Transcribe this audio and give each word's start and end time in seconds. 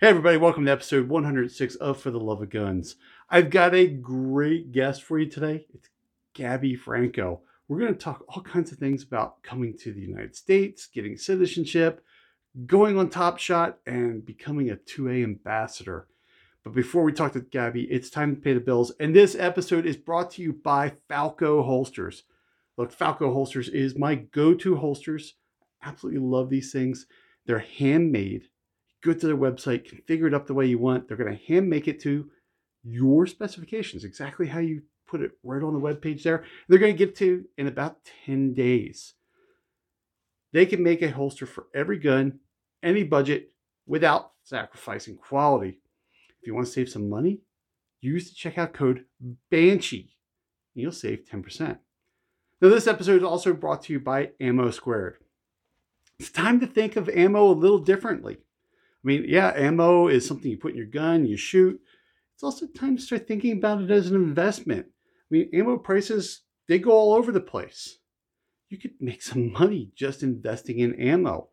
Hey, 0.00 0.06
everybody, 0.06 0.36
welcome 0.36 0.64
to 0.64 0.70
episode 0.70 1.08
106 1.08 1.74
of 1.74 2.00
For 2.00 2.12
the 2.12 2.20
Love 2.20 2.40
of 2.40 2.50
Guns. 2.50 2.94
I've 3.28 3.50
got 3.50 3.74
a 3.74 3.88
great 3.88 4.70
guest 4.70 5.02
for 5.02 5.18
you 5.18 5.28
today. 5.28 5.66
It's 5.74 5.88
Gabby 6.34 6.76
Franco. 6.76 7.40
We're 7.66 7.80
going 7.80 7.94
to 7.94 7.98
talk 7.98 8.24
all 8.28 8.40
kinds 8.40 8.70
of 8.70 8.78
things 8.78 9.02
about 9.02 9.42
coming 9.42 9.76
to 9.78 9.92
the 9.92 10.00
United 10.00 10.36
States, 10.36 10.86
getting 10.86 11.16
citizenship, 11.16 12.00
going 12.64 12.96
on 12.96 13.10
Top 13.10 13.40
Shot, 13.40 13.78
and 13.86 14.24
becoming 14.24 14.70
a 14.70 14.76
2A 14.76 15.24
ambassador. 15.24 16.06
But 16.62 16.74
before 16.74 17.02
we 17.02 17.12
talk 17.12 17.32
to 17.32 17.40
Gabby, 17.40 17.88
it's 17.90 18.08
time 18.08 18.36
to 18.36 18.40
pay 18.40 18.54
the 18.54 18.60
bills. 18.60 18.92
And 19.00 19.16
this 19.16 19.34
episode 19.34 19.84
is 19.84 19.96
brought 19.96 20.30
to 20.32 20.42
you 20.42 20.52
by 20.52 20.92
Falco 21.08 21.64
Holsters. 21.64 22.22
Look, 22.76 22.92
Falco 22.92 23.32
Holsters 23.32 23.68
is 23.68 23.98
my 23.98 24.14
go 24.14 24.54
to 24.54 24.76
holsters. 24.76 25.34
Absolutely 25.82 26.20
love 26.20 26.50
these 26.50 26.70
things. 26.70 27.06
They're 27.46 27.58
handmade 27.58 28.44
go 29.02 29.12
to 29.12 29.26
their 29.26 29.36
website, 29.36 29.86
configure 29.86 30.26
it 30.26 30.34
up 30.34 30.46
the 30.46 30.54
way 30.54 30.66
you 30.66 30.78
want. 30.78 31.08
They're 31.08 31.16
going 31.16 31.36
to 31.36 31.44
hand 31.44 31.68
make 31.68 31.88
it 31.88 32.00
to 32.02 32.30
your 32.82 33.26
specifications, 33.26 34.04
exactly 34.04 34.46
how 34.46 34.60
you 34.60 34.82
put 35.06 35.20
it 35.22 35.32
right 35.42 35.62
on 35.62 35.72
the 35.72 35.78
web 35.78 36.02
page 36.02 36.24
there. 36.24 36.44
They're 36.68 36.78
going 36.78 36.96
to 36.96 36.98
get 36.98 37.16
to 37.16 37.44
in 37.56 37.66
about 37.66 37.98
10 38.26 38.54
days. 38.54 39.14
They 40.52 40.66
can 40.66 40.82
make 40.82 41.02
a 41.02 41.10
holster 41.10 41.46
for 41.46 41.66
every 41.74 41.98
gun, 41.98 42.40
any 42.82 43.04
budget, 43.04 43.52
without 43.86 44.32
sacrificing 44.44 45.16
quality. 45.16 45.80
If 46.40 46.46
you 46.46 46.54
want 46.54 46.66
to 46.66 46.72
save 46.72 46.88
some 46.88 47.08
money, 47.08 47.40
use 48.00 48.30
the 48.30 48.36
checkout 48.36 48.72
code 48.72 49.04
BANSHEE. 49.50 50.10
And 50.74 50.82
you'll 50.82 50.92
save 50.92 51.24
10%. 51.30 51.78
Now, 52.60 52.68
this 52.68 52.86
episode 52.86 53.18
is 53.18 53.24
also 53.24 53.52
brought 53.52 53.82
to 53.84 53.92
you 53.92 54.00
by 54.00 54.30
Ammo 54.40 54.70
Squared. 54.70 55.18
It's 56.18 56.30
time 56.30 56.58
to 56.60 56.66
think 56.66 56.96
of 56.96 57.08
ammo 57.08 57.46
a 57.46 57.52
little 57.52 57.78
differently. 57.78 58.38
I 59.04 59.06
mean, 59.06 59.24
yeah, 59.28 59.52
ammo 59.54 60.08
is 60.08 60.26
something 60.26 60.50
you 60.50 60.56
put 60.56 60.72
in 60.72 60.78
your 60.78 60.86
gun, 60.86 61.26
you 61.26 61.36
shoot. 61.36 61.80
It's 62.34 62.42
also 62.42 62.66
time 62.66 62.96
to 62.96 63.02
start 63.02 63.26
thinking 63.26 63.56
about 63.56 63.82
it 63.82 63.90
as 63.90 64.10
an 64.10 64.16
investment. 64.16 64.86
I 64.86 65.26
mean, 65.30 65.50
ammo 65.52 65.76
prices, 65.78 66.42
they 66.68 66.78
go 66.78 66.90
all 66.92 67.14
over 67.14 67.32
the 67.32 67.40
place. 67.40 67.98
You 68.68 68.78
could 68.78 68.92
make 69.00 69.22
some 69.22 69.52
money 69.52 69.90
just 69.94 70.22
investing 70.22 70.80
in 70.80 71.00
ammo. 71.00 71.48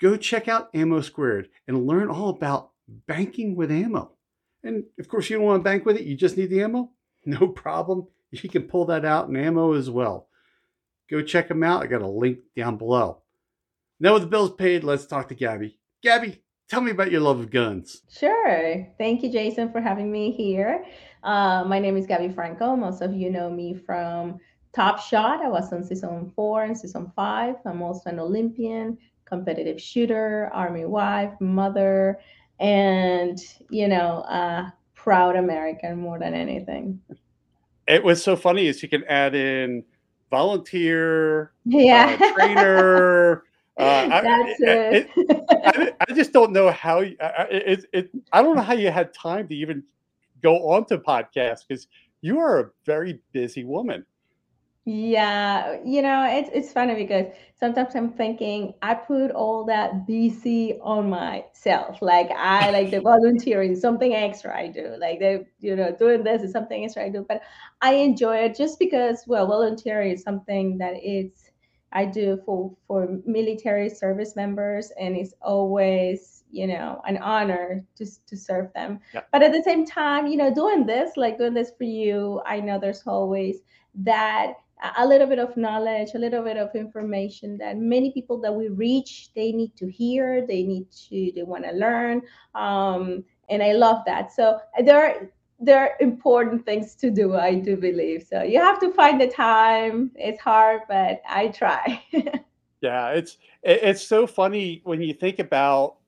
Go 0.00 0.16
check 0.16 0.48
out 0.48 0.70
Ammo 0.74 1.00
Squared 1.00 1.48
and 1.68 1.86
learn 1.86 2.08
all 2.08 2.30
about 2.30 2.70
banking 2.88 3.54
with 3.54 3.70
ammo. 3.70 4.12
And 4.64 4.84
of 4.98 5.08
course, 5.08 5.30
you 5.30 5.36
don't 5.36 5.46
want 5.46 5.60
to 5.60 5.64
bank 5.64 5.84
with 5.86 5.96
it, 5.96 6.04
you 6.04 6.16
just 6.16 6.36
need 6.36 6.50
the 6.50 6.62
ammo. 6.62 6.90
No 7.24 7.46
problem. 7.46 8.08
You 8.32 8.48
can 8.48 8.62
pull 8.64 8.86
that 8.86 9.04
out 9.04 9.28
in 9.28 9.36
ammo 9.36 9.74
as 9.74 9.88
well. 9.88 10.26
Go 11.08 11.22
check 11.22 11.46
them 11.46 11.62
out. 11.62 11.84
I 11.84 11.86
got 11.86 12.02
a 12.02 12.08
link 12.08 12.38
down 12.56 12.78
below. 12.78 13.18
Now, 14.00 14.14
with 14.14 14.22
the 14.22 14.28
bills 14.28 14.54
paid, 14.54 14.82
let's 14.82 15.06
talk 15.06 15.28
to 15.28 15.36
Gabby. 15.36 15.78
Gabby, 16.02 16.42
tell 16.68 16.80
me 16.80 16.90
about 16.90 17.12
your 17.12 17.20
love 17.20 17.38
of 17.38 17.50
guns. 17.50 18.02
Sure. 18.10 18.86
Thank 18.98 19.22
you, 19.22 19.30
Jason, 19.30 19.70
for 19.70 19.80
having 19.80 20.10
me 20.10 20.32
here. 20.32 20.84
Uh, 21.22 21.64
my 21.64 21.78
name 21.78 21.96
is 21.96 22.06
Gabby 22.06 22.28
Franco. 22.28 22.74
Most 22.74 23.02
of 23.02 23.14
you 23.14 23.30
know 23.30 23.48
me 23.48 23.74
from 23.74 24.40
Top 24.72 25.00
Shot. 25.00 25.40
I 25.40 25.48
was 25.48 25.72
on 25.72 25.84
season 25.84 26.32
four 26.34 26.64
and 26.64 26.76
season 26.76 27.12
five. 27.14 27.54
I'm 27.64 27.82
also 27.82 28.10
an 28.10 28.18
Olympian, 28.18 28.98
competitive 29.26 29.80
shooter, 29.80 30.50
army 30.52 30.86
wife, 30.86 31.32
mother, 31.40 32.18
and, 32.58 33.38
you 33.70 33.86
know, 33.86 34.24
a 34.28 34.72
proud 34.94 35.36
American 35.36 35.98
more 35.98 36.18
than 36.18 36.34
anything. 36.34 37.00
It 37.86 38.02
was 38.02 38.22
so 38.22 38.34
funny 38.34 38.66
is 38.66 38.82
you 38.82 38.88
can 38.88 39.04
add 39.04 39.36
in 39.36 39.84
volunteer, 40.30 41.52
yeah, 41.64 42.16
uh, 42.20 42.32
trainer, 42.32 43.44
uh, 43.78 44.08
That's 44.08 44.24
I, 44.24 44.64
it. 44.66 45.10
it 45.16 45.40
I, 45.64 45.92
I, 46.08 46.12
just 46.12 46.32
don't 46.32 46.52
know 46.52 46.70
how 46.70 47.00
you, 47.00 47.16
it, 47.20 47.86
it. 47.92 48.10
I 48.32 48.42
don't 48.42 48.56
know 48.56 48.62
how 48.62 48.74
you 48.74 48.90
had 48.90 49.14
time 49.14 49.48
to 49.48 49.54
even 49.54 49.82
go 50.42 50.70
on 50.70 50.84
to 50.86 50.98
podcasts 50.98 51.60
because 51.66 51.86
you 52.20 52.38
are 52.38 52.60
a 52.60 52.70
very 52.84 53.20
busy 53.32 53.64
woman. 53.64 54.04
Yeah, 54.84 55.78
you 55.84 56.02
know, 56.02 56.24
it's 56.28 56.50
it's 56.52 56.72
funny 56.72 56.96
because 56.96 57.26
sometimes 57.54 57.94
I'm 57.94 58.10
thinking 58.10 58.74
I 58.82 58.94
put 58.94 59.30
all 59.30 59.64
that 59.66 60.08
BC 60.08 60.80
on 60.82 61.08
myself. 61.08 62.02
Like 62.02 62.30
I 62.32 62.70
like 62.72 62.90
the 62.90 63.00
volunteering, 63.00 63.76
something 63.76 64.12
extra 64.12 64.56
I 64.56 64.66
do. 64.66 64.96
Like 64.98 65.20
the 65.20 65.46
you 65.60 65.76
know, 65.76 65.94
doing 65.96 66.24
this 66.24 66.42
is 66.42 66.50
something 66.50 66.84
extra 66.84 67.04
I 67.04 67.10
do. 67.10 67.24
But 67.28 67.42
I 67.80 67.94
enjoy 67.94 68.38
it 68.38 68.56
just 68.56 68.80
because 68.80 69.22
well, 69.28 69.46
volunteering 69.46 70.10
is 70.10 70.24
something 70.24 70.78
that 70.78 70.94
it's 70.96 71.41
I 71.92 72.04
do 72.06 72.40
for 72.44 72.74
for 72.86 73.18
military 73.26 73.88
service 73.88 74.36
members, 74.36 74.92
and 74.98 75.16
it's 75.16 75.34
always 75.42 76.44
you 76.50 76.66
know 76.66 77.00
an 77.06 77.18
honor 77.18 77.84
to 77.96 78.06
to 78.26 78.36
serve 78.36 78.72
them. 78.74 79.00
But 79.32 79.42
at 79.42 79.52
the 79.52 79.62
same 79.62 79.84
time, 79.84 80.26
you 80.26 80.36
know, 80.36 80.52
doing 80.52 80.86
this 80.86 81.16
like 81.16 81.38
doing 81.38 81.54
this 81.54 81.72
for 81.76 81.84
you, 81.84 82.40
I 82.46 82.60
know 82.60 82.78
there's 82.78 83.06
always 83.06 83.58
that 83.94 84.54
a 84.96 85.06
little 85.06 85.26
bit 85.26 85.38
of 85.38 85.56
knowledge, 85.56 86.10
a 86.14 86.18
little 86.18 86.42
bit 86.42 86.56
of 86.56 86.74
information 86.74 87.56
that 87.58 87.76
many 87.76 88.10
people 88.12 88.40
that 88.40 88.52
we 88.52 88.68
reach 88.68 89.30
they 89.34 89.52
need 89.52 89.76
to 89.76 89.88
hear, 89.90 90.46
they 90.46 90.62
need 90.62 90.90
to 91.08 91.32
they 91.34 91.42
want 91.42 91.64
to 91.64 91.72
learn, 91.72 92.22
um, 92.54 93.24
and 93.48 93.62
I 93.62 93.72
love 93.72 94.02
that. 94.06 94.32
So 94.32 94.58
there 94.84 95.04
are 95.04 95.30
there 95.62 95.78
are 95.78 95.92
important 96.00 96.66
things 96.66 96.94
to 96.96 97.10
do 97.10 97.36
i 97.36 97.54
do 97.54 97.76
believe. 97.76 98.26
So 98.28 98.42
you 98.42 98.58
have 98.60 98.80
to 98.80 98.92
find 98.92 99.20
the 99.20 99.28
time. 99.28 100.10
It's 100.16 100.40
hard 100.40 100.82
but 100.88 101.22
i 101.28 101.48
try. 101.48 102.02
Yeah 102.82 103.10
it's 103.10 103.38
it's 103.62 104.02
so 104.02 104.26
funny 104.26 104.82
when 104.84 105.00
you 105.00 105.14
think 105.14 105.38
about 105.38 105.98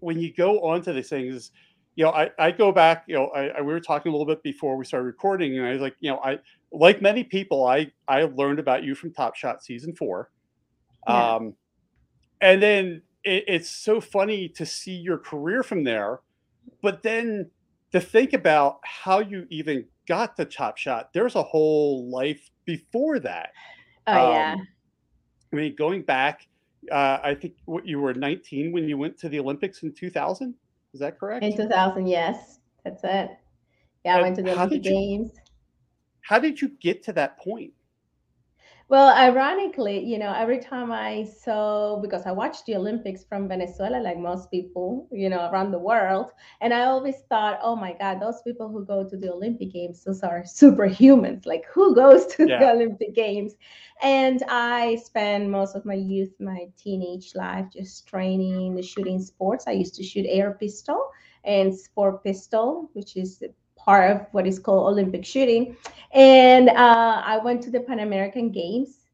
when 0.00 0.18
you 0.18 0.32
go 0.32 0.60
onto 0.60 0.92
these 0.94 1.10
things 1.10 1.50
you 1.94 2.04
know 2.04 2.10
i, 2.10 2.30
I 2.38 2.50
go 2.52 2.72
back 2.72 3.04
you 3.06 3.16
know 3.16 3.26
I, 3.28 3.48
I, 3.48 3.60
we 3.60 3.72
were 3.72 3.80
talking 3.80 4.10
a 4.10 4.12
little 4.14 4.26
bit 4.26 4.42
before 4.42 4.76
we 4.76 4.84
started 4.84 5.06
recording 5.06 5.58
and 5.58 5.66
i 5.66 5.72
was 5.72 5.82
like 5.82 5.96
you 6.00 6.10
know 6.10 6.18
i 6.18 6.38
like 6.72 7.02
many 7.02 7.24
people 7.24 7.66
i 7.66 7.90
i 8.08 8.22
learned 8.22 8.60
about 8.60 8.84
you 8.84 8.94
from 8.94 9.12
top 9.12 9.34
shot 9.34 9.62
season 9.62 9.94
four. 9.94 10.30
Yeah. 11.08 11.34
um 11.34 11.54
and 12.40 12.62
then 12.62 13.02
it, 13.24 13.44
it's 13.48 13.70
so 13.70 14.00
funny 14.00 14.48
to 14.50 14.64
see 14.64 14.94
your 14.94 15.18
career 15.18 15.62
from 15.62 15.84
there 15.84 16.20
but 16.80 17.02
then 17.02 17.50
to 17.92 18.00
think 18.00 18.32
about 18.32 18.80
how 18.84 19.20
you 19.20 19.46
even 19.50 19.86
got 20.08 20.36
to 20.36 20.44
Top 20.44 20.76
Shot, 20.76 21.12
there's 21.12 21.34
a 21.34 21.42
whole 21.42 22.08
life 22.10 22.50
before 22.64 23.18
that. 23.20 23.50
Oh 24.06 24.26
um, 24.26 24.32
yeah. 24.32 24.56
I 25.52 25.56
mean, 25.56 25.76
going 25.76 26.02
back, 26.02 26.46
uh, 26.90 27.18
I 27.22 27.34
think 27.34 27.54
what 27.64 27.86
you 27.86 28.00
were 28.00 28.14
19 28.14 28.72
when 28.72 28.88
you 28.88 28.98
went 28.98 29.18
to 29.18 29.28
the 29.28 29.38
Olympics 29.40 29.82
in 29.82 29.92
2000. 29.92 30.54
Is 30.92 31.00
that 31.00 31.18
correct? 31.18 31.44
In 31.44 31.56
2000, 31.56 32.06
yes, 32.06 32.60
that's 32.84 33.04
it. 33.04 33.30
Yeah, 34.04 34.16
and 34.16 34.18
I 34.18 34.22
went 34.22 34.36
to 34.36 34.42
the 34.42 34.52
Olympic 34.52 34.82
Games. 34.82 35.32
how 36.22 36.38
did 36.38 36.60
you 36.60 36.68
get 36.80 37.02
to 37.04 37.12
that 37.14 37.38
point? 37.38 37.72
Well, 38.88 39.12
ironically, 39.16 40.04
you 40.04 40.16
know, 40.16 40.32
every 40.32 40.60
time 40.60 40.92
I 40.92 41.24
saw, 41.24 41.98
because 42.00 42.24
I 42.24 42.30
watched 42.30 42.66
the 42.66 42.76
Olympics 42.76 43.24
from 43.24 43.48
Venezuela, 43.48 43.98
like 44.00 44.16
most 44.16 44.48
people, 44.48 45.08
you 45.10 45.28
know, 45.28 45.50
around 45.50 45.72
the 45.72 45.78
world, 45.80 46.30
and 46.60 46.72
I 46.72 46.84
always 46.84 47.16
thought, 47.28 47.58
oh 47.62 47.74
my 47.74 47.94
God, 47.94 48.20
those 48.20 48.42
people 48.42 48.68
who 48.68 48.84
go 48.84 49.02
to 49.02 49.16
the 49.16 49.32
Olympic 49.32 49.72
Games, 49.72 50.04
those 50.04 50.22
are 50.22 50.42
superhumans. 50.42 51.46
Like, 51.46 51.64
who 51.74 51.96
goes 51.96 52.26
to 52.36 52.46
yeah. 52.48 52.60
the 52.60 52.70
Olympic 52.70 53.12
Games? 53.12 53.54
And 54.02 54.44
I 54.48 54.96
spent 55.04 55.50
most 55.50 55.74
of 55.74 55.84
my 55.84 55.94
youth, 55.94 56.32
my 56.38 56.68
teenage 56.76 57.34
life, 57.34 57.66
just 57.72 58.06
training 58.06 58.76
the 58.76 58.82
shooting 58.82 59.20
sports. 59.20 59.64
I 59.66 59.72
used 59.72 59.96
to 59.96 60.04
shoot 60.04 60.26
air 60.28 60.52
pistol 60.60 61.10
and 61.42 61.76
sport 61.76 62.22
pistol, 62.22 62.88
which 62.92 63.16
is 63.16 63.42
part 63.86 64.10
of 64.10 64.26
what 64.32 64.46
is 64.46 64.58
called 64.58 64.92
Olympic 64.92 65.24
shooting. 65.24 65.76
And 66.12 66.68
uh, 66.68 67.22
I 67.24 67.38
went 67.38 67.62
to 67.62 67.70
the 67.70 67.80
Pan 67.80 68.00
American 68.00 68.50
Games, 68.50 69.06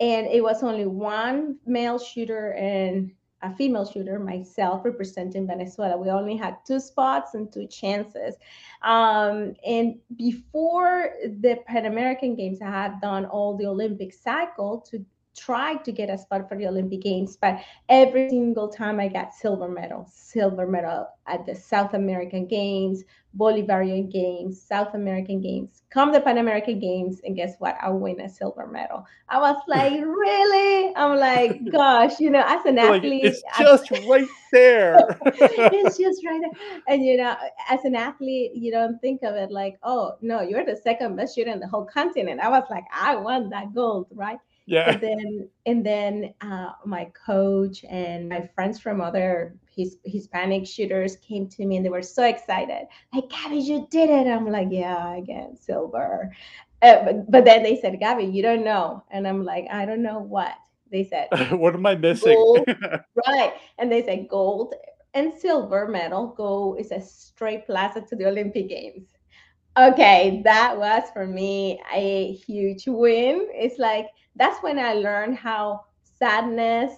and 0.00 0.26
it 0.26 0.42
was 0.42 0.62
only 0.62 0.86
one 0.86 1.58
male 1.66 1.98
shooter 1.98 2.54
and 2.54 3.12
a 3.42 3.54
female 3.54 3.84
shooter, 3.84 4.18
myself, 4.18 4.84
representing 4.84 5.46
Venezuela. 5.46 5.98
We 5.98 6.08
only 6.08 6.36
had 6.36 6.56
two 6.66 6.80
spots 6.80 7.34
and 7.34 7.52
two 7.52 7.66
chances. 7.66 8.36
Um, 8.82 9.54
and 9.66 9.98
before 10.16 11.10
the 11.22 11.58
Pan 11.66 11.84
American 11.84 12.34
Games, 12.36 12.62
I 12.62 12.70
had 12.70 13.00
done 13.02 13.26
all 13.26 13.56
the 13.56 13.66
Olympic 13.66 14.14
cycle 14.14 14.80
to 14.90 15.04
tried 15.36 15.84
to 15.84 15.92
get 15.92 16.10
a 16.10 16.18
spot 16.18 16.48
for 16.48 16.56
the 16.56 16.66
Olympic 16.66 17.02
Games, 17.02 17.36
but 17.36 17.60
every 17.88 18.28
single 18.28 18.68
time 18.68 19.00
I 19.00 19.08
got 19.08 19.34
silver 19.34 19.68
medal, 19.68 20.08
silver 20.12 20.66
medal 20.66 21.08
at 21.26 21.44
the 21.46 21.54
South 21.54 21.94
American 21.94 22.46
Games, 22.46 23.04
Bolivarian 23.36 24.10
Games, 24.12 24.62
South 24.62 24.94
American 24.94 25.40
Games, 25.40 25.82
come 25.90 26.12
the 26.12 26.20
Pan 26.20 26.38
American 26.38 26.78
Games, 26.78 27.20
and 27.24 27.34
guess 27.34 27.56
what? 27.58 27.76
I 27.82 27.90
win 27.90 28.20
a 28.20 28.28
silver 28.28 28.66
medal. 28.66 29.04
I 29.28 29.38
was 29.40 29.60
like, 29.68 29.92
really? 29.92 30.94
I'm 30.94 31.18
like, 31.18 31.60
gosh, 31.70 32.20
you 32.20 32.30
know, 32.30 32.44
as 32.46 32.64
an 32.64 32.78
athlete, 32.78 33.24
it's 33.24 33.42
just 33.58 33.90
right 34.08 34.28
there. 34.52 34.98
it's 35.24 35.98
just 35.98 36.24
right 36.24 36.40
there. 36.40 36.80
And 36.86 37.04
you 37.04 37.16
know, 37.16 37.36
as 37.68 37.84
an 37.84 37.96
athlete, 37.96 38.52
you 38.54 38.70
don't 38.70 39.00
think 39.00 39.22
of 39.22 39.34
it 39.34 39.50
like, 39.50 39.78
oh 39.82 40.16
no, 40.20 40.40
you're 40.42 40.64
the 40.64 40.76
second 40.76 41.16
best 41.16 41.34
shooter 41.34 41.50
in 41.50 41.60
the 41.60 41.68
whole 41.68 41.84
continent. 41.86 42.40
I 42.40 42.48
was 42.48 42.64
like, 42.70 42.84
I 42.92 43.16
won 43.16 43.50
that 43.50 43.74
gold, 43.74 44.06
right? 44.12 44.38
Yeah 44.66 44.92
and 44.92 45.00
then 45.00 45.48
and 45.66 45.86
then 45.86 46.34
uh, 46.40 46.72
my 46.84 47.10
coach 47.26 47.84
and 47.88 48.28
my 48.28 48.48
friends 48.54 48.80
from 48.80 49.00
other 49.00 49.56
his 49.74 49.96
Hispanic 50.04 50.66
shooters 50.66 51.16
came 51.16 51.48
to 51.48 51.66
me 51.66 51.76
and 51.76 51.84
they 51.84 51.90
were 51.90 52.02
so 52.02 52.24
excited. 52.24 52.86
Like, 53.12 53.28
Gabby, 53.28 53.58
you 53.58 53.86
did 53.90 54.08
it. 54.10 54.28
I'm 54.28 54.48
like, 54.50 54.68
yeah, 54.70 54.96
I 54.96 55.16
again, 55.16 55.56
silver. 55.56 56.32
Uh, 56.82 57.04
but, 57.04 57.30
but 57.30 57.44
then 57.44 57.62
they 57.62 57.80
said, 57.80 57.98
Gabby, 57.98 58.24
you 58.24 58.42
don't 58.42 58.64
know. 58.64 59.02
And 59.10 59.26
I'm 59.26 59.44
like, 59.44 59.66
I 59.72 59.84
don't 59.84 60.02
know 60.02 60.20
what. 60.20 60.54
They 60.90 61.04
said, 61.04 61.28
what 61.58 61.74
am 61.74 61.86
I 61.86 61.96
missing? 61.96 62.34
Gold, 62.34 62.68
right. 63.26 63.54
And 63.78 63.90
they 63.90 64.04
said 64.04 64.28
gold 64.28 64.74
and 65.14 65.32
silver 65.32 65.88
medal 65.88 66.34
go 66.36 66.76
is 66.78 66.90
a 66.92 67.00
straight 67.00 67.66
plaza 67.66 68.00
to 68.02 68.16
the 68.16 68.26
Olympic 68.26 68.68
Games. 68.68 69.06
Okay, 69.76 70.40
that 70.44 70.78
was 70.78 71.02
for 71.12 71.26
me 71.26 71.80
a 71.92 72.32
huge 72.32 72.84
win. 72.86 73.48
It's 73.50 73.78
like 73.78 74.06
that's 74.36 74.62
when 74.62 74.78
I 74.78 74.94
learned 74.94 75.36
how 75.36 75.84
sadness 76.02 76.92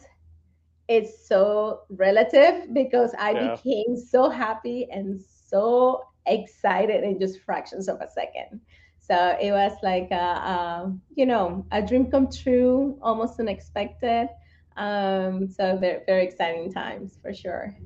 is 0.88 1.26
so 1.26 1.80
relative 1.90 2.72
because 2.72 3.12
I 3.18 3.32
yeah. 3.32 3.56
became 3.56 3.96
so 3.96 4.30
happy 4.30 4.88
and 4.90 5.20
so 5.20 6.04
excited 6.26 7.04
in 7.04 7.18
just 7.18 7.40
fractions 7.40 7.88
of 7.88 8.00
a 8.00 8.08
second. 8.08 8.60
So 9.00 9.36
it 9.40 9.52
was 9.52 9.72
like 9.82 10.08
a, 10.10 10.14
a 10.14 10.92
you 11.14 11.26
know 11.26 11.64
a 11.70 11.80
dream 11.80 12.10
come 12.10 12.28
true, 12.30 12.98
almost 13.02 13.38
unexpected. 13.38 14.28
Um, 14.76 15.48
so 15.48 15.76
very 15.78 16.00
very 16.06 16.24
exciting 16.24 16.72
times 16.72 17.18
for 17.22 17.32
sure. 17.32 17.76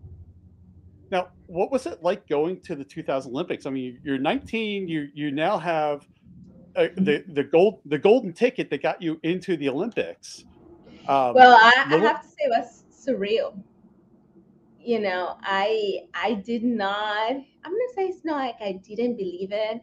Now, 1.11 1.29
what 1.47 1.70
was 1.70 1.87
it 1.87 2.02
like 2.02 2.29
going 2.29 2.61
to 2.62 2.76
the 2.76 2.85
2000 2.85 3.32
Olympics? 3.32 3.67
I 3.67 3.70
mean, 3.70 3.99
you're 4.02 4.19
19. 4.19 4.88
You 4.88 5.08
you 5.12 5.31
now 5.31 5.58
have 5.58 6.06
uh, 6.81 6.88
the 6.97 7.25
the 7.29 7.44
gold 7.44 7.81
the 7.85 7.99
golden 7.99 8.32
ticket 8.32 8.71
that 8.71 8.82
got 8.82 9.00
you 9.03 9.21
into 9.23 9.56
the 9.56 9.69
Olympics. 9.69 10.44
Um, 11.09 11.35
well, 11.35 11.56
I, 11.61 11.85
I 11.87 11.97
have 11.99 12.23
to 12.23 12.29
say 12.29 12.44
it 12.44 12.50
was 12.50 12.85
surreal. 12.91 13.62
You 14.82 15.00
know, 15.00 15.37
I 15.43 16.05
I 16.15 16.35
did 16.35 16.65
not. 16.65 17.31
I'm 17.32 17.73
gonna 17.73 17.94
say 17.94 18.06
it's 18.06 18.25
not 18.25 18.37
like 18.37 18.56
I 18.61 18.73
didn't 18.73 19.17
believe 19.17 19.53
it. 19.53 19.82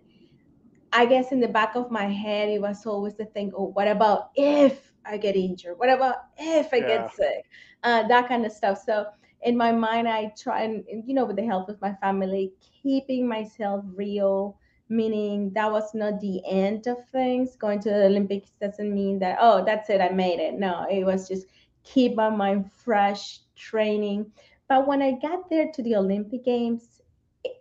I 0.94 1.06
guess 1.06 1.32
in 1.32 1.40
the 1.40 1.48
back 1.48 1.76
of 1.76 1.92
my 1.92 2.06
head, 2.06 2.50
it 2.50 2.62
was 2.62 2.86
always 2.86 3.16
the 3.16 3.26
thing. 3.26 3.52
Oh, 3.56 3.68
what 3.68 3.88
about 3.88 4.32
if 4.36 4.94
I 5.06 5.18
get 5.18 5.36
injured? 5.36 5.78
What 5.78 5.90
about 5.90 6.16
if 6.38 6.74
I 6.74 6.78
yeah. 6.78 6.88
get 6.88 7.16
sick? 7.16 7.46
Uh, 7.84 8.08
that 8.08 8.28
kind 8.28 8.46
of 8.46 8.52
stuff. 8.52 8.82
So 8.84 9.06
in 9.44 9.56
my 9.56 9.72
mind, 9.72 10.08
I 10.08 10.34
try 10.38 10.64
and, 10.64 10.84
you 11.06 11.14
know, 11.14 11.26
with 11.26 11.36
the 11.36 11.46
help 11.46 11.70
of 11.70 11.80
my 11.82 11.94
family, 11.96 12.54
keeping 12.82 13.28
myself 13.28 13.86
real, 13.94 14.58
meaning 14.90 15.52
that 15.54 15.72
was 15.72 15.94
not 15.94 16.20
the 16.20 16.42
end 16.48 16.88
of 16.88 16.98
things. 17.10 17.56
Going 17.56 17.80
to 17.82 17.90
the 17.90 18.06
Olympics 18.06 18.52
doesn't 18.62 18.94
mean 18.94 19.20
that, 19.20 19.38
oh, 19.40 19.64
that's 19.66 19.90
it, 19.90 20.02
I 20.02 20.10
made 20.10 20.40
it. 20.40 20.56
No, 20.56 20.86
it 20.90 21.04
was 21.06 21.28
just 21.28 21.48
keep 21.84 22.16
my 22.16 22.30
mind 22.30 22.72
fresh, 22.72 23.40
training. 23.56 24.32
But 24.68 24.88
when 24.88 25.02
I 25.02 25.12
got 25.12 25.50
there 25.50 25.72
to 25.72 25.84
the 25.84 25.96
Olympic 25.96 26.44
Games, 26.44 27.02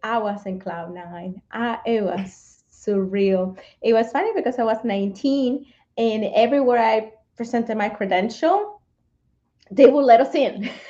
I 0.03 0.19
was 0.19 0.47
in 0.47 0.59
cloud 0.59 0.93
nine. 0.95 1.41
I, 1.53 1.79
it 1.87 2.03
was 2.03 2.65
surreal. 2.71 3.59
It 3.83 3.93
was 3.93 4.11
funny 4.11 4.33
because 4.35 4.59
I 4.59 4.65
was 4.65 4.79
19 4.85 5.67
and 5.99 6.25
everywhere 6.35 6.79
I 6.79 7.13
presented 7.37 7.77
my 7.77 7.89
credential, 7.89 8.81
they 9.71 9.87
would 9.87 10.05
let 10.05 10.21
us 10.21 10.35
in. 10.35 10.71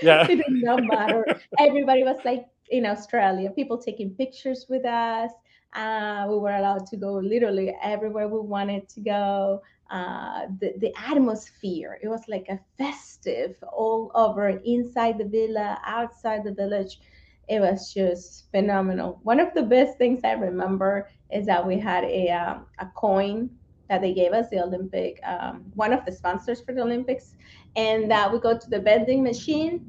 Yeah. 0.00 0.24
it 0.28 0.36
did 0.36 0.62
not 0.62 0.84
matter. 0.84 1.24
Everybody 1.58 2.04
was 2.04 2.18
like 2.24 2.46
in 2.70 2.86
Australia, 2.86 3.50
people 3.50 3.76
taking 3.78 4.10
pictures 4.10 4.66
with 4.68 4.84
us. 4.84 5.32
Uh, 5.74 6.26
we 6.28 6.38
were 6.38 6.54
allowed 6.54 6.86
to 6.86 6.96
go 6.96 7.14
literally 7.14 7.74
everywhere 7.82 8.28
we 8.28 8.40
wanted 8.40 8.88
to 8.88 9.00
go. 9.00 9.62
Uh, 9.90 10.46
the, 10.60 10.72
the 10.78 10.92
atmosphere, 10.98 11.98
it 12.02 12.08
was 12.08 12.22
like 12.28 12.46
a 12.48 12.58
festive 12.78 13.56
all 13.72 14.10
over 14.14 14.48
inside 14.48 15.18
the 15.18 15.24
villa, 15.24 15.78
outside 15.84 16.42
the 16.44 16.52
village. 16.52 17.00
It 17.48 17.60
was 17.60 17.92
just 17.92 18.50
phenomenal. 18.50 19.20
One 19.22 19.40
of 19.40 19.52
the 19.54 19.62
best 19.62 19.98
things 19.98 20.20
I 20.24 20.32
remember 20.32 21.10
is 21.30 21.46
that 21.46 21.66
we 21.66 21.78
had 21.78 22.04
a, 22.04 22.30
um, 22.30 22.66
a 22.78 22.86
coin 22.94 23.50
that 23.88 24.00
they 24.00 24.14
gave 24.14 24.32
us, 24.32 24.48
the 24.48 24.62
Olympic, 24.62 25.20
um, 25.24 25.64
one 25.74 25.92
of 25.92 26.04
the 26.06 26.12
sponsors 26.12 26.60
for 26.60 26.72
the 26.72 26.80
Olympics, 26.80 27.34
and 27.76 28.10
uh, 28.12 28.30
we 28.32 28.38
go 28.38 28.56
to 28.56 28.70
the 28.70 28.80
vending 28.80 29.22
machine. 29.22 29.84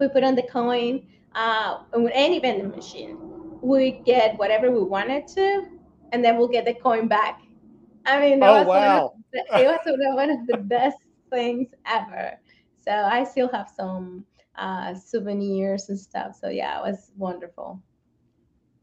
We 0.00 0.08
put 0.08 0.24
on 0.24 0.34
the 0.34 0.42
coin, 0.42 1.06
uh, 1.34 1.78
any 2.12 2.40
vending 2.40 2.70
machine, 2.70 3.16
we 3.62 4.02
get 4.04 4.38
whatever 4.38 4.70
we 4.70 4.82
wanted 4.82 5.26
to, 5.28 5.66
and 6.12 6.24
then 6.24 6.36
we'll 6.36 6.48
get 6.48 6.64
the 6.64 6.74
coin 6.74 7.08
back. 7.08 7.40
I 8.04 8.20
mean, 8.20 8.40
that 8.40 8.50
oh, 8.50 8.58
was 8.58 8.66
wow. 8.66 9.14
the, 9.32 9.38
it 9.60 9.66
was 9.66 9.80
one 10.14 10.30
of 10.30 10.46
the 10.46 10.58
best 10.58 10.98
things 11.30 11.68
ever. 11.86 12.38
So 12.84 12.92
I 12.92 13.24
still 13.24 13.48
have 13.48 13.68
some 13.74 14.24
uh, 14.56 14.94
souvenirs 14.94 15.88
and 15.88 15.98
stuff. 15.98 16.36
So 16.40 16.48
yeah, 16.48 16.78
it 16.78 16.90
was 16.90 17.10
wonderful. 17.16 17.82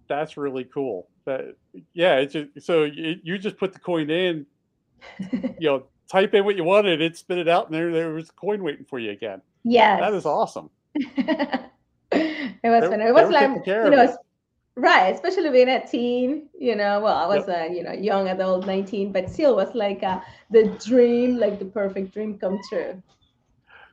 That's 0.07 0.37
really 0.37 0.65
cool. 0.65 1.07
But 1.25 1.57
yeah, 1.93 2.17
it's 2.17 2.33
just, 2.33 2.65
so 2.65 2.83
you, 2.83 3.15
you 3.23 3.37
just 3.37 3.57
put 3.57 3.73
the 3.73 3.79
coin 3.79 4.09
in, 4.09 4.45
you 5.31 5.67
know, 5.67 5.83
type 6.11 6.33
in 6.33 6.45
what 6.45 6.55
you 6.55 6.63
wanted, 6.63 7.01
it 7.01 7.17
spit 7.17 7.37
it 7.37 7.47
out, 7.47 7.67
and 7.67 7.75
there 7.75 7.91
there 7.91 8.13
was 8.13 8.29
a 8.29 8.33
coin 8.33 8.63
waiting 8.63 8.85
for 8.85 8.99
you 8.99 9.11
again. 9.11 9.41
Yes, 9.63 9.99
that 9.99 10.13
is 10.13 10.25
awesome. 10.25 10.69
it 10.95 11.69
was 12.63 12.89
fun. 12.89 13.01
It 13.01 13.13
was 13.13 13.29
like 13.29 13.65
you 13.65 13.89
know, 13.89 14.17
right, 14.75 15.13
especially 15.13 15.49
being 15.49 15.69
a 15.69 15.85
teen. 15.85 16.49
You 16.57 16.75
know, 16.75 17.01
well, 17.01 17.15
I 17.15 17.27
was 17.27 17.47
yep. 17.47 17.71
a 17.71 17.73
you 17.73 17.83
know 17.83 17.91
young 17.91 18.27
adult, 18.27 18.65
nineteen, 18.65 19.11
but 19.11 19.29
still 19.29 19.55
was 19.55 19.73
like 19.73 20.03
uh, 20.03 20.19
the 20.51 20.65
dream, 20.85 21.37
like 21.37 21.59
the 21.59 21.65
perfect 21.65 22.13
dream 22.13 22.37
come 22.37 22.59
true. 22.69 23.01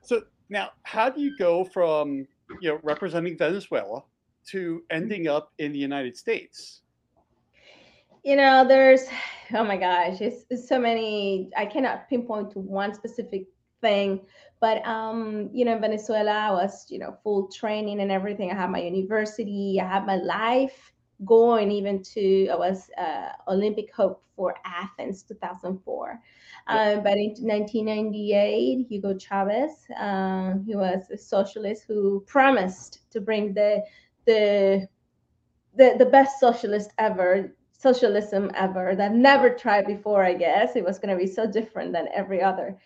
So 0.03 0.23
now, 0.49 0.71
how 0.83 1.11
do 1.11 1.21
you 1.21 1.37
go 1.39 1.65
from 1.65 2.27
you 2.61 2.71
know 2.71 2.81
representing 2.83 3.37
Venezuela 3.37 4.03
to 4.49 4.83
ending 4.91 5.29
up 5.29 5.53
in 5.59 5.73
the 5.73 5.79
United 5.79 6.17
States? 6.17 6.83
you 8.25 8.37
know 8.37 8.67
there's 8.67 9.07
oh 9.55 9.65
my 9.65 9.77
gosh 9.77 10.21
it's, 10.21 10.45
it's, 10.51 10.69
so 10.69 10.79
many 10.79 11.51
i 11.57 11.65
cannot 11.65 12.09
pinpoint 12.09 12.51
to 12.51 12.59
one 12.59 12.95
specific 12.95 13.47
thing 13.81 14.21
but 14.61 14.87
um 14.87 15.49
you 15.53 15.65
know 15.65 15.75
in 15.75 15.81
venezuela 15.81 16.31
i 16.31 16.51
was 16.51 16.87
you 16.91 16.99
know 16.99 17.17
full 17.23 17.49
training 17.49 18.01
and 18.01 18.13
everything. 18.13 18.51
I 18.51 18.55
had 18.55 18.71
my 18.71 18.81
university 18.81 19.81
i 19.83 19.87
had 19.87 20.07
my 20.07 20.17
life 20.17 20.93
going 21.25 21.71
even 21.71 22.03
to 22.03 22.49
i 22.49 22.57
was 22.57 22.91
uh, 22.99 23.31
olympic 23.49 23.93
hope 23.95 24.23
for 24.37 24.55
athens 24.65 25.23
2004 25.23 26.19
um, 26.69 27.03
but 27.03 27.13
in 27.13 27.35
1998 27.41 28.87
hugo 28.89 29.17
chavez 29.19 29.87
uh, 29.99 30.55
he 30.67 30.77
was 30.77 31.11
a 31.11 31.19
socialist 31.19 31.85
who 31.87 32.25
promised 32.27 33.11
to 33.11 33.21
bring 33.21 33.53
the 33.53 33.83
the 34.27 34.87
the, 35.77 35.95
the 35.99 36.07
best 36.07 36.41
socialist 36.41 36.91
ever 36.99 37.55
socialism 37.73 38.51
ever 38.55 38.95
that 38.95 39.13
never 39.13 39.51
tried 39.51 39.87
before 39.87 40.23
i 40.23 40.35
guess. 40.35 40.77
It 40.77 40.85
was 40.85 40.99
going 40.99 41.17
to 41.17 41.23
be 41.23 41.27
so 41.27 41.51
different 41.51 41.93
than 41.93 42.09
every 42.15 42.43
other 42.43 42.77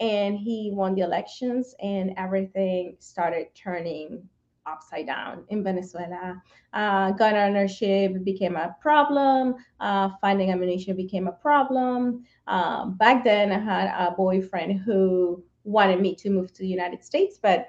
and 0.00 0.36
he 0.38 0.70
won 0.72 0.94
the 0.94 1.02
elections 1.02 1.74
and 1.82 2.12
everything 2.16 2.96
started 2.98 3.48
turning 3.54 4.28
upside 4.66 5.06
down 5.06 5.44
in 5.48 5.62
venezuela. 5.64 6.40
Uh, 6.72 7.10
gun 7.12 7.34
ownership 7.34 8.22
became 8.24 8.56
a 8.56 8.76
problem. 8.80 9.54
Uh, 9.80 10.10
finding 10.20 10.50
ammunition 10.50 10.96
became 10.96 11.26
a 11.26 11.32
problem. 11.32 12.24
Um, 12.46 12.94
back 12.94 13.24
then 13.24 13.52
i 13.52 13.58
had 13.58 13.88
a 13.88 14.12
boyfriend 14.12 14.80
who 14.80 15.42
wanted 15.64 16.00
me 16.00 16.14
to 16.16 16.30
move 16.30 16.52
to 16.52 16.62
the 16.62 16.68
united 16.68 17.04
states 17.04 17.38
but 17.40 17.68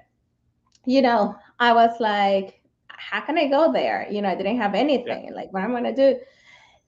you 0.86 1.02
know 1.02 1.36
i 1.60 1.72
was 1.72 2.00
like 2.00 2.64
how 2.90 3.22
can 3.22 3.38
i 3.38 3.48
go 3.48 3.72
there? 3.72 4.08
You 4.10 4.22
know 4.22 4.30
i 4.30 4.36
didn't 4.36 4.58
have 4.58 4.76
anything. 4.76 5.26
Yeah. 5.26 5.36
like 5.36 5.52
what 5.54 5.64
i'm 5.64 5.72
going 5.72 5.84
to 5.84 5.96
do? 5.96 6.20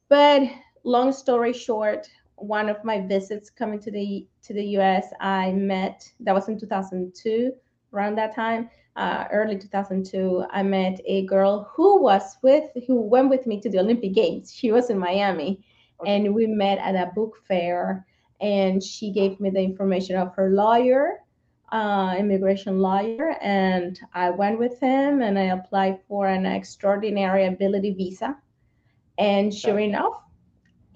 But 0.09 0.43
long 0.83 1.11
story 1.11 1.53
short, 1.53 2.07
one 2.37 2.69
of 2.69 2.83
my 2.83 3.01
visits 3.01 3.49
coming 3.49 3.79
to 3.79 3.91
the 3.91 4.27
to 4.43 4.53
the 4.53 4.65
US, 4.77 5.07
I 5.19 5.51
met 5.51 6.11
that 6.19 6.33
was 6.33 6.47
in 6.47 6.59
2002, 6.59 7.53
around 7.93 8.17
that 8.17 8.35
time, 8.35 8.69
uh, 8.95 9.25
early 9.31 9.57
2002. 9.57 10.45
I 10.51 10.63
met 10.63 10.99
a 11.05 11.25
girl 11.25 11.69
who 11.73 12.01
was 12.01 12.37
with 12.41 12.69
who 12.87 13.01
went 13.01 13.29
with 13.29 13.47
me 13.47 13.59
to 13.61 13.69
the 13.69 13.79
Olympic 13.79 14.13
Games. 14.13 14.53
She 14.53 14.71
was 14.71 14.89
in 14.89 14.99
Miami, 14.99 15.63
okay. 16.01 16.15
and 16.15 16.33
we 16.33 16.47
met 16.47 16.79
at 16.79 16.95
a 16.95 17.11
book 17.13 17.37
fair. 17.47 18.05
And 18.41 18.83
she 18.83 19.11
gave 19.11 19.39
me 19.39 19.49
the 19.49 19.61
information 19.61 20.17
of 20.17 20.35
her 20.35 20.49
lawyer, 20.49 21.21
uh, 21.71 22.15
immigration 22.19 22.79
lawyer, 22.79 23.37
and 23.41 23.97
I 24.13 24.29
went 24.29 24.59
with 24.59 24.77
him 24.81 25.21
and 25.21 25.39
I 25.39 25.55
applied 25.55 25.99
for 26.05 26.27
an 26.27 26.45
extraordinary 26.45 27.45
ability 27.45 27.93
visa 27.93 28.35
and 29.17 29.53
sure 29.53 29.79
enough, 29.79 30.21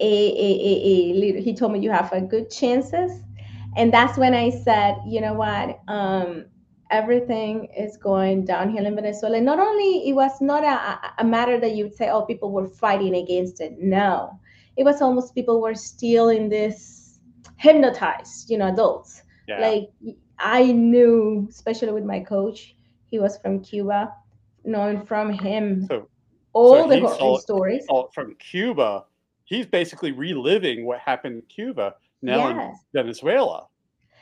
a, 0.00 0.12
a, 0.46 0.50
a, 0.70 1.36
a, 1.38 1.40
he 1.42 1.54
told 1.54 1.72
me 1.72 1.78
you 1.80 1.90
have 1.90 2.12
a 2.12 2.20
good 2.20 2.50
chances. 2.50 3.12
And 3.76 3.92
that's 3.92 4.18
when 4.18 4.34
I 4.34 4.50
said, 4.50 4.96
you 5.06 5.20
know 5.20 5.34
what? 5.34 5.78
Um, 5.88 6.46
everything 6.90 7.68
is 7.76 7.96
going 7.96 8.44
downhill 8.44 8.86
in 8.86 8.94
Venezuela. 8.96 9.40
Not 9.40 9.60
only 9.60 10.08
it 10.08 10.14
was 10.14 10.40
not 10.40 10.64
a, 10.64 11.22
a 11.22 11.24
matter 11.24 11.60
that 11.60 11.72
you 11.76 11.84
would 11.84 11.94
say, 11.94 12.08
oh, 12.10 12.22
people 12.22 12.50
were 12.50 12.66
fighting 12.66 13.14
against 13.14 13.60
it. 13.60 13.76
No, 13.78 14.38
it 14.76 14.84
was 14.84 15.00
almost 15.00 15.34
people 15.34 15.60
were 15.60 15.74
still 15.74 16.30
in 16.30 16.48
this 16.48 17.20
hypnotized, 17.58 18.50
you 18.50 18.58
know, 18.58 18.68
adults. 18.68 19.22
Yeah. 19.46 19.60
Like 19.60 19.90
I 20.38 20.72
knew, 20.72 21.46
especially 21.50 21.92
with 21.92 22.04
my 22.04 22.20
coach, 22.20 22.74
He 23.10 23.18
was 23.18 23.38
from 23.38 23.60
Cuba. 23.60 24.14
Knowing 24.64 25.06
from 25.06 25.32
him 25.32 25.86
So, 25.86 26.06
all 26.52 26.82
so 26.82 26.88
the 26.88 27.08
saw 27.08 27.38
stories. 27.38 27.86
oh, 27.88 28.10
from 28.12 28.34
Cuba. 28.34 29.04
He's 29.50 29.66
basically 29.66 30.12
reliving 30.12 30.86
what 30.86 31.00
happened 31.00 31.34
in 31.34 31.42
Cuba 31.42 31.96
now 32.22 32.50
in 32.50 32.72
Venezuela. 32.94 33.66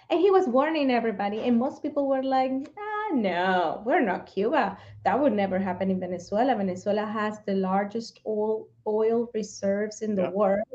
And 0.08 0.18
he 0.18 0.30
was 0.30 0.46
warning 0.48 0.90
everybody, 0.90 1.40
and 1.40 1.58
most 1.58 1.82
people 1.82 2.08
were 2.08 2.22
like, 2.22 2.50
ah, 2.78 3.08
no, 3.12 3.82
we're 3.84 4.00
not 4.00 4.24
Cuba. 4.24 4.78
That 5.04 5.20
would 5.20 5.34
never 5.34 5.58
happen 5.58 5.90
in 5.90 6.00
Venezuela. 6.00 6.56
Venezuela 6.56 7.04
has 7.04 7.40
the 7.44 7.52
largest 7.52 8.20
oil, 8.26 8.68
oil 8.86 9.28
reserves 9.34 10.00
in 10.00 10.14
the 10.14 10.22
Yeah. 10.22 10.30
world. 10.30 10.72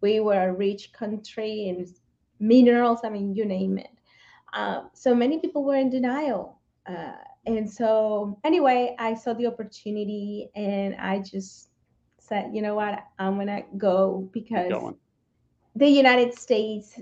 We 0.00 0.20
were 0.20 0.50
a 0.50 0.52
rich 0.52 0.92
country 0.92 1.66
in 1.68 1.84
minerals, 2.38 3.00
I 3.02 3.08
mean, 3.08 3.34
you 3.34 3.44
name 3.44 3.78
it. 3.78 3.90
Um, 4.52 4.90
so 4.92 5.12
many 5.12 5.40
people 5.40 5.64
were 5.64 5.74
in 5.74 5.90
denial. 5.90 6.60
Uh, 6.86 7.16
and 7.46 7.68
so, 7.68 8.38
anyway, 8.44 8.94
I 9.00 9.14
saw 9.14 9.32
the 9.34 9.46
opportunity 9.46 10.50
and 10.54 10.94
I 10.94 11.18
just 11.18 11.67
said, 12.28 12.50
you 12.52 12.62
know 12.62 12.74
what, 12.74 13.04
I'm 13.18 13.34
going 13.34 13.48
to 13.48 13.62
go 13.76 14.28
because 14.32 14.94
the 15.76 15.88
United 15.88 16.34
States 16.34 16.98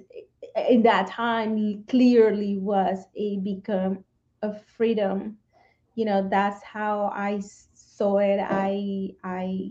in 0.68 0.83
that 0.83 1.09
time 1.09 1.85
clearly 1.88 2.59
was 2.59 3.06
a 3.16 3.38
beacon 3.38 4.04
of 4.42 4.62
freedom. 4.76 5.37
You 5.95 6.04
know, 6.04 6.28
that's 6.30 6.62
how 6.62 7.11
I 7.14 7.40
saw 7.75 8.18
it. 8.18 8.38
I, 8.40 9.11
I, 9.25 9.71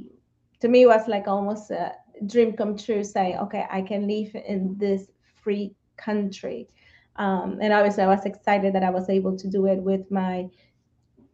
to 0.59 0.67
me, 0.67 0.83
it 0.83 0.87
was 0.87 1.07
like 1.07 1.27
almost 1.27 1.71
a 1.71 1.93
dream 2.25 2.53
come 2.53 2.77
true. 2.77 3.03
Saying, 3.03 3.37
okay, 3.37 3.65
I 3.69 3.81
can 3.81 4.07
live 4.07 4.35
in 4.35 4.75
this 4.77 5.11
free 5.43 5.75
country, 5.97 6.67
um, 7.17 7.59
and 7.61 7.71
obviously, 7.71 8.03
I 8.03 8.07
was 8.07 8.25
excited 8.25 8.73
that 8.73 8.83
I 8.83 8.89
was 8.89 9.09
able 9.09 9.37
to 9.37 9.47
do 9.49 9.67
it 9.67 9.81
with 9.81 10.09
my 10.11 10.49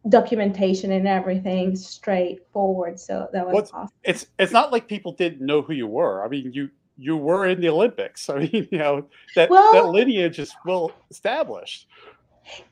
documentation 0.08 0.92
and 0.92 1.06
everything 1.06 1.76
straightforward. 1.76 2.98
So 2.98 3.28
that 3.32 3.46
was 3.46 3.54
What's 3.54 3.72
awesome. 3.72 3.94
it's 4.04 4.26
it's 4.38 4.52
not 4.52 4.72
like 4.72 4.88
people 4.88 5.12
didn't 5.12 5.44
know 5.44 5.62
who 5.62 5.72
you 5.72 5.86
were. 5.86 6.24
I 6.24 6.28
mean, 6.28 6.52
you 6.52 6.70
you 6.98 7.16
were 7.16 7.46
in 7.46 7.60
the 7.60 7.68
Olympics. 7.68 8.28
I 8.30 8.38
mean, 8.38 8.68
you 8.70 8.78
know 8.78 9.06
that 9.36 9.50
that 9.50 9.86
lineage 9.86 10.38
is 10.38 10.54
well 10.64 10.92
established. 11.10 11.86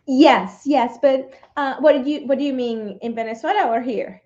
Yes, 0.07 0.63
yes, 0.65 0.99
but 1.01 1.33
uh, 1.57 1.77
what 1.79 2.05
do 2.05 2.11
you 2.11 2.27
what 2.27 2.39
do 2.39 2.45
you 2.45 2.53
mean 2.53 2.99
in 3.03 3.15
Venezuela 3.15 3.69
or 3.69 3.81
here? 3.81 4.23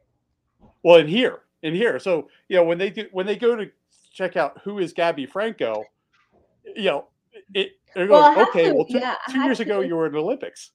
Well, 0.82 0.96
in 0.96 1.08
here, 1.08 1.40
in 1.62 1.74
here. 1.74 1.98
So 1.98 2.28
you 2.48 2.56
know 2.56 2.64
when 2.64 2.78
they 2.78 2.90
do 2.90 3.06
when 3.12 3.26
they 3.26 3.36
go 3.36 3.54
to 3.54 3.70
check 4.12 4.36
out 4.36 4.60
who 4.64 4.78
is 4.78 4.92
Gabby 4.92 5.26
Franco, 5.26 5.84
you 6.74 6.84
know, 6.84 7.08
it 7.52 7.72
they're 7.94 8.06
going 8.06 8.34
had 8.34 8.48
okay. 8.48 8.68
to, 8.68 8.74
Well, 8.74 8.86
two, 8.86 8.98
yeah, 8.98 9.16
two 9.30 9.40
years 9.40 9.60
ago 9.60 9.80
you 9.80 9.94
were 9.94 10.06
in 10.06 10.12
the 10.12 10.18
Olympics. 10.18 10.72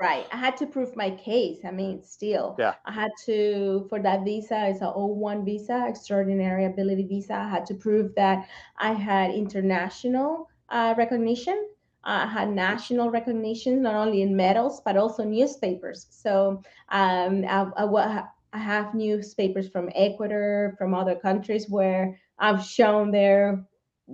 Right. 0.00 0.26
I 0.32 0.36
had 0.36 0.56
to 0.58 0.66
prove 0.66 0.96
my 0.96 1.10
case. 1.10 1.58
I 1.64 1.70
mean, 1.70 2.02
still, 2.02 2.56
Yeah, 2.58 2.74
I 2.86 2.92
had 2.92 3.10
to 3.26 3.86
for 3.88 4.00
that 4.00 4.24
visa. 4.24 4.66
It's 4.68 4.80
a 4.80 4.86
O1 4.86 5.44
visa, 5.44 5.86
extraordinary 5.88 6.64
ability 6.64 7.04
visa. 7.04 7.34
I 7.34 7.48
had 7.48 7.66
to 7.66 7.74
prove 7.74 8.14
that 8.16 8.48
I 8.78 8.92
had 8.92 9.30
international 9.30 10.48
uh, 10.70 10.94
recognition. 10.96 11.68
I 12.02 12.26
had 12.26 12.50
national 12.50 13.10
recognition, 13.10 13.82
not 13.82 13.94
only 13.94 14.22
in 14.22 14.34
medals 14.34 14.80
but 14.80 14.96
also 14.96 15.22
newspapers. 15.22 16.06
So 16.10 16.62
um, 16.88 17.44
I, 17.46 17.66
I, 17.76 18.24
I 18.52 18.58
have 18.58 18.94
newspapers 18.94 19.68
from 19.68 19.90
Ecuador, 19.94 20.74
from 20.78 20.94
other 20.94 21.14
countries 21.14 21.68
where 21.68 22.18
I've 22.38 22.64
shown 22.64 23.10
there, 23.10 23.64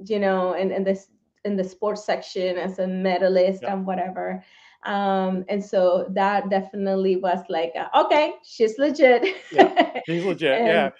you 0.04 0.18
know, 0.18 0.54
in, 0.54 0.72
in 0.72 0.84
this 0.84 1.08
in 1.44 1.56
the 1.56 1.64
sports 1.64 2.04
section 2.04 2.58
as 2.58 2.80
a 2.80 2.86
medalist 2.86 3.62
yeah, 3.62 3.72
and 3.72 3.86
whatever. 3.86 4.42
Um, 4.86 5.44
and 5.48 5.62
so 5.62 6.06
that 6.10 6.48
definitely 6.48 7.16
was 7.16 7.40
like, 7.48 7.72
uh, 7.76 8.04
okay, 8.04 8.34
she's 8.44 8.78
legit. 8.78 9.36
yeah. 9.50 10.00
He's 10.06 10.24
legit. 10.24 10.60
Yeah, 10.60 10.90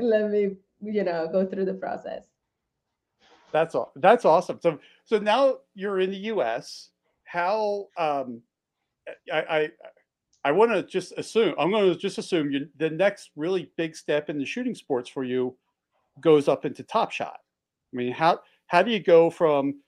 let 0.00 0.30
me, 0.30 0.56
you 0.82 1.04
know, 1.04 1.28
go 1.30 1.46
through 1.46 1.66
the 1.66 1.74
process. 1.74 2.24
that's 3.52 3.76
all. 3.76 3.92
That's 3.94 4.24
awesome. 4.24 4.58
So 4.60 4.80
so 5.04 5.18
now 5.18 5.58
you're 5.74 6.00
in 6.00 6.10
the 6.10 6.18
U.S. 6.34 6.90
How 7.24 7.86
um 7.96 8.42
I 9.32 9.40
I 9.40 9.70
I 10.44 10.52
want 10.52 10.72
to 10.72 10.82
just 10.82 11.12
assume 11.16 11.54
I'm 11.56 11.70
going 11.70 11.92
to 11.92 11.96
just 11.96 12.18
assume 12.18 12.50
you, 12.50 12.68
the 12.78 12.90
next 12.90 13.30
really 13.36 13.70
big 13.76 13.94
step 13.94 14.28
in 14.28 14.38
the 14.38 14.44
shooting 14.44 14.74
sports 14.74 15.08
for 15.08 15.22
you 15.22 15.56
goes 16.20 16.48
up 16.48 16.64
into 16.64 16.82
Top 16.82 17.12
Shot. 17.12 17.38
I 17.92 17.96
mean, 17.96 18.12
how 18.12 18.40
how 18.66 18.82
do 18.82 18.90
you 18.90 19.00
go 19.00 19.30
from 19.30 19.80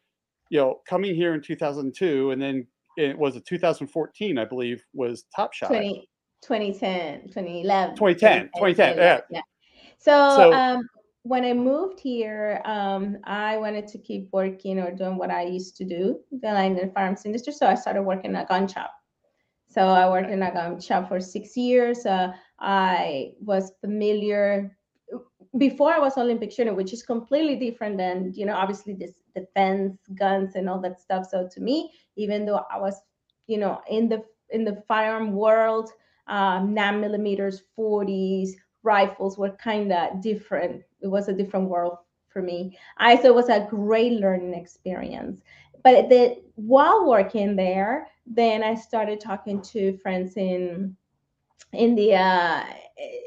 you 0.49 0.61
know 0.61 0.81
coming 0.89 1.17
here 1.17 1.35
in 1.35 1.43
2002 1.43 2.31
and 2.31 2.41
then 2.41 2.67
it 3.01 3.19
was 3.19 3.37
a 3.37 3.41
2014 3.41 4.39
I 4.39 4.45
believe 4.45 4.83
was 4.93 5.25
Top 5.35 5.53
Shot 5.53 5.69
20, 5.69 6.09
2010, 6.43 7.29
2011, 7.29 7.97
2010 7.97 8.51
2010 8.57 8.97
yeah 8.97 9.21
Yeah. 9.31 9.41
So 9.99 10.37
so 10.37 10.53
um, 10.53 10.89
when 11.23 11.45
I 11.45 11.53
moved 11.53 12.01
here, 12.01 12.63
um, 12.65 13.19
I 13.25 13.59
wanted 13.59 13.87
to 13.89 13.99
keep 13.99 14.29
working 14.33 14.79
or 14.79 14.91
doing 14.91 15.17
what 15.17 15.31
I 15.31 15.43
used 15.43 15.77
to 15.77 15.85
do, 15.85 16.21
then 16.31 16.57
I'm 16.57 16.79
in 16.79 16.87
the 16.89 16.93
firearms 16.95 17.27
industry. 17.27 17.53
So 17.53 17.67
I 17.67 17.75
started 17.75 18.03
working 18.03 18.35
at 18.35 18.45
a 18.45 18.47
gun 18.47 18.67
shop. 18.67 18.91
So 19.69 19.83
I 19.83 20.09
worked 20.09 20.31
in 20.31 20.43
a 20.43 20.53
gun 20.53 20.81
shop 20.81 21.09
for 21.09 21.21
six 21.21 21.57
years. 21.57 22.07
Uh, 22.07 22.33
I 22.59 23.33
was 23.41 23.73
familiar 23.81 24.77
before 25.59 25.93
I 25.93 25.99
was 25.99 26.17
Olympic 26.17 26.53
shooter, 26.53 26.75
which 26.75 26.93
is 26.93 27.03
completely 27.03 27.57
different 27.57 27.97
than 27.97 28.33
you 28.35 28.47
know, 28.47 28.55
obviously 28.55 28.95
this 28.95 29.15
defense 29.35 29.99
guns 30.15 30.55
and 30.55 30.69
all 30.69 30.81
that 30.81 31.01
stuff. 31.01 31.27
So 31.31 31.49
to 31.53 31.61
me, 31.61 31.93
even 32.17 32.47
though 32.47 32.65
I 32.71 32.79
was, 32.79 33.01
you 33.47 33.59
know, 33.59 33.81
in 33.89 34.09
the 34.09 34.25
in 34.51 34.65
the 34.65 34.83
firearm 34.87 35.33
world, 35.33 35.91
um, 36.27 36.75
nine 36.75 37.01
millimeters, 37.01 37.63
forties, 37.75 38.57
rifles 38.83 39.39
were 39.39 39.51
kind 39.51 39.93
of 39.93 40.23
different. 40.23 40.83
It 41.01 41.09
was 41.09 41.29
a 41.29 41.33
different 41.33 41.69
world 41.69 41.99
for 42.29 42.43
me. 42.43 42.79
I 42.99 43.17
so 43.17 43.29
it 43.29 43.35
was 43.35 43.49
a 43.49 43.67
great 43.69 44.13
learning 44.21 44.55
experience. 44.55 45.41
But 45.83 46.09
the 46.09 46.43
while 46.57 47.09
working 47.09 47.57
there, 47.57 48.07
then 48.27 48.63
I 48.63 48.75
started 48.75 49.21
talking 49.21 49.61
to 49.63 49.97
friends 49.99 50.37
in 50.37 50.97
in 51.73 51.95
the 51.95 52.15
uh, 52.15 52.65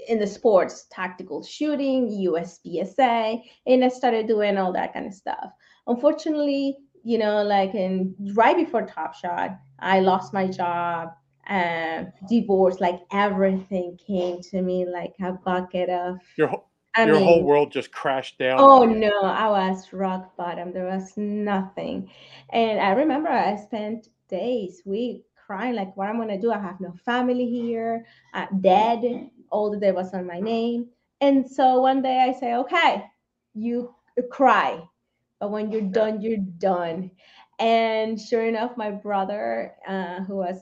in 0.08 0.20
the 0.20 0.28
sports 0.28 0.86
tactical 0.92 1.44
shooting 1.44 2.10
uspsa 2.28 3.42
and 3.66 3.84
i 3.84 3.88
started 3.88 4.28
doing 4.28 4.58
all 4.58 4.72
that 4.74 4.94
kind 4.94 5.08
of 5.08 5.14
stuff 5.14 5.52
unfortunately 5.88 6.78
you 7.04 7.18
know 7.18 7.44
like 7.44 7.74
in 7.76 8.16
right 8.34 8.56
before 8.56 8.86
top 8.86 9.16
shot 9.16 9.52
i 9.80 10.00
lost 10.00 10.34
my 10.34 10.48
job 10.48 11.10
and 11.48 12.12
divorce 12.30 12.80
like 12.80 13.00
everything 13.12 13.98
came 14.06 14.40
to 14.42 14.62
me 14.62 14.86
like 14.86 15.14
a 15.22 15.34
bucket 15.34 15.90
of 15.90 16.18
your 16.38 16.48
whole 16.48 16.70
i 16.96 17.06
your 17.06 17.20
whole 17.20 17.44
world 17.44 17.72
just 17.72 17.92
crashed 17.92 18.38
down 18.38 18.60
Oh 18.60 18.86
no, 18.86 19.12
I 19.24 19.50
was 19.50 19.92
rock 19.92 20.38
bottom. 20.38 20.72
There 20.72 20.86
was 20.86 21.18
nothing. 21.18 22.10
And 22.52 22.80
I 22.80 22.92
remember 22.92 23.30
I 23.30 23.56
spent 23.58 24.10
days, 24.30 24.84
weeks 24.86 25.26
crying, 25.46 25.76
like, 25.76 25.96
what 25.98 26.08
I'm 26.08 26.18
gonna 26.18 26.40
do? 26.40 26.52
I 26.52 26.60
have 26.60 26.80
no 26.80 26.94
family 27.04 27.50
here, 27.50 28.06
uh, 28.34 28.46
dead. 28.62 29.30
All 29.54 29.70
the 29.72 29.78
day 29.78 29.92
was 29.92 30.14
on 30.14 30.26
my 30.26 30.40
name. 30.40 30.90
And 31.22 31.50
so 31.50 31.80
one 31.80 32.02
day 32.02 32.20
I 32.20 32.38
say, 32.38 32.56
okay, 32.56 33.06
you 33.54 33.94
cry, 34.32 34.84
but 35.40 35.52
when 35.52 35.72
you're 35.72 35.82
done, 35.82 36.22
you're 36.22 36.44
done. 36.58 37.12
And 37.60 38.20
sure 38.20 38.46
enough, 38.46 38.76
my 38.76 38.92
brother, 38.92 39.76
uh, 39.88 40.22
who 40.22 40.36
was 40.38 40.60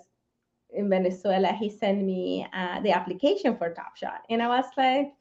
in 0.74 0.90
Venezuela, 0.90 1.54
he 1.54 1.70
sent 1.70 2.04
me 2.04 2.46
uh, 2.54 2.82
the 2.82 2.92
application 2.92 3.58
for 3.58 3.74
Top 3.74 3.96
Shot. 3.96 4.22
And 4.30 4.42
I 4.42 4.48
was 4.48 4.66
like, 4.78 5.14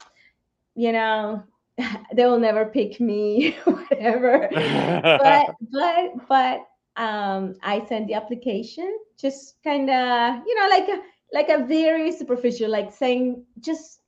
you 0.75 0.93
know, 0.93 1.43
they 2.15 2.27
will 2.27 2.39
never 2.39 2.67
pick 2.67 3.01
me, 3.01 3.53
whatever. 3.65 4.51
But 5.17 5.47
but 5.73 6.29
but 6.29 6.67
um 6.97 7.55
I 7.63 7.85
sent 7.87 8.09
the 8.09 8.15
application 8.15 8.99
just 9.17 9.63
kind 9.63 9.89
of, 9.89 10.43
you 10.47 10.55
know, 10.55 10.69
like 10.69 10.89
like 11.33 11.49
a 11.49 11.65
very 11.65 12.13
superficial, 12.13 12.71
like 12.71 12.93
saying 12.93 13.45
just 13.61 14.01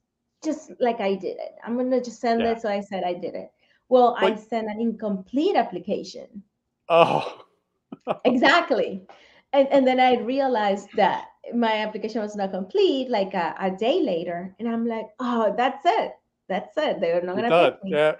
just 0.43 0.71
like 0.79 0.99
I 1.01 1.15
did 1.15 1.37
it. 1.39 1.55
I'm 1.63 1.77
gonna 1.77 2.01
just 2.01 2.19
send 2.21 2.45
yeah 2.45 2.45
it. 2.45 2.61
So 2.61 2.69
I 2.69 2.81
said 2.81 3.03
I 3.03 3.13
did 3.13 3.35
it. 3.35 3.51
Well, 3.89 4.15
I 4.19 4.35
sent 4.35 4.69
an 4.69 4.79
incomplete 4.79 5.55
application. 5.55 6.43
oh 6.89 7.45
Exactly. 8.25 9.07
And 9.53 9.67
and 9.69 9.87
then 9.87 9.99
I 9.99 10.17
realized 10.21 10.89
that 10.95 11.25
my 11.53 11.79
application 11.79 12.21
was 12.21 12.35
not 12.35 12.51
complete 12.51 13.09
like 13.09 13.33
a, 13.33 13.55
a 13.59 13.71
day 13.71 14.01
later. 14.01 14.55
And 14.59 14.67
I'm 14.69 14.85
like, 14.87 15.07
oh, 15.19 15.53
that's 15.57 15.83
it. 15.85 16.13
That's 16.49 16.75
it. 16.77 16.99
They're 17.01 17.21
not 17.21 17.35
you're 17.35 17.43
gonna 17.43 17.51
pick 17.51 17.83
me. 17.83 17.97
yeah 17.97 18.15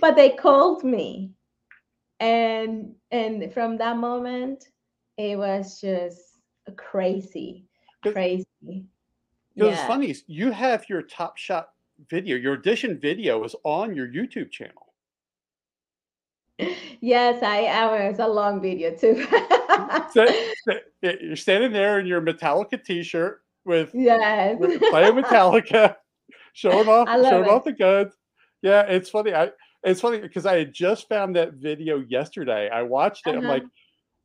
But 0.00 0.16
they 0.16 0.30
called 0.30 0.84
me 0.84 1.34
and 2.20 2.94
and 3.10 3.52
from 3.52 3.78
that 3.78 3.96
moment 3.98 4.64
it 5.18 5.38
was 5.38 5.80
just 5.80 6.40
crazy 6.76 7.67
crazy 8.02 8.46
it's 8.66 8.84
yeah 9.54 9.86
funny 9.86 10.14
you 10.26 10.50
have 10.50 10.88
your 10.88 11.02
Top 11.02 11.36
Shot 11.36 11.70
video 12.10 12.36
your 12.36 12.54
audition 12.54 12.98
video 12.98 13.42
is 13.44 13.54
on 13.64 13.94
your 13.94 14.06
YouTube 14.08 14.50
channel 14.50 14.84
Yes, 17.00 17.42
I 17.42 17.58
am. 17.58 17.94
It's 18.10 18.18
a 18.18 18.26
long 18.26 18.60
video 18.60 18.94
too. 18.94 19.26
So, 20.12 20.26
so, 20.64 20.74
you're 21.02 21.36
standing 21.36 21.72
there 21.72 22.00
in 22.00 22.06
your 22.06 22.20
Metallica 22.20 22.82
T-shirt 22.82 23.42
with, 23.64 23.90
yes. 23.94 24.58
with 24.58 24.80
playing 24.80 25.14
Metallica, 25.14 25.94
showing 26.52 26.88
off, 26.88 27.06
showing 27.08 27.44
it. 27.44 27.48
off 27.48 27.62
the 27.62 27.72
guns. 27.72 28.12
Yeah, 28.60 28.82
it's 28.82 29.08
funny. 29.08 29.32
I 29.32 29.50
it's 29.84 30.00
funny 30.00 30.18
because 30.18 30.46
I 30.46 30.58
had 30.58 30.72
just 30.72 31.08
found 31.08 31.36
that 31.36 31.52
video 31.54 31.98
yesterday. 32.08 32.68
I 32.68 32.82
watched 32.82 33.28
it. 33.28 33.36
I'm 33.36 33.38
Uh-huh. 33.44 33.48
like, 33.48 33.62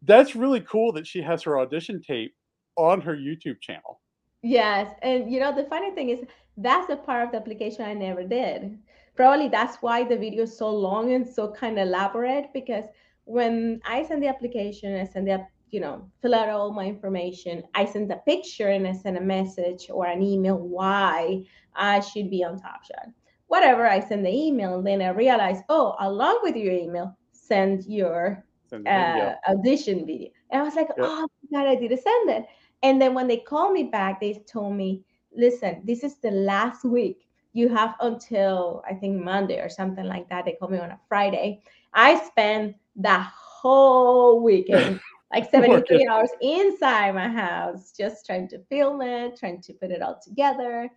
that's 0.01 0.35
really 0.35 0.61
cool 0.61 0.91
that 0.93 1.05
she 1.05 1.21
has 1.21 1.43
her 1.43 1.59
audition 1.59 2.01
tape 2.01 2.33
on 2.77 3.01
her 3.01 3.15
YouTube 3.15 3.59
channel. 3.61 4.01
Yes, 4.41 4.93
and 5.01 5.31
you 5.31 5.39
know 5.39 5.53
the 5.55 5.63
funny 5.65 5.91
thing 5.91 6.09
is 6.09 6.21
that's 6.57 6.87
the 6.87 6.97
part 6.97 7.25
of 7.25 7.31
the 7.31 7.37
application 7.37 7.85
I 7.85 7.93
never 7.93 8.23
did. 8.23 8.77
Probably 9.15 9.47
that's 9.49 9.77
why 9.81 10.03
the 10.03 10.17
video 10.17 10.43
is 10.43 10.57
so 10.57 10.69
long 10.73 11.13
and 11.13 11.25
so 11.27 11.51
kind 11.51 11.77
of 11.79 11.87
elaborate 11.87 12.51
because 12.53 12.85
when 13.25 13.81
I 13.85 14.03
send 14.03 14.21
the 14.23 14.27
application, 14.27 14.95
I 14.95 15.05
send 15.05 15.27
the 15.27 15.45
you 15.69 15.79
know 15.81 16.09
fill 16.21 16.35
out 16.35 16.49
all 16.49 16.71
my 16.71 16.85
information. 16.85 17.63
I 17.73 17.85
send 17.85 18.11
a 18.11 18.17
picture 18.17 18.67
and 18.69 18.87
I 18.87 18.93
send 18.93 19.17
a 19.17 19.21
message 19.21 19.87
or 19.89 20.05
an 20.05 20.21
email 20.21 20.57
why 20.57 21.43
I 21.75 21.99
should 22.01 22.29
be 22.29 22.43
on 22.43 22.57
Top 22.59 22.83
Shot. 22.83 23.07
Whatever, 23.47 23.87
I 23.87 23.99
send 23.99 24.25
the 24.25 24.31
email 24.33 24.75
and 24.75 24.85
then 24.87 25.01
I 25.01 25.09
realize, 25.09 25.61
oh, 25.69 25.95
along 25.99 26.39
with 26.43 26.55
your 26.55 26.73
email, 26.73 27.17
send 27.31 27.85
your 27.85 28.45
Send 28.65 28.91
video. 28.93 29.33
uh, 29.35 29.49
audition 29.49 30.05
video. 30.05 30.29
And 30.51 30.61
I 30.61 30.63
was 30.65 30.75
like, 30.75 30.89
Yep. 30.95 31.17
oh 31.17 31.27
my 31.51 31.59
God, 31.63 31.69
I 31.69 31.75
didn't 31.75 32.01
send 32.01 32.29
it. 32.31 32.45
And 32.83 33.01
then 33.01 33.13
when 33.13 33.27
they 33.27 33.37
called 33.37 33.73
me 33.73 33.83
back, 33.83 34.19
they 34.19 34.43
told 34.45 34.75
me, 34.75 35.03
listen, 35.35 35.81
this 35.85 36.03
is 36.03 36.17
the 36.17 36.31
last 36.31 36.83
week. 36.83 37.25
You 37.53 37.69
have 37.69 37.95
until 38.01 38.83
I 38.87 38.93
think 38.93 39.23
Monday 39.23 39.59
or 39.59 39.69
something 39.69 40.05
like 40.05 40.27
that. 40.29 40.45
They 40.45 40.53
called 40.53 40.71
me 40.71 40.79
on 40.79 40.91
a 40.91 40.99
Friday. 41.07 41.61
I 41.93 42.19
spent 42.25 42.75
the 42.95 43.19
whole 43.19 44.41
weekend, 44.41 44.99
like 45.33 45.49
73 45.49 46.07
hours 46.07 46.29
inside 46.41 47.15
my 47.15 47.29
house, 47.29 47.93
just 47.97 48.25
trying 48.25 48.47
to 48.49 48.59
film 48.69 49.01
it, 49.01 49.37
trying 49.37 49.61
to 49.61 49.73
put 49.73 49.91
it 49.91 50.01
all 50.01 50.19
together. 50.21 50.89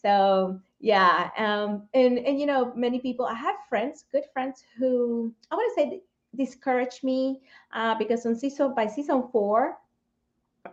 So 0.00 0.60
yeah, 0.80 1.30
um, 1.38 1.84
and 1.94 2.18
and 2.18 2.38
you 2.38 2.46
know, 2.46 2.72
many 2.74 2.98
people. 2.98 3.24
I 3.24 3.34
have 3.34 3.56
friends, 3.68 4.04
good 4.12 4.24
friends, 4.32 4.64
who 4.78 5.32
I 5.50 5.54
want 5.54 5.72
to 5.74 5.82
say 5.82 6.02
discouraged 6.36 7.04
me 7.04 7.40
uh, 7.72 7.94
because 7.96 8.26
on 8.26 8.34
season 8.36 8.74
by 8.74 8.86
season 8.86 9.28
four, 9.30 9.78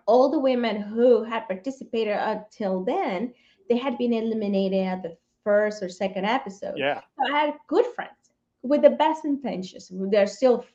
all 0.10 0.30
the 0.30 0.40
women 0.40 0.82
who 0.82 1.24
had 1.24 1.48
participated 1.48 2.18
until 2.18 2.84
then, 2.84 3.32
they 3.70 3.78
had 3.78 3.96
been 4.00 4.14
eliminated 4.14 4.88
at 4.88 5.04
the 5.04 5.16
first 5.44 5.84
or 5.84 5.90
second 5.90 6.26
episode. 6.26 6.74
Yeah, 6.78 7.02
So 7.16 7.34
I 7.34 7.46
had 7.46 7.54
good 7.68 7.86
friends 7.96 8.32
with 8.64 8.82
the 8.82 8.90
best 8.90 9.24
intentions. 9.24 9.92
They're 9.92 10.26
still 10.26 10.66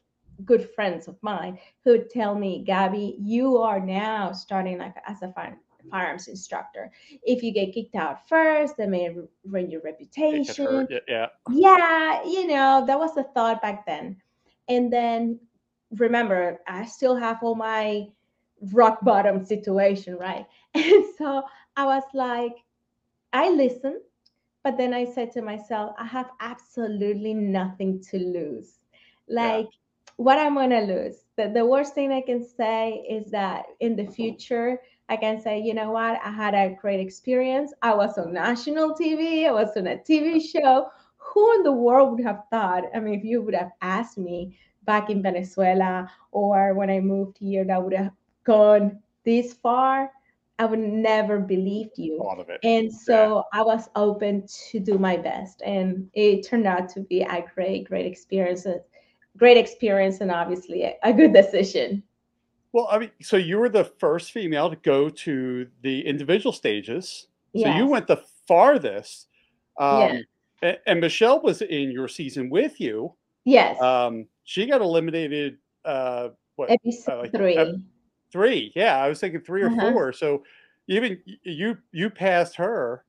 good 0.44 0.70
friends 0.76 1.08
of 1.08 1.16
mine 1.20 1.58
who 1.84 2.04
tell 2.04 2.34
me, 2.36 2.62
Gabby, 2.64 3.16
you 3.18 3.58
are 3.58 3.80
now 3.80 4.32
starting 4.32 4.78
like 4.78 4.94
as 5.06 5.22
a 5.22 5.32
fire, 5.32 5.58
firearms 5.90 6.28
instructor. 6.28 6.92
If 7.24 7.42
you 7.42 7.52
get 7.52 7.74
kicked 7.74 7.96
out 7.96 8.28
first, 8.28 8.76
that 8.76 8.88
may 8.88 9.16
ruin 9.44 9.68
your 9.68 9.82
reputation. 9.82 10.86
Yeah, 10.88 10.98
yeah. 11.08 11.26
yeah, 11.50 12.24
you 12.24 12.46
know, 12.46 12.84
that 12.86 12.98
was 12.98 13.14
the 13.16 13.24
thought 13.34 13.60
back 13.60 13.84
then. 13.84 14.16
And 14.68 14.92
then 14.92 15.40
remember, 15.90 16.60
I 16.68 16.84
still 16.84 17.16
have 17.16 17.42
all 17.42 17.56
my 17.56 18.06
rock 18.72 18.98
bottom 19.02 19.44
situation, 19.44 20.16
right? 20.16 20.46
And 20.74 21.04
so 21.16 21.44
I 21.76 21.84
was 21.86 22.02
like, 22.14 22.56
I 23.32 23.50
listened, 23.50 24.00
but 24.62 24.76
then 24.76 24.94
I 24.94 25.04
said 25.04 25.32
to 25.32 25.42
myself, 25.42 25.94
I 25.98 26.04
have 26.04 26.30
absolutely 26.40 27.34
nothing 27.34 28.00
to 28.10 28.18
lose. 28.18 28.78
Like, 29.28 29.68
what 30.16 30.38
I'm 30.38 30.54
gonna 30.54 30.82
lose? 30.82 31.24
The, 31.36 31.48
the 31.48 31.66
worst 31.66 31.94
thing 31.94 32.12
I 32.12 32.20
can 32.20 32.44
say 32.44 33.04
is 33.08 33.30
that 33.30 33.66
in 33.80 33.96
the 33.96 34.04
mm-hmm. 34.04 34.12
future, 34.12 34.80
I 35.08 35.16
can 35.16 35.40
say, 35.40 35.60
you 35.60 35.74
know 35.74 35.90
what, 35.90 36.18
I 36.24 36.30
had 36.30 36.54
a 36.54 36.76
great 36.80 37.00
experience. 37.00 37.72
I 37.82 37.94
was 37.94 38.16
on 38.16 38.32
national 38.32 38.94
TV, 38.94 39.46
I 39.46 39.52
was 39.52 39.76
on 39.76 39.86
a 39.86 39.96
TV 39.96 40.40
show. 40.40 40.88
Who 41.18 41.54
in 41.56 41.62
the 41.62 41.72
world 41.72 42.12
would 42.12 42.24
have 42.24 42.42
thought? 42.50 42.84
I 42.94 43.00
mean, 43.00 43.14
if 43.14 43.24
you 43.24 43.42
would 43.42 43.54
have 43.54 43.72
asked 43.82 44.18
me 44.18 44.56
back 44.84 45.10
in 45.10 45.22
Venezuela 45.22 46.10
or 46.32 46.74
when 46.74 46.90
I 46.90 47.00
moved 47.00 47.38
here, 47.38 47.64
that 47.64 47.82
would 47.82 47.94
have 47.94 48.12
gone 48.44 49.00
this 49.24 49.54
far, 49.54 50.10
I 50.58 50.66
would 50.66 50.78
never 50.78 51.40
believed 51.40 51.98
you. 51.98 52.18
Thought 52.18 52.40
of 52.40 52.48
it. 52.48 52.60
And 52.62 52.92
so 52.92 53.44
I 53.52 53.62
was 53.62 53.88
open 53.96 54.46
to 54.70 54.78
do 54.78 54.98
my 54.98 55.16
best, 55.16 55.62
and 55.62 56.08
it 56.14 56.46
turned 56.46 56.66
out 56.66 56.88
to 56.90 57.00
be 57.00 57.22
a 57.22 57.44
great, 57.54 57.88
great 57.88 58.06
experience. 58.06 58.66
a 58.66 58.80
Great 59.36 59.56
experience, 59.56 60.20
and 60.20 60.30
obviously 60.30 60.84
a, 61.02 61.12
good 61.12 61.32
decision. 61.32 62.04
Well, 62.72 62.86
I 62.88 62.98
mean, 62.98 63.10
so 63.20 63.36
you 63.36 63.58
were 63.58 63.68
the 63.68 63.84
first 63.84 64.30
female 64.30 64.70
to 64.70 64.76
go 64.76 65.08
to 65.08 65.66
the 65.82 66.06
individual 66.06 66.52
stages. 66.52 67.26
So 67.56 67.66
you 67.66 67.86
went 67.86 68.06
the 68.06 68.22
farthest. 68.46 69.26
Um, 69.78 70.22
Yeah. 70.62 70.76
and, 70.86 71.00
Michelle 71.00 71.40
was 71.40 71.62
in 71.62 71.90
your 71.90 72.06
season 72.06 72.48
with 72.48 72.80
you. 72.80 73.14
Yes, 73.44 73.80
Um, 73.80 74.26
she 74.44 74.66
got 74.66 74.80
eliminated. 74.80 75.58
Uh, 75.84 76.28
what 76.56 76.70
episode 76.70 77.22
like, 77.22 77.32
three. 77.32 77.56
ep- 77.56 77.74
three? 78.34 78.72
Yeah, 78.74 78.98
I 78.98 79.08
was 79.08 79.20
thinking 79.20 79.40
three 79.40 79.62
or 79.62 79.68
Uh-huh. 79.68 79.92
four. 79.92 80.12
So 80.12 80.44
even 80.88 81.22
you 81.44 81.78
you 81.92 82.10
passed 82.10 82.56
her. 82.56 83.04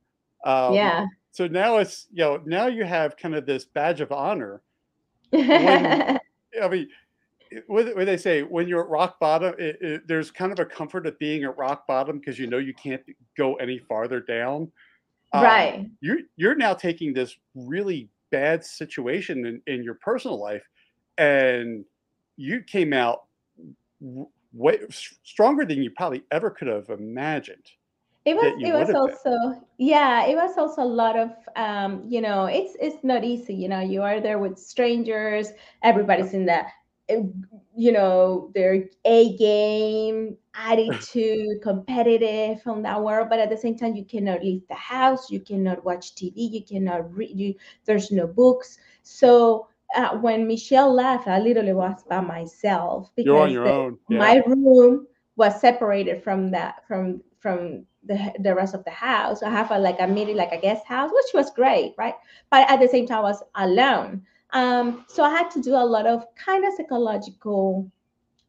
Um, 0.46 0.76
yeah. 0.76 1.06
So 1.32 1.48
now 1.48 1.78
it's 1.80 2.08
you 2.14 2.24
know 2.24 2.38
now 2.46 2.68
you 2.68 2.86
have 2.86 3.18
kind 3.18 3.34
of 3.36 3.46
this 3.46 3.66
badge 3.66 4.00
of 4.02 4.12
honor. 4.12 4.62
when- 5.32 6.20
I 6.62 6.68
mean, 6.70 6.88
what 7.68 7.96
what 7.96 8.06
they 8.06 8.18
say 8.18 8.44
when 8.44 8.68
you're 8.68 8.84
at 8.84 8.90
rock 8.90 9.20
bottom, 9.20 9.56
it, 9.58 9.78
it, 9.82 10.08
there's 10.08 10.30
kind 10.32 10.52
of 10.54 10.60
a 10.60 10.66
comfort 10.66 11.08
of 11.08 11.18
being 11.20 11.44
at 11.44 11.58
rock 11.58 11.88
bottom 11.88 12.20
because 12.20 12.38
you 12.40 12.48
know 12.48 12.60
you 12.60 12.74
can't 12.76 13.02
go 13.36 13.56
any 13.56 13.80
farther 13.80 14.20
down. 14.22 14.72
Um, 15.34 15.44
right. 15.44 15.90
You're 16.02 16.20
you're 16.38 16.56
now 16.56 16.74
taking 16.76 17.14
this 17.14 17.36
really 17.56 18.10
bad 18.30 18.64
situation 18.64 19.46
in, 19.46 19.62
in 19.68 19.84
your 19.84 19.96
personal 19.96 20.40
life, 20.40 20.64
and 21.18 21.84
you 22.38 22.62
came 22.62 22.94
out 22.94 23.26
way 24.56 24.80
stronger 24.90 25.66
than 25.66 25.84
you 25.84 25.92
probably 25.92 26.24
ever 26.32 26.50
could 26.50 26.68
have 26.68 26.90
imagined. 26.90 27.72
It 28.26 28.36
was 28.36 28.54
it 28.60 28.72
was 28.72 28.80
have 28.80 28.88
been. 28.88 28.96
also 28.96 29.66
yeah, 29.78 30.26
it 30.26 30.36
was 30.36 30.58
also 30.58 30.82
a 30.82 30.84
lot 30.84 31.16
of 31.18 31.32
um, 31.56 32.04
you 32.08 32.22
know, 32.22 32.46
it's 32.46 32.76
it's 32.80 33.04
not 33.04 33.24
easy, 33.24 33.54
you 33.54 33.68
know, 33.68 33.82
you 33.82 34.02
are 34.02 34.20
there 34.20 34.40
with 34.40 34.58
strangers, 34.58 35.50
everybody's 35.84 36.34
in 36.34 36.46
the 36.46 36.64
uh, 37.08 37.22
you 37.76 37.92
know, 37.92 38.50
their 38.56 38.86
A 39.06 39.38
game, 39.38 40.38
attitude, 40.56 41.62
competitive 41.62 42.64
from 42.64 42.82
that 42.82 43.04
world, 43.04 43.30
but 43.30 43.38
at 43.38 43.52
the 43.52 43.58
same 43.58 43.78
time 43.78 43.96
you 43.96 44.06
cannot 44.06 44.44
leave 44.44 44.68
the 44.68 44.74
house, 44.76 45.30
you 45.30 45.40
cannot 45.40 45.86
watch 45.86 46.16
TV, 46.16 46.34
you 46.36 46.64
cannot 46.64 47.14
read, 47.16 47.38
you 47.40 47.54
there's 47.86 48.10
no 48.10 48.26
books. 48.26 48.80
So 49.04 49.68
uh, 49.96 50.18
when 50.18 50.48
Michelle 50.48 50.94
left, 50.94 51.28
I 51.28 51.40
literally 51.40 51.74
was 51.74 52.04
by 52.10 52.22
myself 52.22 53.10
You're 53.18 53.38
on 53.38 53.48
because 53.48 53.54
your 53.54 53.64
the- 53.66 53.72
own. 53.72 54.00
Yeah. 54.10 54.18
my 54.20 54.36
room 54.46 55.08
was 55.36 55.60
separated 55.60 56.24
from 56.24 56.52
that 56.52 56.84
from 56.88 57.22
from 57.40 57.86
the 58.06 58.34
the 58.40 58.54
rest 58.56 58.74
of 58.76 58.84
the 58.86 58.92
house. 58.92 59.42
I 59.44 59.50
have 59.50 59.72
a 59.72 59.80
like 59.80 60.00
a 60.00 60.08
mini 60.08 60.34
like 60.34 60.52
a 60.52 60.60
guest 60.62 60.86
house, 60.86 61.12
which 61.14 61.34
was 61.34 61.52
great, 61.52 61.94
right? 61.98 62.16
But 62.52 62.70
at 62.70 62.80
the 62.80 62.88
same 62.88 63.06
time, 63.08 63.20
I 63.20 63.22
was 63.22 63.44
alone. 63.56 64.22
Um, 64.52 65.06
so 65.08 65.24
I 65.24 65.30
had 65.32 65.50
to 65.52 65.62
do 65.62 65.76
a 65.76 65.84
lot 65.86 66.06
of 66.06 66.26
kind 66.36 66.64
of 66.66 66.74
psychological 66.76 67.92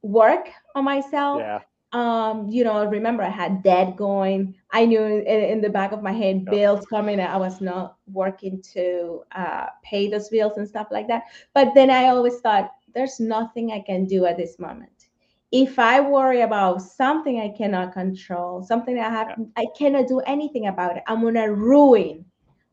work 0.03 0.49
on 0.75 0.85
myself. 0.85 1.41
yeah. 1.41 1.61
Um, 1.93 2.49
you 2.49 2.65
know, 2.65 2.85
remember 2.85 3.23
I 3.23 3.31
had 3.31 3.63
debt 3.63 3.97
going. 3.97 4.55
I 4.73 4.85
knew 4.87 5.03
in, 5.03 5.25
in 5.25 5.61
the 5.61 5.71
back 5.71 5.93
of 5.93 6.03
my 6.03 6.13
head 6.13 6.49
Yeah. 6.49 6.51
bills 6.51 6.87
coming. 6.87 7.21
I 7.21 7.37
was 7.37 7.61
not 7.61 7.97
working 8.13 8.61
to 8.75 9.23
uh, 9.35 9.67
pay 9.83 10.09
those 10.11 10.29
bills 10.29 10.57
and 10.57 10.69
stuff 10.69 10.89
like 10.91 11.09
that. 11.09 11.25
But 11.55 11.75
then 11.75 11.91
I 11.91 12.07
always 12.09 12.41
thought, 12.41 12.71
there's 12.95 13.21
nothing 13.21 13.73
I 13.73 13.81
can 13.81 14.05
do 14.07 14.27
at 14.27 14.37
this 14.37 14.59
moment. 14.59 15.09
If 15.53 15.79
I 15.79 16.01
worry 16.01 16.41
about 16.43 16.83
something 16.83 17.41
I 17.41 17.49
cannot 17.57 17.93
control, 17.93 18.63
something 18.63 18.99
I 18.99 19.09
have, 19.09 19.39
I 19.57 19.67
cannot 19.79 20.09
do 20.09 20.21
anything 20.21 20.67
about 20.67 20.97
it. 20.97 21.03
I'm 21.07 21.23
gonna 21.23 21.53
ruin 21.53 22.25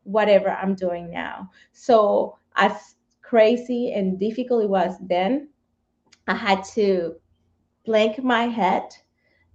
whatever 0.04 0.50
I'm 0.50 0.76
doing 0.76 1.12
now. 1.12 1.50
So 1.72 2.38
as 2.56 2.96
crazy 3.22 3.92
and 3.94 4.20
difficult 4.20 4.64
it 4.64 4.70
was 4.70 4.98
then, 5.00 5.50
I 6.28 6.36
had 6.36 6.64
to 6.76 7.16
blank 7.86 8.24
my 8.24 8.44
head 8.46 8.84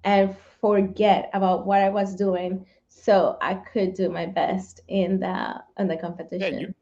and 0.04 0.34
forget 0.60 1.30
about 1.34 1.66
what 1.66 1.80
I 1.82 1.88
was 1.88 2.14
doing 2.14 2.64
so 2.88 3.36
I 3.40 3.54
could 3.54 3.94
do 3.94 4.08
my 4.08 4.26
best 4.26 4.80
in 4.88 5.20
the 5.20 5.62
in 5.78 5.88
the 5.88 5.96
competition. 5.96 6.58
you- 6.60 6.74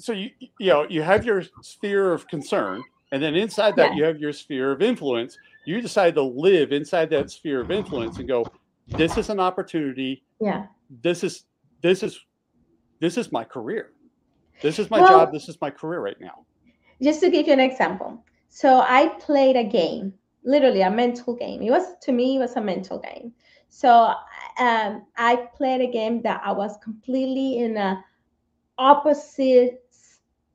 so 0.00 0.12
you 0.12 0.30
you 0.60 0.68
know 0.72 0.86
you 0.88 1.02
have 1.02 1.24
your 1.24 1.42
sphere 1.62 2.12
of 2.12 2.28
concern 2.28 2.82
and 3.10 3.20
then 3.22 3.34
inside 3.34 3.74
that 3.76 3.90
Yeah. 3.90 3.96
you 3.96 4.04
have 4.04 4.18
your 4.18 4.32
sphere 4.32 4.70
of 4.70 4.80
influence 4.82 5.36
you 5.64 5.80
decide 5.80 6.14
to 6.14 6.22
live 6.22 6.70
inside 6.72 7.10
that 7.10 7.30
sphere 7.32 7.60
of 7.60 7.70
influence 7.72 8.18
and 8.18 8.28
go 8.28 8.46
this 8.86 9.18
is 9.18 9.28
an 9.28 9.40
opportunity 9.40 10.22
yeah. 10.40 10.66
this 11.02 11.24
is 11.24 11.44
this 11.82 12.04
is 12.04 12.20
this 13.00 13.16
is 13.18 13.32
my 13.32 13.42
career 13.42 13.90
this 14.62 14.78
is 14.78 14.88
my 14.88 15.00
Well- 15.00 15.08
job 15.18 15.32
this 15.32 15.48
is 15.48 15.60
my 15.60 15.70
career 15.70 16.00
right 16.00 16.20
now 16.20 16.44
Just 17.02 17.20
to 17.22 17.30
give 17.30 17.46
you 17.46 17.52
an 17.52 17.60
example. 17.60 18.24
So 18.48 18.80
I 18.80 19.08
played 19.20 19.54
a 19.56 19.62
game, 19.64 20.14
literally 20.48 20.82
a 20.82 20.90
mental 20.90 21.36
game. 21.36 21.62
It 21.62 21.70
was 21.70 21.98
to 22.02 22.12
me, 22.12 22.36
it 22.36 22.40
was 22.40 22.56
a 22.56 22.62
mental 22.62 22.98
game. 22.98 23.32
So 23.68 23.90
um, 24.58 25.06
I 25.16 25.48
played 25.54 25.82
a 25.82 25.92
game 25.92 26.22
that 26.22 26.42
I 26.44 26.52
was 26.52 26.76
completely 26.82 27.58
in 27.58 27.76
a 27.76 28.04
opposite 28.78 29.84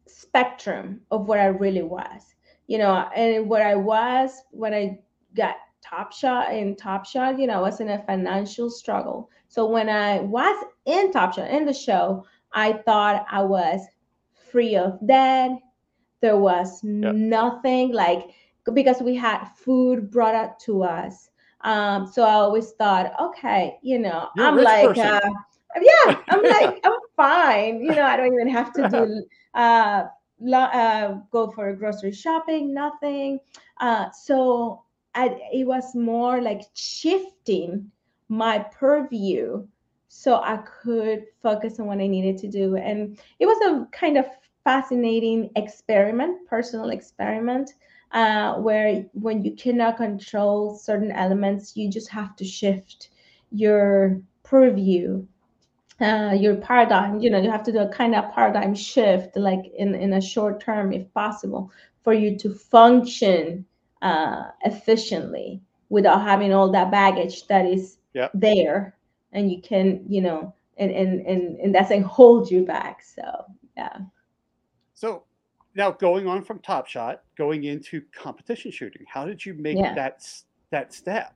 spectrum 0.08 1.02
of 1.12 1.28
what 1.28 1.40
I 1.40 1.48
really 1.48 1.84
was. 1.84 2.36
You 2.68 2.80
know, 2.80 3.08
and 3.16 3.50
where 3.50 3.68
I 3.68 3.76
was 3.76 4.42
when 4.52 4.74
I 4.74 5.00
got 5.36 5.56
Top 5.82 6.14
Shot 6.14 6.54
in 6.54 6.76
Top 6.76 7.06
Shot, 7.06 7.40
you 7.40 7.48
know, 7.48 7.56
I 7.60 7.62
was 7.62 7.80
in 7.82 7.90
a 7.90 8.04
financial 8.06 8.70
struggle. 8.70 9.30
So 9.48 9.68
when 9.70 9.90
I 9.90 10.20
was 10.22 10.66
in 10.86 11.12
Top 11.12 11.34
Shot 11.34 11.50
in 11.50 11.66
the 11.66 11.74
show, 11.74 12.26
I 12.54 12.74
thought 12.74 13.26
I 13.30 13.44
was 13.44 13.82
free 14.34 14.76
of 14.76 15.00
debt. 15.06 15.52
There 16.22 16.38
was 16.38 16.82
Yep. 17.02 17.20
nothing 17.22 17.92
like 17.94 18.30
because 18.74 19.02
we 19.02 19.16
had 19.16 19.46
food 19.56 20.10
brought 20.12 20.36
up 20.36 20.60
to 20.60 20.84
us. 20.84 21.30
Um, 21.62 22.08
so 22.08 22.24
I 22.24 22.34
always 22.34 22.72
thought, 22.72 23.14
okay, 23.20 23.78
you 23.82 24.00
know, 24.00 24.30
You're 24.36 24.48
I'm 24.48 24.58
like, 24.58 24.98
uh, 24.98 25.20
yeah, 25.82 26.18
I'm 26.30 26.44
like, 26.50 26.80
I'm 26.84 27.00
fine. 27.16 27.82
You 27.82 27.96
know, 27.96 28.04
I 28.04 28.18
don't 28.18 28.34
even 28.34 28.50
have 28.50 28.74
to 28.74 28.90
do 28.90 29.24
uh, 29.54 30.04
lo- 30.42 30.60
uh 30.60 31.20
go 31.32 31.52
for 31.52 31.74
grocery 31.74 32.12
shopping, 32.12 32.74
nothing. 32.74 33.40
Uh, 33.80 34.10
so 34.12 34.84
I, 35.16 35.38
it 35.54 35.66
was 35.66 35.96
more 35.96 36.42
like 36.42 36.62
shifting 36.74 37.92
my 38.30 38.60
purview 38.60 39.66
so 40.08 40.36
I 40.36 40.58
could 40.58 41.26
focus 41.42 41.80
on 41.80 41.88
what 41.88 42.00
I 42.00 42.08
needed 42.08 42.38
to 42.40 42.48
do. 42.48 42.76
And 42.78 43.18
it 43.40 43.46
was 43.46 43.58
a 43.62 43.88
kind 43.92 44.18
of 44.18 44.26
fascinating 44.64 45.50
experiment, 45.56 46.48
personal 46.48 46.90
experiment, 46.90 47.72
uh, 48.14 48.56
where 48.56 49.06
when 49.14 49.44
you 49.44 49.56
cannot 49.56 49.98
control 49.98 50.76
certain 50.76 51.12
elements, 51.12 51.76
you 51.76 51.90
just 51.90 52.10
have 52.10 52.36
to 52.38 52.46
shift 52.46 53.10
your 53.52 54.22
purview 54.44 55.26
uh, 56.02 56.36
your 56.38 56.56
paradigm. 56.56 57.20
You 57.20 57.30
know 57.30 57.42
you 57.42 57.52
have 57.52 57.64
to 57.64 57.72
do 57.72 57.80
a 57.80 57.88
kind 57.88 58.16
of 58.16 58.32
paradigm 58.34 58.76
shift 58.76 59.38
like 59.38 59.72
in 59.78 59.96
in 59.96 60.14
a 60.14 60.22
short 60.22 60.60
term 60.60 60.92
if 60.92 61.12
possible 61.14 61.72
for 62.04 62.14
you 62.14 62.38
to 62.40 62.54
function 62.54 63.66
uh, 64.02 64.46
efficiently 64.66 65.62
without 65.90 66.22
having 66.22 66.54
all 66.54 66.72
that 66.72 66.92
baggage 66.92 67.48
that 67.48 67.66
is 67.66 67.98
Yep. 68.14 68.32
there. 68.36 68.96
And 69.32 69.52
you 69.52 69.62
can 69.62 70.04
you 70.08 70.22
know 70.22 70.54
and 70.78 70.92
and 70.92 71.26
and, 71.26 71.58
and 71.60 71.76
that's 71.76 71.92
hold 72.06 72.52
you 72.52 72.66
back. 72.66 73.04
So 73.04 73.46
yeah. 73.78 73.98
So 74.94 75.24
now 75.76 75.92
going 75.92 76.28
on 76.28 76.44
from 76.44 76.60
Top 76.60 76.88
Shot, 76.88 77.24
going 77.38 77.64
into 77.66 78.02
competition 78.16 78.72
shooting, 78.72 79.06
how 79.08 79.26
did 79.26 79.46
you 79.46 79.54
make 79.56 79.78
yeah 79.78 79.94
that 79.96 80.26
that 80.72 80.94
step? 80.94 81.36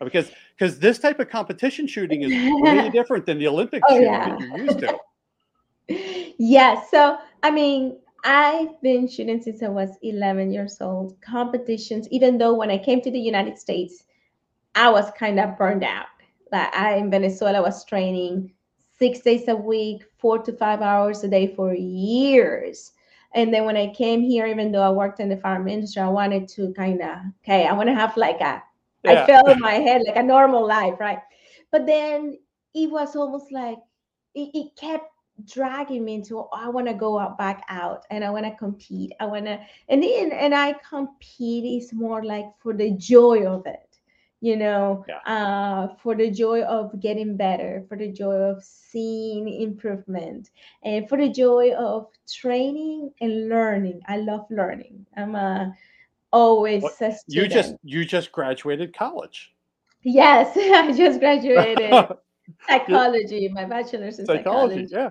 Uh, 0.00 0.04
Because 0.04 0.30
because 0.56 0.78
this 0.78 0.98
type 0.98 1.18
of 1.20 1.28
competition 1.28 1.86
shooting 1.86 2.22
is 2.22 2.30
really 2.62 2.90
different 2.98 3.26
than 3.26 3.38
the 3.38 3.48
Olympic 3.48 3.82
oh 3.88 3.94
shooting 3.94 4.06
yeah 4.12 4.28
that 4.28 4.40
you're 4.40 4.58
used 4.58 4.78
to. 4.80 4.98
yeah 6.38 6.82
so 6.90 7.16
i 7.42 7.50
mean 7.50 7.96
i've 8.22 8.78
been 8.82 9.08
shooting 9.08 9.40
since 9.40 9.62
i 9.62 9.68
was 9.68 9.88
11 10.02 10.52
years 10.52 10.76
old 10.82 11.18
competitions 11.22 12.06
even 12.10 12.36
though 12.36 12.52
when 12.52 12.70
i 12.70 12.76
came 12.76 13.00
to 13.00 13.10
the 13.10 13.18
united 13.18 13.56
states 13.56 14.04
I 14.78 14.90
was 14.90 15.10
kind 15.18 15.40
of 15.40 15.58
burned 15.58 15.82
out. 15.82 16.06
Like 16.52 16.74
I 16.74 16.94
in 16.96 17.10
Venezuela 17.10 17.60
was 17.60 17.84
training 17.84 18.52
six 18.96 19.20
days 19.20 19.48
a 19.48 19.56
week, 19.56 20.04
four 20.18 20.38
to 20.38 20.52
five 20.52 20.80
hours 20.80 21.24
a 21.24 21.28
day 21.28 21.52
for 21.54 21.74
years. 21.74 22.92
And 23.34 23.52
then 23.52 23.64
when 23.64 23.76
I 23.76 23.92
came 23.94 24.22
here, 24.22 24.46
even 24.46 24.72
though 24.72 24.82
I 24.82 24.90
worked 24.90 25.20
in 25.20 25.28
the 25.28 25.36
farm 25.36 25.68
industry, 25.68 26.02
I 26.02 26.08
wanted 26.08 26.48
to 26.48 26.72
kind 26.74 27.00
of 27.02 27.18
okay, 27.42 27.66
I 27.66 27.72
want 27.72 27.88
to 27.88 27.94
have 27.94 28.16
like 28.16 28.40
a 28.40 28.62
I 29.06 29.16
Yeah. 29.16 29.26
felt 29.26 29.48
in 29.48 29.58
my 29.60 29.74
head 29.74 30.02
like 30.06 30.16
a 30.16 30.22
normal 30.22 30.66
life, 30.66 30.98
right? 31.00 31.18
But 31.70 31.86
then 31.86 32.38
it 32.74 32.90
was 32.90 33.16
almost 33.16 33.52
like 33.52 33.78
it, 34.34 34.50
it 34.54 34.76
kept 34.76 35.10
dragging 35.44 36.04
me 36.04 36.14
into 36.16 36.38
"Oh, 36.38 36.48
I 36.52 36.68
want 36.68 36.86
to 36.88 36.94
go 36.94 37.18
out 37.18 37.38
back 37.38 37.64
out 37.68 38.04
and 38.10 38.24
I 38.24 38.30
want 38.30 38.46
to 38.46 38.54
compete. 38.56 39.12
I 39.20 39.26
want 39.26 39.46
to 39.46 39.58
and 39.88 40.02
then 40.02 40.32
and 40.32 40.54
I 40.54 40.74
compete 40.88 41.82
is 41.82 41.92
more 41.92 42.24
like 42.24 42.46
for 42.58 42.72
the 42.74 42.90
joy 42.92 43.46
of 43.46 43.66
it 43.66 43.87
you 44.40 44.56
know, 44.56 45.04
Yeah. 45.08 45.18
uh, 45.26 45.88
for 46.02 46.14
the 46.14 46.30
joy 46.30 46.62
of 46.62 46.98
getting 47.00 47.36
better, 47.36 47.84
for 47.88 47.96
the 47.96 48.10
joy 48.12 48.34
of 48.34 48.62
seeing 48.62 49.48
improvement, 49.48 50.50
and 50.84 51.08
for 51.08 51.18
the 51.18 51.28
joy 51.28 51.72
of 51.74 52.06
training 52.30 53.10
and 53.20 53.48
learning. 53.48 54.00
I 54.06 54.18
love 54.18 54.46
learning. 54.50 55.06
I'm 55.16 55.34
a 55.34 55.74
always 56.32 56.82
What 56.82 57.00
a 57.00 57.12
you 57.26 57.46
just 57.48 57.74
you 57.82 58.04
just 58.04 58.32
graduated 58.32 58.94
college. 58.96 59.52
Yes, 60.02 60.52
I 60.56 60.92
just 60.92 61.20
graduated 61.20 62.06
psychology, 62.68 63.48
my 63.48 63.64
bachelor's 63.64 64.18
in 64.18 64.26
Psychology, 64.26 64.86
psychology. 64.86 64.88
yeah. 64.90 65.10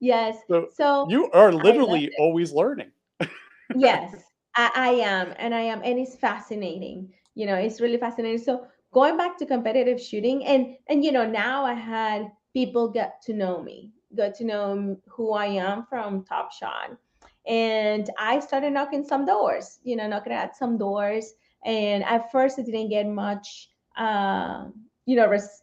Yes. 0.00 0.36
So 0.48 0.68
So 0.76 1.08
you 1.08 1.30
are 1.32 1.52
literally 1.52 2.12
always 2.18 2.52
learning. 2.52 2.90
Yes, 3.76 4.14
I, 4.56 4.70
I 4.74 4.88
am, 4.90 5.34
and 5.38 5.54
I 5.54 5.60
am, 5.62 5.80
and 5.82 5.98
it's 5.98 6.14
fascinating. 6.16 7.12
You 7.34 7.46
know, 7.46 7.56
it's 7.56 7.80
really 7.80 7.98
fascinating. 7.98 8.38
So 8.38 8.66
going 8.92 9.16
back 9.16 9.38
to 9.38 9.46
competitive 9.46 10.00
shooting, 10.00 10.44
and 10.44 10.76
and 10.88 11.04
you 11.04 11.12
know, 11.12 11.26
now 11.28 11.64
I 11.64 11.74
had 11.74 12.30
people 12.52 12.88
get 12.88 13.20
to 13.22 13.32
know 13.34 13.62
me, 13.62 13.92
got 14.16 14.34
to 14.36 14.44
know 14.44 14.96
who 15.08 15.32
I 15.32 15.46
am 15.46 15.84
from 15.86 16.24
Top 16.24 16.52
Shot, 16.52 16.96
and 17.46 18.08
I 18.18 18.40
started 18.40 18.72
knocking 18.72 19.04
some 19.04 19.24
doors. 19.26 19.78
You 19.84 19.96
know, 19.96 20.08
knocking 20.08 20.32
at 20.32 20.56
some 20.56 20.78
doors, 20.78 21.34
and 21.64 22.04
at 22.04 22.30
first 22.32 22.58
I 22.58 22.62
didn't 22.62 22.90
get 22.90 23.06
much, 23.06 23.70
uh, 23.96 24.66
you 25.06 25.16
know, 25.16 25.28
res- 25.28 25.62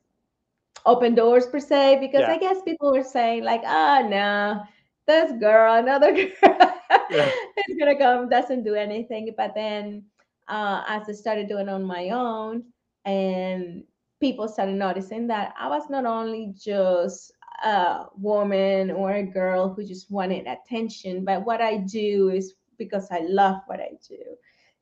open 0.85 1.15
doors 1.15 1.45
per 1.47 1.59
se 1.59 1.97
because 1.99 2.27
Yeah, 2.27 2.27
I 2.27 2.37
guess 2.37 2.61
people 2.63 2.91
were 2.91 3.03
saying 3.03 3.43
like, 3.43 3.61
oh 3.65 4.07
no, 4.09 4.61
this 5.07 5.31
girl, 5.39 5.75
another 5.75 6.11
girl 6.13 6.73
yeah, 7.09 7.31
is 7.67 7.77
gonna 7.79 7.97
come, 7.97 8.29
doesn't 8.29 8.63
do 8.63 8.75
anything. 8.75 9.33
But 9.37 9.53
then 9.55 10.05
uh, 10.51 10.83
as 10.87 11.09
I 11.09 11.13
started 11.13 11.47
doing 11.47 11.69
on 11.69 11.83
my 11.83 12.09
own, 12.09 12.65
and 13.05 13.83
people 14.19 14.47
started 14.47 14.75
noticing 14.75 15.25
that 15.27 15.53
I 15.59 15.67
was 15.67 15.89
not 15.89 16.05
only 16.05 16.53
just 16.59 17.31
a 17.63 18.05
woman 18.15 18.91
or 18.91 19.13
a 19.13 19.23
girl 19.23 19.73
who 19.73 19.83
just 19.83 20.11
wanted 20.11 20.45
attention, 20.45 21.25
but 21.25 21.45
what 21.45 21.61
I 21.61 21.77
do 21.77 22.29
is 22.29 22.53
because 22.77 23.07
I 23.11 23.19
love 23.19 23.61
what 23.67 23.79
I 23.79 23.91
do. 24.07 24.19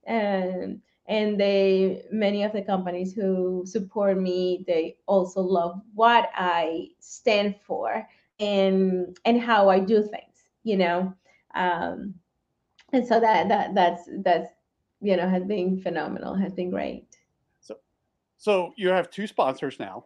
And 0.05 0.82
and 1.10 1.39
they 1.39 2.03
many 2.12 2.43
of 2.43 2.53
the 2.53 2.62
companies 2.62 3.13
who 3.13 3.63
support 3.65 4.17
me 4.17 4.63
they 4.67 4.95
also 5.08 5.41
love 5.41 5.82
what 5.95 6.29
i 6.36 6.88
stand 6.99 7.55
for 7.65 8.08
and 8.39 9.17
and 9.25 9.41
how 9.41 9.69
i 9.69 9.79
do 9.79 10.03
things 10.03 10.45
you 10.63 10.77
know 10.77 11.12
um 11.55 12.13
and 12.93 13.05
so 13.05 13.19
that 13.19 13.49
that 13.49 13.73
that's 13.73 14.08
that's 14.23 14.53
you 15.02 15.16
know 15.16 15.28
has 15.28 15.44
been 15.46 15.82
phenomenal 15.82 16.36
has 16.36 16.54
been 16.54 16.70
great 16.70 17.06
So 17.62 17.76
so 18.38 18.74
you 18.78 18.90
have 18.90 19.10
two 19.10 19.28
sponsors 19.28 19.80
now. 19.80 20.06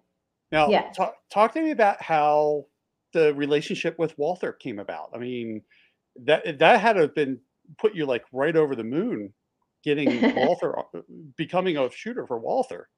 Now 0.52 0.70
yes 0.70 0.96
talk 0.96 1.16
talk 1.30 1.54
to 1.54 1.62
me 1.62 1.72
about 1.72 2.02
how 2.02 2.66
the 3.14 3.34
relationship 3.36 3.98
with 3.98 4.18
Walther 4.18 4.52
came 4.52 4.80
about. 4.80 5.12
I 5.16 5.20
mean, 5.20 5.62
that 6.26 6.60
that 6.60 6.82
had 6.82 6.94
to 6.94 7.02
have 7.02 7.16
been 7.16 7.40
put 7.78 7.96
you 7.96 8.06
like 8.06 8.26
right 8.34 8.56
over 8.56 8.76
the 8.76 8.84
moon 8.84 9.34
getting 9.84 10.22
Walther 10.36 10.80
uh, 10.80 10.84
becoming 11.38 11.78
a 11.78 11.90
shooter 11.92 12.28
for 12.28 12.40
Walther. 12.40 12.90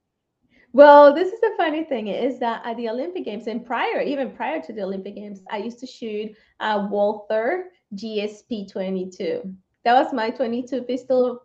Well, 0.73 1.13
this 1.13 1.31
is 1.31 1.39
the 1.39 1.53
funny 1.55 1.83
thing 1.85 2.07
is 2.07 2.39
that 2.39 2.61
at 2.65 2.75
the 2.75 2.89
Olympic 2.89 3.23
Games 3.23 3.47
and 3.47 3.65
prior, 3.65 4.01
even 4.01 4.31
prior 4.31 4.61
to 4.61 4.73
the 4.73 4.81
Olympic 4.81 5.15
Games, 5.15 5.41
I 5.49 5.57
used 5.57 5.79
to 5.79 5.87
shoot 5.87 6.31
uh, 6.59 6.87
Walther 6.89 7.71
GSP 7.95 8.69
22. 8.69 9.55
That 9.85 9.93
was 9.93 10.11
my 10.11 10.29
22 10.31 10.81
pistol, 10.81 11.43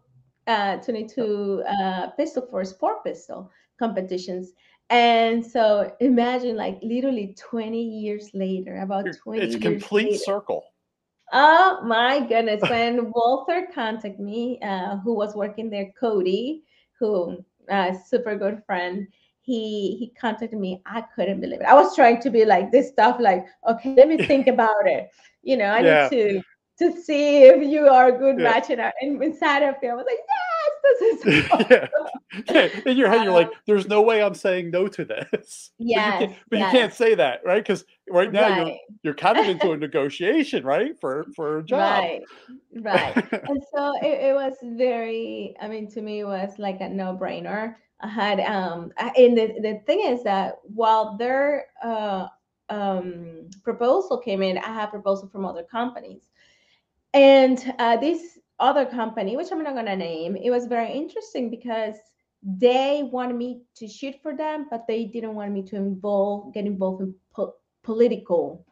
uh, 0.50 0.76
22 0.78 1.62
uh, 1.68 2.10
pistol 2.16 2.46
for 2.50 2.64
sport 2.64 3.04
pistol 3.04 3.50
competitions. 3.78 4.52
And 4.90 5.46
so 5.46 5.92
imagine 6.00 6.56
like 6.56 6.78
literally 6.82 7.36
20 7.38 7.80
years 7.80 8.30
later, 8.34 8.78
about 8.78 9.06
20 9.22 9.40
it's 9.40 9.54
years 9.54 9.62
complete 9.62 10.12
later. 10.12 10.24
circle. 10.24 10.64
Oh 11.32 11.80
my 11.84 12.26
goodness. 12.26 12.60
When 12.68 13.10
Walther 13.14 13.68
contacted 13.72 14.18
me, 14.18 14.58
uh, 14.60 14.96
who 14.98 15.14
was 15.14 15.36
working 15.36 15.70
there, 15.70 15.92
Cody, 15.98 16.64
who 16.98 17.38
uh, 17.70 17.92
super 18.04 18.36
good 18.36 18.62
friend, 18.66 19.06
he 19.42 19.96
he 20.00 20.12
contacted 20.20 20.58
me. 20.58 20.82
I 20.84 21.02
couldn't 21.14 21.40
believe 21.40 21.60
it. 21.60 21.66
I 21.66 21.74
was 21.74 21.94
trying 21.94 22.20
to 22.22 22.30
be 22.30 22.44
like 22.44 22.72
this 22.72 22.88
stuff, 22.88 23.20
like, 23.20 23.46
okay, 23.68 23.94
let 23.94 24.08
me 24.08 24.16
think 24.26 24.48
about 24.48 24.86
it. 24.86 25.08
You 25.42 25.56
know, 25.56 25.70
I 25.70 25.82
need 25.82 26.10
to 26.10 26.42
to 26.80 27.00
see 27.00 27.44
if 27.44 27.62
you 27.62 27.86
are 27.86 28.08
a 28.08 28.18
good 28.18 28.38
yeah, 28.38 28.50
match. 28.50 28.70
And, 28.70 28.80
and 28.80 29.22
inside 29.22 29.62
of 29.62 29.76
me, 29.80 29.88
I 29.88 29.94
was 29.94 30.06
like, 30.06 30.18
yes. 30.18 30.39
This 31.00 31.24
yeah. 31.70 31.86
yeah. 32.48 32.68
In 32.86 32.96
your 32.96 33.08
head, 33.08 33.24
you're 33.24 33.32
like, 33.32 33.50
"There's 33.66 33.88
no 33.88 34.02
way 34.02 34.22
I'm 34.22 34.34
saying 34.34 34.70
no 34.70 34.88
to 34.88 35.04
this." 35.04 35.70
Yes, 35.78 36.20
but, 36.20 36.20
you 36.20 36.26
can't, 36.28 36.38
but 36.50 36.58
yes. 36.58 36.72
you 36.72 36.78
can't 36.78 36.94
say 36.94 37.14
that, 37.14 37.40
right? 37.44 37.62
Because 37.62 37.84
right 38.08 38.32
now 38.32 38.64
you're 38.64 38.76
you're 39.02 39.14
kind 39.14 39.38
of 39.38 39.46
into 39.46 39.72
a 39.72 39.76
negotiation, 39.76 40.64
right, 40.64 40.98
for 41.00 41.26
for 41.34 41.58
a 41.58 41.64
job. 41.64 41.80
right, 41.80 42.22
right. 42.76 43.32
And 43.32 43.62
so 43.74 43.92
it, 44.02 44.30
it 44.30 44.34
was 44.34 44.54
very, 44.62 45.54
I 45.60 45.68
mean, 45.68 45.90
to 45.92 46.02
me, 46.02 46.20
it 46.20 46.26
was 46.26 46.58
like 46.58 46.80
a 46.80 46.88
no-brainer. 46.88 47.76
I 48.02 48.08
had, 48.08 48.40
um, 48.40 48.92
and 48.98 49.36
the, 49.36 49.58
the 49.60 49.82
thing 49.86 50.00
is 50.00 50.22
that 50.24 50.56
while 50.62 51.18
their 51.18 51.66
uh, 51.84 52.28
um, 52.70 53.50
proposal 53.62 54.18
came 54.18 54.42
in, 54.42 54.56
I 54.58 54.72
had 54.72 54.86
proposal 54.86 55.28
from 55.28 55.44
other 55.44 55.64
companies. 55.64 56.22
And 57.12 57.74
uh, 57.78 57.96
this 57.96 58.38
other 58.60 58.86
company, 58.86 59.36
which 59.36 59.50
I'm 59.50 59.62
not 59.62 59.74
going 59.74 59.86
to 59.86 59.96
name, 59.96 60.36
it 60.36 60.50
was 60.50 60.66
very 60.66 60.92
interesting 60.92 61.50
because 61.50 61.96
they 62.42 63.02
wanted 63.10 63.36
me 63.36 63.62
to 63.76 63.88
shoot 63.88 64.14
for 64.22 64.36
them, 64.36 64.66
but 64.70 64.86
they 64.86 65.04
didn't 65.04 65.34
want 65.34 65.52
me 65.52 65.62
to 65.64 65.76
involve, 65.76 66.54
get 66.54 66.64
involved 66.66 67.02
in 67.02 67.14
po- 67.34 67.54
political 67.82 68.64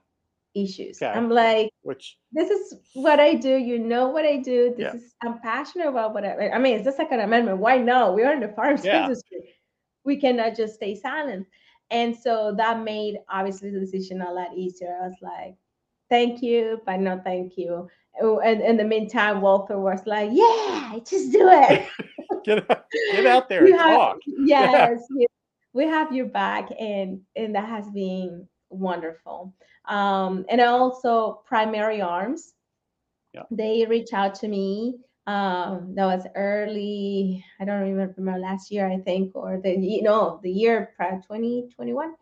issues. 0.55 1.03
Okay. 1.03 1.11
I'm 1.13 1.31
like, 1.31 1.71
Which 1.83 2.19
this 2.33 2.51
is 2.51 2.75
what 2.95 3.21
I 3.21 3.35
do. 3.35 3.57
You 3.57 3.79
know 3.79 4.09
what 4.09 4.25
I 4.25 4.37
do. 4.39 4.75
This 4.77 4.95
Yeah. 4.95 4.95
is 4.95 5.15
I'm 5.23 5.41
passionate 5.41 5.89
about 5.89 6.15
what 6.15 6.25
I. 6.25 6.51
I 6.51 6.59
mean, 6.59 6.77
it's 6.77 6.85
the 6.85 6.93
Second 6.93 7.21
Amendment. 7.21 7.59
Why 7.59 7.79
no? 7.79 8.13
We 8.13 8.23
are 8.25 8.33
in 8.33 8.41
the 8.41 8.49
firearms 8.49 8.85
Yeah. 8.85 9.03
industry. 9.03 9.55
We 10.05 10.17
cannot 10.17 10.57
just 10.57 10.75
stay 10.75 10.95
silent. 10.95 11.47
And 11.91 12.17
so 12.17 12.55
that 12.57 12.83
made 12.83 13.19
obviously 13.29 13.71
the 13.71 13.81
decision 13.81 14.21
a 14.23 14.33
lot 14.33 14.57
easier. 14.57 14.99
I 15.03 15.09
was 15.09 15.17
like, 15.21 15.57
thank 16.11 16.43
you, 16.43 16.81
but 16.85 17.01
no 17.01 17.21
thank 17.25 17.57
you. 17.57 17.89
Oh, 18.21 18.41
And 18.41 18.61
in 18.63 18.77
the 18.77 18.85
meantime, 18.85 19.41
Walther 19.41 19.79
was 19.79 20.01
like, 20.07 20.31
yeah, 20.33 20.99
just 21.05 21.33
do 21.33 21.49
it. 21.51 21.87
get 22.45 22.71
out, 22.71 22.85
get 23.13 23.27
out 23.27 23.49
there 23.49 23.65
and 23.65 23.75
have- 23.75 23.97
talk. 23.97 24.19
yes, 24.27 25.01
we- 25.15 25.27
we 25.75 25.85
have 25.87 26.13
your 26.13 26.27
back, 26.27 26.71
and 26.81 27.21
and 27.37 27.55
that 27.55 27.69
has 27.69 27.89
been 27.91 28.49
wonderful. 28.71 29.55
Um, 29.85 30.45
and 30.49 30.61
also 30.61 31.43
Primary 31.47 32.01
Arms, 32.01 32.55
Yeah. 33.35 33.45
they 33.51 33.85
reached 33.87 34.13
out 34.15 34.35
to 34.37 34.49
me. 34.49 34.99
Um, 35.27 35.95
that 35.95 36.07
was 36.07 36.27
early. 36.35 37.45
I 37.61 37.65
don't 37.67 37.83
even 37.87 38.15
remember 38.17 38.39
last 38.41 38.71
year, 38.71 38.89
I 38.89 38.99
think, 38.99 39.37
or 39.37 39.61
the 39.63 39.77
you 39.79 40.03
know 40.03 40.41
the 40.43 40.51
year 40.51 40.93
prior, 40.97 41.21
twenty 41.27 41.69
twenty 41.75 41.93
one. 41.93 42.15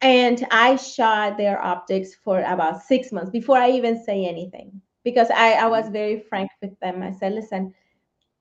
And 0.00 0.46
I 0.52 0.76
shot 0.76 1.36
their 1.36 1.60
optics 1.60 2.14
for 2.14 2.38
about 2.40 2.82
six 2.82 3.10
months 3.10 3.30
before 3.30 3.58
I 3.58 3.70
even 3.72 4.02
say 4.04 4.24
anything 4.24 4.80
because 5.08 5.30
I, 5.30 5.52
I 5.52 5.66
was 5.66 5.86
mm. 5.86 5.92
very 5.92 6.20
frank 6.28 6.50
with 6.60 6.78
them. 6.80 7.02
I 7.02 7.12
said, 7.12 7.32
listen, 7.32 7.74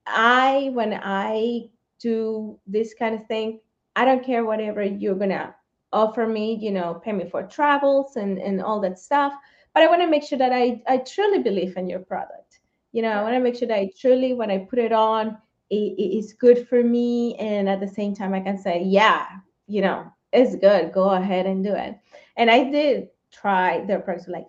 I 0.05 0.69
when 0.73 0.93
I 0.93 1.69
do 1.99 2.59
this 2.67 2.93
kind 2.93 3.15
of 3.15 3.25
thing, 3.27 3.59
I 3.95 4.05
don't 4.05 4.23
care 4.23 4.45
whatever 4.45 4.83
you're 4.83 5.15
gonna 5.15 5.55
offer 5.93 6.27
me, 6.27 6.57
you 6.61 6.71
know, 6.71 7.01
pay 7.03 7.13
me 7.13 7.29
for 7.29 7.43
travels 7.43 8.17
and, 8.17 8.37
and 8.37 8.61
all 8.61 8.81
that 8.81 8.99
stuff. 8.99 9.33
But 9.73 9.83
I 9.83 9.87
want 9.87 10.01
to 10.01 10.07
make 10.07 10.23
sure 10.23 10.37
that 10.37 10.51
I, 10.51 10.81
I 10.87 10.97
truly 10.97 11.39
believe 11.39 11.77
in 11.77 11.87
your 11.87 11.99
product. 11.99 12.59
You 12.91 13.01
know, 13.03 13.11
I 13.11 13.21
want 13.21 13.35
to 13.35 13.39
make 13.39 13.55
sure 13.55 13.67
that 13.67 13.77
I 13.77 13.91
truly, 13.99 14.33
when 14.33 14.51
I 14.51 14.59
put 14.59 14.79
it 14.79 14.91
on, 14.91 15.37
it, 15.69 15.93
it 15.97 16.17
is 16.17 16.33
good 16.33 16.67
for 16.67 16.83
me. 16.83 17.35
And 17.35 17.69
at 17.69 17.79
the 17.79 17.87
same 17.87 18.15
time, 18.15 18.33
I 18.33 18.39
can 18.39 18.57
say, 18.57 18.83
yeah, 18.83 19.27
you 19.67 19.81
know, 19.81 20.11
it's 20.33 20.55
good. 20.55 20.93
Go 20.93 21.11
ahead 21.11 21.45
and 21.45 21.63
do 21.63 21.73
it. 21.73 21.97
And 22.37 22.49
I 22.49 22.63
did 22.69 23.09
try 23.31 23.85
their 23.85 23.99
products 23.99 24.27
like 24.27 24.47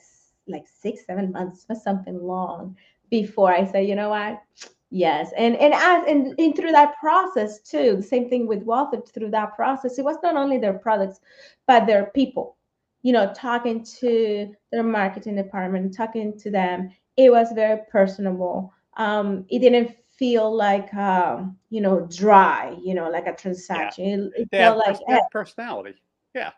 like 0.49 0.67
six, 0.67 1.07
seven 1.07 1.33
months, 1.33 1.65
for 1.65 1.75
something 1.75 2.21
long 2.21 2.77
before 3.11 3.53
I 3.53 3.65
said, 3.65 3.89
you 3.89 3.95
know 3.95 4.11
what? 4.11 4.43
Yes, 4.91 5.33
and 5.37 5.55
and 5.57 5.75
as 5.75 6.05
and, 6.09 6.35
and 6.39 6.57
through 6.57 6.73
that 6.73 6.97
process 6.99 7.61
too, 7.61 7.97
the 7.97 8.03
same 8.03 8.31
thing 8.31 8.47
with 8.47 8.63
Walther. 8.63 9.03
Through 9.03 9.31
that 9.33 9.55
process, 9.55 9.99
it 9.99 10.05
was 10.05 10.17
not 10.23 10.37
only 10.37 10.57
their 10.57 10.79
products, 10.79 11.21
but 11.67 11.87
their 11.87 12.07
people. 12.07 12.57
You 13.03 13.13
know, 13.13 13.33
talking 13.35 13.85
to 14.01 14.55
their 14.73 14.83
marketing 14.83 15.37
department, 15.37 15.95
talking 15.95 16.39
to 16.39 16.51
them, 16.51 16.91
it 17.17 17.31
was 17.31 17.53
very 17.53 17.81
personable. 17.93 18.73
Um, 18.97 19.45
it 19.51 19.61
didn't 19.61 19.95
feel 20.19 20.55
like 20.55 20.93
um, 20.95 21.59
you 21.69 21.83
know 21.83 22.09
dry, 22.11 22.75
you 22.83 22.95
know, 22.95 23.11
like 23.11 23.27
a 23.27 23.35
transaction. 23.35 24.33
It, 24.37 24.49
it 24.53 24.57
have, 24.57 24.75
felt 24.75 24.79
like 24.79 24.97
pers- 24.97 25.05
they 25.07 25.21
personality. 25.31 26.03
yeah. 26.35 26.53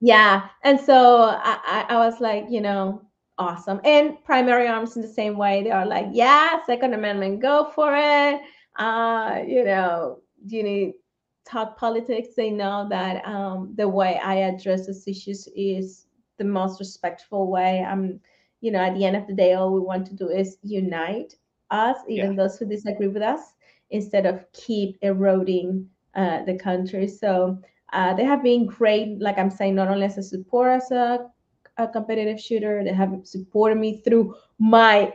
Yeah. 0.00 0.48
And 0.62 0.78
so 0.78 1.22
I, 1.22 1.58
I, 1.64 1.94
I 1.94 1.96
was 1.96 2.20
like, 2.20 2.46
you 2.50 2.60
know, 2.60 3.02
awesome. 3.38 3.80
And 3.84 4.22
primary 4.24 4.66
arms 4.66 4.96
in 4.96 5.02
the 5.02 5.08
same 5.08 5.36
way, 5.36 5.62
they 5.62 5.70
are 5.70 5.86
like, 5.86 6.06
yeah, 6.12 6.64
Second 6.66 6.94
Amendment, 6.94 7.40
go 7.40 7.70
for 7.74 7.94
it. 7.96 8.40
Uh, 8.76 9.42
you 9.46 9.64
know, 9.64 10.20
you 10.44 10.62
need 10.62 10.94
talk 11.46 11.78
politics. 11.78 12.28
They 12.36 12.50
know 12.50 12.86
that 12.90 13.26
um, 13.26 13.72
the 13.76 13.88
way 13.88 14.18
I 14.22 14.36
address 14.36 14.86
these 14.86 15.06
issues 15.06 15.48
is 15.54 16.06
the 16.38 16.44
most 16.44 16.80
respectful 16.80 17.50
way. 17.50 17.80
I'm, 17.80 18.20
you 18.60 18.70
know, 18.70 18.80
at 18.80 18.94
the 18.94 19.04
end 19.04 19.16
of 19.16 19.26
the 19.26 19.34
day, 19.34 19.54
all 19.54 19.72
we 19.72 19.80
want 19.80 20.06
to 20.08 20.14
do 20.14 20.28
is 20.28 20.58
unite 20.62 21.34
us, 21.70 21.96
even 22.08 22.36
those 22.36 22.58
who 22.58 22.66
disagree 22.66 23.08
with 23.08 23.22
us, 23.22 23.40
instead 23.90 24.26
of 24.26 24.44
keep 24.52 24.98
eroding 25.02 25.88
uh, 26.14 26.44
the 26.44 26.56
country. 26.56 27.06
So 27.06 27.58
uh, 27.92 28.14
they 28.14 28.24
have 28.24 28.42
been 28.42 28.66
great, 28.66 29.20
like 29.20 29.38
I'm 29.38 29.50
saying, 29.50 29.74
not 29.74 29.88
only 29.88 30.06
as 30.06 30.18
a 30.18 30.22
support 30.22 30.82
as 30.82 30.90
a, 30.90 31.30
a 31.78 31.86
competitive 31.88 32.40
shooter, 32.40 32.82
they 32.84 32.92
have 32.92 33.20
supported 33.24 33.76
me 33.76 34.00
through 34.00 34.34
my, 34.58 35.12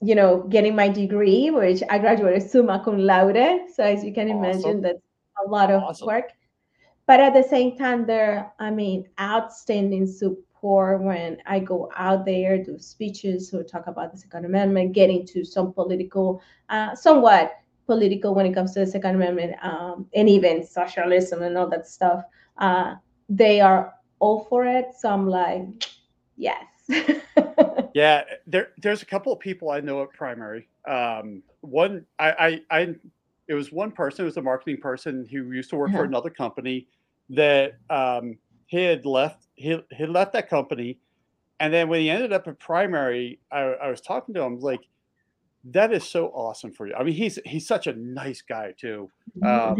you 0.00 0.14
know, 0.14 0.42
getting 0.48 0.74
my 0.74 0.88
degree, 0.88 1.50
which 1.50 1.82
I 1.90 1.98
graduated 1.98 2.48
summa 2.48 2.82
cum 2.84 2.98
laude. 2.98 3.70
So 3.74 3.82
as 3.82 4.04
you 4.04 4.12
can 4.12 4.30
Awesome. 4.30 4.44
imagine, 4.44 4.82
that's 4.82 4.98
a 5.44 5.48
lot 5.48 5.70
of 5.70 5.82
Awesome. 5.82 6.06
work. 6.06 6.32
But 7.06 7.20
at 7.20 7.34
the 7.34 7.42
same 7.42 7.76
time, 7.76 8.06
they're, 8.06 8.52
I 8.58 8.70
mean, 8.70 9.08
outstanding 9.18 10.06
support 10.06 11.02
when 11.02 11.38
I 11.46 11.58
go 11.58 11.90
out 11.96 12.24
there, 12.24 12.62
do 12.62 12.78
speeches 12.78 13.52
or 13.52 13.64
talk 13.64 13.86
about 13.88 14.12
the 14.12 14.18
Second 14.18 14.44
Amendment, 14.44 14.92
get 14.92 15.10
into 15.10 15.44
some 15.44 15.72
political, 15.72 16.40
uh, 16.68 16.94
somewhat 16.94 17.54
political 17.86 18.34
when 18.34 18.46
it 18.46 18.54
comes 18.54 18.72
to 18.74 18.80
the 18.80 18.86
Second 18.86 19.16
Amendment, 19.16 19.56
um, 19.62 20.06
and 20.14 20.28
even 20.28 20.64
socialism 20.64 21.42
and 21.42 21.58
all 21.58 21.68
that 21.68 21.88
stuff. 21.88 22.22
Uh, 22.58 22.94
they 23.28 23.60
are 23.60 23.94
all 24.20 24.44
for 24.44 24.64
it. 24.64 24.94
So 24.96 25.10
I'm 25.10 25.26
like, 25.26 25.64
yes. 26.36 26.66
Yeah, 27.94 28.24
there 28.46 28.68
there's 28.78 29.02
a 29.02 29.06
couple 29.06 29.32
of 29.32 29.38
people 29.40 29.70
I 29.70 29.80
know 29.80 30.02
at 30.02 30.12
Primary. 30.14 30.66
Um, 30.88 31.42
one 31.60 32.06
I, 32.18 32.60
I 32.70 32.78
I 32.80 32.94
it 33.48 33.54
was 33.54 33.70
one 33.70 33.92
person, 33.92 34.24
it 34.24 34.26
was 34.26 34.36
a 34.38 34.42
marketing 34.42 34.78
person 34.80 35.26
who 35.30 35.52
used 35.52 35.68
to 35.70 35.76
work 35.76 35.90
for 35.90 35.96
Uh-huh. 35.98 36.04
another 36.04 36.30
company 36.30 36.88
that 37.30 37.74
um, 37.90 38.38
he 38.66 38.78
had 38.82 39.04
left 39.04 39.46
he 39.56 39.78
he 39.90 40.06
left 40.06 40.32
that 40.32 40.48
company, 40.48 40.98
and 41.60 41.72
then 41.72 41.88
when 41.88 42.00
he 42.00 42.08
ended 42.10 42.32
up 42.32 42.48
at 42.48 42.58
Primary, 42.58 43.40
I, 43.50 43.60
I 43.60 43.88
was 43.90 44.00
talking 44.00 44.34
to 44.34 44.42
him 44.42 44.58
like, 44.60 44.80
that 45.64 45.92
is 45.92 46.04
so 46.04 46.28
awesome 46.28 46.72
for 46.72 46.86
you. 46.88 46.94
I 46.94 47.04
mean, 47.04 47.14
he's 47.14 47.38
he's 47.44 47.66
such 47.66 47.86
a 47.86 47.92
nice 47.94 48.42
guy 48.42 48.72
too. 48.76 49.10
Um, 49.42 49.76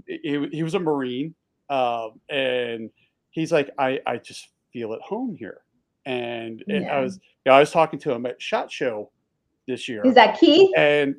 he, 0.06 0.48
he 0.52 0.62
was 0.62 0.74
a 0.74 0.78
marine 0.80 1.34
um, 1.68 2.20
and 2.30 2.90
he's 3.30 3.52
like 3.52 3.70
I, 3.78 4.00
I 4.06 4.18
just 4.18 4.48
feel 4.72 4.92
at 4.94 5.00
home 5.02 5.36
here 5.36 5.62
and, 6.06 6.64
and 6.68 6.88
i 6.88 7.00
was 7.00 7.16
you 7.44 7.50
know, 7.50 7.56
i 7.56 7.60
was 7.60 7.70
talking 7.70 7.98
to 7.98 8.12
him 8.12 8.24
at 8.24 8.40
shot 8.40 8.70
show 8.70 9.10
this 9.66 9.88
year 9.88 10.06
Is 10.06 10.14
that 10.14 10.38
Keith? 10.38 10.70
and 10.76 11.16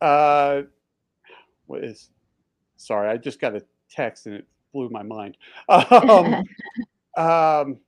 uh 0.00 0.62
what 1.66 1.82
is 1.82 2.10
sorry 2.76 3.08
i 3.08 3.16
just 3.16 3.40
got 3.40 3.56
a 3.56 3.62
text 3.90 4.26
and 4.26 4.36
it 4.36 4.46
blew 4.72 4.88
my 4.90 5.02
mind 5.02 5.36
um, 5.68 6.44
um 7.16 7.78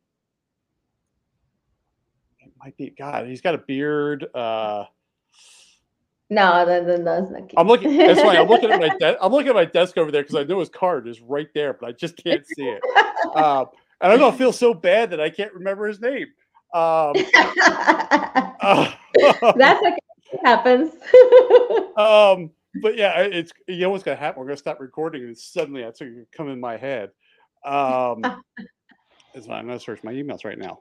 it 2.40 2.52
might 2.58 2.76
be 2.76 2.90
god 2.90 3.26
he's 3.26 3.40
got 3.40 3.54
a 3.54 3.58
beard 3.58 4.26
uh 4.34 4.84
no, 6.32 6.64
that, 6.64 6.86
that, 6.86 7.04
that's 7.04 7.30
not 7.30 7.42
Keith. 7.42 7.58
I'm 7.58 7.68
looking. 7.68 7.94
That's 7.94 8.22
funny. 8.22 8.38
I'm 8.38 8.48
looking 8.48 8.70
at 8.70 8.80
my 8.80 8.88
desk. 9.00 9.18
I'm 9.20 9.32
looking 9.32 9.50
at 9.50 9.54
my 9.54 9.66
desk 9.66 9.98
over 9.98 10.10
there 10.10 10.22
because 10.22 10.34
I 10.34 10.44
know 10.44 10.60
his 10.60 10.70
card 10.70 11.06
is 11.06 11.20
right 11.20 11.48
there, 11.52 11.74
but 11.74 11.90
I 11.90 11.92
just 11.92 12.16
can't 12.16 12.46
see 12.46 12.64
it. 12.64 12.80
Um, 14.02 14.10
and 14.10 14.12
I'm 14.12 14.18
gonna 14.18 14.36
feel 14.36 14.52
so 14.52 14.74
bad 14.74 15.10
that 15.10 15.20
I 15.20 15.30
can't 15.30 15.54
remember 15.54 15.86
his 15.86 16.00
name. 16.00 16.26
Um, 16.74 17.12
uh, 18.60 18.92
That's 19.56 19.82
okay. 19.82 19.98
It 20.32 20.40
happens. 20.42 20.92
um, 21.96 22.50
but 22.82 22.96
yeah, 22.96 23.20
it's 23.20 23.52
you 23.68 23.80
know 23.80 23.90
what's 23.90 24.02
gonna 24.02 24.16
happen. 24.16 24.40
We're 24.40 24.46
gonna 24.46 24.56
stop 24.56 24.80
recording, 24.80 25.22
and 25.24 25.38
suddenly 25.38 25.82
that's 25.82 26.00
gonna 26.00 26.24
come 26.36 26.48
in 26.48 26.58
my 26.58 26.76
head. 26.76 27.10
Um, 27.64 28.22
fine. 28.22 29.50
I'm 29.50 29.66
gonna 29.66 29.78
search 29.78 30.02
my 30.02 30.12
emails 30.12 30.44
right 30.44 30.58
now. 30.58 30.80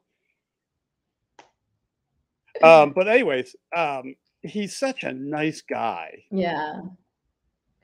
Um, 2.63 2.93
but 2.95 3.07
anyways, 3.07 3.55
um, 3.75 4.15
he's 4.41 4.77
such 4.77 5.03
a 5.03 5.13
nice 5.13 5.61
guy, 5.61 6.23
yeah. 6.31 6.79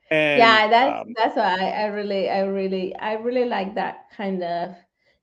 and 0.10 0.40
yeah 0.40 0.68
that's 0.70 1.02
um, 1.02 1.14
that's 1.18 1.36
why 1.36 1.58
I, 1.60 1.84
I 1.84 1.86
really 1.88 2.30
i 2.30 2.42
really 2.42 2.96
i 2.96 3.14
really 3.14 3.46
like 3.46 3.76
that 3.76 4.06
kind 4.16 4.42
of 4.42 4.76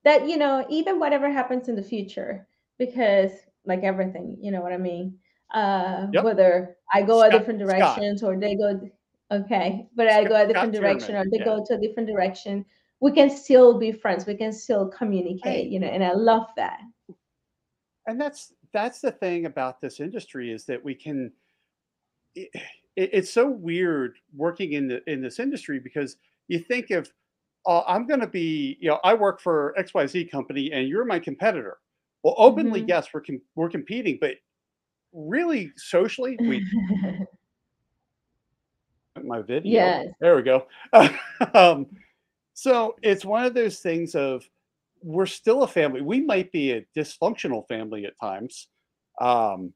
that 0.05 0.29
you 0.29 0.37
know 0.37 0.65
even 0.69 0.99
whatever 0.99 1.29
happens 1.29 1.67
in 1.67 1.75
the 1.75 1.83
future 1.83 2.47
because 2.79 3.31
like 3.65 3.83
everything 3.83 4.37
you 4.39 4.51
know 4.51 4.61
what 4.61 4.71
i 4.71 4.77
mean 4.77 5.17
uh 5.53 6.07
Yep. 6.13 6.23
whether 6.23 6.77
i 6.93 7.01
go 7.01 7.21
a 7.23 7.29
different 7.29 7.59
Scott. 7.59 7.69
directions 7.69 8.23
or 8.23 8.37
they 8.39 8.55
go 8.55 8.79
Okay, 9.31 9.87
but 9.95 10.07
I 10.07 10.23
go 10.23 10.35
a 10.35 10.45
different 10.47 10.75
Scott 10.75 10.81
direction, 10.83 11.07
Tiernan. 11.07 11.27
or 11.27 11.31
they 11.31 11.39
Yeah. 11.39 11.45
go 11.45 11.65
to 11.67 11.73
a 11.73 11.79
different 11.79 12.07
direction. 12.07 12.63
We 12.99 13.11
can 13.11 13.31
still 13.31 13.79
be 13.79 13.91
friends. 13.91 14.27
We 14.27 14.35
can 14.35 14.53
still 14.53 14.87
communicate, 14.87 15.71
you 15.71 15.79
know, 15.79 15.87
and 15.87 16.03
I 16.03 16.13
love 16.13 16.45
that. 16.57 16.77
And 18.05 18.21
that's 18.21 18.53
that's 18.71 19.01
the 19.01 19.11
thing 19.11 19.47
about 19.47 19.81
this 19.81 19.99
industry 19.99 20.51
is 20.51 20.65
that 20.65 20.83
we 20.85 20.93
can 20.93 21.31
it, 22.35 22.49
it- 22.95 23.09
it's 23.13 23.31
so 23.31 23.49
weird 23.49 24.19
working 24.35 24.73
in 24.73 24.87
the 24.87 25.01
in 25.11 25.21
this 25.21 25.39
industry 25.39 25.79
because 25.79 26.17
you 26.47 26.59
think 26.59 26.91
of 26.91 27.11
uh, 27.65 27.83
I'm 27.87 28.07
going 28.07 28.19
to 28.19 28.27
be 28.27 28.77
you 28.79 28.89
know 28.89 28.99
I 29.03 29.13
work 29.13 29.41
for 29.41 29.75
XYZ 29.77 30.29
company 30.31 30.71
and 30.71 30.87
you're 30.87 31.05
my 31.05 31.19
competitor. 31.19 31.77
Well, 32.23 32.35
openly 32.37 32.81
hmm 32.81 32.87
yes, 32.87 33.07
we're 33.13 33.21
com- 33.21 33.41
we're 33.55 33.69
competing, 33.69 34.17
but 34.19 34.35
really 35.13 35.71
socially 35.77 36.37
we 36.39 36.65
my 39.23 39.41
video. 39.41 39.85
Yes. 39.87 40.07
There 40.19 40.35
we 40.35 40.41
go. 40.43 40.67
um, 41.53 41.87
so 42.53 42.95
it's 43.01 43.25
one 43.25 43.45
of 43.45 43.53
those 43.53 43.79
things 43.79 44.15
of 44.15 44.47
we're 45.01 45.25
still 45.25 45.63
a 45.63 45.67
family. 45.67 46.01
We 46.01 46.21
might 46.21 46.51
be 46.51 46.71
a 46.71 46.85
dysfunctional 46.97 47.67
family 47.67 48.05
at 48.05 48.19
times. 48.19 48.67
Um, 49.21 49.73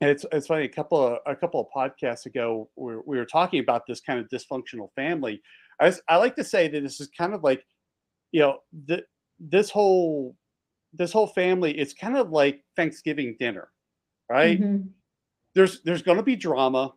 and 0.00 0.10
it's 0.10 0.24
it's 0.32 0.46
funny. 0.46 0.64
A 0.64 0.68
couple 0.68 1.06
of 1.06 1.18
a 1.26 1.36
couple 1.36 1.60
of 1.60 1.66
podcasts 1.74 2.26
ago, 2.26 2.70
we, 2.74 2.96
we 3.06 3.18
were 3.18 3.26
talking 3.26 3.60
about 3.60 3.86
this 3.86 4.00
kind 4.00 4.18
of 4.18 4.28
dysfunctional 4.28 4.88
family. 4.96 5.42
I 5.80 5.88
s- 5.88 6.02
I 6.08 6.16
like 6.16 6.36
to 6.36 6.44
say 6.44 6.68
that 6.68 6.80
this 6.82 7.00
is 7.00 7.08
kind 7.08 7.34
of 7.34 7.42
like 7.42 7.64
you 8.32 8.40
know 8.40 8.58
the, 8.86 9.04
this 9.38 9.70
whole 9.70 10.36
this 10.92 11.12
whole 11.12 11.26
family. 11.28 11.78
It's 11.78 11.94
kind 11.94 12.16
of 12.16 12.30
like 12.30 12.62
Thanksgiving 12.76 13.36
dinner, 13.38 13.70
right? 14.28 14.58
hmm 14.58 14.82
There's 15.54 15.82
there's 15.82 16.02
going 16.02 16.18
to 16.18 16.22
be 16.24 16.36
drama 16.36 16.92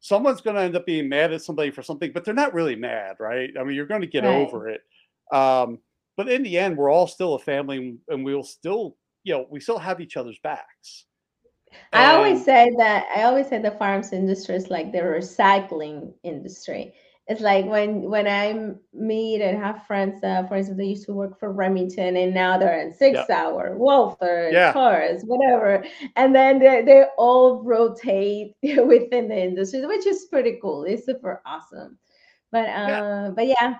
someone's 0.00 0.40
going 0.40 0.56
to 0.56 0.62
end 0.62 0.76
up 0.76 0.86
being 0.86 1.08
mad 1.08 1.32
at 1.32 1.42
somebody 1.42 1.70
for 1.70 1.82
something, 1.82 2.10
but 2.12 2.24
they're 2.24 2.34
not 2.34 2.54
really 2.54 2.74
mad, 2.76 3.16
right? 3.20 3.50
I 3.58 3.64
mean, 3.64 3.76
you're 3.76 3.86
going 3.86 4.00
to 4.00 4.06
get 4.06 4.24
Right. 4.24 4.34
over 4.34 4.68
it. 4.68 4.80
Um, 5.30 5.78
but 6.16 6.28
in 6.28 6.42
the 6.42 6.56
end, 6.58 6.76
we're 6.76 6.90
all 6.90 7.06
still 7.06 7.34
a 7.34 7.38
family, 7.38 7.98
and 8.08 8.24
we'll 8.24 8.42
still, 8.42 8.96
you 9.24 9.34
know, 9.34 9.46
we 9.50 9.60
still 9.60 9.78
have 9.78 10.00
each 10.00 10.16
other's 10.16 10.38
backs. 10.42 11.04
I 11.92 12.14
always 12.14 12.36
And 12.36 12.44
say 12.44 12.70
that 12.78 13.06
I 13.14 13.24
always 13.24 13.48
say 13.48 13.60
the 13.60 13.70
firearms 13.72 14.12
industry 14.12 14.56
is 14.56 14.70
like 14.70 14.90
the 14.92 15.00
recycling 15.00 16.14
industry. 16.22 16.94
It's 17.30 17.40
like 17.40 17.64
when 17.66 18.10
when 18.10 18.26
I 18.26 18.74
meet 18.92 19.40
and 19.40 19.56
have 19.56 19.86
friends, 19.86 20.20
uh, 20.24 20.48
for 20.48 20.56
instance, 20.56 20.78
they 20.78 20.86
used 20.86 21.06
to 21.06 21.12
work 21.12 21.38
for 21.38 21.52
Remington 21.52 22.16
and 22.16 22.34
now 22.34 22.58
they're 22.58 22.80
in 22.80 22.88
yeah, 22.88 22.96
SIG 22.96 23.16
Sauer, 23.28 23.76
Walther, 23.76 24.50
yeah, 24.50 24.72
Taurus, 24.72 25.22
whatever, 25.22 25.84
and 26.16 26.34
then 26.34 26.58
they 26.58 26.82
they 26.82 27.04
all 27.18 27.62
rotate 27.62 28.56
within 28.62 29.28
the 29.28 29.40
industry, 29.40 29.86
which 29.86 30.06
is 30.06 30.26
pretty 30.28 30.58
cool. 30.60 30.82
It's 30.82 31.06
super 31.06 31.40
awesome. 31.46 31.98
But 32.50 32.66
yeah. 32.66 33.00
uh, 33.00 33.30
but 33.30 33.46
yeah, 33.46 33.76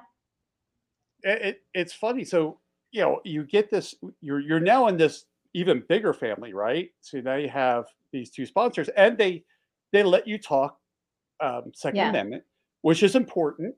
It, 1.25 1.43
it, 1.43 1.63
it's 1.75 1.93
funny. 1.93 2.25
So 2.25 2.61
you 2.93 3.03
know, 3.03 3.21
you 3.25 3.43
get 3.43 3.69
this. 3.69 3.97
You're 4.21 4.39
you're 4.39 4.61
now 4.61 4.87
in 4.87 4.97
this 4.97 5.25
even 5.55 5.83
bigger 5.89 6.15
family, 6.15 6.55
right? 6.55 6.91
So 7.01 7.21
now 7.21 7.35
you 7.35 7.49
have 7.49 7.87
these 8.13 8.31
two 8.31 8.47
sponsors, 8.47 8.89
and 8.91 9.19
they 9.19 9.43
they 9.91 10.05
let 10.05 10.29
you 10.29 10.39
talk 10.39 10.79
um, 11.41 11.73
Second 11.75 11.97
yeah. 11.97 12.11
Amendment, 12.11 12.45
which 12.83 13.03
is 13.03 13.15
important. 13.15 13.75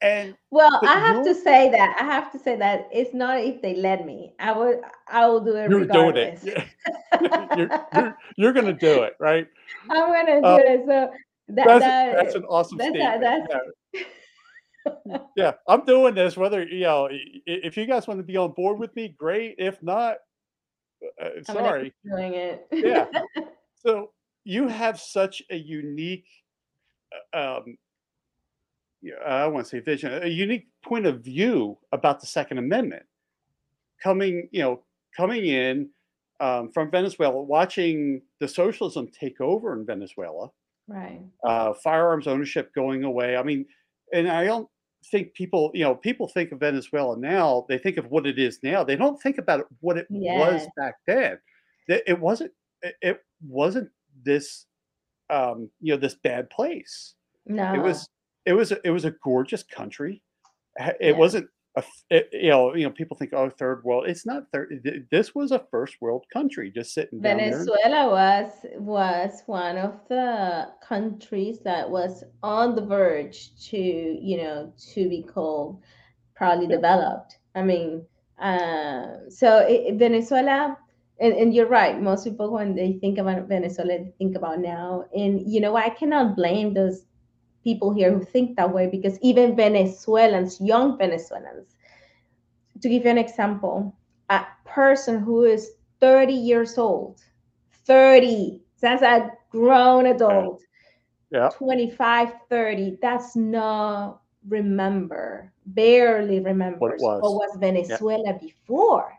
And 0.00 0.36
Well, 0.50 0.80
I 0.82 0.98
have 0.98 1.24
to 1.24 1.34
say 1.34 1.70
that 1.70 1.96
I 1.98 2.04
have 2.04 2.30
to 2.32 2.38
say 2.38 2.56
that 2.56 2.88
it's 2.92 3.14
not 3.14 3.40
if 3.40 3.62
they 3.62 3.74
let 3.76 4.04
me. 4.04 4.34
I 4.38 4.52
would 4.52 4.80
I 5.08 5.26
will 5.26 5.40
do 5.40 5.56
it 5.56 5.70
you're 5.70 5.86
doing 5.86 6.16
it. 6.16 6.38
regardless. 6.42 6.44
you're 7.56 7.86
you're 7.94 8.18
you're 8.36 8.52
gonna 8.52 8.72
do 8.72 9.02
it, 9.02 9.14
right? 9.18 9.46
I'm 9.90 10.08
gonna 10.12 10.40
do 10.40 10.46
Uh, 10.46 10.58
it. 10.60 10.84
So 10.86 11.10
that 11.48 11.66
that's 11.66 12.22
that's 12.22 12.34
an 12.34 12.44
awesome 12.44 12.78
that's 12.78 12.90
statement. 12.90 13.20
that's 13.22 13.48
Yeah, 13.94 15.18
yeah. 15.36 15.52
I'm 15.68 15.84
doing 15.84 16.14
this. 16.14 16.36
Whether 16.36 16.64
you 16.64 16.82
know, 16.84 17.08
if 17.10 17.76
you 17.76 17.86
guys 17.86 18.06
want 18.06 18.18
to 18.20 18.24
be 18.24 18.36
on 18.36 18.52
board 18.52 18.78
with 18.78 18.94
me, 18.96 19.14
great. 19.16 19.54
If 19.58 19.82
not, 19.82 20.16
uh, 21.22 21.28
I'm 21.36 21.44
sorry. 21.44 21.92
doing 22.04 22.34
it. 22.34 22.66
Yeah. 22.72 23.06
So 23.86 24.12
you 24.44 24.66
have 24.66 24.98
such 24.98 25.42
a 25.50 25.56
unique, 25.56 26.24
uh, 27.34 27.58
um, 27.58 27.76
I 29.26 29.46
want 29.46 29.66
to 29.66 29.70
say 29.70 29.80
vision, 29.80 30.22
a 30.22 30.28
unique 30.28 30.68
point 30.82 31.06
of 31.06 31.20
view 31.20 31.78
about 31.92 32.20
the 32.20 32.26
Second 32.26 32.58
Amendment. 32.58 33.04
Coming, 34.02 34.48
you 34.52 34.60
know, 34.60 34.82
coming 35.16 35.46
in 35.46 35.90
um, 36.40 36.70
from 36.72 36.90
Venezuela, 36.90 37.40
watching 37.42 38.22
the 38.40 38.48
socialism 38.48 39.08
take 39.08 39.40
over 39.40 39.72
in 39.72 39.86
Venezuela 39.86 40.48
Right. 40.86 41.22
uh, 41.44 41.72
firearms 41.82 42.26
ownership 42.26 42.74
going 42.74 43.04
away. 43.04 43.36
I 43.36 43.42
mean, 43.42 43.64
and 44.12 44.28
I 44.28 44.44
don't 44.44 44.68
think 45.10 45.32
people, 45.34 45.70
you 45.74 45.84
know, 45.84 45.94
people 45.94 46.28
think 46.28 46.52
of 46.52 46.60
Venezuela 46.60 47.16
now, 47.18 47.64
they 47.68 47.78
think 47.78 47.96
of 47.96 48.06
what 48.10 48.26
it 48.26 48.38
is 48.38 48.58
now. 48.62 48.84
They 48.84 48.96
don't 48.96 49.20
think 49.20 49.38
about 49.38 49.66
what 49.80 49.96
it 49.96 50.06
was 50.10 50.66
back 50.76 50.96
then. 51.06 51.38
It 51.88 52.18
wasn't, 52.18 52.52
it 52.82 53.20
wasn't 53.46 53.90
this, 54.22 54.66
um, 55.30 55.70
you 55.80 55.94
know, 55.94 56.00
this 56.00 56.14
bad 56.14 56.50
place. 56.50 57.14
No, 57.46 57.74
it 57.74 57.78
was, 57.78 58.08
it 58.46 58.52
was, 58.52 58.72
a- 58.72 58.80
it 58.84 58.90
was 58.90 59.04
a 59.04 59.14
gorgeous 59.22 59.62
country. 59.62 60.22
It 60.78 60.96
Yeah. 61.00 61.12
wasn't 61.12 61.48
a, 61.76 61.82
it, 62.10 62.28
you 62.32 62.50
know, 62.50 62.74
you 62.74 62.84
know, 62.84 62.90
people 62.90 63.16
think, 63.16 63.32
oh, 63.32 63.50
third 63.50 63.82
world. 63.84 64.06
It's 64.08 64.26
not 64.26 64.50
third. 64.52 65.06
This 65.10 65.34
was 65.34 65.50
a 65.52 65.66
first 65.70 66.00
world 66.00 66.24
country, 66.32 66.70
just 66.70 66.94
sitting. 66.94 67.20
Venezuela 67.20 68.10
was 68.10 68.50
was 68.78 69.42
one 69.46 69.76
of 69.78 70.00
the 70.08 70.68
countries 70.82 71.60
that 71.60 71.88
was 71.88 72.24
on 72.42 72.74
the 72.74 72.82
verge 72.84 73.50
to, 73.70 73.78
you 73.78 74.36
know, 74.38 74.72
to 74.94 75.08
be 75.08 75.22
called 75.22 75.80
probably 76.34 76.66
Yeah, 76.66 76.76
developed. 76.76 77.38
I 77.54 77.62
mean, 77.62 78.04
uh, 78.38 79.28
so 79.28 79.58
it, 79.68 79.94
Venezuela, 79.96 80.76
and, 81.20 81.32
and 81.34 81.54
you're 81.54 81.68
right. 81.68 82.00
Most 82.00 82.24
people, 82.24 82.52
when 82.52 82.74
they 82.74 82.94
think 83.00 83.18
about 83.18 83.48
Venezuela, 83.48 83.98
they 83.98 84.12
think 84.18 84.36
about 84.36 84.58
now. 84.60 85.04
And 85.14 85.40
you 85.50 85.60
know, 85.60 85.76
I 85.76 85.90
cannot 85.90 86.36
blame 86.36 86.74
those 86.74 87.04
people 87.64 87.92
here 87.92 88.12
who 88.12 88.24
think 88.24 88.56
that 88.56 88.72
way 88.72 88.86
because 88.86 89.18
even 89.22 89.56
Venezuelans, 89.56 90.60
young 90.60 90.98
Venezuelans, 90.98 91.76
to 92.80 92.88
give 92.88 93.04
you 93.04 93.10
an 93.10 93.18
example, 93.18 93.94
a 94.30 94.44
person 94.64 95.20
who 95.20 95.44
is 95.44 95.72
30 96.00 96.32
years 96.34 96.78
old, 96.78 97.20
30, 97.86 98.60
that's 98.80 99.02
a 99.02 99.30
grown 99.50 100.06
adult, 100.06 100.62
yeah. 101.30 101.50
25, 101.50 102.32
30, 102.50 102.98
that's 103.00 103.36
not 103.36 104.20
remember, 104.48 105.52
barely 105.66 106.40
What 106.78 106.92
remembers 106.98 107.02
what 107.20 107.32
was. 107.32 107.34
was 107.34 107.56
Yeah, 107.88 107.98
Venezuela 107.98 108.34
before. 108.40 109.12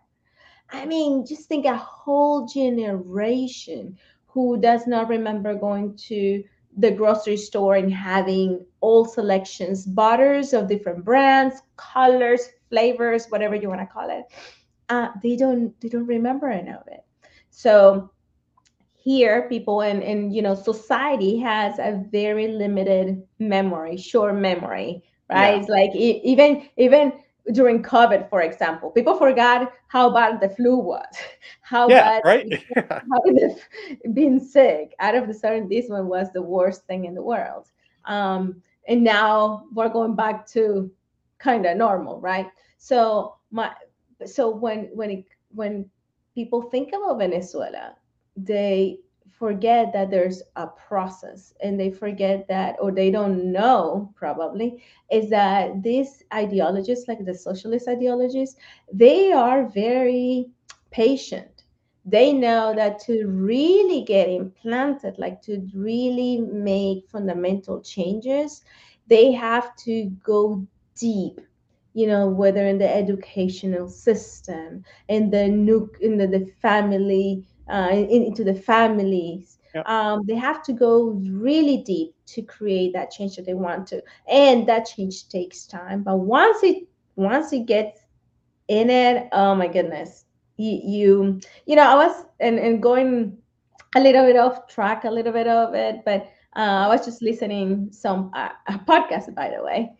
I 0.72 0.86
mean, 0.86 1.26
just 1.26 1.48
think 1.48 1.66
a 1.66 1.76
whole 1.78 2.46
generation 2.48 3.98
who 4.28 4.58
does 4.60 4.88
not 4.88 5.10
remember 5.10 5.56
going 5.56 5.96
to 6.10 6.44
the 6.78 6.92
grocery 6.92 7.38
store 7.38 7.76
and 7.76 7.92
having 7.94 8.66
all 8.82 9.06
selections, 9.06 9.86
butters 9.86 10.54
of 10.54 10.68
different 10.68 11.04
brands, 11.06 11.62
colors, 11.78 12.48
flavors, 12.70 13.28
whatever 13.30 13.56
you 13.56 13.70
want 13.70 13.82
to 13.82 13.88
call 13.88 14.10
it. 14.10 14.26
Uh, 14.90 15.10
they 15.24 15.36
don't 15.36 15.80
they 15.82 15.90
don't 15.90 16.08
remember 16.08 16.48
any 16.50 16.70
of 16.72 16.88
it. 16.88 17.02
So 17.50 18.10
here 18.94 19.48
people 19.50 19.82
and 19.82 20.04
and 20.04 20.34
you 20.34 20.42
know 20.42 20.54
society 20.56 21.40
has 21.40 21.80
a 21.80 22.04
very 22.12 22.48
limited 22.48 23.24
memory 23.40 23.98
short 23.98 24.36
memory 24.36 25.04
right 25.30 25.54
yeah, 25.54 25.60
it's 25.60 25.70
like 25.70 25.92
e- 25.96 26.22
even 26.24 26.64
even 26.78 27.12
during 27.52 27.82
covid 27.84 28.30
for 28.30 28.42
example 28.42 28.90
people 28.90 29.16
forgot 29.18 29.72
how 29.88 30.10
bad 30.10 30.40
the 30.42 30.50
flu 30.50 30.78
was 30.78 31.06
how 31.62 31.88
yeah. 31.88 32.20
bad 32.20 32.22
Right. 32.26 32.64
how 32.76 33.22
being 34.14 34.40
sick 34.40 34.96
out 35.00 35.16
of 35.16 35.28
the 35.28 35.34
sudden 35.34 35.68
this 35.70 35.88
one 35.90 36.08
was 36.08 36.32
the 36.34 36.42
worst 36.42 36.86
thing 36.88 37.06
in 37.06 37.14
the 37.14 37.22
world 37.22 37.70
um 38.06 38.62
and 38.88 39.04
now 39.04 39.66
we're 39.74 39.90
going 39.90 40.16
back 40.16 40.48
to 40.48 40.92
kind 41.38 41.66
of 41.66 41.78
normal 41.78 42.20
right 42.20 42.48
so 42.78 43.36
my 43.52 43.72
so 44.26 44.50
when 44.50 44.90
when 44.94 45.12
it 45.12 45.26
when 45.54 45.86
people 46.34 46.64
think 46.64 46.90
about 46.90 47.20
venezuela 47.20 47.96
they 48.38 49.00
forget 49.46 49.94
that 49.94 50.10
there's 50.10 50.42
a 50.56 50.66
process 50.88 51.54
and 51.62 51.80
they 51.80 51.92
forget 51.92 52.48
that 52.48 52.76
or 52.82 52.92
they 52.92 53.12
don't 53.12 53.52
know 53.52 54.12
probably 54.16 54.84
is 55.12 55.30
that 55.30 55.84
these 55.84 56.24
ideologists 56.34 57.08
like 57.08 57.24
the 57.24 57.34
socialist 57.36 57.88
ideologies 57.88 58.56
they 58.92 59.32
are 59.32 59.68
very 59.70 60.48
patient. 60.90 61.64
They 62.06 62.34
know 62.34 62.74
that 62.76 63.00
to 63.06 63.28
really 63.28 64.02
get 64.04 64.30
implanted 64.30 65.20
like 65.20 65.42
to 65.44 65.54
really 65.76 66.40
make 66.40 67.08
fundamental 67.08 67.82
changes 67.82 68.64
they 69.08 69.32
have 69.32 69.76
to 69.86 70.10
go 70.24 70.66
deep 70.96 71.40
you 71.94 72.08
know 72.08 72.28
whether 72.28 72.66
in 72.66 72.78
the 72.80 72.92
educational 73.04 73.88
system 73.88 74.84
in 75.08 75.30
the 75.30 75.46
nuke 75.66 76.00
in 76.02 76.18
the, 76.18 76.28
the 76.28 76.46
family 76.62 77.44
uh, 77.70 77.90
in, 77.92 78.24
into 78.24 78.44
the 78.44 78.56
families 78.56 79.56
Yep. 79.76 79.90
Um, 79.90 80.26
they 80.26 80.36
have 80.36 80.64
to 80.64 80.74
go 80.74 81.10
really 81.30 81.84
deep 81.86 82.16
to 82.28 82.42
create 82.42 82.94
that 82.94 83.12
change 83.12 83.36
that 83.36 83.46
they 83.46 83.54
want 83.54 83.86
to, 83.88 84.02
and 84.26 84.66
that 84.70 84.86
change 84.86 85.28
takes 85.28 85.66
time. 85.66 86.02
But 86.02 86.16
once 86.16 86.64
it 86.64 86.88
once 87.18 87.52
it 87.52 87.66
gets 87.66 88.00
in 88.70 88.90
it, 88.90 89.28
oh 89.34 89.54
my 89.54 89.68
goodness, 89.68 90.24
you 90.56 90.80
you, 90.82 91.42
you 91.66 91.76
know 91.76 91.84
I 91.84 92.08
was 92.08 92.26
and 92.40 92.58
and 92.58 92.82
going 92.82 93.38
a 93.98 94.00
little 94.00 94.24
bit 94.26 94.38
off 94.38 94.66
track, 94.70 95.04
a 95.04 95.12
little 95.12 95.34
bit 95.34 95.48
of 95.48 95.76
it, 95.76 96.04
but 96.06 96.22
uh, 96.56 96.86
I 96.86 96.88
was 96.88 97.04
just 97.04 97.22
listening 97.22 97.90
some 97.92 98.32
uh, 98.34 98.52
a 98.68 98.80
podcast 98.80 99.36
by 99.36 99.50
the 99.50 99.62
way, 99.62 99.92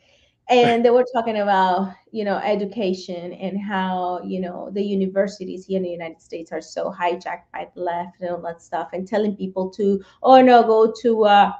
and 0.50 0.86
they 0.86 0.92
were 0.92 1.06
talking 1.14 1.40
about 1.40 1.92
you 2.12 2.24
know 2.24 2.38
education 2.38 3.34
and 3.34 3.60
how 3.60 4.22
you 4.24 4.40
know 4.40 4.70
the 4.72 4.82
universities 4.82 5.66
here 5.66 5.78
in 5.78 5.84
the 5.84 5.90
united 5.90 6.22
states 6.22 6.52
are 6.52 6.62
so 6.62 6.92
hijacked 6.92 7.50
by 7.52 7.68
the 7.74 7.82
left 7.82 8.22
and 8.22 8.30
all 8.30 8.42
that 8.42 8.62
stuff 8.62 8.90
and 8.94 9.08
telling 9.08 9.36
people 9.36 9.70
to 9.70 10.04
oh 10.22 10.42
no 10.42 10.62
go 10.62 10.94
to 11.02 11.26
a 11.26 11.58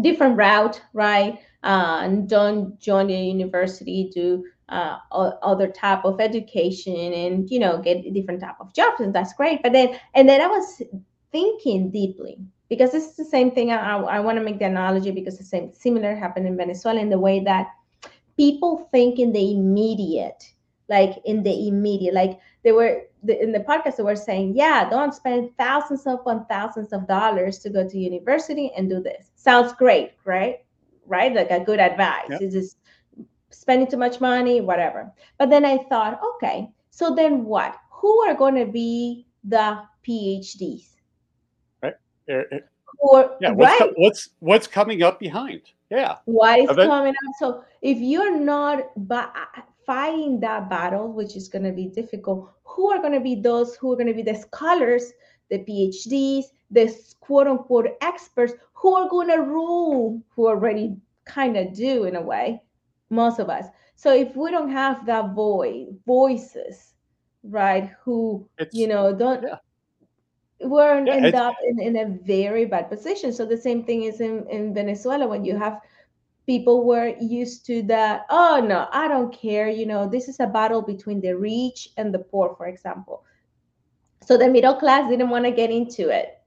different 0.00 0.36
route 0.36 0.80
right? 0.92 1.40
Uh, 1.62 2.00
and 2.04 2.26
don't 2.26 2.80
join 2.80 3.08
the 3.08 3.14
university 3.14 4.10
do 4.14 4.42
uh, 4.70 4.98
other 5.12 5.68
type 5.68 6.04
of 6.06 6.20
education 6.20 7.12
and 7.12 7.50
you 7.50 7.58
know 7.58 7.82
get 7.82 7.98
a 8.06 8.10
different 8.10 8.40
type 8.40 8.56
of 8.60 8.72
jobs 8.72 9.00
and 9.00 9.14
that's 9.14 9.34
great. 9.34 9.62
But 9.62 9.72
then 9.72 9.98
and 10.14 10.28
then 10.28 10.40
i 10.40 10.46
was 10.46 10.82
thinking 11.32 11.90
deeply 11.90 12.38
because 12.68 12.92
this 12.92 13.04
is 13.04 13.16
the 13.16 13.24
same 13.24 13.50
thing 13.50 13.70
i, 13.72 13.96
I 13.98 14.20
want 14.20 14.38
to 14.38 14.44
make 14.44 14.58
the 14.58 14.64
analogy 14.64 15.10
because 15.10 15.38
the 15.38 15.44
same 15.44 15.72
similar 15.72 16.16
happened 16.16 16.46
in 16.46 16.56
venezuela 16.56 17.00
in 17.00 17.08
the 17.08 17.18
way 17.18 17.40
that 17.40 17.68
people 18.40 18.88
think 18.90 19.18
in 19.18 19.32
the 19.32 19.52
immediate, 19.52 20.50
like 20.88 21.18
in 21.26 21.42
the 21.42 21.68
immediate, 21.68 22.14
like 22.14 22.40
they 22.64 22.72
were 22.72 23.02
in 23.28 23.52
the 23.52 23.60
podcast 23.60 23.96
they 23.96 24.02
were 24.02 24.16
saying, 24.16 24.54
yeah, 24.56 24.88
don't 24.88 25.12
spend 25.12 25.50
thousands 25.58 26.06
upon 26.06 26.46
thousands 26.46 26.94
of 26.94 27.06
dollars 27.06 27.58
to 27.58 27.68
go 27.68 27.86
to 27.86 27.98
university 27.98 28.72
and 28.74 28.88
do 28.88 29.02
this. 29.02 29.30
Sounds 29.34 29.74
great, 29.74 30.12
right? 30.24 30.64
Right? 31.06 31.34
Like 31.34 31.50
a 31.50 31.60
good 31.60 31.80
advice. 31.80 32.30
Yep. 32.30 32.40
It's 32.40 32.54
just 32.54 32.78
spending 33.50 33.90
too 33.90 33.98
much 33.98 34.22
money, 34.22 34.62
whatever. 34.62 35.12
But 35.36 35.50
then 35.50 35.66
I 35.66 35.76
thought, 35.90 36.18
okay, 36.36 36.70
so 36.88 37.14
then 37.14 37.44
what? 37.44 37.76
Who 37.90 38.22
are 38.22 38.34
going 38.34 38.54
to 38.54 38.64
be 38.64 39.26
the 39.44 39.82
PhDs? 40.08 40.88
Right. 41.82 41.94
Or, 43.00 43.36
yeah, 43.40 43.52
what's, 43.52 43.80
right. 43.80 43.92
what's 43.96 44.28
what's 44.40 44.66
coming 44.66 45.02
up 45.02 45.18
behind? 45.18 45.62
Yeah. 45.90 46.16
What 46.26 46.60
is 46.60 46.76
coming 46.76 47.14
up? 47.14 47.34
So 47.38 47.64
if 47.80 47.98
you're 47.98 48.38
not 48.38 48.84
ba- 49.08 49.32
fighting 49.86 50.38
that 50.40 50.68
battle, 50.68 51.10
which 51.10 51.34
is 51.34 51.48
going 51.48 51.64
to 51.64 51.72
be 51.72 51.86
difficult, 51.86 52.52
who 52.64 52.90
are 52.90 52.98
going 52.98 53.14
to 53.14 53.20
be 53.20 53.34
those 53.34 53.74
who 53.76 53.92
are 53.92 53.96
going 53.96 54.06
to 54.06 54.14
be 54.14 54.22
the 54.22 54.34
scholars, 54.34 55.12
the 55.50 55.58
PhDs, 55.58 56.44
the 56.70 56.94
quote 57.20 57.46
unquote 57.46 57.88
experts 58.02 58.52
who 58.74 58.94
are 58.94 59.08
going 59.08 59.28
to 59.28 59.38
rule, 59.42 60.22
who 60.28 60.46
already 60.46 60.94
kind 61.24 61.56
of 61.56 61.74
do 61.74 62.04
in 62.04 62.16
a 62.16 62.22
way, 62.22 62.60
most 63.08 63.38
of 63.38 63.48
us. 63.48 63.64
So 63.96 64.14
if 64.14 64.36
we 64.36 64.50
don't 64.50 64.70
have 64.70 65.06
that 65.06 65.34
voice, 65.34 65.86
voices, 66.06 66.92
right, 67.42 67.90
who 68.04 68.46
it's, 68.58 68.74
you 68.74 68.88
know 68.88 69.14
don't. 69.14 69.42
Yeah 69.42 69.56
we're 70.62 71.04
yeah, 71.04 71.14
end 71.14 71.34
up 71.34 71.54
in, 71.66 71.80
in 71.80 71.96
a 71.96 72.06
very 72.06 72.64
bad 72.64 72.88
position. 72.90 73.32
So 73.32 73.46
the 73.46 73.56
same 73.56 73.84
thing 73.84 74.04
is 74.04 74.20
in, 74.20 74.46
in 74.48 74.74
Venezuela 74.74 75.26
when 75.26 75.44
you 75.44 75.56
have 75.56 75.80
people 76.46 76.84
were 76.84 77.14
used 77.20 77.64
to 77.66 77.82
that, 77.84 78.26
oh 78.30 78.64
no, 78.66 78.88
I 78.92 79.08
don't 79.08 79.32
care, 79.32 79.68
you 79.68 79.86
know, 79.86 80.08
this 80.08 80.28
is 80.28 80.40
a 80.40 80.46
battle 80.46 80.82
between 80.82 81.20
the 81.20 81.36
rich 81.36 81.90
and 81.96 82.12
the 82.12 82.18
poor, 82.18 82.54
for 82.56 82.66
example. 82.66 83.24
So 84.22 84.36
the 84.36 84.48
middle 84.48 84.74
class 84.74 85.08
didn't 85.08 85.30
want 85.30 85.44
to 85.44 85.50
get 85.50 85.70
into 85.70 86.08
it. 86.08 86.38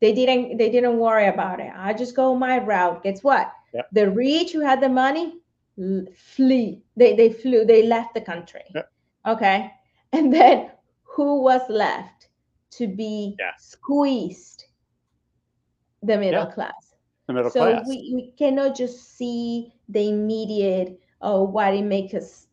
They 0.00 0.14
didn't 0.14 0.58
they 0.58 0.70
didn't 0.70 0.98
worry 0.98 1.26
about 1.26 1.60
it. 1.60 1.72
I 1.76 1.92
just 1.92 2.14
go 2.14 2.34
my 2.34 2.58
route. 2.58 3.02
Guess 3.02 3.22
what? 3.22 3.52
Yep. 3.74 3.88
The 3.92 4.10
rich 4.10 4.52
who 4.52 4.60
had 4.60 4.80
the 4.80 4.88
money 4.88 5.40
flee. 6.14 6.82
They 6.96 7.14
they 7.16 7.32
flew, 7.32 7.64
they 7.64 7.82
left 7.86 8.14
the 8.14 8.20
country. 8.20 8.64
Yep. 8.74 8.92
Okay. 9.26 9.72
And 10.12 10.32
then 10.32 10.70
who 11.02 11.42
was 11.42 11.62
left? 11.68 12.17
To 12.70 12.86
be 12.86 13.36
yeah. 13.38 13.52
squeezed 13.58 14.66
the 16.02 16.16
middle 16.16 16.44
yeah. 16.44 16.50
class. 16.50 16.94
The 17.26 17.32
middle 17.32 17.50
so 17.50 17.60
class. 17.60 17.86
we, 17.88 18.12
we 18.14 18.32
cannot 18.38 18.76
just 18.76 19.16
see 19.16 19.72
the 19.88 20.08
immediate 20.08 21.00
oh 21.20 21.42
what 21.42 21.74
it 21.74 21.84
makes 21.84 22.14
us 22.14 22.46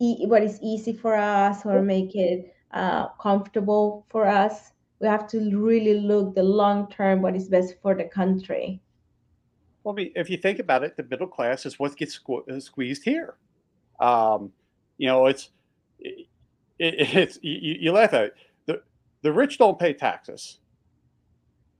e- 0.00 0.26
what 0.26 0.42
is 0.42 0.58
easy 0.62 0.92
for 0.92 1.14
us 1.14 1.64
or 1.64 1.82
make 1.82 2.14
it 2.14 2.54
uh, 2.72 3.08
comfortable 3.20 4.06
for 4.08 4.26
us. 4.26 4.72
We 5.00 5.08
have 5.08 5.28
to 5.28 5.38
really 5.56 6.00
look 6.00 6.34
the 6.34 6.42
long 6.42 6.90
term 6.90 7.22
what 7.22 7.36
is 7.36 7.48
best 7.48 7.74
for 7.82 7.94
the 7.94 8.04
country. 8.04 8.80
Well, 9.84 9.94
I 9.94 9.96
mean, 9.96 10.12
if 10.16 10.30
you 10.30 10.36
think 10.36 10.58
about 10.58 10.82
it, 10.82 10.96
the 10.96 11.04
middle 11.04 11.28
class 11.28 11.66
is 11.66 11.78
what 11.78 11.96
gets 11.96 12.18
squ- 12.18 12.48
uh, 12.48 12.58
squeezed 12.58 13.04
here. 13.04 13.34
Um, 14.00 14.52
you 14.98 15.06
know, 15.06 15.26
it's 15.26 15.50
it, 16.00 16.26
it's 16.78 17.38
you, 17.42 17.76
you 17.80 17.92
laugh 17.92 18.12
at 18.12 18.24
it 18.24 18.34
the 19.22 19.32
rich 19.32 19.58
don't 19.58 19.78
pay 19.78 19.92
taxes. 19.92 20.58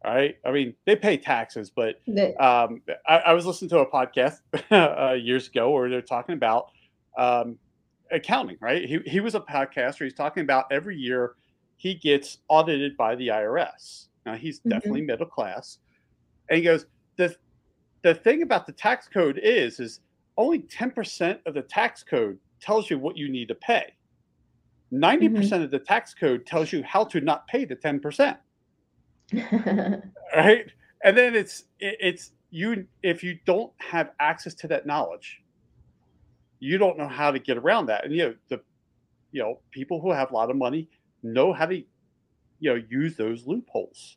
All 0.05 0.15
right. 0.15 0.37
I 0.45 0.53
mean, 0.53 0.75
they 0.85 0.95
pay 0.95 1.17
taxes, 1.17 1.71
but 1.71 1.97
um, 2.39 2.83
I, 3.07 3.19
I, 3.19 3.33
was 3.33 3.45
listening 3.45 3.71
to 3.71 3.81
a 3.81 3.91
podcast 3.91 4.41
uh, 4.71 5.15
years 5.15 5.49
ago 5.49 5.71
where 5.71 5.89
they're 5.89 6.03
talking 6.03 6.35
about 6.35 6.71
um, 7.19 7.59
accounting, 8.13 8.57
right? 8.61 8.85
He, 8.85 9.01
he 9.07 9.21
was 9.21 9.35
a 9.35 9.41
podcaster. 9.41 10.05
He's 10.05 10.15
talking 10.15 10.43
about 10.43 10.67
every 10.71 10.97
year 10.97 11.35
he 11.77 11.95
gets 11.95 12.39
audited 12.49 12.97
by 12.97 13.17
the 13.17 13.29
IRS. 13.29 14.07
Now, 14.25 14.35
he's 14.35 14.61
mm-hmm. 14.61 14.71
definitely 14.71 15.03
middle 15.03 15.27
class. 15.27 15.79
And 16.49 16.59
he 16.59 16.65
goes, 16.65 16.87
the, 17.17 17.35
the 18.03 18.15
thing 18.15 18.43
about 18.43 18.67
the 18.67 18.73
tax 18.73 19.09
code 19.09 19.41
is, 19.43 19.81
is 19.81 20.01
only 20.37 20.61
10% 20.61 21.39
of 21.47 21.55
the 21.55 21.63
tax 21.63 22.03
code 22.03 22.39
tells 22.61 22.91
you 22.91 22.99
what 22.99 23.17
you 23.17 23.29
need 23.29 23.49
to 23.49 23.55
pay. 23.55 23.93
90% 24.93 25.31
mm-hmm. 25.31 25.63
of 25.63 25.71
the 25.71 25.79
tax 25.79 26.15
code 26.15 26.47
tells 26.47 26.73
you 26.73 26.83
how 26.83 27.05
to 27.05 27.21
not 27.21 27.47
pay 27.49 27.65
the 27.65 27.77
10%. 27.77 28.37
right? 30.37 30.71
And 31.05 31.17
then 31.17 31.35
it's 31.35 31.65
it's 31.79 32.33
you 32.51 32.87
if 33.03 33.23
you 33.23 33.39
don't 33.45 33.73
have 33.79 34.11
access 34.21 34.55
to 34.55 34.69
that 34.69 34.87
knowledge, 34.87 35.43
you 36.59 36.79
don't 36.79 36.97
know 36.97 37.09
how 37.09 37.31
to 37.31 37.39
get 37.39 37.57
around 37.57 37.87
that. 37.87 38.05
And 38.05 38.15
you 38.15 38.23
know, 38.25 38.35
the 38.49 38.61
you 39.33 39.43
know, 39.43 39.59
people 39.71 40.01
who 40.01 40.11
have 40.13 40.31
a 40.31 40.35
lot 40.35 40.51
of 40.51 40.57
money 40.57 40.89
know 41.23 41.53
how 41.53 41.67
to 41.67 41.77
you 41.77 41.85
know 42.63 42.83
use 42.89 43.17
those 43.17 43.47
loopholes. 43.47 44.17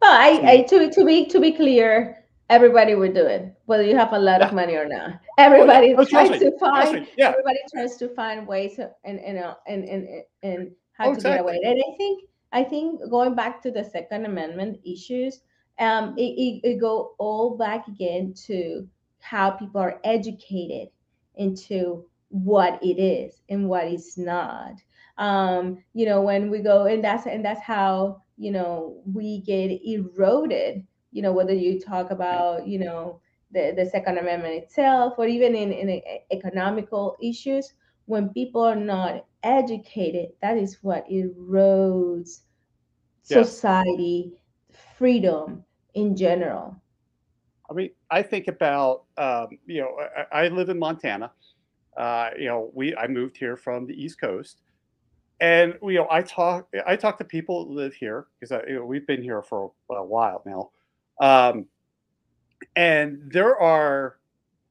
Well, 0.00 0.12
I, 0.12 0.50
I 0.50 0.62
to 0.62 0.90
to 0.90 1.04
be 1.04 1.26
to 1.26 1.40
be 1.40 1.52
clear, 1.52 2.19
everybody 2.50 2.94
would 2.94 3.14
do 3.14 3.24
it, 3.24 3.54
whether 3.64 3.84
you 3.84 3.96
have 3.96 4.12
a 4.12 4.18
lot 4.18 4.42
of 4.42 4.52
money 4.52 4.74
or 4.74 4.86
not. 4.86 5.20
Everybody 5.38 5.94
oh, 5.94 6.04
tries 6.04 6.38
to 6.40 6.58
find. 6.58 7.06
Yeah. 7.16 7.30
Everybody 7.30 7.60
tries 7.72 7.96
to 7.96 8.08
find 8.08 8.46
ways 8.46 8.78
and 9.04 9.20
and 9.20 9.38
uh, 9.38 9.54
and 9.66 9.84
and 9.84 10.08
and 10.42 10.70
how 10.92 11.06
oh, 11.06 11.10
to 11.12 11.16
exactly. 11.16 11.30
get 11.30 11.40
away. 11.40 11.60
And 11.64 11.80
I 11.80 11.96
think 11.96 12.24
I 12.52 12.64
think 12.64 13.00
going 13.08 13.34
back 13.34 13.62
to 13.62 13.70
the 13.70 13.84
Second 13.84 14.26
Amendment 14.26 14.80
issues, 14.84 15.40
um, 15.78 16.14
it, 16.18 16.34
it, 16.36 16.60
it 16.64 16.80
go 16.80 17.14
all 17.18 17.56
back 17.56 17.86
again 17.88 18.34
to 18.46 18.86
how 19.20 19.50
people 19.50 19.80
are 19.80 20.00
educated 20.04 20.88
into 21.36 22.04
what 22.28 22.82
it 22.82 23.00
is 23.00 23.40
and 23.48 23.68
what 23.68 23.86
is 23.86 24.18
not. 24.18 24.74
Um, 25.18 25.82
you 25.94 26.06
know, 26.06 26.22
when 26.22 26.50
we 26.50 26.60
go 26.60 26.86
and 26.86 27.04
that's 27.04 27.26
and 27.26 27.44
that's 27.44 27.62
how 27.62 28.22
you 28.36 28.50
know 28.50 29.00
we 29.06 29.40
get 29.42 29.70
eroded 29.84 30.84
you 31.12 31.22
know, 31.22 31.32
whether 31.32 31.54
you 31.54 31.80
talk 31.80 32.10
about, 32.10 32.66
you 32.66 32.78
know, 32.78 33.20
the, 33.52 33.72
the 33.76 33.86
Second 33.86 34.18
Amendment 34.18 34.54
itself 34.54 35.14
or 35.18 35.26
even 35.26 35.54
in, 35.54 35.72
in 35.72 36.00
economical 36.30 37.16
issues, 37.22 37.74
when 38.06 38.28
people 38.30 38.62
are 38.62 38.76
not 38.76 39.26
educated, 39.42 40.30
that 40.42 40.56
is 40.56 40.78
what 40.82 41.08
erodes 41.08 42.40
society, 43.22 44.32
freedom 44.96 45.64
in 45.94 46.16
general. 46.16 46.76
I 47.70 47.72
mean, 47.72 47.90
I 48.10 48.22
think 48.22 48.48
about, 48.48 49.04
um, 49.16 49.48
you 49.66 49.80
know, 49.80 49.96
I, 50.32 50.44
I, 50.44 50.48
live 50.48 50.68
in 50.68 50.78
Montana. 50.78 51.30
Uh, 51.96 52.30
you 52.36 52.46
know, 52.46 52.70
we 52.74 52.96
I 52.96 53.06
moved 53.06 53.36
here 53.36 53.56
from 53.56 53.86
the 53.86 53.94
East 53.94 54.20
Coast, 54.20 54.60
and 55.40 55.74
you 55.82 55.94
know, 55.94 56.08
I 56.10 56.22
talk 56.22 56.68
I 56.86 56.96
talk 56.96 57.18
to 57.18 57.24
people 57.24 57.66
who 57.66 57.74
live 57.74 57.94
here 57.94 58.26
because 58.40 58.64
you 58.66 58.74
know, 58.74 58.84
we've 58.84 59.06
been 59.06 59.22
here 59.22 59.42
for 59.42 59.70
a, 59.90 59.94
a 59.94 60.04
while 60.04 60.42
now 60.44 60.70
um, 61.20 61.66
and 62.76 63.20
there 63.30 63.58
are 63.58 64.18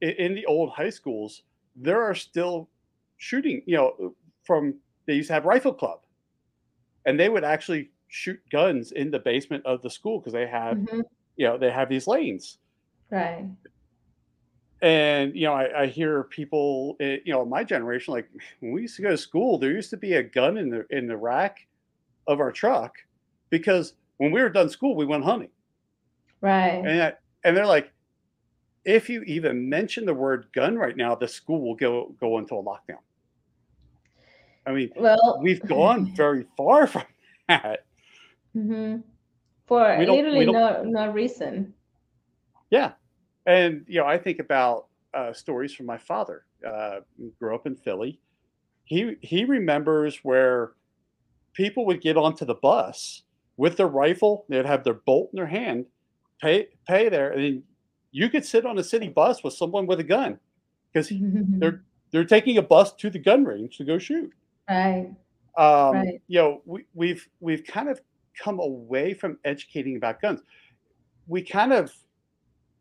in 0.00 0.34
the 0.34 0.46
old 0.46 0.70
high 0.70 0.90
schools, 0.90 1.42
there 1.76 2.02
are 2.02 2.14
still 2.14 2.68
shooting, 3.16 3.62
you 3.66 3.76
know, 3.76 4.14
from 4.44 4.74
they 5.06 5.14
used 5.14 5.28
to 5.28 5.34
have 5.34 5.44
rifle 5.44 5.72
club, 5.72 6.00
and 7.06 7.18
they 7.18 7.28
would 7.28 7.44
actually 7.44 7.90
shoot 8.08 8.40
guns 8.50 8.92
in 8.92 9.10
the 9.10 9.18
basement 9.18 9.64
of 9.66 9.82
the 9.82 9.90
school 9.90 10.18
because 10.18 10.32
they 10.32 10.46
have, 10.46 10.76
mm-hmm. 10.76 11.00
you 11.36 11.46
know, 11.46 11.56
they 11.56 11.70
have 11.70 11.88
these 11.88 12.06
lanes. 12.06 12.58
Right. 13.10 13.46
And 14.82 15.36
you 15.36 15.46
know, 15.46 15.52
I, 15.52 15.82
I 15.82 15.86
hear 15.86 16.24
people, 16.24 16.96
eh, 17.00 17.18
you 17.24 17.32
know, 17.32 17.44
my 17.44 17.62
generation, 17.62 18.14
like 18.14 18.28
when 18.60 18.72
we 18.72 18.82
used 18.82 18.96
to 18.96 19.02
go 19.02 19.10
to 19.10 19.18
school, 19.18 19.58
there 19.58 19.70
used 19.70 19.90
to 19.90 19.96
be 19.96 20.14
a 20.14 20.22
gun 20.22 20.56
in 20.56 20.70
the 20.70 20.86
in 20.90 21.06
the 21.06 21.16
rack 21.16 21.66
of 22.26 22.40
our 22.40 22.50
truck 22.50 22.96
because 23.50 23.94
when 24.16 24.30
we 24.30 24.40
were 24.40 24.48
done 24.48 24.70
school, 24.70 24.96
we 24.96 25.04
went 25.04 25.24
hunting. 25.24 25.50
Right. 26.40 26.82
And 26.84 27.02
I, 27.02 27.12
and 27.44 27.56
they're 27.56 27.66
like, 27.66 27.92
if 28.84 29.08
you 29.10 29.22
even 29.22 29.68
mention 29.68 30.06
the 30.06 30.14
word 30.14 30.46
gun 30.54 30.76
right 30.76 30.96
now, 30.96 31.14
the 31.14 31.28
school 31.28 31.60
will 31.60 31.74
go 31.74 32.14
go 32.20 32.38
into 32.38 32.54
a 32.54 32.62
lockdown. 32.62 33.00
I 34.66 34.72
mean, 34.72 34.90
Well, 34.96 35.38
we've 35.42 35.60
gone 35.66 36.12
very 36.16 36.46
far 36.56 36.86
from 36.86 37.04
that. 37.48 37.84
hmm 38.52 38.96
for 39.66 39.96
We 39.98 40.04
don't- 40.04 40.16
we 40.16 40.22
literally 40.22 40.46
no 40.46 40.82
no 40.84 41.12
reason. 41.12 41.74
Yeah, 42.70 42.92
and 43.46 43.84
you 43.88 44.00
know, 44.00 44.06
I 44.06 44.16
think 44.18 44.38
about 44.38 44.86
uh, 45.12 45.32
stories 45.32 45.74
from 45.74 45.86
my 45.86 45.98
father. 45.98 46.44
Uh, 46.66 47.00
grew 47.38 47.54
up 47.54 47.66
in 47.66 47.74
Philly. 47.76 48.20
He 48.84 49.16
he 49.20 49.44
remembers 49.44 50.18
where 50.24 50.72
people 51.54 51.84
would 51.86 52.00
get 52.00 52.16
onto 52.16 52.44
the 52.44 52.54
bus 52.54 53.22
with 53.56 53.76
their 53.76 53.88
rifle. 53.88 54.44
They'd 54.48 54.66
have 54.66 54.84
their 54.84 54.94
bolt 54.94 55.30
in 55.32 55.36
their 55.36 55.46
hand, 55.46 55.86
pay 56.40 56.68
pay 56.86 57.08
there, 57.08 57.32
and 57.32 57.42
then 57.42 57.62
you 58.12 58.28
could 58.28 58.44
sit 58.44 58.66
on 58.66 58.78
a 58.78 58.84
city 58.84 59.08
bus 59.08 59.42
with 59.44 59.54
someone 59.54 59.86
with 59.86 60.00
a 60.00 60.04
gun 60.04 60.38
because 60.92 61.12
they're 61.20 61.82
they're 62.10 62.24
taking 62.24 62.58
a 62.58 62.62
bus 62.62 62.92
to 62.94 63.10
the 63.10 63.18
gun 63.18 63.44
range 63.44 63.76
to 63.78 63.84
go 63.84 63.98
shoot. 63.98 64.32
right. 64.68 65.10
Um, 65.56 65.94
Right. 65.94 66.22
You 66.28 66.38
know, 66.38 66.62
we, 66.64 66.84
we've 66.94 67.28
we've 67.40 67.64
kind 67.64 67.88
of 67.88 68.00
come 68.38 68.60
away 68.60 69.14
from 69.14 69.38
educating 69.44 69.96
about 69.96 70.20
guns. 70.20 70.40
We 71.26 71.42
kind 71.42 71.72
of, 71.72 71.92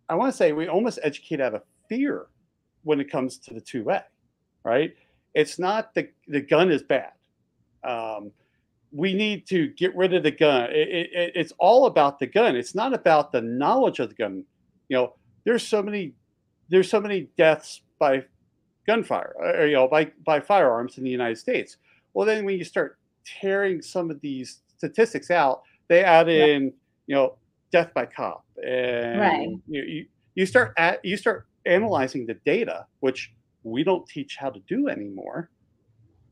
I 0.08 0.16
want 0.16 0.32
to 0.32 0.38
say, 0.38 0.54
we 0.54 0.68
almost 0.68 1.00
educate 1.04 1.42
out 1.42 1.56
of 1.56 1.64
fear 1.88 2.28
when 2.84 3.00
it 3.00 3.12
comes 3.12 3.38
to 3.40 3.54
the 3.54 3.62
two 3.62 3.84
way, 3.84 4.02
right? 4.64 4.96
It's 5.34 5.60
not 5.60 5.94
the 5.94 6.10
the 6.28 6.42
gun 6.42 6.72
is 6.72 6.84
bad. 6.84 7.12
Um, 7.84 8.32
we 8.92 9.14
need 9.14 9.46
to 9.48 9.68
get 9.70 9.96
rid 9.96 10.14
of 10.14 10.24
the 10.24 10.32
gun. 10.32 10.70
It, 10.72 10.88
it, 10.90 11.10
it- 11.14 11.32
it's 11.36 11.54
all 11.60 11.86
about 11.86 12.20
the 12.20 12.28
gun. 12.28 12.56
It's 12.56 12.74
not 12.76 12.94
about 12.94 13.32
the 13.32 13.42
knowledge 13.42 14.00
of 14.00 14.10
the 14.10 14.16
gun. 14.16 14.44
You 14.88 14.98
know, 14.98 15.14
there's 15.46 15.66
so 15.68 15.82
many 15.84 16.14
there's 16.70 16.90
so 16.90 17.00
many 17.02 17.30
deaths 17.38 17.82
by 18.00 18.24
gunfire, 18.86 19.36
uh, 19.44 19.58
or, 19.62 19.66
you 19.68 19.74
know, 19.74 19.88
by 19.88 20.12
by 20.26 20.40
firearms 20.40 20.98
in 20.98 21.04
the 21.04 21.10
United 21.10 21.38
States. 21.38 21.78
Well, 22.14 22.26
then 22.26 22.46
when 22.46 22.58
you 22.58 22.64
start 22.64 22.98
tearing 23.26 23.82
some 23.82 24.10
of 24.10 24.20
these 24.22 24.62
statistics 24.78 25.30
out, 25.32 25.62
they 25.88 26.04
add 26.04 26.28
Yeah. 26.30 26.46
in, 26.46 26.74
you 27.08 27.16
know, 27.16 27.38
death 27.72 27.94
by 27.94 28.06
cop, 28.06 28.44
and 28.66 29.20
Right. 29.20 29.50
you, 29.68 29.82
you 29.84 30.06
you 30.36 30.46
start 30.46 30.74
at 30.78 31.04
you 31.06 31.18
start 31.18 31.46
analyzing 31.66 32.26
the 32.26 32.36
data, 32.46 32.86
which 33.02 33.32
we 33.64 33.84
don't 33.84 34.08
teach 34.08 34.38
how 34.38 34.50
to 34.50 34.60
do 34.62 34.88
anymore. 34.90 35.50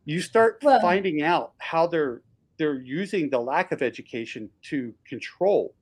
You 0.05 0.21
start 0.21 0.59
Well- 0.63 0.79
finding 0.81 1.21
out 1.21 1.53
how 1.59 1.85
they're 1.87 2.21
they're 2.57 2.81
using 2.81 3.29
the 3.29 3.39
lack 3.39 3.71
of 3.71 3.81
education 3.81 4.49
to 4.63 4.93
control 5.07 5.73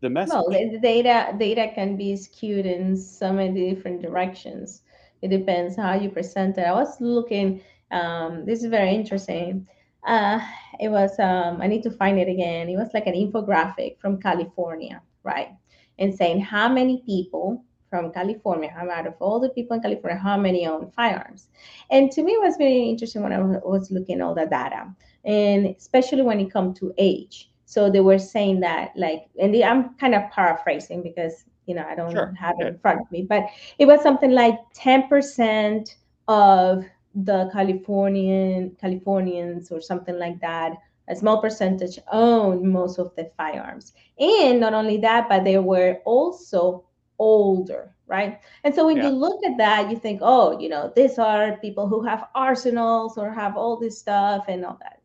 the 0.00 0.10
message. 0.10 0.34
No, 0.34 0.48
the 0.48 0.78
data 0.78 1.34
data 1.38 1.70
can 1.74 1.96
be 1.96 2.16
skewed 2.16 2.66
in 2.66 2.96
so 2.96 3.32
many 3.32 3.74
different 3.74 4.02
directions. 4.02 4.82
It 5.22 5.28
depends 5.28 5.76
how 5.76 5.94
you 5.94 6.10
present 6.10 6.58
it. 6.58 6.62
I 6.62 6.72
was 6.72 7.00
looking. 7.00 7.62
Um, 7.90 8.44
this 8.46 8.62
is 8.62 8.70
very 8.70 8.94
interesting. 8.94 9.66
Uh, 10.06 10.40
it 10.78 10.88
was. 10.88 11.18
Um, 11.18 11.60
I 11.60 11.66
need 11.66 11.82
to 11.82 11.90
find 11.90 12.18
it 12.18 12.28
again. 12.28 12.68
It 12.68 12.76
was 12.76 12.90
like 12.94 13.06
an 13.06 13.14
infographic 13.14 13.98
from 14.00 14.20
California, 14.20 15.02
right? 15.22 15.50
And 15.98 16.14
saying 16.14 16.40
how 16.40 16.68
many 16.68 17.02
people 17.04 17.62
from 17.90 18.12
California, 18.12 18.70
how 18.70 18.88
out 18.88 19.06
of 19.06 19.14
all 19.20 19.40
the 19.40 19.50
people 19.50 19.76
in 19.76 19.82
California, 19.82 20.18
how 20.18 20.38
many 20.38 20.66
own 20.66 20.90
firearms? 20.92 21.48
And 21.90 22.10
to 22.12 22.22
me, 22.22 22.32
it 22.32 22.40
was 22.40 22.56
very 22.56 22.88
interesting 22.88 23.22
when 23.22 23.32
I 23.32 23.40
was 23.40 23.90
looking 23.90 24.22
all 24.22 24.34
the 24.34 24.46
data, 24.46 24.94
and 25.24 25.66
especially 25.76 26.22
when 26.22 26.40
it 26.40 26.52
comes 26.52 26.78
to 26.80 26.92
age. 26.98 27.50
So 27.64 27.90
they 27.90 28.00
were 28.00 28.18
saying 28.18 28.60
that, 28.60 28.92
like, 28.96 29.28
and 29.40 29.54
the, 29.54 29.64
I'm 29.64 29.94
kind 29.94 30.14
of 30.14 30.30
paraphrasing 30.30 31.02
because 31.02 31.44
you 31.66 31.74
know 31.74 31.84
I 31.88 31.94
don't 31.94 32.12
Sure. 32.12 32.34
have 32.34 32.56
it 32.60 32.66
in 32.66 32.78
front 32.78 33.00
of 33.00 33.10
me, 33.12 33.22
but 33.22 33.44
it 33.78 33.86
was 33.86 34.02
something 34.02 34.30
like 34.32 34.58
10% 34.74 35.94
of 36.28 36.84
the 37.14 37.48
Californian 37.52 38.76
Californians 38.80 39.70
or 39.70 39.80
something 39.80 40.18
like 40.18 40.40
that. 40.40 40.72
A 41.08 41.16
small 41.16 41.40
percentage 41.40 41.98
own 42.12 42.70
most 42.70 42.98
of 42.98 43.12
the 43.16 43.30
firearms, 43.36 43.92
and 44.18 44.60
not 44.60 44.74
only 44.74 44.96
that, 44.98 45.28
but 45.28 45.44
they 45.44 45.58
were 45.58 45.98
also 46.04 46.84
older, 47.18 47.94
right? 48.06 48.40
And 48.64 48.74
so 48.74 48.86
when 48.86 48.96
Yeah. 48.96 49.02
you 49.02 49.10
look 49.10 49.38
at 49.44 49.56
that, 49.58 49.90
you 49.90 49.96
think, 49.98 50.20
oh, 50.22 50.58
you 50.60 50.68
know, 50.68 50.92
these 50.94 51.18
are 51.18 51.56
people 51.58 51.86
who 51.88 52.02
have 52.02 52.28
arsenals 52.34 53.18
or 53.18 53.30
have 53.32 53.56
all 53.56 53.76
this 53.76 53.98
stuff 53.98 54.44
and 54.48 54.64
all 54.64 54.78
that. 54.80 54.99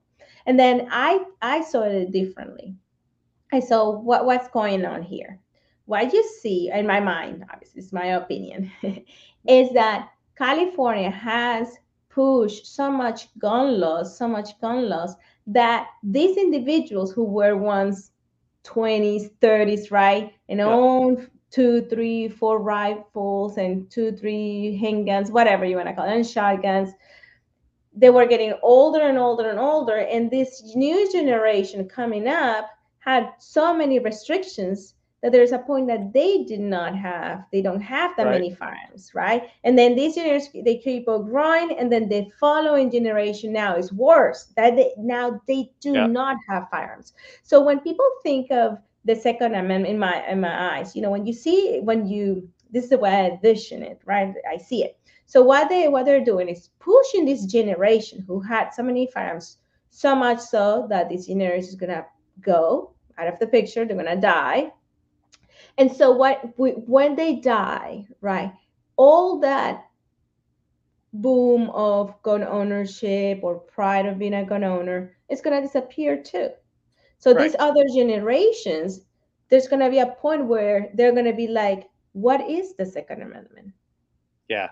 And 0.45 0.59
then 0.59 0.87
I 0.91 1.23
I 1.41 1.61
saw 1.61 1.83
it 1.83 2.11
differently. 2.11 2.75
I 3.51 3.59
saw 3.59 3.91
what 3.91 4.25
what's 4.25 4.47
going 4.49 4.85
on 4.85 5.01
here. 5.03 5.39
What 5.85 6.13
you 6.13 6.23
see 6.41 6.69
in 6.73 6.87
my 6.87 6.99
mind, 6.99 7.45
obviously, 7.51 7.81
it's 7.81 7.93
my 7.93 8.05
opinion, 8.07 8.71
is 9.47 9.71
that 9.73 10.09
California 10.37 11.09
has 11.09 11.77
pushed 12.09 12.65
so 12.67 12.91
much 12.91 13.27
gun 13.39 13.79
laws, 13.79 14.17
so 14.17 14.27
much 14.27 14.59
gun 14.61 14.89
laws 14.89 15.15
that 15.47 15.87
these 16.03 16.37
individuals 16.37 17.11
who 17.11 17.23
were 17.23 17.55
once 17.57 18.11
20s, 18.63 19.29
30s, 19.39 19.91
right, 19.91 20.33
and 20.49 20.59
Yeah. 20.63 20.77
owned 20.77 21.29
two, 21.51 21.81
three, 21.89 22.27
four 22.27 22.59
rifles 22.59 23.57
and 23.57 23.89
two, 23.89 24.11
three 24.11 24.79
handguns, 24.81 25.29
whatever 25.31 25.65
you 25.65 25.75
want 25.77 25.87
to 25.87 25.93
call 25.95 26.05
it, 26.07 26.15
and 26.15 26.25
shotguns, 26.27 26.91
they 27.95 28.09
were 28.09 28.25
getting 28.25 28.53
older 28.61 29.01
and 29.01 29.17
older 29.17 29.49
and 29.49 29.59
older. 29.59 29.97
And 29.97 30.29
this 30.31 30.63
new 30.75 31.11
generation 31.11 31.87
coming 31.87 32.27
up 32.27 32.69
had 32.99 33.29
so 33.39 33.73
many 33.73 33.99
restrictions 33.99 34.95
that 35.21 35.31
there's 35.31 35.51
a 35.53 35.59
point 35.59 35.87
that 35.87 36.13
they 36.13 36.43
did 36.43 36.59
not 36.59 36.95
have, 36.95 37.45
they 37.51 37.61
don't 37.61 37.81
have 37.81 38.11
that 38.17 38.27
Right. 38.27 38.29
many 38.29 38.51
firearms, 38.53 39.11
right? 39.15 39.49
And 39.63 39.77
then 39.77 39.95
these 39.95 40.15
generation 40.15 40.63
they 40.63 40.77
keep 40.77 41.07
on 41.07 41.23
growing, 41.25 41.77
and 41.79 41.91
then 41.91 42.07
the 42.09 42.27
following 42.39 42.91
generation 42.91 43.51
now 43.53 43.75
is 43.75 43.91
worse. 43.93 44.45
That 44.55 44.75
they, 44.75 44.93
now 44.97 45.41
they 45.47 45.71
do 45.81 45.95
Yeah. 45.95 46.07
not 46.07 46.37
have 46.49 46.69
firearms. 46.69 47.13
So 47.43 47.63
when 47.63 47.79
people 47.79 48.05
think 48.23 48.51
of 48.51 48.77
the 49.05 49.15
Second 49.15 49.55
Amendment 49.55 49.87
in 49.87 49.99
my 49.99 50.27
in 50.27 50.41
my 50.41 50.77
eyes, 50.77 50.95
you 50.95 51.01
know, 51.01 51.11
when 51.11 51.25
you 51.25 51.33
see 51.33 51.79
when 51.81 52.07
you 52.07 52.47
this 52.71 52.83
is 52.85 52.89
the 52.89 52.97
way 52.97 53.09
I 53.11 53.29
envision 53.31 53.81
it, 53.83 53.99
right? 54.05 54.33
I 54.51 54.57
see 54.57 54.83
it. 54.83 54.97
So 55.25 55.43
what 55.43 55.69
they 55.69 55.87
what 55.87 56.05
they're 56.05 56.23
doing 56.23 56.47
is 56.49 56.69
pushing 56.79 57.25
this 57.25 57.45
generation 57.45 58.23
who 58.27 58.39
had 58.39 58.69
so 58.69 58.83
many 58.83 59.07
firearms, 59.07 59.57
so 59.89 60.15
much 60.15 60.39
so 60.39 60.87
that 60.89 61.09
this 61.09 61.27
generation 61.27 61.69
is 61.69 61.75
gonna 61.75 62.05
go 62.41 62.93
out 63.17 63.27
of 63.27 63.39
the 63.39 63.47
picture. 63.47 63.85
They're 63.85 63.97
gonna 63.97 64.19
die. 64.19 64.71
And 65.77 65.91
so 65.91 66.11
what 66.11 66.57
we- 66.57 66.71
when 66.71 67.15
they 67.15 67.35
die, 67.35 68.05
right? 68.21 68.53
All 68.97 69.39
that 69.39 69.85
boom 71.13 71.69
of 71.71 72.21
gun 72.23 72.43
ownership 72.43 73.39
or 73.41 73.59
pride 73.59 74.05
of 74.05 74.19
being 74.19 74.33
a 74.33 74.45
gun 74.45 74.63
owner 74.63 75.15
is 75.29 75.41
gonna 75.41 75.61
disappear 75.61 76.21
too. 76.21 76.49
So 77.17 77.33
Right. 77.33 77.43
these 77.43 77.55
other 77.59 77.83
generations, 77.93 79.05
there's 79.49 79.67
gonna 79.67 79.89
be 79.89 79.99
a 79.99 80.07
point 80.07 80.45
where 80.45 80.91
they're 80.93 81.13
gonna 81.13 81.33
be 81.33 81.47
like, 81.47 81.89
what 82.13 82.41
is 82.49 82.75
the 82.75 82.85
Second 82.85 83.21
Amendment? 83.21 83.71
Yeah. 84.47 84.69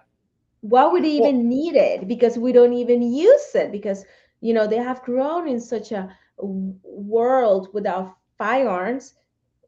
Why 0.64 0.88
would 0.88 1.06
they 1.06 1.20
Well- 1.20 1.30
even 1.30 1.50
need 1.50 1.76
it? 1.76 2.08
Because 2.10 2.40
we 2.40 2.54
don't 2.54 2.74
even 2.74 3.04
use 3.04 3.56
it 3.56 3.72
because 3.72 4.06
you 4.42 4.54
know 4.54 4.68
they 4.68 4.78
have 4.78 5.04
grown 5.04 5.48
in 5.48 5.62
such 5.62 5.92
a 5.94 6.10
world 6.40 7.70
without 7.74 8.16
firearms. 8.38 9.16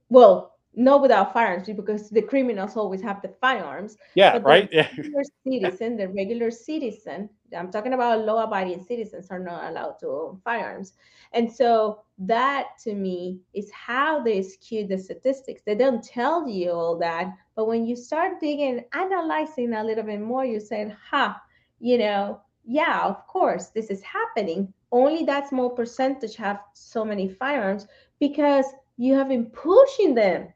Well 0.10 0.55
not 0.76 1.01
without 1.01 1.34
firearms 1.34 1.67
because 1.69 2.09
the 2.09 2.21
criminals 2.21 2.76
always 2.76 3.01
have 3.01 3.21
the 3.21 3.30
firearms 3.30 3.97
Yeah. 4.15 4.32
but 4.32 4.45
the 4.45 4.51
Right. 4.51 4.69
Yeah. 4.71 4.88
regular 4.97 5.23
citizen 5.45 5.97
the 5.97 6.07
regular 6.09 6.51
citizen 6.51 7.30
i'm 7.57 7.71
talking 7.71 7.93
about 7.93 8.26
law-abiding 8.26 8.80
citizens 8.84 9.30
are 9.32 9.39
not 9.39 9.69
allowed 9.69 9.95
to 9.99 10.07
own 10.07 10.39
firearms 10.43 10.93
and 11.34 11.51
so 11.51 11.99
that 12.17 12.67
to 12.84 12.93
me 12.93 13.39
is 13.53 13.71
how 13.71 14.21
they 14.21 14.41
skew 14.41 14.86
the 14.88 14.97
statistics 14.97 15.61
they 15.65 15.76
don't 15.76 16.03
tell 16.03 16.47
you 16.47 16.71
all 16.71 16.97
that 16.97 17.28
but 17.55 17.67
when 17.67 17.86
you 17.86 17.95
start 17.95 18.39
digging 18.39 18.84
analyzing 18.93 19.73
a 19.73 19.84
little 19.84 20.03
bit 20.03 20.19
more 20.21 20.45
you 20.45 20.59
say 20.59 20.91
ha 21.11 21.41
you 21.80 21.97
know 21.97 22.39
yeah 22.65 23.03
of 23.05 23.26
course 23.28 23.67
this 23.69 23.89
is 23.89 24.01
happening 24.03 24.71
only 24.91 25.23
that 25.26 25.47
small 25.47 25.69
percentage 25.69 26.36
have 26.36 26.59
so 26.73 27.03
many 27.05 27.28
firearms 27.28 27.88
because 28.19 28.65
you 28.97 29.13
have 29.15 29.30
been 29.30 29.45
pushing 29.45 30.15
them 30.15 30.47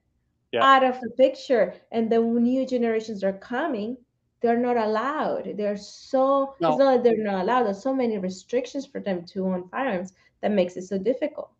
Yeah. 0.51 0.63
out 0.63 0.83
of 0.83 0.99
the 1.01 1.11
picture 1.11 1.75
and 1.91 2.09
the 2.11 2.19
new 2.19 2.65
generations 2.65 3.23
are 3.23 3.33
coming 3.33 3.97
they're 4.41 4.57
not 4.57 4.77
allowed 4.77 5.53
they're 5.57 5.77
so 5.77 6.55
No. 6.59 6.69
it's 6.69 6.79
not 6.79 6.91
that 6.95 7.03
they're 7.03 7.23
not 7.23 7.43
allowed 7.43 7.63
there's 7.65 7.83
so 7.83 7.93
many 7.93 8.17
restrictions 8.17 8.85
for 8.85 8.99
them 8.99 9.25
to 9.27 9.45
own 9.45 9.67
firearms 9.69 10.13
that 10.41 10.51
makes 10.51 10.75
it 10.77 10.83
so 10.83 10.97
difficult 10.97 11.51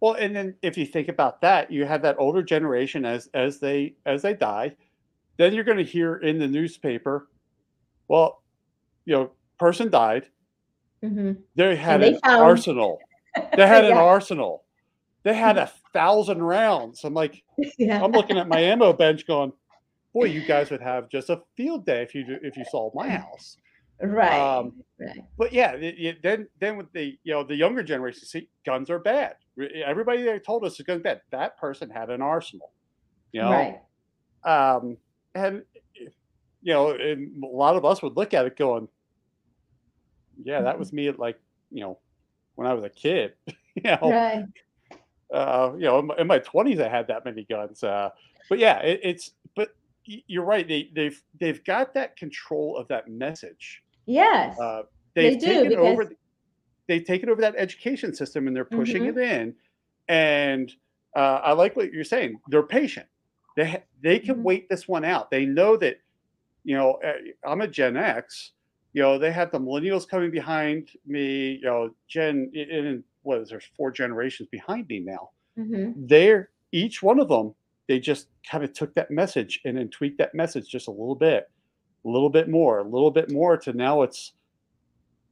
Well, 0.00 0.14
and 0.14 0.34
then 0.34 0.54
if 0.60 0.76
you 0.76 0.84
think 0.86 1.08
about 1.08 1.40
that, 1.42 1.70
you 1.70 1.86
have 1.86 2.02
that 2.02 2.16
older 2.18 2.42
generation 2.42 3.04
as 3.04 3.28
as 3.32 3.58
they 3.60 3.94
as 4.04 4.20
they 4.22 4.34
die, 4.34 4.74
then 5.38 5.54
you're 5.54 5.64
going 5.64 5.78
to 5.86 5.92
hear 5.96 6.16
in 6.16 6.38
the 6.38 6.48
newspaper, 6.48 7.28
well, 8.08 8.42
you 9.06 9.14
know, 9.14 9.30
person 9.58 9.88
died. 9.90 10.26
hmm 11.00 11.32
They 11.54 11.76
had 11.76 12.00
they 12.02 12.14
an 12.14 12.20
found- 12.24 12.42
arsenal. 12.42 12.98
They 13.56 13.66
had 13.66 13.84
an 13.84 13.96
arsenal. 13.96 14.63
They 15.24 15.34
had 15.34 15.58
a 15.58 15.70
thousand 15.92 16.42
rounds. 16.42 17.02
I'm 17.04 17.14
like, 17.14 17.42
yeah. 17.78 18.02
I'm 18.02 18.12
looking 18.12 18.38
at 18.38 18.46
my 18.48 18.60
ammo 18.60 18.92
bench, 18.92 19.26
going, 19.26 19.52
boy, 20.12 20.24
you 20.26 20.42
guys 20.42 20.70
would 20.70 20.80
have 20.82 21.08
just 21.08 21.28
a 21.30 21.42
field 21.56 21.84
day 21.86 22.02
if 22.02 22.14
you 22.14 22.24
if 22.42 22.56
you 22.56 22.64
saw 22.70 22.90
my 22.94 23.08
house. 23.08 23.56
Right. 24.00 24.38
Um, 24.38 24.82
right. 24.98 25.20
But 25.38 25.52
yeah, 25.52 25.72
it- 25.72 25.94
it- 25.98 26.22
then 26.22 26.48
then 26.60 26.76
with 26.76 26.92
the 26.92 27.16
you 27.24 27.32
know 27.32 27.42
the 27.44 27.54
younger 27.56 27.82
generation, 27.82 28.24
see, 28.26 28.48
guns 28.66 28.90
are 28.90 28.98
bad. 28.98 29.36
Everybody 29.84 30.22
there 30.22 30.38
told 30.40 30.64
us 30.64 30.78
is 30.78 30.84
guns 30.86 31.02
bad. 31.02 31.20
That 31.30 31.56
person 31.58 31.90
had 31.90 32.10
an 32.10 32.20
arsenal, 32.20 32.72
you 33.32 33.40
know. 33.40 33.50
Right. 33.50 33.80
Um, 34.44 34.96
and 35.34 35.62
you 36.60 36.72
know, 36.72 36.90
and 36.90 37.42
a 37.42 37.46
lot 37.46 37.76
of 37.76 37.84
us 37.84 38.02
would 38.02 38.16
look 38.16 38.34
at 38.34 38.46
it 38.46 38.56
going, 38.56 38.88
"Yeah, 40.42 40.62
that 40.62 40.78
was 40.78 40.92
me 40.92 41.08
at 41.08 41.18
like 41.18 41.38
you 41.70 41.80
know 41.82 41.98
when 42.56 42.66
I 42.66 42.74
was 42.74 42.84
a 42.84 42.90
kid." 42.90 43.34
you 43.46 43.82
know, 43.84 43.98
Right. 44.02 44.44
Uh, 45.32 45.72
you 45.74 45.82
know, 45.84 45.98
in 46.00 46.06
my- 46.06 46.16
in 46.18 46.26
my 46.26 46.38
twenties, 46.38 46.80
I 46.80 46.88
had 46.88 47.06
that 47.08 47.24
many 47.24 47.44
guns. 47.44 47.82
Uh, 47.82 48.10
but 48.48 48.58
yeah, 48.58 48.80
it, 48.80 49.00
it's 49.02 49.32
but 49.56 49.70
you're 50.04 50.44
right. 50.44 50.66
They 50.68 50.90
they've 50.94 51.20
they've 51.40 51.62
got 51.64 51.94
that 51.94 52.16
control 52.16 52.76
of 52.76 52.88
that 52.88 53.08
message. 53.08 53.82
Yes. 54.06 54.58
Uh, 54.58 54.82
They 55.14 55.30
they've 55.30 55.40
do, 55.40 55.46
taken 55.46 55.68
because- 55.70 55.86
over. 55.86 56.12
They've 56.86 57.04
taken 57.04 57.30
over 57.30 57.40
that 57.40 57.54
education 57.56 58.12
system 58.14 58.46
and 58.46 58.54
they're 58.54 58.66
pushing 58.66 59.04
Mhm. 59.04 59.08
it 59.08 59.18
in. 59.18 59.54
And 60.08 60.70
uh, 61.16 61.40
I 61.42 61.52
like 61.54 61.76
what 61.76 61.90
you're 61.94 62.04
saying. 62.04 62.38
They're 62.48 62.62
patient. 62.62 63.06
They 63.56 63.64
ha- 63.70 63.82
they 64.02 64.18
can 64.18 64.36
Mhm. 64.36 64.42
wait 64.42 64.68
this 64.68 64.86
one 64.86 65.02
out. 65.02 65.30
They 65.30 65.46
know 65.46 65.78
that, 65.78 65.96
you 66.62 66.76
know, 66.76 67.00
uh, 67.02 67.14
I'm 67.48 67.62
a 67.62 67.68
Gen 67.68 67.96
X. 67.96 68.52
You 68.92 69.00
know, 69.00 69.18
they 69.18 69.32
have 69.32 69.50
the 69.50 69.58
millennials 69.58 70.06
coming 70.06 70.30
behind 70.30 70.90
me. 71.06 71.52
You 71.52 71.62
know, 71.62 71.94
Gen 72.06 72.52
and 72.54 73.02
what 73.24 73.38
is 73.40 73.48
there 73.48 73.60
four 73.76 73.90
generations 73.90 74.48
behind 74.50 74.86
me 74.88 75.00
now. 75.00 75.30
Hmm 75.56 75.92
they're 75.96 76.50
each 76.72 77.02
one 77.02 77.18
of 77.20 77.28
them 77.28 77.54
they 77.88 78.00
just 78.00 78.28
kind 78.50 78.64
of 78.64 78.72
took 78.72 78.94
that 78.94 79.10
message 79.10 79.60
and 79.64 79.76
then 79.76 79.88
tweaked 79.88 80.18
that 80.18 80.34
message 80.34 80.68
just 80.68 80.88
a 80.88 80.90
little 80.90 81.14
bit 81.14 81.50
a 82.04 82.08
little 82.08 82.30
bit 82.30 82.48
more 82.48 82.78
a 82.78 82.82
little 82.82 83.10
bit 83.10 83.30
more 83.30 83.56
to 83.56 83.72
now 83.72 84.02
it's 84.02 84.32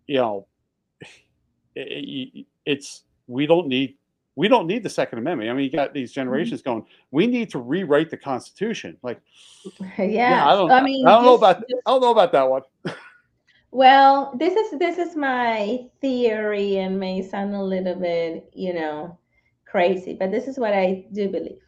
you 0.06 0.16
know 0.16 0.46
i- 1.76 1.80
i- 1.80 2.46
it's 2.66 3.04
we 3.26 3.46
don't 3.46 3.66
need 3.68 3.96
we 4.34 4.48
don't 4.48 4.66
need 4.66 4.82
the 4.82 4.88
second 4.88 5.18
amendment. 5.18 5.50
I 5.50 5.52
mean 5.52 5.64
you 5.64 5.70
got 5.70 5.92
these 5.92 6.10
generations 6.12 6.62
going 6.62 6.84
we 7.10 7.26
need 7.26 7.50
to 7.50 7.58
rewrite 7.58 8.08
the 8.10 8.16
constitution. 8.16 8.96
Like 9.02 9.20
Yeah. 9.98 10.04
yeah 10.06 10.48
i 10.50 10.54
don't 10.56 10.70
I 10.70 10.82
mean, 10.82 11.06
i 11.06 11.10
don't 11.12 11.24
know 11.24 11.34
about 11.34 11.60
just- 11.68 11.82
i 11.86 11.90
don't 11.90 12.00
know 12.00 12.12
about 12.12 12.32
that 12.32 12.48
one 12.48 12.62
Well, 13.72 14.34
this 14.38 14.54
is 14.54 14.78
this 14.78 14.98
is 14.98 15.16
my 15.16 15.88
theory 16.00 16.78
and 16.78 17.00
may 17.00 17.22
sound 17.22 17.54
a 17.54 17.62
little 17.62 17.96
bit, 17.96 18.50
you 18.54 18.74
know, 18.74 19.18
crazy, 19.66 20.14
but 20.18 20.30
this 20.32 20.48
is 20.48 20.58
what 20.58 20.74
I 20.74 21.06
do 21.12 21.28
believe. 21.30 21.62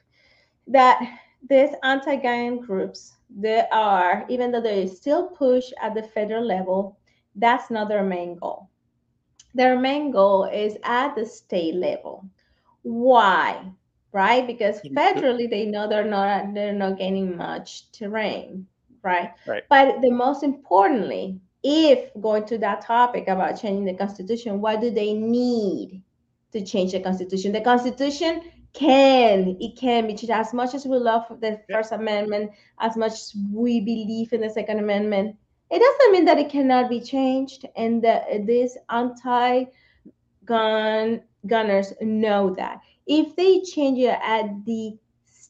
That 0.69 1.01
these 1.49 1.71
anti-gun 1.83 2.61
groups, 2.61 3.17
they 3.31 3.67
are, 3.73 4.27
even 4.29 4.53
though 4.53 4.61
they 4.63 4.87
still 4.87 5.29
push 5.31 5.73
at 5.83 5.95
the 5.95 6.03
federal 6.03 6.45
level, 6.45 6.99
that's 7.37 7.71
not 7.71 7.89
their 7.89 8.05
main 8.05 8.37
goal. 8.39 8.69
Their 9.55 9.79
main 9.79 10.11
goal 10.13 10.45
is 10.45 10.79
at 10.85 11.15
the 11.17 11.27
state 11.27 11.75
level. 11.75 12.29
Why? 12.83 13.73
Right? 14.13 14.47
Because 14.47 14.83
Mhm. 14.85 14.97
federally 14.97 15.49
they 15.51 15.67
know 15.67 15.89
they're 15.89 16.05
not 16.05 16.55
they're 16.55 16.73
not 16.73 16.99
gaining 16.99 17.37
much 17.37 17.91
terrain, 17.93 18.69
right? 19.03 19.33
Right. 19.47 19.65
But 19.69 20.01
the 20.03 20.11
most 20.11 20.43
importantly, 20.43 21.41
if 21.65 22.13
going 22.21 22.45
to 22.45 22.59
that 22.59 22.83
topic 22.83 23.27
about 23.27 23.61
changing 23.61 23.87
the 23.87 23.95
constitution, 23.95 24.61
what 24.61 24.81
do 24.81 24.91
they 24.91 25.15
need 25.15 26.03
to 26.53 26.65
change 26.65 26.93
the 26.93 27.01
constitution? 27.01 27.53
The 27.53 27.63
constitution 27.63 28.43
can 28.75 29.57
it 29.61 29.77
can 29.77 30.07
be 30.07 30.15
changed 30.15 30.31
as 30.31 30.53
much 30.53 30.75
as 30.75 30.85
we 30.85 30.97
love 30.99 31.25
the 31.41 31.59
Yeah. 31.69 31.77
First 31.77 31.93
Amendment, 31.93 32.53
as 32.81 32.97
much 32.97 33.13
as 33.13 33.35
we 33.53 33.81
believe 33.81 34.33
in 34.33 34.41
the 34.43 34.51
Second 34.51 34.79
Amendment. 34.79 35.37
It 35.71 35.79
doesn't 35.79 36.13
mean 36.13 36.25
that 36.27 36.39
it 36.39 36.51
cannot 36.51 36.91
be 36.91 37.01
changed, 37.01 37.65
and 37.77 38.03
that 38.05 38.47
these 38.47 38.77
anti-gun 38.91 39.71
gunners 41.47 41.93
know 42.01 42.55
that. 42.55 42.81
If 43.07 43.35
they 43.37 43.61
change 43.63 43.99
it 43.99 44.19
at 44.23 44.65
the 44.67 44.99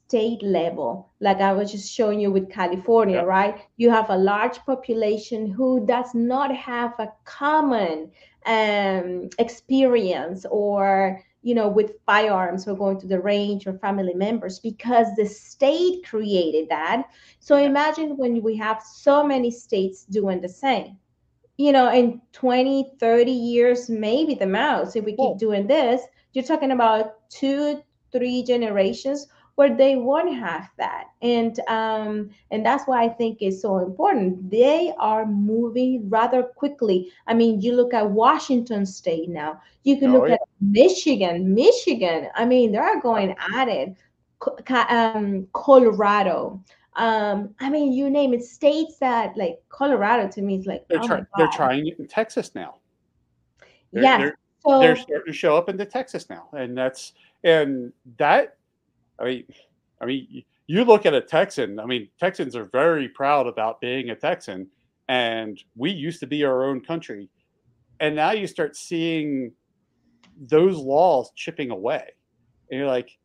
state 0.08 0.42
level, 0.42 1.10
like 1.20 1.40
I 1.40 1.52
was 1.52 1.70
just 1.72 1.92
showing 1.92 2.20
you 2.20 2.30
with 2.30 2.50
California, 2.50 3.16
Yep. 3.16 3.26
right? 3.26 3.54
You 3.76 3.90
have 3.90 4.10
a 4.10 4.16
large 4.16 4.58
population 4.64 5.50
who 5.50 5.86
does 5.86 6.14
not 6.14 6.54
have 6.54 6.94
a 6.98 7.08
common 7.24 8.10
um, 8.46 9.28
experience 9.38 10.44
or 10.50 11.20
you 11.42 11.54
know 11.54 11.68
with 11.68 11.92
firearms 12.06 12.66
or 12.66 12.76
going 12.76 12.98
to 13.00 13.06
the 13.06 13.20
range 13.20 13.66
or 13.66 13.74
family 13.74 14.14
members 14.14 14.58
because 14.58 15.06
the 15.16 15.26
state 15.26 16.04
created 16.04 16.68
that 16.68 17.04
so 17.40 17.56
imagine 17.56 18.16
when 18.16 18.42
we 18.42 18.56
have 18.56 18.82
so 18.82 19.24
many 19.24 19.50
states 19.50 20.04
doing 20.04 20.40
the 20.40 20.48
same 20.48 20.96
you 21.56 21.72
know 21.72 21.90
in 21.92 22.20
20 22.32 22.92
30 22.98 23.30
years 23.32 23.88
maybe 23.88 24.34
the 24.34 24.46
most 24.46 24.96
if 24.96 25.04
we 25.04 25.16
keep 25.16 25.36
doing 25.38 25.66
this 25.66 26.02
you're 26.32 26.44
talking 26.44 26.72
about 26.72 27.28
two 27.30 27.82
three 28.12 28.42
generations 28.42 29.26
where 29.56 29.74
they 29.76 29.96
won't 29.96 30.34
have 30.34 30.68
that. 30.78 31.04
And 31.22 31.58
um 31.68 32.30
and 32.50 32.64
that's 32.66 32.84
why 32.88 33.04
i 33.04 33.08
think 33.08 33.38
it's 33.40 33.62
so 33.62 33.78
important. 33.78 34.50
They 34.50 34.92
are 34.98 35.24
moving 35.26 36.08
rather 36.08 36.42
quickly. 36.42 37.10
I 37.26 37.34
mean 37.34 37.60
you 37.60 37.74
look 37.74 37.94
at 37.94 38.10
washington 38.10 38.84
state 38.86 39.28
now. 39.28 39.60
You 39.84 39.98
can 39.98 40.10
Oh, 40.10 40.18
look 40.18 40.28
yeah. 40.28 40.34
at 40.34 40.40
michigan. 40.60 41.54
Michigan 41.54 42.28
i 42.34 42.44
mean 42.44 42.72
they're 42.72 43.00
going 43.00 43.34
at 43.54 43.68
it. 43.68 43.94
Um, 44.68 45.46
colorado. 45.52 46.62
Um 46.96 47.54
i 47.60 47.70
mean 47.70 47.92
you 47.92 48.10
name 48.10 48.34
it 48.34 48.44
states 48.44 48.98
that 48.98 49.36
like 49.36 49.62
colorado 49.68 50.28
to 50.28 50.42
me 50.42 50.58
is 50.58 50.66
like 50.66 50.86
they're, 50.88 51.00
oh 51.02 51.06
try- 51.06 51.26
they're 51.36 51.48
trying 51.48 51.86
it 51.86 51.98
in 51.98 52.06
texas 52.06 52.54
now. 52.54 52.76
They're- 53.92 54.02
yes 54.02 54.20
they're- 54.20 54.38
so 54.66 54.80
they're 54.80 54.96
starting 54.96 55.26
to 55.26 55.32
show 55.32 55.58
up 55.58 55.68
into 55.68 55.84
Texas 55.84 56.30
now, 56.30 56.48
and 56.54 56.74
that's 56.74 57.12
and 57.44 57.92
that. 58.16 58.56
I 59.18 59.24
mean, 59.24 59.44
I 60.00 60.06
mean, 60.06 60.44
you 60.66 60.84
look 60.84 61.06
at 61.06 61.14
a 61.14 61.20
Texan. 61.20 61.78
I 61.78 61.86
mean, 61.86 62.08
Texans 62.18 62.56
are 62.56 62.64
very 62.64 63.08
proud 63.08 63.46
about 63.46 63.80
being 63.80 64.10
a 64.10 64.16
Texan, 64.16 64.68
and 65.08 65.62
we 65.76 65.90
used 65.90 66.20
to 66.20 66.26
be 66.26 66.44
our 66.44 66.64
own 66.64 66.80
country, 66.80 67.28
and 68.00 68.16
now 68.16 68.32
you 68.32 68.46
start 68.46 68.76
seeing 68.76 69.52
those 70.40 70.76
laws 70.76 71.30
chipping 71.36 71.70
away, 71.70 72.04
and 72.70 72.78
you're 72.78 72.88
like, 72.88 73.16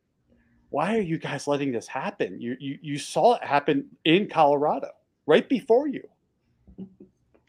why 0.68 0.96
are 0.96 1.02
you 1.02 1.18
guys 1.18 1.46
letting 1.46 1.72
this 1.72 1.88
happen? 1.88 2.40
You 2.40 2.56
you 2.60 2.78
you 2.82 2.98
saw 2.98 3.34
it 3.34 3.44
happen 3.44 3.86
in 4.04 4.28
Colorado 4.28 4.90
right 5.26 5.48
before 5.48 5.88
you. 5.88 6.02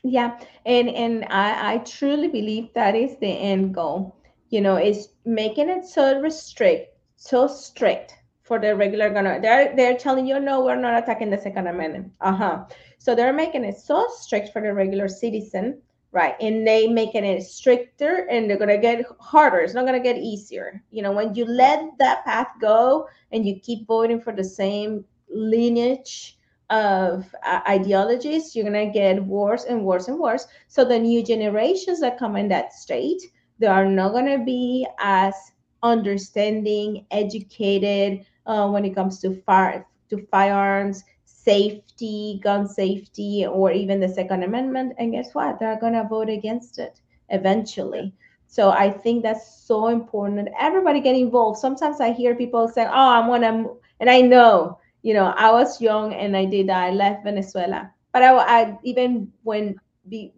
Yeah, 0.04 0.40
and 0.66 0.90
and 0.90 1.26
I 1.30 1.74
I 1.74 1.78
truly 1.80 2.28
believe 2.28 2.70
that 2.74 2.96
is 2.96 3.18
the 3.20 3.28
end 3.28 3.76
goal. 3.76 4.16
You 4.50 4.62
know, 4.62 4.78
is 4.78 5.10
making 5.26 5.70
it 5.70 5.86
so 5.86 6.20
restrict, 6.20 6.98
so 7.16 7.48
strict 7.48 8.16
for 8.52 8.60
the 8.60 8.76
regular 8.76 9.10
gunner. 9.10 9.40
They're 9.40 9.74
they're 9.78 9.98
telling 9.98 10.28
you, 10.28 10.38
no, 10.38 10.66
we're 10.66 10.76
not 10.76 11.02
attacking 11.02 11.30
the 11.30 11.38
Second 11.38 11.68
Amendment. 11.68 12.12
Uh-huh. 12.20 12.66
So 12.98 13.16
they're 13.16 13.32
making 13.32 13.64
it 13.64 13.78
so 13.78 14.06
strict 14.18 14.52
for 14.52 14.62
the 14.62 14.74
regular 14.74 15.08
citizen, 15.08 15.82
right? 16.12 16.36
And 16.42 16.68
they 16.68 16.88
making 16.88 17.24
it 17.24 17.44
stricter 17.44 18.28
and 18.30 18.50
they're 18.50 18.58
gonna 18.58 18.78
get 18.78 19.06
harder. 19.22 19.60
It's 19.60 19.74
not 19.74 19.86
gonna 19.86 20.04
get 20.04 20.18
easier. 20.18 20.84
You 20.92 21.02
know, 21.02 21.14
when 21.14 21.34
you 21.34 21.46
let 21.46 21.98
that 22.00 22.26
path 22.26 22.50
go 22.60 23.08
and 23.32 23.48
you 23.48 23.58
keep 23.58 23.88
voting 23.88 24.20
for 24.20 24.34
the 24.34 24.44
same 24.44 25.06
lineage 25.34 26.38
of 26.70 27.34
uh, 27.46 27.62
ideologies, 27.70 28.54
you're 28.54 28.66
gonna 28.66 28.92
get 28.92 29.24
worse 29.24 29.64
and 29.64 29.86
worse 29.86 30.10
and 30.10 30.20
worse. 30.20 30.46
So 30.68 30.84
the 30.84 31.00
new 31.00 31.24
generations 31.24 32.02
that 32.02 32.20
come 32.20 32.36
in 32.36 32.50
that 32.50 32.74
state, 32.74 33.22
they 33.60 33.68
are 33.68 33.86
not 33.86 34.12
gonna 34.12 34.44
be 34.44 34.86
as 35.00 35.36
understanding, 35.84 37.06
educated 37.12 38.26
uh, 38.46 38.70
when 38.70 38.86
it 38.86 38.96
comes 38.96 39.20
to 39.22 39.42
fire 39.44 39.86
to 40.10 40.26
firearms, 40.28 41.04
safety, 41.26 42.40
gun 42.44 42.68
safety, 42.68 43.46
or 43.46 43.72
even 43.72 44.00
the 44.00 44.10
Second 44.10 44.44
Amendment. 44.44 44.94
And 44.98 45.14
guess 45.14 45.34
what? 45.34 45.60
They're 45.60 45.80
gonna 45.80 46.08
vote 46.10 46.30
against 46.30 46.80
it 46.80 47.00
eventually. 47.30 48.14
So 48.48 48.72
I 48.72 48.90
think 48.92 49.24
that's 49.24 49.64
so 49.66 49.88
important. 49.88 50.50
Everybody 50.60 51.00
get 51.00 51.16
involved. 51.16 51.60
Sometimes 51.60 52.02
I 52.02 52.12
hear 52.12 52.36
people 52.36 52.68
say, 52.68 52.86
"Oh, 52.86 53.10
I'm 53.18 53.28
want 53.28 53.44
to," 53.44 53.78
and 54.00 54.10
I 54.10 54.22
know 54.22 54.78
you 55.02 55.14
know, 55.14 55.34
I 55.36 55.52
was 55.52 55.82
young 55.82 56.14
and 56.14 56.36
I 56.38 56.46
did. 56.46 56.70
I 56.70 56.92
left 56.92 57.24
Venezuela, 57.24 57.92
but 58.14 58.22
I, 58.24 58.34
I 58.38 58.78
even 58.84 59.32
when 59.44 59.80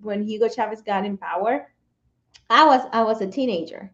when 0.01 0.23
Hugo 0.23 0.47
Chavez 0.47 0.81
got 0.81 1.05
in 1.05 1.17
power, 1.17 1.67
I 2.49 2.65
was 2.65 2.81
I 2.91 3.03
was 3.03 3.21
a 3.21 3.27
teenager. 3.27 3.91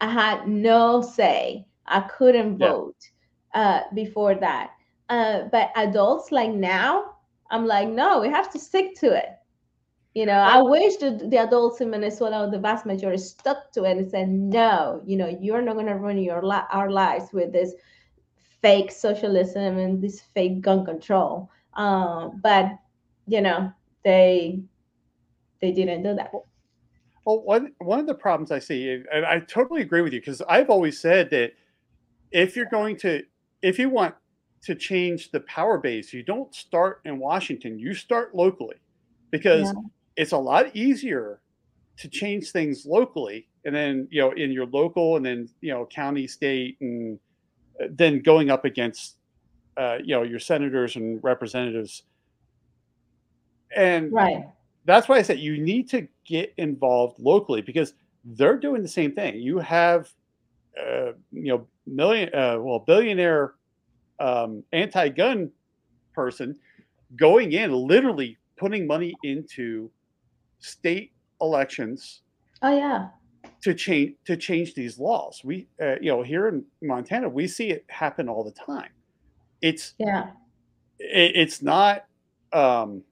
I 0.00 0.08
had 0.08 0.48
no 0.48 1.00
say. 1.02 1.66
I 1.86 2.00
couldn't 2.00 2.58
Yeah. 2.58 2.74
Uh, 3.54 3.80
before 3.94 4.34
that. 4.36 4.70
Uh, 5.08 5.42
but 5.50 5.70
adults 5.76 6.32
like 6.32 6.50
now, 6.50 7.16
I'm 7.50 7.66
like, 7.66 7.88
no, 7.88 8.20
we 8.20 8.28
have 8.28 8.50
to 8.52 8.58
stick 8.58 8.94
to 9.00 9.14
it. 9.14 9.28
You 10.14 10.26
know, 10.26 10.34
I 10.34 10.60
wish 10.60 10.96
that 10.96 11.30
the 11.30 11.38
adults 11.38 11.80
in 11.80 11.90
Venezuela, 11.90 12.50
the 12.50 12.58
vast 12.58 12.84
majority, 12.84 13.22
stuck 13.22 13.72
to 13.72 13.84
it 13.84 13.96
and 13.96 14.10
said, 14.10 14.28
"No, 14.28 15.00
you 15.06 15.16
know, 15.16 15.38
you're 15.40 15.62
not 15.62 15.72
going 15.74 15.86
to 15.86 15.94
ruin 15.94 16.18
your 16.18 16.42
li- 16.42 16.68
our 16.70 16.90
lives 16.90 17.32
with 17.32 17.50
this 17.50 17.72
fake 18.60 18.90
socialism 18.90 19.78
and 19.78 20.02
this 20.02 20.20
fake 20.20 20.60
gun 20.60 20.84
control." 20.84 21.48
Um, 21.74 22.40
but 22.42 22.72
you 23.26 23.40
know, 23.40 23.72
they 24.04 24.62
they 25.62 25.72
didn't 25.72 26.02
do 26.02 26.14
that. 26.14 26.30
Well, 27.24 27.42
one 27.42 27.72
one 27.78 27.98
of 27.98 28.06
the 28.06 28.14
problems 28.14 28.50
I 28.50 28.58
see, 28.58 28.90
and 28.90 29.24
I 29.24 29.40
totally 29.40 29.80
agree 29.80 30.02
with 30.02 30.12
you, 30.12 30.20
because 30.20 30.42
I've 30.42 30.68
always 30.68 31.00
said 31.00 31.30
that 31.30 31.52
if 32.32 32.54
you're 32.54 32.66
going 32.66 32.98
to, 32.98 33.22
if 33.62 33.78
you 33.78 33.90
want 33.90 34.14
to 34.62 34.74
change 34.74 35.30
the 35.30 35.40
power 35.40 35.78
base, 35.78 36.12
you 36.12 36.22
don't 36.22 36.54
start 36.54 37.00
in 37.04 37.18
Washington. 37.18 37.78
You 37.78 37.94
start 37.94 38.34
locally, 38.34 38.76
because 39.30 39.74
Yeah. 39.74 39.82
it's 40.16 40.32
a 40.32 40.38
lot 40.38 40.74
easier 40.76 41.42
to 41.98 42.08
change 42.08 42.52
things 42.52 42.86
locally, 42.86 43.48
and 43.64 43.74
then 43.74 44.08
you 44.10 44.20
know 44.22 44.32
in 44.32 44.52
your 44.52 44.66
local, 44.66 45.16
and 45.16 45.26
then 45.26 45.48
you 45.60 45.72
know 45.72 45.86
county, 45.86 46.26
state, 46.26 46.78
and 46.80 47.20
uh, 47.82 47.88
then 47.90 48.20
going 48.22 48.50
up 48.50 48.64
against 48.64 49.18
uh, 49.78 49.98
you 50.04 50.14
know 50.14 50.22
your 50.22 50.40
senators 50.40 50.96
and 50.96 51.22
representatives. 51.24 52.04
And 53.74 54.16
Right. 54.16 54.44
that's 54.84 55.08
why 55.08 55.18
I 55.18 55.22
said 55.22 55.40
you 55.40 55.58
need 55.62 55.88
to 55.90 56.08
get 56.26 56.54
involved 56.58 57.20
locally 57.20 57.62
because 57.62 57.94
they're 58.24 58.58
doing 58.58 58.82
the 58.82 58.88
same 58.88 59.14
thing. 59.14 59.40
You 59.40 59.58
have, 59.58 60.10
uh, 60.80 61.12
you 61.32 61.48
know, 61.52 61.68
million, 61.86 62.32
uh, 62.34 62.56
well, 62.60 62.78
billionaire 62.80 63.54
um, 64.20 64.62
anti-gun 64.72 65.50
person 66.14 66.58
going 67.16 67.52
in, 67.52 67.72
literally 67.72 68.38
putting 68.56 68.86
money 68.86 69.14
into 69.24 69.90
state 70.60 71.12
elections 71.40 72.22
Oh 72.62 72.76
yeah. 72.76 73.08
to 73.62 73.74
change 73.74 74.14
to 74.26 74.36
change 74.36 74.74
these 74.74 74.98
laws. 74.98 75.40
We, 75.44 75.66
uh, 75.80 75.96
you 76.00 76.12
know, 76.12 76.22
here 76.22 76.48
in 76.48 76.64
Montana, 76.80 77.28
we 77.28 77.48
see 77.48 77.70
it 77.70 77.84
happen 77.88 78.28
all 78.28 78.44
the 78.44 78.52
time. 78.52 78.90
It's 79.60 79.94
Yeah. 79.98 80.30
it, 80.98 81.32
it's 81.34 81.62
not. 81.62 82.04
Um, 82.52 83.02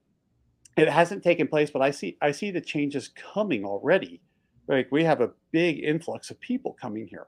it 0.76 0.88
hasn't 0.88 1.22
taken 1.24 1.48
place, 1.48 1.70
but 1.70 1.82
I 1.82 1.90
see 1.90 2.16
I 2.22 2.30
see 2.30 2.50
the 2.52 2.60
changes 2.60 3.08
coming 3.08 3.64
already. 3.64 4.20
Like 4.68 4.88
we 4.92 5.02
have 5.02 5.20
a 5.20 5.30
big 5.50 5.82
influx 5.82 6.30
of 6.30 6.38
people 6.40 6.76
coming 6.80 7.08
here, 7.08 7.26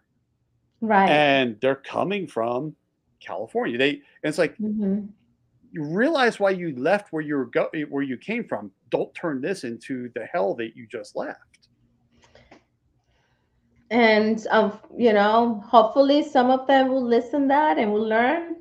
Right. 0.82 1.08
and 1.08 1.56
they're 1.60 1.76
coming 1.76 2.26
from 2.26 2.74
California. 3.20 3.78
They 3.78 3.90
and 3.90 4.02
it's 4.24 4.38
like 4.38 4.56
hmm 4.58 5.06
you 5.72 5.84
realize 5.84 6.38
why 6.38 6.50
you 6.50 6.76
left 6.76 7.12
where 7.12 7.22
you 7.22 7.36
were 7.36 7.46
go 7.46 7.68
where 7.88 8.02
you 8.02 8.18
came 8.18 8.44
from. 8.46 8.70
Don't 8.90 9.14
turn 9.14 9.40
this 9.40 9.64
into 9.64 10.10
the 10.14 10.26
hell 10.26 10.54
that 10.56 10.76
you 10.76 10.86
just 10.86 11.16
left. 11.16 11.38
And 13.90 14.46
um, 14.50 14.78
you 14.96 15.12
know, 15.12 15.62
hopefully 15.66 16.22
some 16.22 16.50
of 16.50 16.66
them 16.66 16.88
will 16.88 17.04
listen 17.04 17.48
that 17.48 17.78
and 17.78 17.92
will 17.92 18.06
learn. 18.06 18.56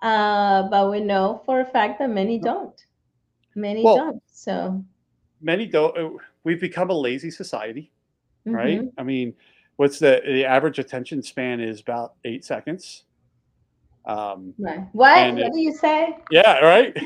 Uh, 0.00 0.68
but 0.68 0.90
we 0.90 1.00
know 1.00 1.42
for 1.44 1.60
a 1.60 1.64
fact 1.64 1.98
that 1.98 2.10
many 2.10 2.38
don't. 2.38 2.78
Many 3.54 3.84
Well, 3.84 3.96
don't. 3.96 4.22
So, 4.32 4.84
many 5.40 5.66
don't. 5.66 5.96
uh, 5.96 6.10
We've 6.44 6.60
become 6.60 6.90
a 6.90 6.94
lazy 6.94 7.30
society, 7.30 7.90
right? 8.46 8.80
hmm 8.80 8.88
I 8.98 9.02
mean, 9.02 9.34
what's 9.76 9.98
the 9.98 10.22
the 10.24 10.44
average 10.44 10.78
attention 10.78 11.22
span 11.22 11.60
is 11.60 11.80
about 11.80 12.14
eight 12.24 12.44
seconds. 12.44 13.04
Um, 14.06 14.52
right. 14.58 14.86
What? 14.92 15.34
What 15.34 15.38
it, 15.38 15.52
do 15.52 15.60
you 15.60 15.72
say? 15.72 16.18
yeah, 16.30 16.58
right. 16.58 16.96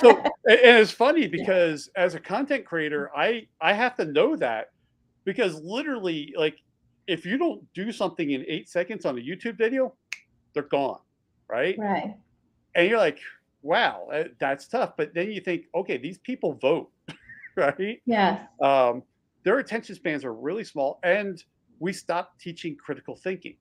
So 0.00 0.10
and 0.46 0.78
it's 0.78 0.90
funny 0.90 1.28
because 1.28 1.90
as 1.96 2.14
a 2.14 2.20
content 2.20 2.64
creator, 2.64 3.10
I 3.16 3.46
I 3.60 3.72
have 3.72 3.96
to 3.96 4.04
know 4.04 4.36
that 4.36 4.70
because 5.24 5.60
literally, 5.62 6.34
like, 6.36 6.58
if 7.06 7.24
you 7.24 7.38
don't 7.38 7.62
do 7.72 7.92
something 7.92 8.30
in 8.30 8.44
eight 8.48 8.68
seconds 8.68 9.04
on 9.06 9.18
a 9.18 9.20
YouTube 9.20 9.56
video, 9.56 9.94
they're 10.54 10.62
gone, 10.64 11.00
right? 11.48 11.76
Right. 11.78 12.16
And 12.74 12.88
you're 12.88 12.98
like, 12.98 13.18
wow, 13.62 14.08
uh, 14.12 14.24
that's 14.38 14.66
tough. 14.66 14.96
But 14.96 15.14
then 15.14 15.30
you 15.30 15.40
think, 15.40 15.66
okay, 15.74 15.98
these 15.98 16.18
people 16.18 16.54
vote, 16.54 16.90
right? 17.56 18.00
Yes. 18.06 18.40
Um, 18.60 19.02
their 19.42 19.58
attention 19.58 19.94
spans 19.94 20.24
are 20.24 20.34
really 20.34 20.64
small, 20.64 20.98
and 21.02 21.42
we 21.80 21.92
stopped 21.92 22.40
teaching 22.40 22.76
critical 22.76 23.16
thinking. 23.16 23.56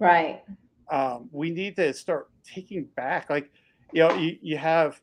Right. 0.00 0.42
Um, 0.90 1.28
we 1.32 1.50
need 1.50 1.76
to 1.76 1.92
start 1.92 2.28
taking 2.44 2.86
back, 2.96 3.30
like, 3.30 3.50
you 3.92 4.00
know, 4.02 4.14
you, 4.14 4.36
you 4.42 4.56
have 4.58 5.00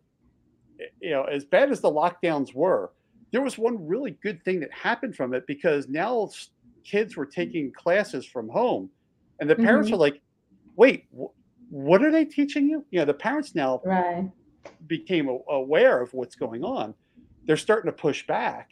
you 1.02 1.12
know, 1.12 1.24
as 1.26 1.46
bad 1.46 1.72
as 1.72 1.82
the 1.82 1.92
lockdowns 1.92 2.54
were, 2.54 2.92
there 3.32 3.42
was 3.42 3.58
one 3.58 3.86
really 3.88 4.12
good 4.24 4.44
thing 4.44 4.60
that 4.60 4.72
happened 4.74 5.16
from 5.16 5.34
it 5.34 5.46
because 5.48 5.88
now 5.88 6.30
kids 6.84 7.16
were 7.16 7.26
taking 7.26 7.72
classes 7.72 8.26
from 8.26 8.50
home, 8.50 8.90
and 9.40 9.50
the 9.50 9.56
parents 9.56 9.90
hmm 9.90 9.96
are 9.96 9.98
like, 9.98 10.22
"Wait, 10.76 11.06
wh- 11.18 11.34
what 11.72 12.04
are 12.04 12.12
they 12.12 12.26
teaching 12.26 12.70
you?" 12.70 12.86
You 12.92 13.00
know, 13.00 13.06
the 13.06 13.14
parents 13.14 13.56
now 13.56 13.82
Right. 13.86 14.32
became 14.88 15.30
a- 15.30 15.40
aware 15.52 16.02
of 16.02 16.14
what's 16.14 16.36
going 16.36 16.64
on. 16.64 16.96
They're 17.48 17.58
starting 17.58 17.92
to 17.92 17.98
push 17.98 18.26
back. 18.28 18.70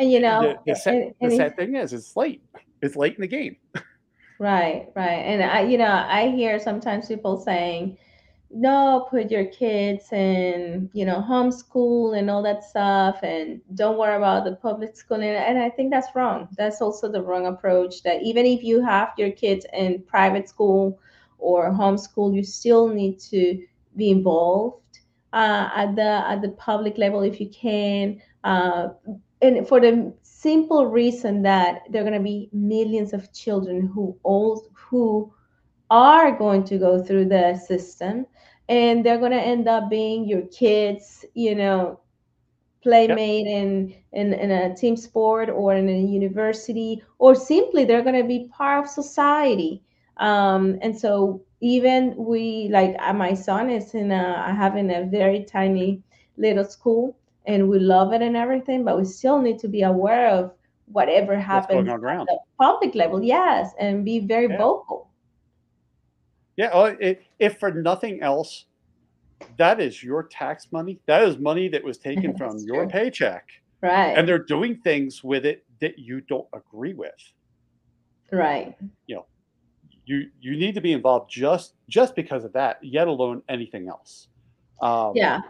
And 0.00 0.10
you 0.10 0.18
know, 0.18 0.58
the, 0.66 0.74
sad, 0.74 0.94
and, 0.94 1.14
the 1.20 1.26
and 1.26 1.36
sad 1.36 1.56
thing 1.56 1.76
is, 1.76 1.92
it's 1.92 2.16
late. 2.16 2.42
It's 2.80 2.96
late 2.96 3.16
in 3.16 3.20
the 3.20 3.28
game. 3.28 3.56
Right, 4.38 4.88
right. 4.96 5.20
And 5.20 5.42
I, 5.42 5.60
you 5.60 5.76
know, 5.76 6.06
I 6.08 6.30
hear 6.30 6.58
sometimes 6.58 7.08
people 7.08 7.38
saying, 7.38 7.98
no, 8.50 9.06
put 9.10 9.30
your 9.30 9.44
kids 9.44 10.10
in, 10.12 10.88
you 10.94 11.04
know, 11.04 11.20
homeschool 11.20 12.18
and 12.18 12.30
all 12.30 12.42
that 12.42 12.64
stuff, 12.64 13.18
and 13.22 13.60
don't 13.74 13.98
worry 13.98 14.16
about 14.16 14.44
the 14.44 14.56
public 14.56 14.96
schooling. 14.96 15.28
And 15.28 15.58
I 15.58 15.68
think 15.68 15.90
that's 15.90 16.08
wrong. 16.14 16.48
That's 16.56 16.80
also 16.80 17.12
the 17.12 17.22
wrong 17.22 17.46
approach. 17.46 18.02
That 18.02 18.22
even 18.22 18.46
if 18.46 18.62
you 18.62 18.82
have 18.82 19.10
your 19.18 19.30
kids 19.30 19.66
in 19.74 20.02
private 20.04 20.48
school 20.48 20.98
or 21.38 21.70
homeschool, 21.70 22.34
you 22.34 22.42
still 22.42 22.88
need 22.88 23.20
to 23.20 23.62
be 23.94 24.10
involved 24.10 24.82
uh, 25.34 25.68
at 25.76 25.94
the 25.94 26.24
at 26.26 26.40
the 26.40 26.52
public 26.52 26.96
level 26.96 27.20
if 27.20 27.40
you 27.40 27.50
can. 27.50 28.22
Uh, 28.42 28.88
and 29.42 29.66
for 29.66 29.80
the 29.80 30.12
simple 30.22 30.86
reason 30.86 31.42
that 31.42 31.82
there 31.90 32.02
are 32.02 32.04
going 32.08 32.18
to 32.18 32.24
be 32.24 32.48
millions 32.52 33.12
of 33.12 33.32
children 33.32 33.90
who 33.94 34.16
all 34.22 34.62
who 34.90 35.32
are 35.90 36.36
going 36.36 36.64
to 36.64 36.78
go 36.78 37.02
through 37.02 37.26
the 37.26 37.54
system 37.56 38.26
and 38.68 39.04
they're 39.04 39.18
going 39.18 39.32
to 39.32 39.40
end 39.40 39.68
up 39.68 39.90
being 39.90 40.26
your 40.28 40.42
kids 40.48 41.24
you 41.34 41.54
know 41.54 41.98
Yep. 43.06 43.22
playmate 43.22 43.46
in, 43.46 43.94
in 44.12 44.32
in 44.34 44.50
a 44.50 44.74
team 44.74 44.96
sport 44.96 45.50
or 45.50 45.74
in 45.74 45.88
a 45.88 45.98
university 46.00 47.02
or 47.18 47.34
simply 47.34 47.84
they're 47.84 48.02
going 48.02 48.20
to 48.20 48.26
be 48.28 48.48
part 48.56 48.84
of 48.84 48.90
society 48.90 49.82
um, 50.18 50.78
and 50.82 50.98
so 50.98 51.42
even 51.60 52.14
we 52.18 52.68
like 52.72 52.96
uh, 53.00 53.12
my 53.12 53.34
son 53.34 53.70
is 53.70 53.94
in 53.94 54.12
a 54.12 54.54
having 54.54 54.90
a 54.90 55.04
very 55.04 55.44
tiny 55.44 56.02
little 56.38 56.64
school 56.64 57.16
and 57.46 57.68
we 57.68 57.78
love 57.78 58.12
it 58.12 58.22
and 58.22 58.36
everything 58.36 58.84
but 58.84 58.98
we 58.98 59.04
still 59.04 59.40
need 59.40 59.58
to 59.58 59.68
be 59.68 59.82
aware 59.82 60.28
of 60.28 60.52
whatever 60.92 61.38
happens 61.38 61.78
on 61.78 61.88
at 61.88 62.00
around? 62.00 62.26
the 62.26 62.38
public 62.58 62.94
level 62.94 63.22
yes 63.22 63.72
and 63.78 64.04
be 64.04 64.18
very 64.20 64.48
Yeah. 64.48 64.58
vocal 64.58 65.08
Yeah. 66.56 66.70
Oh, 66.74 66.84
it, 66.84 67.22
if 67.38 67.58
for 67.58 67.70
nothing 67.72 68.20
else, 68.22 68.66
that 69.56 69.80
is 69.80 70.02
your 70.02 70.24
tax 70.24 70.68
money. 70.72 71.00
That 71.06 71.22
is 71.22 71.38
money 71.38 71.68
that 71.68 71.82
was 71.82 71.96
taken 71.96 72.36
from 72.38 72.50
that's 72.52 72.64
your 72.66 72.86
paycheck. 72.86 73.44
Right. 73.80 74.12
and 74.18 74.28
they're 74.28 74.44
doing 74.44 74.76
things 74.82 75.24
with 75.24 75.46
it 75.46 75.64
that 75.80 75.98
you 75.98 76.20
don't 76.20 76.46
agree 76.52 76.92
with. 76.92 77.16
right 78.30 78.76
You 79.06 79.14
know, 79.16 79.26
you 80.04 80.28
you 80.40 80.52
need 80.58 80.74
to 80.74 80.82
be 80.82 80.92
involved 80.92 81.30
just 81.30 81.74
just 81.88 82.14
because 82.14 82.44
of 82.44 82.52
that, 82.52 82.76
yet 82.82 83.08
alone 83.08 83.42
anything 83.48 83.88
else. 83.88 84.28
Um, 84.82 85.12
Yeah, 85.14 85.40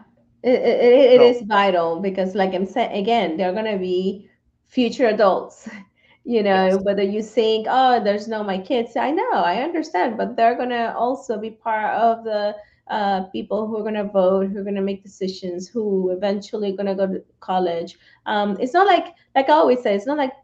it, 0.42 0.60
it, 0.60 1.12
it 1.12 1.20
so 1.20 1.26
is 1.26 1.46
vital 1.46 2.00
because, 2.00 2.34
like 2.34 2.54
I'm 2.54 2.66
saying, 2.66 2.96
again, 2.96 3.36
they're 3.36 3.52
going 3.52 3.70
to 3.70 3.78
be 3.78 4.28
future 4.68 5.06
adults. 5.06 5.68
You 6.22 6.42
know, 6.42 6.66
yes, 6.66 6.78
whether 6.82 7.02
you 7.02 7.22
think, 7.22 7.66
oh, 7.68 8.04
there's 8.04 8.28
no 8.28 8.44
my 8.44 8.58
kids. 8.58 8.94
I 8.94 9.10
know, 9.10 9.32
I 9.32 9.62
understand, 9.62 10.18
but 10.18 10.36
they're 10.36 10.54
going 10.54 10.68
to 10.68 10.94
also 10.94 11.38
be 11.38 11.50
part 11.50 11.94
of 11.96 12.24
the 12.24 12.54
uh, 12.88 13.22
people 13.32 13.66
who 13.66 13.78
are 13.78 13.82
going 13.82 13.94
to 13.94 14.04
vote, 14.04 14.48
who 14.48 14.58
are 14.58 14.62
going 14.62 14.74
to 14.74 14.82
make 14.82 15.02
decisions, 15.02 15.66
who 15.66 16.10
eventually 16.10 16.72
going 16.72 16.86
to 16.86 16.94
go 16.94 17.06
to 17.06 17.24
college. 17.40 17.98
Um, 18.26 18.58
it's 18.60 18.74
not 18.74 18.86
like, 18.86 19.14
like 19.34 19.48
I 19.48 19.54
always 19.54 19.82
say, 19.82 19.94
it's 19.94 20.06
not 20.06 20.18
like 20.18 20.34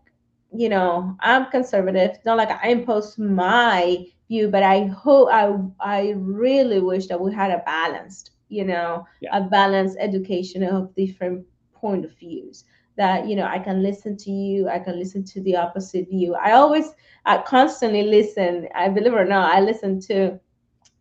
you 0.52 0.68
know, 0.68 1.16
I'm 1.20 1.46
conservative. 1.50 2.12
It's 2.14 2.24
not 2.24 2.38
like 2.38 2.50
I 2.50 2.68
impose 2.68 3.18
my 3.18 4.06
view, 4.28 4.48
but 4.48 4.62
I 4.62 4.86
hope 4.86 5.28
I 5.30 5.54
I 5.80 6.14
really 6.16 6.80
wish 6.80 7.06
that 7.08 7.20
we 7.20 7.32
had 7.32 7.50
a 7.50 7.62
balanced, 7.64 8.30
you 8.48 8.64
know, 8.64 9.06
yeah, 9.20 9.36
a 9.36 9.42
balanced 9.42 9.96
education 10.00 10.62
of 10.62 10.94
different 10.94 11.44
point 11.74 12.04
of 12.04 12.16
views. 12.18 12.64
That 12.96 13.26
you 13.28 13.36
know, 13.36 13.44
I 13.46 13.58
can 13.58 13.82
listen 13.82 14.16
to 14.18 14.30
you, 14.30 14.68
I 14.68 14.78
can 14.78 14.98
listen 14.98 15.22
to 15.24 15.40
the 15.42 15.56
opposite 15.56 16.08
view. 16.08 16.34
I 16.34 16.52
always, 16.52 16.92
I 17.26 17.38
constantly 17.38 18.02
listen. 18.04 18.68
I 18.74 18.88
believe 18.88 19.12
it 19.12 19.16
or 19.16 19.24
not, 19.26 19.54
I 19.54 19.60
listen 19.60 20.00
to 20.02 20.38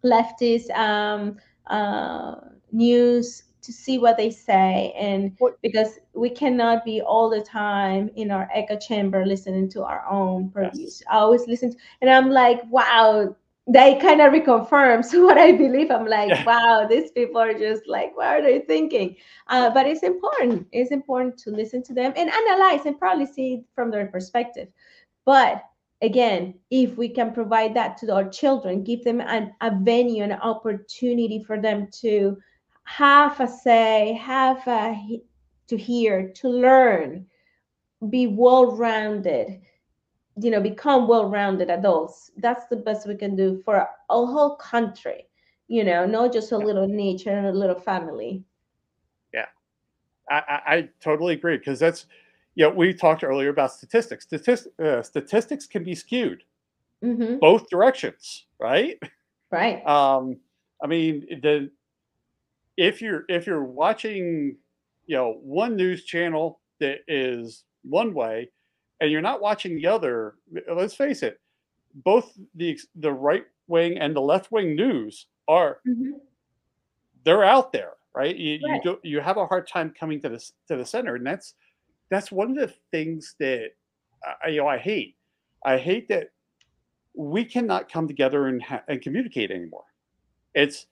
leftist 0.03 0.69
um, 0.77 1.37
uh, 1.67 2.35
news 2.71 3.43
to 3.61 3.73
see 3.73 3.97
what 3.97 4.15
they 4.15 4.29
say 4.29 4.93
and 4.95 5.35
because 5.63 5.97
we 6.13 6.29
cannot 6.29 6.85
be 6.85 7.01
all 7.01 7.31
the 7.31 7.41
time 7.41 8.11
in 8.15 8.29
our 8.29 8.47
echo 8.53 8.77
chamber 8.77 9.25
listening 9.25 9.67
to 9.67 9.83
our 9.83 10.05
own 10.07 10.51
purviews 10.51 11.01
Yes. 11.01 11.03
i 11.11 11.17
always 11.17 11.47
listen 11.47 11.71
to, 11.71 11.77
and 12.01 12.09
i'm 12.11 12.29
like 12.29 12.61
wow 12.69 13.35
they 13.67 13.95
kind 13.99 14.21
of 14.21 14.31
reconfirms 14.31 15.11
what 15.25 15.37
i 15.37 15.51
believe 15.51 15.89
i'm 15.91 16.05
like 16.07 16.29
Yeah. 16.29 16.43
wow 16.45 16.87
these 16.87 17.11
people 17.11 17.41
are 17.41 17.53
just 17.53 17.87
like 17.87 18.15
what 18.15 18.27
are 18.27 18.41
they 18.41 18.59
thinking? 18.59 19.15
Uh, 19.47 19.69
but 19.69 19.85
it's 19.87 20.03
important. 20.03 20.67
It's 20.71 20.91
important 20.91 21.37
to 21.39 21.51
listen 21.51 21.83
to 21.83 21.93
them 21.93 22.13
and 22.15 22.29
analyze 22.29 22.85
and 22.85 22.97
probably 22.99 23.25
see 23.25 23.63
from 23.75 23.91
their 23.91 24.07
perspective. 24.07 24.69
But 25.25 25.63
again 26.01 26.53
if 26.71 26.97
we 26.97 27.07
can 27.07 27.33
provide 27.33 27.73
that 27.73 27.97
to 27.97 28.13
our 28.13 28.27
children 28.29 28.83
give 28.83 29.03
them 29.03 29.21
an, 29.21 29.53
a 29.61 29.71
venue 29.81 30.23
an 30.23 30.33
opportunity 30.33 31.41
for 31.41 31.59
them 31.59 31.87
to 31.91 32.37
have 32.83 33.39
a 33.39 33.47
say 33.47 34.13
have 34.21 34.61
a 34.67 35.21
to 35.67 35.77
hear 35.77 36.31
to 36.33 36.49
learn 36.49 37.25
be 38.09 38.27
well-rounded 38.27 39.61
you 40.41 40.51
know 40.51 40.61
become 40.61 41.07
well-rounded 41.07 41.69
adults 41.69 42.31
that's 42.37 42.65
the 42.67 42.75
best 42.75 43.07
we 43.07 43.15
can 43.15 43.35
do 43.35 43.61
for 43.63 43.75
a 43.77 43.87
whole 44.09 44.55
country 44.57 45.27
you 45.67 45.83
know 45.83 46.05
not 46.05 46.33
just 46.33 46.51
a 46.51 46.57
Yeah. 46.57 46.65
little 46.65 46.87
niche 46.87 47.27
and 47.27 47.47
a 47.47 47.51
little 47.51 47.79
family 47.79 48.43
I, 50.29 50.35
I, 50.35 50.75
I 50.75 50.89
totally 51.01 51.33
agree 51.33 51.57
because 51.57 51.79
that's, 51.79 52.05
you 52.55 52.65
know, 52.65 52.71
we 52.73 52.93
talked 52.93 53.23
earlier 53.23 53.49
about 53.49 53.73
statistics. 53.73 54.25
Statistics, 54.25 54.79
uh, 54.79 55.01
statistics 55.01 55.65
can 55.65 55.83
be 55.83 55.95
skewed 55.95 56.43
hmm 57.01 57.37
both 57.39 57.69
directions, 57.69 58.45
right? 58.59 58.97
right 59.51 59.85
Um, 59.85 60.37
I 60.83 60.87
mean, 60.87 61.25
the 61.41 61.69
if 62.77 63.01
you're 63.01 63.23
if 63.29 63.45
you're 63.47 63.63
watching, 63.63 64.57
you 65.05 65.15
know, 65.15 65.39
one 65.41 65.75
news 65.75 66.03
channel 66.03 66.59
that 66.79 66.99
is 67.07 67.63
one 67.83 68.13
way, 68.13 68.49
and 69.01 69.11
you're 69.11 69.21
not 69.21 69.41
watching 69.41 69.75
the 69.75 69.87
other, 69.87 70.35
let's 70.71 70.95
face 70.95 71.23
it, 71.23 71.39
both 71.95 72.37
the 72.55 72.79
the 72.95 73.11
right 73.13 73.45
wing 73.67 73.97
and 73.97 74.15
the 74.15 74.21
left 74.21 74.51
wing 74.51 74.75
news 74.75 75.27
are 75.47 75.81
hmm 75.85 76.25
they're 77.23 77.43
out 77.43 77.71
there, 77.71 77.93
right? 78.13 78.35
You 78.35 78.53
you 78.53 78.79
do 78.79 78.99
you 79.03 79.19
have 79.19 79.37
a 79.37 79.47
hard 79.47 79.67
time 79.67 79.93
coming 79.97 80.21
to 80.21 80.29
the 80.29 80.51
to 80.67 80.77
the 80.77 80.85
center, 80.85 81.15
and 81.15 81.25
that's 81.25 81.55
that's 82.11 82.31
one 82.31 82.51
of 82.51 82.57
the 82.57 82.73
things 82.91 83.35
that 83.39 83.71
I, 84.43 84.49
you 84.49 84.61
know 84.61 84.67
I 84.67 84.77
hate. 84.77 85.17
I 85.65 85.77
hate 85.77 86.07
that 86.09 86.29
we 87.15 87.45
cannot 87.45 87.91
come 87.91 88.07
together 88.07 88.47
and 88.47 88.63
ha- 88.63 88.83
and 88.87 89.01
communicate 89.01 89.51
anymore. 89.51 89.85
It's 90.55 90.87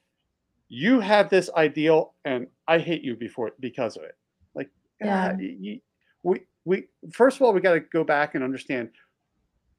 you 0.70 1.00
have 1.02 1.30
this 1.30 1.50
ideal, 1.56 2.16
and 2.26 2.48
I 2.68 2.80
hate 2.80 3.04
you 3.04 3.16
before 3.16 3.52
because 3.60 3.98
of 3.98 4.04
it. 4.04 4.18
Like, 4.56 4.72
ah, 5.04 5.32
yeah 5.32 5.38
y- 5.40 5.58
y- 5.62 5.82
we 6.24 6.42
we 6.66 6.86
first 7.12 7.38
of 7.38 7.42
all 7.44 7.54
we 7.54 7.62
got 7.62 7.74
to 7.74 7.80
go 7.82 8.04
back 8.04 8.36
and 8.36 8.44
understand 8.44 8.90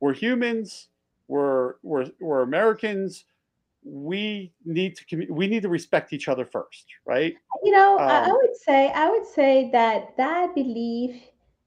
we're 0.01 0.14
humans, 0.14 0.89
we're 1.28 1.74
we're 1.82 2.11
we're 2.20 2.43
Americans. 2.43 3.24
We 3.85 4.53
need 4.64 4.97
to 4.97 5.26
we 5.30 5.47
need 5.47 5.62
to 5.62 5.68
respect 5.68 6.12
each 6.12 6.28
other 6.28 6.45
first, 6.47 6.87
right? 7.07 7.35
you 7.62 7.72
know 7.72 8.05
I, 8.09 8.18
I 8.28 8.28
Um, 8.28 8.32
would 8.32 8.57
say 8.57 8.91
i 8.93 9.09
would 9.11 9.26
say 9.26 9.70
that 9.72 10.16
that 10.16 10.55
belief 10.55 11.22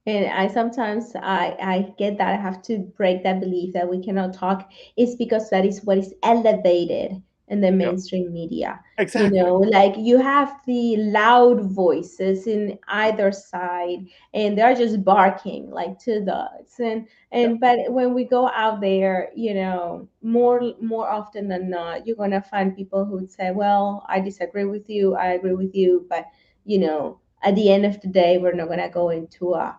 and 0.05 0.25
i 0.27 0.47
sometimes 0.47 1.13
i 1.15 1.55
i 1.61 1.93
get 1.97 2.17
that 2.17 2.33
i 2.33 2.41
have 2.41 2.61
to 2.63 2.79
break 2.97 3.23
that 3.23 3.39
belief 3.39 3.73
that 3.73 3.89
we 3.89 4.03
cannot 4.03 4.33
talk 4.33 4.69
is 4.97 5.15
because 5.15 5.49
that 5.49 5.65
is 5.65 5.83
what 5.83 5.97
is 5.97 6.13
elevated 6.23 7.21
in 7.49 7.61
the 7.61 7.67
yep, 7.67 7.75
mainstream 7.75 8.33
media. 8.33 8.79
You 9.15 9.29
know 9.29 9.55
like 9.57 9.95
you 9.97 10.19
have 10.19 10.59
the 10.65 10.97
loud 10.97 11.61
voices 11.71 12.47
in 12.47 12.77
either 12.87 13.31
side 13.31 14.07
and 14.33 14.57
they're 14.57 14.75
just 14.75 15.03
barking 15.03 15.69
like 15.71 15.99
two 15.99 16.25
dogs. 16.25 16.79
And 16.79 17.07
Yep, 17.31 17.49
and 17.49 17.59
but 17.59 17.91
when 17.91 18.13
we 18.13 18.23
go 18.23 18.47
out 18.49 18.79
there 18.79 19.29
you 19.35 19.53
know 19.53 20.07
more 20.21 20.61
more 20.81 21.09
often 21.09 21.49
than 21.49 21.69
not 21.69 22.07
you're 22.07 22.15
going 22.15 22.31
to 22.31 22.41
find 22.41 22.75
people 22.75 23.03
who 23.03 23.13
would 23.15 23.31
say 23.31 23.51
well 23.51 24.05
i 24.07 24.21
disagree 24.21 24.63
with 24.63 24.89
you 24.89 25.15
i 25.15 25.31
agree 25.33 25.53
with 25.53 25.75
you 25.75 26.05
but 26.09 26.25
you 26.63 26.77
know 26.77 27.19
at 27.43 27.53
the 27.55 27.69
end 27.69 27.85
of 27.85 27.99
the 27.99 28.07
day 28.07 28.37
we're 28.37 28.53
not 28.53 28.67
going 28.67 28.79
to 28.79 28.89
go 28.89 29.09
into 29.09 29.53
a 29.53 29.77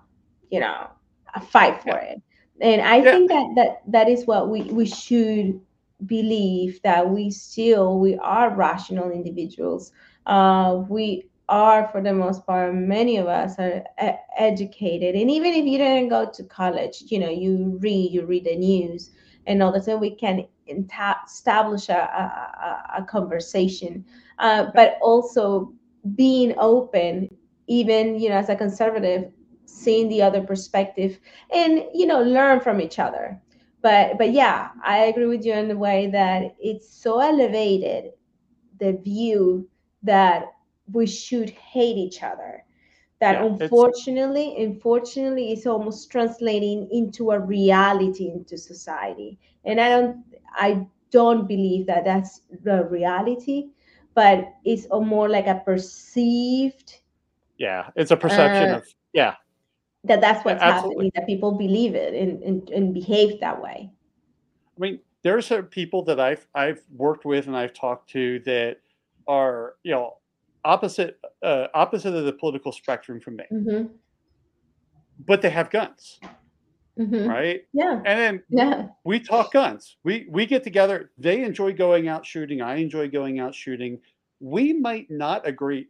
you 0.51 0.61
know 0.61 0.89
a 1.35 1.41
fight 1.41 1.83
for 1.83 1.97
it. 1.99 2.21
And 2.61 2.83
i 2.83 3.01
think 3.01 3.31
that 3.31 3.53
that 3.57 3.83
that 3.87 4.09
is 4.09 4.27
what 4.27 4.51
we 4.51 4.65
we 4.65 4.85
should 4.85 5.59
believe 6.07 6.81
that 6.83 7.11
we 7.11 7.31
still 7.31 7.99
we 7.99 8.17
are 8.19 8.55
rational 8.55 9.11
individuals. 9.11 9.93
Uh 10.27 10.83
we 10.89 11.29
are 11.49 11.89
for 11.89 12.03
the 12.03 12.13
most 12.13 12.47
part 12.47 12.75
many 12.75 13.17
of 13.17 13.27
us 13.27 13.59
are 13.59 13.83
educated. 14.39 15.15
And 15.15 15.31
even 15.31 15.53
if 15.55 15.65
you 15.65 15.79
didn't 15.79 16.09
go 16.09 16.31
to 16.33 16.45
college 16.45 17.05
you 17.09 17.19
know 17.19 17.31
you 17.31 17.79
read 17.81 18.13
you 18.13 18.25
read 18.27 18.45
the 18.45 18.57
news 18.57 19.11
and 19.47 19.63
all 19.63 19.73
that 19.73 19.85
so 19.85 19.97
we 19.97 20.11
can 20.15 20.45
establish 20.69 21.89
a, 21.89 21.95
a, 21.95 22.99
a 22.99 23.03
a 23.03 23.05
conversation. 23.05 24.05
Uh, 24.39 24.67
but 24.75 24.99
also 25.03 25.73
being 26.15 26.55
open 26.59 27.29
even 27.67 28.19
you 28.19 28.29
know 28.29 28.37
as 28.37 28.49
a 28.49 28.57
conservative 28.57 29.31
seeing 29.65 30.09
the 30.09 30.23
other 30.23 30.43
perspective 30.43 31.19
and 31.53 31.85
you 31.95 32.07
know 32.07 32.21
learn 32.23 32.61
from 32.61 32.81
each 32.81 32.99
other 32.99 33.41
but 33.83 34.19
but 34.19 34.33
yeah 34.33 34.71
i 34.85 34.99
agree 35.05 35.27
with 35.27 35.45
you 35.45 35.53
in 35.53 35.69
the 35.69 35.77
way 35.77 36.09
that 36.09 36.57
it's 36.59 36.89
so 36.89 37.21
elevated 37.21 38.13
the 38.81 38.93
view 38.93 39.69
that 40.03 40.47
we 40.93 41.07
should 41.07 41.51
hate 41.51 41.97
each 41.97 42.23
other 42.23 42.65
that 43.21 43.33
yeah. 43.33 43.53
It's 43.53 43.63
unfortunately 43.63 44.63
unfortunately 44.63 45.53
it's 45.53 45.67
almost 45.67 46.11
translating 46.11 46.89
into 46.91 47.31
a 47.33 47.39
reality 47.39 48.31
into 48.31 48.57
society 48.57 49.39
and 49.65 49.81
i 49.81 49.89
don't 49.89 50.25
i 50.55 50.87
don't 51.11 51.49
believe 51.49 51.87
that 51.87 52.05
that's 52.05 52.43
the 52.63 52.85
reality 52.85 53.71
but 54.15 54.53
it's 54.65 54.87
a 54.91 55.01
more 55.01 55.29
like 55.29 55.47
a 55.47 55.63
perceived 55.65 57.01
yeah, 57.59 57.91
it's 57.97 58.13
a 58.13 58.17
perception 58.17 58.71
uh, 58.71 58.77
of 58.79 58.95
yeah, 59.13 59.35
that 60.05 60.21
that's 60.21 60.45
what's 60.45 60.63
absolutely. 60.63 61.07
happening 61.07 61.11
that 61.15 61.27
people 61.27 61.53
believe 61.53 61.95
it 61.95 62.15
and, 62.15 62.43
and, 62.43 62.71
and 62.71 62.95
behave 62.95 63.41
that 63.41 63.61
way 63.61 63.91
I 64.79 64.81
mean, 64.81 65.01
there's 65.23 65.53
people 65.71 66.05
that 66.05 66.21
I've 66.21 66.47
I've 66.55 66.81
worked 66.95 67.25
with 67.25 67.47
and 67.47 67.57
I've 67.57 67.75
talked 67.75 68.11
to 68.11 68.39
that 68.41 68.79
are 69.27 69.75
you 69.83 69.93
know 69.93 70.15
opposite 70.65 71.19
uh, 71.43 71.67
opposite 71.75 72.15
of 72.15 72.25
the 72.25 72.33
political 72.33 72.73
spectrum 72.73 73.21
from 73.21 73.37
me, 73.37 73.45
hmm 73.51 73.83
but 75.27 75.43
they 75.43 75.51
have 75.51 75.69
guns, 75.71 76.21
hmm 76.97 77.27
right? 77.27 77.63
yeah 77.73 78.01
And 78.05 78.21
then 78.21 78.43
yeah 78.49 78.87
we 79.05 79.19
talk 79.19 79.53
guns. 79.53 79.97
We 80.05 80.27
we 80.31 80.47
get 80.47 80.63
together. 80.63 81.11
They 81.19 81.43
enjoy 81.43 81.73
going 81.73 82.09
out 82.09 82.25
shooting. 82.25 82.63
I 82.63 82.77
enjoy 82.77 83.09
going 83.09 83.41
out 83.41 83.55
shooting. 83.55 83.99
We 84.41 84.73
might 84.73 85.11
not 85.11 85.47
agree. 85.47 85.89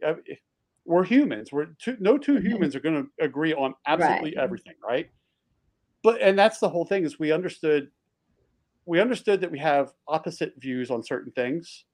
We're 0.89 1.03
humans. 1.03 1.51
We're 1.51 1.67
two, 1.77 1.95
no 1.99 2.17
two 2.17 2.37
Mhm. 2.39 2.45
humans 2.47 2.75
are 2.75 2.79
going 2.79 3.03
to 3.03 3.23
agree 3.23 3.53
on 3.53 3.71
right 3.71 3.77
absolutely 3.85 4.35
everything, 4.37 4.73
right? 4.83 5.07
But 6.01 6.19
and 6.19 6.37
that's 6.37 6.57
the 6.57 6.67
whole 6.67 6.83
thing 6.83 7.03
is 7.03 7.19
we 7.19 7.31
understood 7.31 7.91
we 8.87 8.99
understood 8.99 9.39
that 9.41 9.51
we 9.51 9.59
have 9.59 9.93
opposite 10.07 10.55
views 10.57 10.89
on 10.89 11.03
certain 11.03 11.31
things, 11.33 11.85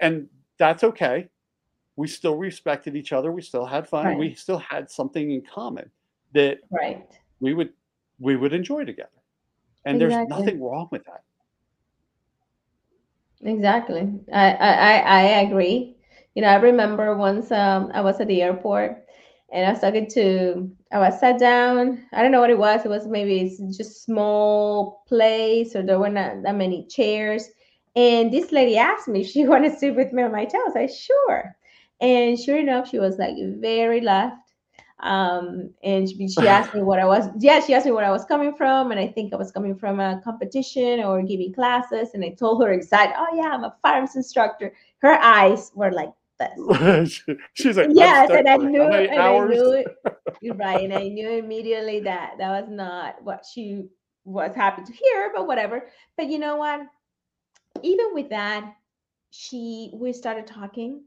and 0.00 0.28
that's 0.56 0.84
okay. 0.84 1.28
We 1.96 2.06
still 2.06 2.36
respected 2.36 2.94
each 2.94 3.12
other. 3.12 3.32
We 3.32 3.42
still 3.42 3.66
had 3.66 3.88
fun. 3.88 4.04
right 4.04 4.16
We 4.18 4.34
still 4.34 4.58
had 4.58 4.88
something 4.88 5.32
in 5.32 5.42
common 5.42 5.90
that 6.32 6.60
right 6.70 7.04
we 7.40 7.54
would 7.54 7.72
we 8.20 8.36
would 8.36 8.52
enjoy 8.52 8.84
together. 8.84 9.10
And 9.84 10.00
there's 10.00 10.14
nothing 10.28 10.62
wrong 10.62 10.86
with 10.92 11.02
that. 11.06 11.24
Exactly. 13.40 14.08
I, 14.32 14.52
I 14.54 14.98
I 15.00 15.20
agree. 15.40 15.96
You 16.34 16.42
know, 16.42 16.48
I 16.48 16.56
remember 16.56 17.16
once 17.16 17.50
um, 17.52 17.90
I 17.92 18.00
was 18.00 18.20
at 18.20 18.28
the 18.28 18.40
airport 18.40 19.04
and 19.52 19.66
I 19.66 19.72
was 19.72 19.80
talking 19.80 20.08
to, 20.12 20.70
I 20.90 20.98
was 20.98 21.20
sat 21.20 21.38
down. 21.38 22.06
I 22.14 22.22
don't 22.22 22.32
know 22.32 22.40
what 22.40 22.50
it 22.50 22.58
was. 22.58 22.84
It 22.84 22.88
was 22.88 23.06
maybe 23.06 23.40
it's 23.40 23.76
just 23.76 24.02
small 24.04 25.02
place 25.06 25.76
or 25.76 25.82
there 25.82 25.98
were 25.98 26.08
not 26.08 26.42
that 26.42 26.56
many 26.56 26.86
chairs. 26.86 27.48
And 27.94 28.32
this 28.32 28.50
lady 28.50 28.78
asked 28.78 29.08
me 29.08 29.20
if 29.20 29.26
she 29.28 29.46
wanted 29.46 29.72
to 29.72 29.78
sit 29.78 29.94
with 29.94 30.12
me 30.12 30.22
on 30.22 30.32
my 30.32 30.46
tail. 30.46 30.62
I 30.68 30.86
said, 30.86 30.94
sure. 30.94 31.56
And 32.00 32.38
sure 32.38 32.56
enough, 32.56 32.88
she 32.88 32.98
was 32.98 33.18
like 33.18 33.34
very 33.60 34.00
left. 34.00 34.36
Um, 35.00 35.70
and 35.84 36.08
she, 36.08 36.28
she 36.28 36.48
asked 36.48 36.74
me 36.74 36.80
what 36.80 36.98
I 36.98 37.04
was, 37.04 37.28
yeah, 37.38 37.60
she 37.60 37.74
asked 37.74 37.84
me 37.84 37.92
where 37.92 38.06
I 38.06 38.10
was 38.10 38.24
coming 38.24 38.54
from. 38.56 38.90
And 38.90 38.98
I 38.98 39.06
think 39.06 39.34
I 39.34 39.36
was 39.36 39.52
coming 39.52 39.76
from 39.76 40.00
a 40.00 40.18
competition 40.24 41.00
or 41.00 41.20
giving 41.20 41.52
classes. 41.52 42.10
And 42.14 42.24
I 42.24 42.30
told 42.30 42.62
her 42.62 42.72
exactly, 42.72 43.16
oh, 43.18 43.36
yeah, 43.36 43.50
I'm 43.50 43.64
a 43.64 43.76
firearms 43.82 44.16
instructor. 44.16 44.72
Her 45.00 45.18
eyes 45.20 45.72
were 45.74 45.92
like 45.92 46.12
this. 46.48 47.20
She's 47.54 47.76
like, 47.76 47.90
Yes, 47.92 48.30
and 48.30 48.48
I 48.48 48.56
knew, 48.56 48.82
and 48.82 49.20
I 49.20 49.46
knew 49.46 49.72
it. 49.72 49.86
Right, 50.56 50.84
and 50.84 50.92
I 50.92 51.08
knew 51.08 51.30
immediately 51.30 52.00
that 52.00 52.34
that 52.38 52.62
was 52.62 52.70
not 52.70 53.22
what 53.22 53.44
she 53.52 53.84
was 54.24 54.52
happy 54.54 54.82
to 54.84 54.92
hear, 54.92 55.32
but 55.34 55.46
whatever. 55.46 55.88
But 56.16 56.28
you 56.28 56.38
know 56.38 56.56
what? 56.56 56.80
Even 57.82 58.12
with 58.12 58.28
that, 58.30 58.74
she 59.30 59.90
we 59.94 60.12
started 60.12 60.46
talking. 60.46 61.02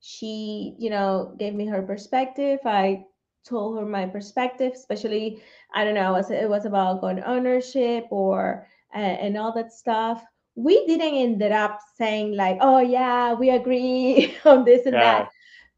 She, 0.00 0.74
you 0.78 0.90
know, 0.90 1.34
gave 1.38 1.54
me 1.54 1.66
her 1.66 1.82
perspective. 1.82 2.58
I 2.64 3.04
told 3.44 3.78
her 3.78 3.86
my 3.86 4.06
perspective, 4.06 4.72
especially 4.74 5.42
I 5.74 5.84
don't 5.84 5.94
know, 5.94 6.14
it 6.14 6.18
was, 6.18 6.30
it 6.30 6.48
was 6.48 6.64
about 6.64 7.00
gun 7.00 7.22
ownership 7.24 8.06
or 8.10 8.66
uh, 8.94 8.98
and 8.98 9.36
all 9.36 9.52
that 9.54 9.72
stuff. 9.72 10.24
We 10.56 10.86
didn't 10.86 11.14
end 11.14 11.42
up 11.42 11.80
saying 11.96 12.36
like, 12.36 12.58
oh 12.60 12.78
yeah, 12.80 13.34
we 13.34 13.50
agree 13.50 14.36
on 14.44 14.64
this 14.64 14.86
and 14.86 15.00
Yeah. 15.00 15.00
that, 15.00 15.28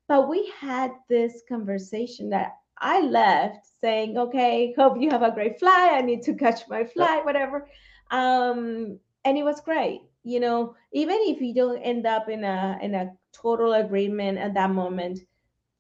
but 0.09 0.29
we 0.29 0.53
had 0.61 0.93
this 1.09 1.43
conversation 1.49 2.31
that 2.31 2.53
I 2.79 3.01
left 3.03 3.67
saying, 3.81 4.17
okay, 4.17 4.75
hope 4.77 5.01
you 5.01 5.11
have 5.11 5.23
a 5.23 5.31
great 5.33 5.59
flight. 5.59 5.93
I 5.95 6.01
need 6.03 6.23
to 6.23 6.35
catch 6.35 6.69
my 6.69 6.85
flight, 6.85 7.25
whatever. 7.25 7.67
Um, 8.11 8.99
and 9.25 9.39
it 9.39 9.45
was 9.45 9.61
great. 9.61 10.03
You 10.25 10.41
know, 10.41 10.75
even 10.93 11.17
if 11.21 11.41
you 11.41 11.55
don't 11.55 11.79
end 11.79 12.07
up 12.07 12.29
in 12.29 12.45
a 12.45 12.79
in 12.83 12.95
a 12.95 13.13
total 13.33 13.73
agreement 13.75 14.39
at 14.39 14.55
that 14.55 14.71
moment, 14.71 15.21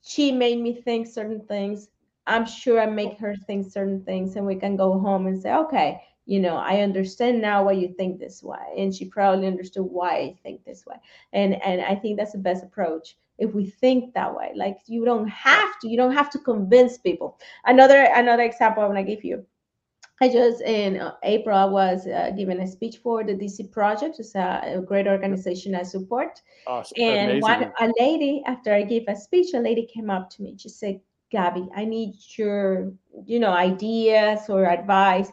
she 0.02 0.32
made 0.32 0.60
me 0.60 0.74
think 0.74 1.06
certain 1.06 1.40
things. 1.46 1.88
I'm 2.26 2.46
sure 2.46 2.80
I 2.80 2.86
make 2.86 3.18
her 3.18 3.34
think 3.46 3.66
certain 3.70 4.02
things, 4.04 4.36
and 4.36 4.46
we 4.46 4.56
can 4.56 4.76
go 4.76 4.98
home 4.98 5.26
and 5.26 5.38
say, 5.40 5.52
okay, 5.54 6.00
you 6.26 6.40
know, 6.40 6.56
I 6.56 6.80
understand 6.80 7.40
now 7.40 7.64
why 7.64 7.72
you 7.72 7.88
think 7.88 8.18
this 8.18 8.42
way, 8.42 8.58
and 8.78 8.94
she 8.94 9.04
probably 9.04 9.46
understood 9.46 9.84
why 9.84 10.16
I 10.16 10.36
think 10.42 10.64
this 10.64 10.84
way, 10.86 10.96
and 11.32 11.62
and 11.62 11.82
I 11.82 11.94
think 11.94 12.18
that's 12.18 12.32
the 12.32 12.38
best 12.38 12.64
approach 12.64 13.16
if 13.38 13.54
we 13.54 13.66
think 13.66 14.14
that 14.14 14.34
way. 14.34 14.52
Like 14.54 14.78
you 14.86 15.04
don't 15.04 15.28
have 15.28 15.78
to, 15.80 15.88
you 15.88 15.96
don't 15.96 16.14
have 16.14 16.30
to 16.30 16.38
convince 16.38 16.98
people. 16.98 17.38
Another 17.64 18.08
another 18.14 18.42
example 18.42 18.82
I 18.82 18.86
want 18.86 18.98
to 18.98 19.04
give 19.04 19.24
you. 19.24 19.44
I 20.20 20.28
just 20.28 20.62
in 20.62 21.00
uh, 21.00 21.14
April 21.24 21.58
I 21.58 21.64
was 21.64 22.06
uh, 22.06 22.30
given 22.36 22.60
a 22.60 22.66
speech 22.66 22.98
for 22.98 23.24
the 23.24 23.34
DC 23.34 23.70
Project. 23.72 24.20
It's 24.20 24.34
a, 24.34 24.76
a 24.76 24.80
great 24.80 25.06
organization 25.08 25.74
I 25.74 25.82
support 25.82 26.40
Awesome. 26.66 27.02
and 27.02 27.42
one 27.42 27.64
Amazing. 27.64 27.72
a 27.80 27.92
lady, 28.00 28.42
after 28.46 28.72
I 28.72 28.82
gave 28.82 29.04
a 29.08 29.16
speech, 29.16 29.54
a 29.54 29.58
lady 29.58 29.86
came 29.86 30.10
up 30.10 30.30
to 30.30 30.42
me. 30.42 30.54
She 30.56 30.68
said, 30.68 31.00
"Gabby, 31.30 31.68
I 31.74 31.84
need 31.84 32.14
your, 32.38 32.92
you 33.26 33.40
know, 33.40 33.50
ideas 33.52 34.48
or 34.48 34.64
advice." 34.66 35.30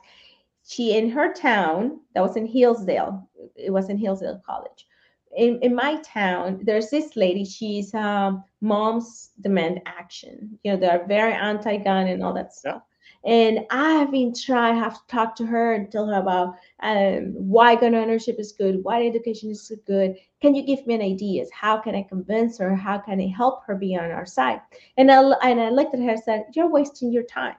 She 0.71 0.97
in 0.97 1.09
her 1.09 1.33
town, 1.33 1.99
that 2.15 2.21
was 2.21 2.37
in 2.37 2.45
Hillsdale. 2.45 3.27
It 3.57 3.71
was 3.71 3.89
in 3.89 3.97
Hillsdale 3.97 4.41
College. 4.45 4.87
In, 5.35 5.59
in 5.59 5.75
my 5.75 5.97
town, 6.01 6.61
there's 6.63 6.89
this 6.89 7.17
lady. 7.17 7.43
She's 7.43 7.93
um, 7.93 8.45
moms 8.61 9.31
demand 9.41 9.81
action. 9.85 10.57
You 10.63 10.71
know, 10.71 10.77
they're 10.77 11.05
very 11.09 11.33
anti-gun 11.33 12.07
and 12.07 12.23
all 12.23 12.33
that 12.35 12.53
stuff. 12.53 12.83
And 13.25 13.65
I've 13.69 14.11
been 14.11 14.33
trying, 14.33 14.77
have 14.77 14.93
to 14.93 15.07
talk 15.07 15.35
to 15.35 15.45
her 15.45 15.73
and 15.73 15.91
tell 15.91 16.07
her 16.07 16.21
about 16.21 16.55
um, 16.81 17.33
why 17.35 17.75
gun 17.75 17.93
ownership 17.93 18.39
is 18.39 18.53
good, 18.53 18.81
why 18.81 19.05
education 19.05 19.51
is 19.51 19.67
so 19.67 19.75
good, 19.85 20.15
can 20.41 20.55
you 20.55 20.63
give 20.63 20.87
me 20.87 20.93
an 20.93 21.01
ideas? 21.01 21.49
How 21.51 21.79
can 21.79 21.95
I 21.95 22.03
convince 22.03 22.57
her? 22.59 22.73
How 22.77 22.97
can 22.97 23.19
I 23.19 23.27
help 23.27 23.65
her 23.65 23.75
be 23.75 23.97
on 23.97 24.09
our 24.09 24.25
side? 24.25 24.61
And 24.95 25.11
I 25.11 25.21
and 25.43 25.59
I 25.59 25.69
looked 25.69 25.93
at 25.93 25.99
her 25.99 26.11
and 26.11 26.23
said, 26.23 26.45
You're 26.55 26.69
wasting 26.69 27.11
your 27.11 27.23
time. 27.23 27.57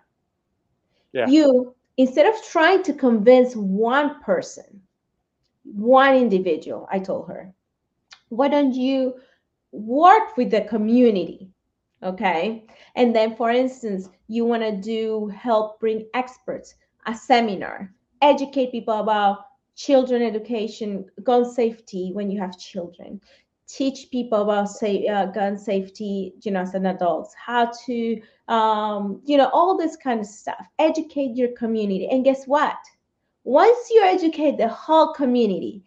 Yeah. 1.13 1.29
You 1.29 1.75
instead 1.97 2.26
of 2.26 2.43
trying 2.45 2.82
to 2.84 2.93
convince 2.93 3.55
one 3.55 4.20
person, 4.20 4.82
one 5.64 6.16
individual, 6.16 6.88
I 6.90 6.99
told 6.99 7.28
her, 7.28 7.53
why 8.28 8.49
don't 8.49 8.74
you 8.74 9.14
work 9.72 10.36
with 10.36 10.51
the 10.51 10.62
community? 10.62 11.51
Okay. 12.03 12.66
And 12.97 13.14
then, 13.14 13.36
for 13.36 13.51
instance, 13.51 14.09
you 14.26 14.45
want 14.45 14.62
to 14.62 14.76
do 14.76 15.28
help 15.28 15.78
bring 15.78 16.07
experts, 16.14 16.74
a 17.07 17.14
seminar, 17.14 17.93
educate 18.22 18.72
people 18.72 18.95
about 18.95 19.45
children 19.76 20.22
education, 20.22 21.07
gun 21.22 21.45
safety 21.51 22.11
when 22.12 22.30
you 22.30 22.40
have 22.40 22.59
children, 22.59 23.20
teach 23.69 24.11
people 24.11 24.43
about 24.43 24.69
say 24.69 25.07
uh, 25.07 25.27
gun 25.27 25.57
safety, 25.57 26.35
you 26.43 26.51
know, 26.51 26.61
as 26.61 26.75
an 26.75 26.87
adults, 26.87 27.35
how 27.35 27.71
to, 27.87 28.21
um, 28.49 29.21
you 29.25 29.37
know, 29.37 29.49
all 29.53 29.77
this 29.77 29.97
kind 29.97 30.21
of 30.21 30.27
stuff. 30.27 30.67
Educate 30.79 31.37
your 31.37 31.53
community, 31.53 32.09
and 32.09 32.25
guess 32.25 32.47
what? 32.47 32.77
Once 33.45 33.91
you 33.91 34.03
educate 34.03 34.57
the 34.57 34.69
whole 34.69 35.13
community, 35.15 35.83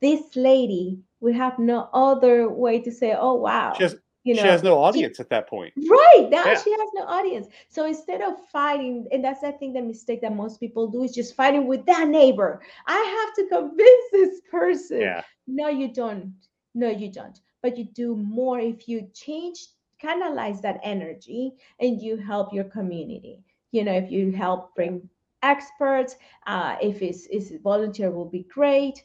this 0.00 0.36
lady 0.36 1.00
will 1.20 1.34
have 1.34 1.58
no 1.58 1.88
other 1.92 2.48
way 2.48 2.80
to 2.80 2.90
say, 2.90 3.14
"Oh 3.18 3.34
wow," 3.34 3.72
She 3.76 3.82
has 3.84 3.96
you 4.24 4.34
she 4.34 4.40
has 4.42 4.62
know, 4.62 4.70
no 4.70 4.92
she 4.92 4.98
audience 4.98 5.20
at 5.20 5.30
that 5.30 5.48
point. 5.48 5.72
Right. 5.76 6.28
Now 6.30 6.44
Yeah. 6.44 6.60
she 6.60 6.70
has 6.70 6.88
no 6.94 7.04
audience. 7.04 7.48
So 7.68 7.86
instead 7.86 8.20
of 8.20 8.34
fighting, 8.52 9.06
and 9.12 9.24
that's 9.24 9.42
I 9.42 9.52
think 9.52 9.74
the 9.74 9.82
mistake 9.82 10.20
that 10.20 10.34
most 10.34 10.60
people 10.60 10.88
do 10.88 11.02
is 11.02 11.12
just 11.12 11.34
fighting 11.34 11.66
with 11.66 11.86
that 11.86 12.08
neighbor. 12.08 12.60
I 12.86 12.98
have 12.98 13.34
to 13.36 13.48
convince 13.48 14.04
this 14.12 14.40
person. 14.50 15.00
Yeah. 15.00 15.22
No, 15.46 15.68
you 15.68 15.92
don't. 15.92 16.34
No, 16.74 16.88
you 16.90 17.10
don't. 17.10 17.40
But 17.62 17.76
you 17.78 17.84
do 17.84 18.16
more 18.16 18.58
if 18.58 18.88
you 18.88 19.08
change, 19.12 19.68
canalize 19.98 20.60
that 20.62 20.80
energy 20.82 21.54
and 21.80 22.00
you 22.00 22.16
help 22.16 22.52
your 22.52 22.64
community. 22.64 23.42
You 23.72 23.84
know, 23.84 23.92
if 23.92 24.10
you 24.10 24.32
help 24.32 24.74
bring 24.74 25.08
experts, 25.42 26.16
uh, 26.46 26.76
if 26.82 27.02
it's, 27.02 27.26
it's 27.30 27.50
volunteer 27.62 28.10
will 28.10 28.26
be 28.28 28.44
great. 28.52 29.02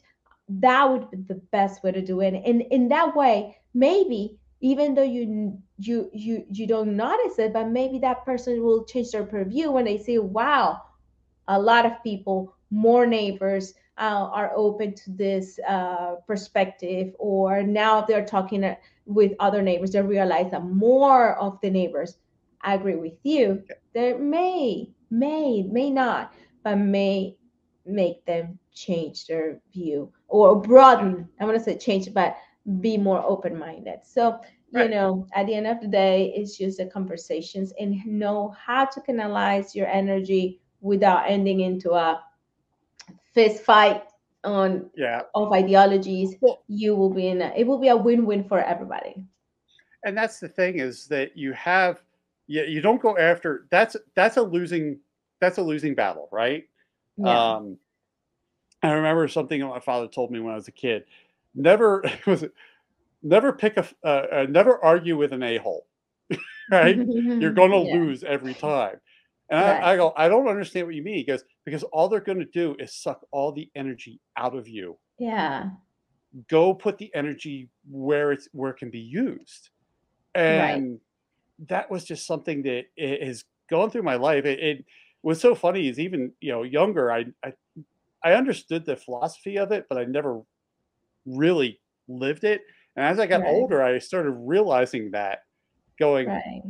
That 0.48 0.90
would 0.90 1.10
be 1.10 1.16
the 1.18 1.40
best 1.52 1.82
way 1.82 1.92
to 1.92 2.02
do 2.02 2.20
it. 2.20 2.34
And 2.34 2.62
in 2.62 2.88
that 2.88 3.16
way, 3.16 3.56
maybe 3.74 4.38
even 4.60 4.94
though 4.94 5.02
you 5.02 5.60
you 5.78 6.10
you 6.12 6.44
you 6.50 6.66
don't 6.66 6.96
notice 6.96 7.38
it 7.38 7.52
but 7.52 7.68
maybe 7.68 7.98
that 7.98 8.24
person 8.24 8.62
will 8.62 8.84
change 8.84 9.10
their 9.10 9.24
purview 9.24 9.70
when 9.70 9.84
they 9.84 9.98
say 9.98 10.18
wow 10.18 10.80
a 11.48 11.60
lot 11.60 11.84
of 11.86 12.02
people 12.02 12.54
more 12.70 13.06
neighbors 13.06 13.74
uh, 13.98 14.28
are 14.32 14.52
open 14.56 14.94
to 14.94 15.10
this 15.12 15.58
uh, 15.68 16.16
perspective 16.26 17.14
or 17.18 17.62
now 17.62 18.00
they're 18.02 18.24
talking 18.24 18.64
uh, 18.64 18.74
with 19.06 19.32
other 19.40 19.62
neighbors 19.62 19.92
they 19.92 20.02
realize 20.02 20.50
that 20.50 20.64
more 20.64 21.36
of 21.38 21.58
the 21.62 21.70
neighbors 21.70 22.18
agree 22.64 22.96
with 22.96 23.14
you 23.22 23.62
there 23.94 24.18
may 24.18 24.88
may 25.10 25.62
may 25.70 25.90
not 25.90 26.32
but 26.64 26.76
may 26.76 27.36
make 27.86 28.24
them 28.26 28.58
change 28.72 29.26
their 29.26 29.60
view 29.72 30.10
or 30.28 30.60
broaden 30.60 31.28
i 31.40 31.44
want 31.44 31.56
to 31.56 31.62
say 31.62 31.76
change 31.76 32.12
but 32.12 32.36
be 32.80 32.96
more 32.98 33.22
open-minded 33.24 33.98
so 34.04 34.38
you 34.72 34.88
Right. 34.88 34.90
know 34.90 35.26
at 35.34 35.46
the 35.46 35.54
end 35.54 35.66
of 35.66 35.80
the 35.80 35.88
day 35.88 36.32
it's 36.36 36.56
just 36.58 36.78
the 36.78 36.86
conversations 36.86 37.72
and 37.78 37.96
know 38.06 38.54
how 38.58 38.84
to 38.84 39.00
canalize 39.00 39.74
your 39.74 39.86
energy 39.86 40.60
without 40.80 41.24
ending 41.28 41.60
into 41.60 41.92
a 41.92 42.22
fist 43.36 43.62
fight 43.64 44.04
on 44.44 44.90
Yeah. 44.96 45.22
of 45.36 45.52
ideologies 45.52 46.36
Well, 46.40 46.64
you 46.68 46.96
will 46.96 47.14
be 47.14 47.28
in 47.28 47.42
a, 47.42 47.52
it 47.56 47.66
will 47.66 47.78
be 47.78 47.88
a 47.88 47.96
win-win 47.96 48.44
for 48.44 48.60
everybody 48.60 49.26
and 50.04 50.16
that's 50.16 50.40
the 50.40 50.48
thing 50.48 50.78
is 50.78 51.06
that 51.08 51.36
you 51.36 51.52
have 51.54 52.02
you, 52.46 52.62
you 52.64 52.82
don't 52.82 53.02
go 53.02 53.18
after 53.18 53.66
that's 53.70 53.96
that's 54.14 54.38
a 54.38 54.42
losing 54.42 54.98
that's 55.40 55.58
a 55.58 55.62
losing 55.62 55.94
battle, 55.94 56.28
right? 56.32 56.68
yeah 57.18 57.58
Um 57.58 57.78
I 58.82 58.92
remember 58.92 59.28
something 59.28 59.60
my 59.62 59.80
father 59.80 60.08
told 60.08 60.30
me 60.30 60.40
when 60.40 60.52
I 60.52 60.56
was 60.56 60.68
a 60.68 60.72
kid. 60.72 61.04
Never 61.54 62.04
was 62.26 62.44
it 62.44 62.54
never 63.22 63.52
pick 63.52 63.78
a 63.78 63.86
uh, 64.04 64.26
uh, 64.32 64.46
never 64.50 64.82
argue 64.84 65.16
with 65.18 65.32
an 65.32 65.42
a-hole, 65.42 65.86
right? 66.70 67.00
You're 67.38 67.52
going 67.52 67.72
to 67.72 67.78
yeah 67.78 67.92
lose 67.98 68.24
every 68.24 68.54
time. 68.54 69.00
And 69.50 69.60
right 69.60 69.82
I, 69.82 69.92
I 69.92 69.96
go, 69.96 70.14
I 70.16 70.28
don't 70.28 70.48
understand 70.48 70.86
what 70.86 70.96
you 70.96 71.04
mean. 71.04 71.16
He 71.16 71.24
goes, 71.24 71.44
because 71.66 71.82
all 71.82 72.08
they're 72.08 72.20
going 72.20 72.38
to 72.38 72.46
do 72.46 72.74
is 72.78 72.94
suck 72.94 73.26
all 73.30 73.52
the 73.52 73.70
energy 73.74 74.22
out 74.38 74.56
of 74.56 74.66
you. 74.68 74.96
yeah 75.18 75.70
Go 76.48 76.74
put 76.74 76.98
the 76.98 77.14
energy 77.14 77.70
where 77.90 78.32
it's 78.32 78.48
where 78.52 78.70
it 78.70 78.78
can 78.78 78.90
be 78.90 79.00
used. 79.00 79.70
right 80.34 80.82
And 80.82 81.00
that 81.68 81.90
was 81.90 82.04
just 82.04 82.26
something 82.26 82.62
that 82.62 82.86
has 82.98 83.44
gone 83.68 83.90
through 83.90 84.02
my 84.02 84.16
life. 84.16 84.44
It, 84.44 84.60
it 84.60 84.84
was 85.22 85.40
so 85.40 85.54
funny 85.54 85.88
is 85.88 85.98
even 85.98 86.32
you 86.40 86.52
know 86.52 86.62
younger, 86.62 87.10
I, 87.12 87.26
I 87.44 87.54
I 88.22 88.34
understood 88.34 88.84
the 88.84 88.96
philosophy 88.96 89.58
of 89.58 89.72
it, 89.72 89.86
but 89.88 89.98
I 89.98 90.04
never 90.04 90.42
really 91.26 91.80
lived 92.08 92.44
it. 92.44 92.62
And 92.96 93.04
as 93.04 93.18
I 93.18 93.26
got 93.26 93.42
right 93.42 93.50
older, 93.50 93.82
I 93.82 93.98
started 93.98 94.32
realizing 94.32 95.12
that, 95.12 95.40
going, 95.98 96.28
right 96.28 96.62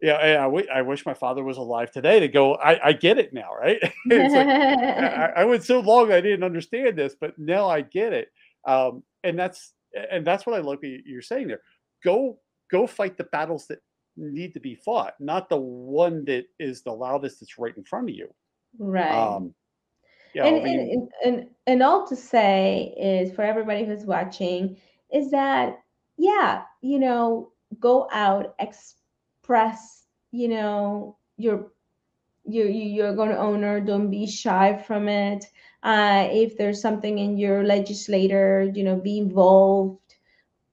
yeah, 0.00 0.14
I, 0.14 0.30
I, 0.30 0.44
wi- 0.44 0.82
wish 0.82 1.04
my 1.04 1.14
father 1.14 1.42
was 1.42 1.56
alive 1.56 1.90
today 1.90 2.20
to 2.20 2.28
go. 2.28 2.54
I, 2.54 2.88
I 2.88 2.92
get 2.92 3.18
it 3.18 3.32
now, 3.32 3.50
right? 3.58 3.80
like 4.06 4.32
I, 4.32 5.32
I 5.38 5.44
went 5.44 5.64
so 5.64 5.80
long 5.80 6.12
I 6.12 6.20
didn't 6.20 6.44
understand 6.44 6.96
this, 6.96 7.16
but 7.20 7.38
now 7.38 7.68
I 7.68 7.80
get 7.80 8.12
it. 8.12 8.30
Um, 8.64 9.02
and 9.24 9.38
that's 9.38 9.72
and 10.10 10.26
that's 10.26 10.46
what 10.46 10.54
I 10.56 10.60
love 10.60 10.78
you- 10.82 11.02
you're 11.04 11.22
saying 11.22 11.48
there. 11.48 11.62
Go 12.04 12.38
go 12.70 12.86
fight 12.86 13.16
the 13.16 13.24
battles 13.24 13.66
that 13.68 13.80
need 14.16 14.54
to 14.54 14.60
be 14.60 14.74
fought, 14.74 15.14
not 15.20 15.48
the 15.48 15.56
one 15.56 16.24
that 16.26 16.44
is 16.58 16.82
the 16.82 16.92
loudest 16.92 17.40
that's 17.40 17.58
right 17.58 17.76
in 17.76 17.84
front 17.84 18.08
of 18.10 18.14
you. 18.14 18.28
right 18.78 19.36
Um, 19.36 19.54
you 20.34 20.42
and, 20.42 20.56
I 20.56 20.58
and 20.58 20.64
mean, 20.64 21.10
and 21.24 21.34
and 21.38 21.48
and 21.66 21.82
all 21.82 22.06
to 22.06 22.14
say 22.16 22.94
is 22.98 23.32
for 23.34 23.42
everybody 23.42 23.84
who's 23.84 24.04
watching 24.04 24.76
is 25.12 25.30
that 25.30 25.80
yeah 26.18 26.62
you 26.82 26.98
know 26.98 27.50
go 27.80 28.08
out 28.12 28.54
express 29.48 30.06
you 30.32 30.48
know 30.48 31.16
your 31.36 31.72
you, 32.44 32.64
you 32.64 32.84
you're 32.84 33.14
going 33.14 33.30
to 33.30 33.38
owner 33.38 33.80
don't 33.80 34.10
be 34.10 34.26
shy 34.26 34.76
from 34.86 35.08
it 35.08 35.44
uh 35.82 36.28
if 36.30 36.56
there's 36.58 36.80
something 36.80 37.18
in 37.18 37.38
your 37.38 37.64
legislator 37.64 38.70
you 38.74 38.84
know 38.84 38.96
be 38.96 39.18
involved 39.18 39.98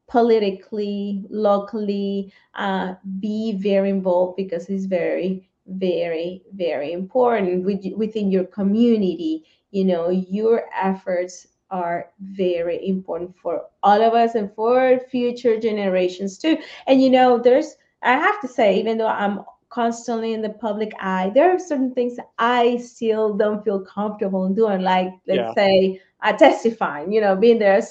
politically, 0.08 1.26
locally, 1.30 2.32
uh, 2.56 2.94
be 3.20 3.54
very 3.58 3.90
involved 3.90 4.36
because 4.38 4.70
it's 4.70 4.86
very, 4.86 5.50
very, 5.68 6.44
very 6.54 6.92
important 6.94 7.66
with, 7.66 7.84
within 7.98 8.32
your 8.32 8.46
community. 8.46 9.44
You 9.72 9.86
know, 9.86 10.10
your 10.10 10.66
efforts 10.80 11.48
are 11.72 12.12
very 12.22 12.88
important 12.88 13.36
for 13.38 13.64
all 13.84 14.02
of 14.02 14.14
us 14.14 14.36
and 14.36 14.54
for 14.54 15.00
future 15.10 15.60
generations 15.60 16.38
too. 16.38 16.58
And 16.88 17.02
you 17.02 17.10
know, 17.10 17.40
there's 17.40 17.76
I 18.06 18.14
have 18.14 18.40
to 18.42 18.48
say, 18.48 18.80
even 18.80 18.98
though 18.98 19.08
I'm 19.08 19.42
constantly 19.70 20.34
in 20.34 20.42
the 20.42 20.50
public 20.50 20.94
eye, 21.00 21.32
there 21.34 21.54
are 21.54 21.60
certain 21.60 21.94
things 21.94 22.18
I 22.38 22.78
still 22.78 23.34
don't 23.34 23.64
feel 23.64 23.82
comfortable 23.82 24.48
doing, 24.50 24.82
like 24.82 25.12
let's 25.28 25.38
yeah. 25.38 25.54
say 25.54 26.02
uh, 26.22 26.34
testifying, 26.34 27.12
you 27.12 27.20
know, 27.20 27.36
being 27.36 27.60
there. 27.60 27.82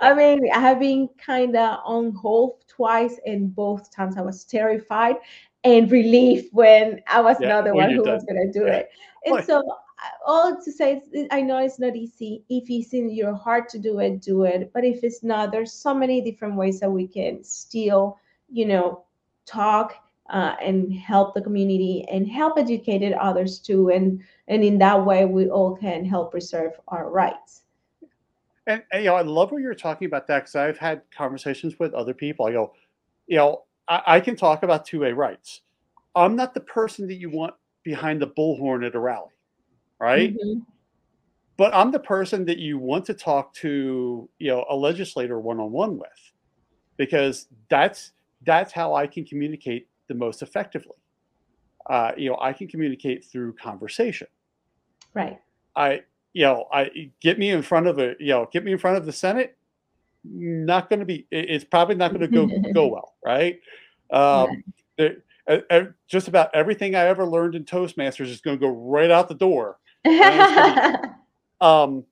I 0.00 0.14
mean, 0.14 0.50
I 0.52 0.58
have 0.58 0.80
been 0.80 1.08
kind 1.24 1.54
of 1.56 1.80
on 1.84 2.12
hold 2.12 2.64
twice, 2.68 3.20
and 3.26 3.54
both 3.54 3.90
times 3.90 4.16
I 4.16 4.22
was 4.22 4.44
terrified 4.44 5.16
and 5.64 5.90
relief 5.90 6.48
when 6.52 7.00
I 7.06 7.20
was 7.20 7.36
yeah, 7.40 7.48
not 7.48 7.64
the 7.64 7.74
one 7.74 7.90
who 7.90 8.04
done. 8.04 8.14
was 8.14 8.24
going 8.24 8.50
to 8.50 8.58
do 8.58 8.66
yeah. 8.66 8.76
it. 8.76 8.90
And 9.26 9.44
so, 9.44 9.62
all 10.26 10.56
to 10.62 10.72
say, 10.72 11.02
I 11.30 11.40
know 11.40 11.58
it's 11.58 11.78
not 11.78 11.96
easy. 11.96 12.44
If 12.48 12.70
it's 12.70 12.92
in 12.94 13.10
your 13.10 13.34
heart 13.34 13.68
to 13.70 13.78
do 13.78 13.98
it, 13.98 14.22
do 14.22 14.44
it. 14.44 14.70
But 14.72 14.84
if 14.84 15.02
it's 15.02 15.22
not, 15.22 15.52
there's 15.52 15.72
so 15.72 15.92
many 15.94 16.20
different 16.20 16.56
ways 16.56 16.80
that 16.80 16.90
we 16.90 17.06
can 17.06 17.42
still, 17.42 18.18
you 18.50 18.66
know, 18.66 19.04
talk 19.48 19.94
uh, 20.30 20.54
and 20.62 20.92
help 20.92 21.34
the 21.34 21.40
community 21.40 22.04
and 22.10 22.28
help 22.28 22.58
educated 22.58 23.12
others 23.14 23.58
too. 23.58 23.90
And 23.90 24.22
and 24.48 24.62
in 24.62 24.78
that 24.78 25.04
way, 25.04 25.24
we 25.24 25.48
all 25.48 25.76
can 25.76 26.04
help 26.04 26.30
preserve 26.30 26.72
our 26.88 27.10
rights. 27.10 27.62
And, 28.66 28.82
and 28.92 29.02
you 29.02 29.10
know, 29.10 29.16
I 29.16 29.22
love 29.22 29.50
what 29.50 29.62
you're 29.62 29.74
talking 29.74 30.06
about 30.06 30.26
that 30.26 30.40
because 30.40 30.54
I've 30.54 30.78
had 30.78 31.02
conversations 31.16 31.78
with 31.78 31.94
other 31.94 32.12
people. 32.12 32.46
I 32.46 32.52
go, 32.52 32.74
you 33.26 33.36
know, 33.36 33.64
I, 33.88 34.02
I 34.06 34.20
can 34.20 34.36
talk 34.36 34.62
about 34.62 34.86
2A 34.86 35.16
rights. 35.16 35.62
I'm 36.14 36.36
not 36.36 36.52
the 36.52 36.60
person 36.60 37.06
that 37.08 37.14
you 37.14 37.30
want 37.30 37.54
behind 37.82 38.20
the 38.20 38.26
bullhorn 38.26 38.86
at 38.86 38.94
a 38.94 38.98
rally, 38.98 39.32
right? 39.98 40.34
Mm-hmm. 40.34 40.60
But 41.56 41.74
I'm 41.74 41.90
the 41.90 41.98
person 41.98 42.44
that 42.44 42.58
you 42.58 42.78
want 42.78 43.06
to 43.06 43.14
talk 43.14 43.54
to, 43.54 44.28
you 44.38 44.48
know, 44.48 44.64
a 44.68 44.76
legislator 44.76 45.40
one-on-one 45.40 45.98
with, 45.98 46.32
because 46.96 47.48
that's 47.68 48.12
that's 48.44 48.72
how 48.72 48.94
I 48.94 49.06
can 49.06 49.24
communicate 49.24 49.88
the 50.08 50.14
most 50.14 50.42
effectively. 50.42 50.96
Uh, 51.88 52.12
you 52.16 52.30
know, 52.30 52.38
I 52.40 52.52
can 52.52 52.68
communicate 52.68 53.24
through 53.24 53.54
conversation. 53.54 54.26
Right. 55.14 55.38
I, 55.74 56.02
you 56.32 56.44
know, 56.44 56.66
I 56.72 57.10
get 57.20 57.38
me 57.38 57.50
in 57.50 57.62
front 57.62 57.86
of 57.86 57.98
a, 57.98 58.14
you 58.18 58.28
know, 58.28 58.48
get 58.52 58.64
me 58.64 58.72
in 58.72 58.78
front 58.78 58.96
of 58.96 59.06
the 59.06 59.12
Senate. 59.12 59.56
Not 60.24 60.90
going 60.90 61.00
to 61.00 61.06
be. 61.06 61.26
It's 61.30 61.64
probably 61.64 61.94
not 61.94 62.12
going 62.12 62.20
to 62.20 62.28
go 62.28 62.72
go 62.72 62.86
well, 62.92 63.14
right? 63.24 63.60
Um, 64.10 64.64
yeah. 64.98 65.08
uh, 65.70 65.84
just 66.08 66.28
about 66.28 66.50
everything 66.54 66.94
I 66.94 67.06
ever 67.06 67.24
learned 67.24 67.54
in 67.54 67.64
Toastmasters 67.64 68.26
is 68.26 68.40
going 68.40 68.58
to 68.58 68.60
go 68.60 68.68
right 68.68 69.10
out 69.10 69.28
the 69.28 69.34
door. 69.34 69.78
um, 71.60 72.04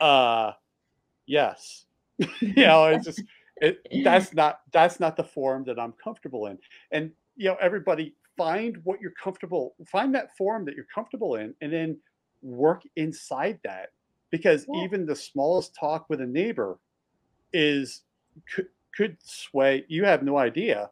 uh, 0.00 0.52
yes, 1.26 1.84
you 2.40 2.66
know, 2.66 2.86
it's 2.86 3.04
just 3.04 3.22
it, 3.62 4.04
that's 4.04 4.34
not 4.34 4.60
that's 4.72 4.98
not 4.98 5.16
the 5.16 5.24
form 5.24 5.64
that 5.64 5.78
I'm 5.78 5.94
comfortable 6.02 6.46
in. 6.46 6.58
And 6.90 7.12
you 7.36 7.48
know, 7.48 7.56
everybody 7.60 8.14
find 8.36 8.76
what 8.84 9.00
you're 9.00 9.12
comfortable, 9.12 9.74
find 9.86 10.14
that 10.14 10.36
form 10.36 10.64
that 10.64 10.74
you're 10.74 10.86
comfortable 10.92 11.36
in, 11.36 11.54
and 11.60 11.72
then 11.72 11.98
work 12.42 12.82
inside 12.96 13.60
that. 13.64 13.90
Because 14.30 14.66
yeah. 14.68 14.82
even 14.82 15.06
the 15.06 15.14
smallest 15.14 15.76
talk 15.78 16.06
with 16.08 16.20
a 16.20 16.26
neighbor 16.26 16.78
is 17.52 18.02
could, 18.52 18.66
could 18.96 19.16
sway. 19.22 19.84
You 19.88 20.04
have 20.04 20.22
no 20.22 20.38
idea. 20.38 20.90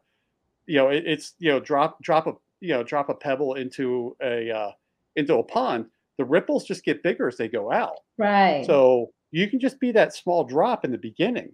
You 0.65 0.77
know, 0.77 0.89
it, 0.89 1.03
it's 1.05 1.33
you 1.39 1.51
know 1.51 1.59
drop 1.59 2.01
drop 2.01 2.27
a 2.27 2.33
you 2.61 2.69
know 2.69 2.83
drop 2.83 3.09
a 3.09 3.15
pebble 3.15 3.55
into 3.55 4.15
a 4.21 4.49
uh, 4.49 4.71
into 5.17 5.35
a 5.35 5.43
pond. 5.43 5.87
The 6.17 6.23
ripples 6.25 6.65
just 6.65 6.85
get 6.85 7.03
bigger 7.03 7.27
as 7.27 7.35
they 7.35 7.49
go 7.49 7.71
out. 7.71 7.97
Right. 8.17 8.65
So 8.65 9.11
you 9.31 9.49
can 9.49 9.59
just 9.59 9.79
be 9.79 9.91
that 9.93 10.13
small 10.13 10.43
drop 10.43 10.85
in 10.85 10.91
the 10.91 10.97
beginning, 10.97 11.51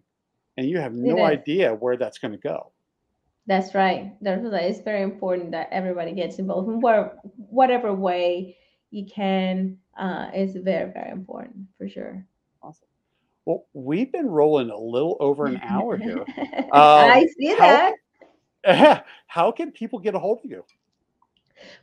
and 0.57 0.67
you 0.67 0.79
have 0.79 0.93
no 0.93 1.23
idea 1.23 1.73
where 1.73 1.97
that's 1.97 2.17
going 2.17 2.31
to 2.31 2.37
go. 2.37 2.71
That's 3.45 3.73
right. 3.73 4.13
That's 4.21 4.43
right. 4.43 4.63
It's 4.63 4.81
very 4.81 5.03
important 5.03 5.51
that 5.51 5.69
everybody 5.71 6.11
gets 6.11 6.39
involved 6.39 6.69
in 6.69 6.81
whatever 6.81 7.93
way 7.93 8.57
you 8.91 9.05
can. 9.05 9.77
Uh, 9.97 10.29
is 10.35 10.55
very, 10.55 10.91
very 10.91 11.09
important 11.09 11.55
for 11.77 11.87
sure. 11.87 12.23
Awesome. 12.61 12.87
Well, 13.45 13.65
we've 13.73 14.11
been 14.11 14.27
rolling 14.27 14.69
a 14.69 14.77
little 14.77 15.15
over 15.19 15.45
an 15.45 15.59
hour 15.63 15.97
here. 15.97 16.19
Um, 16.19 16.27
I 16.73 17.27
see 17.39 17.55
how, 17.55 17.93
that. 18.63 19.05
How 19.27 19.51
can 19.51 19.71
people 19.71 19.99
get 19.99 20.13
a 20.13 20.19
hold 20.19 20.39
of 20.43 20.51
you? 20.51 20.63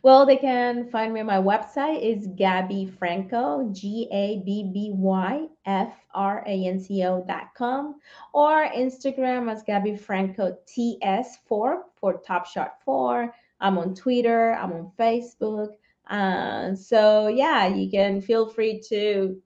Well, 0.03 0.27
they 0.27 0.37
can 0.37 0.89
find 0.91 1.13
me 1.13 1.21
on 1.21 1.27
my 1.27 1.39
website 1.39 2.03
is 2.03 2.29
Gabby 2.37 2.87
Franco, 2.87 3.69
G 3.73 4.09
A 4.13 4.43
B 4.45 4.71
B 4.73 4.91
Y 4.93 5.47
F 5.67 5.93
R 6.15 6.45
A 6.47 6.67
N 6.67 6.79
C 6.79 7.03
O 7.05 7.25
dot 7.27 7.55
com, 7.57 8.01
or 8.33 8.69
Instagram 8.69 9.51
as 9.51 9.63
Gabby 9.63 9.97
Franco 9.97 10.57
TS4 10.67 11.83
for 11.97 12.23
Top 12.27 12.47
Shot 12.47 12.83
4. 12.85 13.35
I'm 13.61 13.79
on 13.79 13.95
Twitter, 13.95 14.55
I'm 14.55 14.73
on 14.73 14.93
Facebook. 14.99 15.75
Uh, 16.09 16.75
so, 16.75 17.29
yeah, 17.29 17.67
you 17.67 17.91
can 17.91 18.21
feel 18.21 18.47
free 18.47 18.81
to 18.89 19.41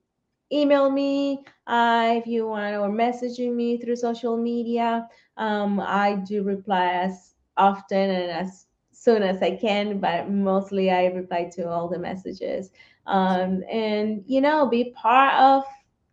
email 0.53 0.91
me 0.91 1.45
uh, 1.67 2.15
if 2.17 2.27
you 2.27 2.47
want 2.47 2.77
or 2.77 2.89
messaging 2.89 3.55
me 3.55 3.79
through 3.79 3.97
social 3.97 4.37
media. 4.37 5.09
Um, 5.37 5.79
I 5.81 6.15
do 6.15 6.43
reply 6.43 6.87
as 6.87 7.35
often 7.57 8.11
and 8.11 8.31
as 8.31 8.67
soon 9.09 9.23
as 9.23 9.43
I 9.43 9.57
can, 9.57 10.01
but 10.01 10.29
mostly 10.31 10.91
I 10.91 11.07
reply 11.07 11.51
to 11.57 11.69
all 11.69 11.89
the 11.89 11.99
messages. 11.99 12.71
Um, 13.07 13.63
and 13.71 14.23
you 14.27 14.41
know, 14.43 14.69
be 14.69 14.93
part 14.95 15.35
of 15.35 15.65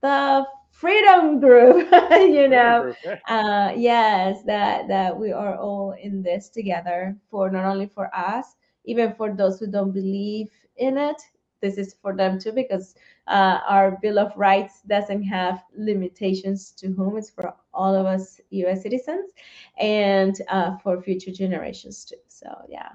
the 0.01 0.45
freedom 0.71 1.39
group. 1.41 1.89
you 2.11 2.47
know, 2.47 2.93
uh, 3.27 3.73
yes, 3.75 4.43
that 4.45 4.87
that 4.87 5.17
we 5.17 5.33
are 5.33 5.57
all 5.57 5.91
in 6.01 6.23
this 6.23 6.49
together 6.49 7.17
for 7.29 7.49
not 7.49 7.65
only 7.65 7.87
for 7.87 8.09
us, 8.15 8.55
even 8.85 9.13
for 9.13 9.33
those 9.33 9.59
who 9.59 9.67
don't 9.67 9.91
believe 9.91 10.49
in 10.77 10.97
it. 10.97 11.21
This 11.61 11.77
is 11.77 11.95
for 12.01 12.15
them 12.15 12.39
too, 12.39 12.53
because 12.53 12.95
uh, 13.27 13.59
our 13.67 13.97
Bill 14.01 14.19
of 14.19 14.35
Rights 14.35 14.81
doesn't 14.87 15.23
have 15.23 15.63
limitations 15.75 16.71
to 16.71 16.87
whom. 16.87 17.17
It's 17.17 17.29
for 17.29 17.53
all 17.73 17.95
of 17.95 18.05
us 18.05 18.39
U.S. 18.51 18.83
citizens 18.83 19.31
and 19.79 20.35
uh, 20.49 20.77
for 20.77 21.01
future 21.01 21.31
generations 21.31 22.05
too. 22.05 22.15
So 22.27 22.47
yeah. 22.69 22.89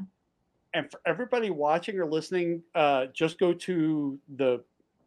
And 0.73 0.91
for 0.91 1.01
everybody 1.05 1.51
watching 1.51 1.99
or 1.99 2.07
listening, 2.07 2.63
uh, 2.75 3.07
just 3.13 3.39
go 3.39 3.53
to 3.53 4.19
the 4.37 4.63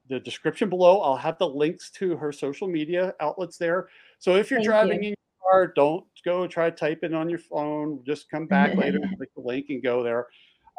the 0.09 0.19
description 0.19 0.69
below. 0.69 1.01
I'll 1.01 1.15
have 1.15 1.38
the 1.38 1.47
links 1.47 1.89
to 1.91 2.17
her 2.17 2.32
social 2.32 2.67
media 2.67 3.13
outlets 3.21 3.57
there. 3.57 3.88
So 4.19 4.36
if 4.36 4.51
you're 4.51 4.59
Thank 4.59 4.67
driving 4.67 5.03
you. 5.03 5.09
in 5.09 5.15
your 5.15 5.49
car, 5.51 5.67
don't 5.67 6.05
go 6.26 6.45
try 6.47 6.69
to 6.69 6.76
type 6.76 6.99
it 7.03 7.13
on 7.13 7.30
your 7.30 7.39
phone. 7.39 8.01
Just 8.05 8.30
come 8.30 8.45
back 8.45 8.76
later, 8.78 8.99
click 9.17 9.30
the 9.36 9.41
link, 9.41 9.67
and 9.69 9.82
go 9.82 10.03
there. 10.03 10.28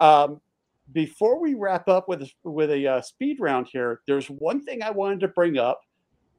Um, 0.01 0.41
before 0.93 1.41
we 1.41 1.55
wrap 1.55 1.89
up 1.89 2.09
with 2.09 2.29
with 2.43 2.71
a 2.71 2.87
uh, 2.87 3.01
speed 3.01 3.39
round 3.41 3.69
here, 3.73 4.01
there's 4.07 4.29
one 4.29 4.63
thing 4.63 4.83
I 4.83 4.91
wanted 4.91 5.21
to 5.21 5.29
bring 5.29 5.59
up, 5.59 5.81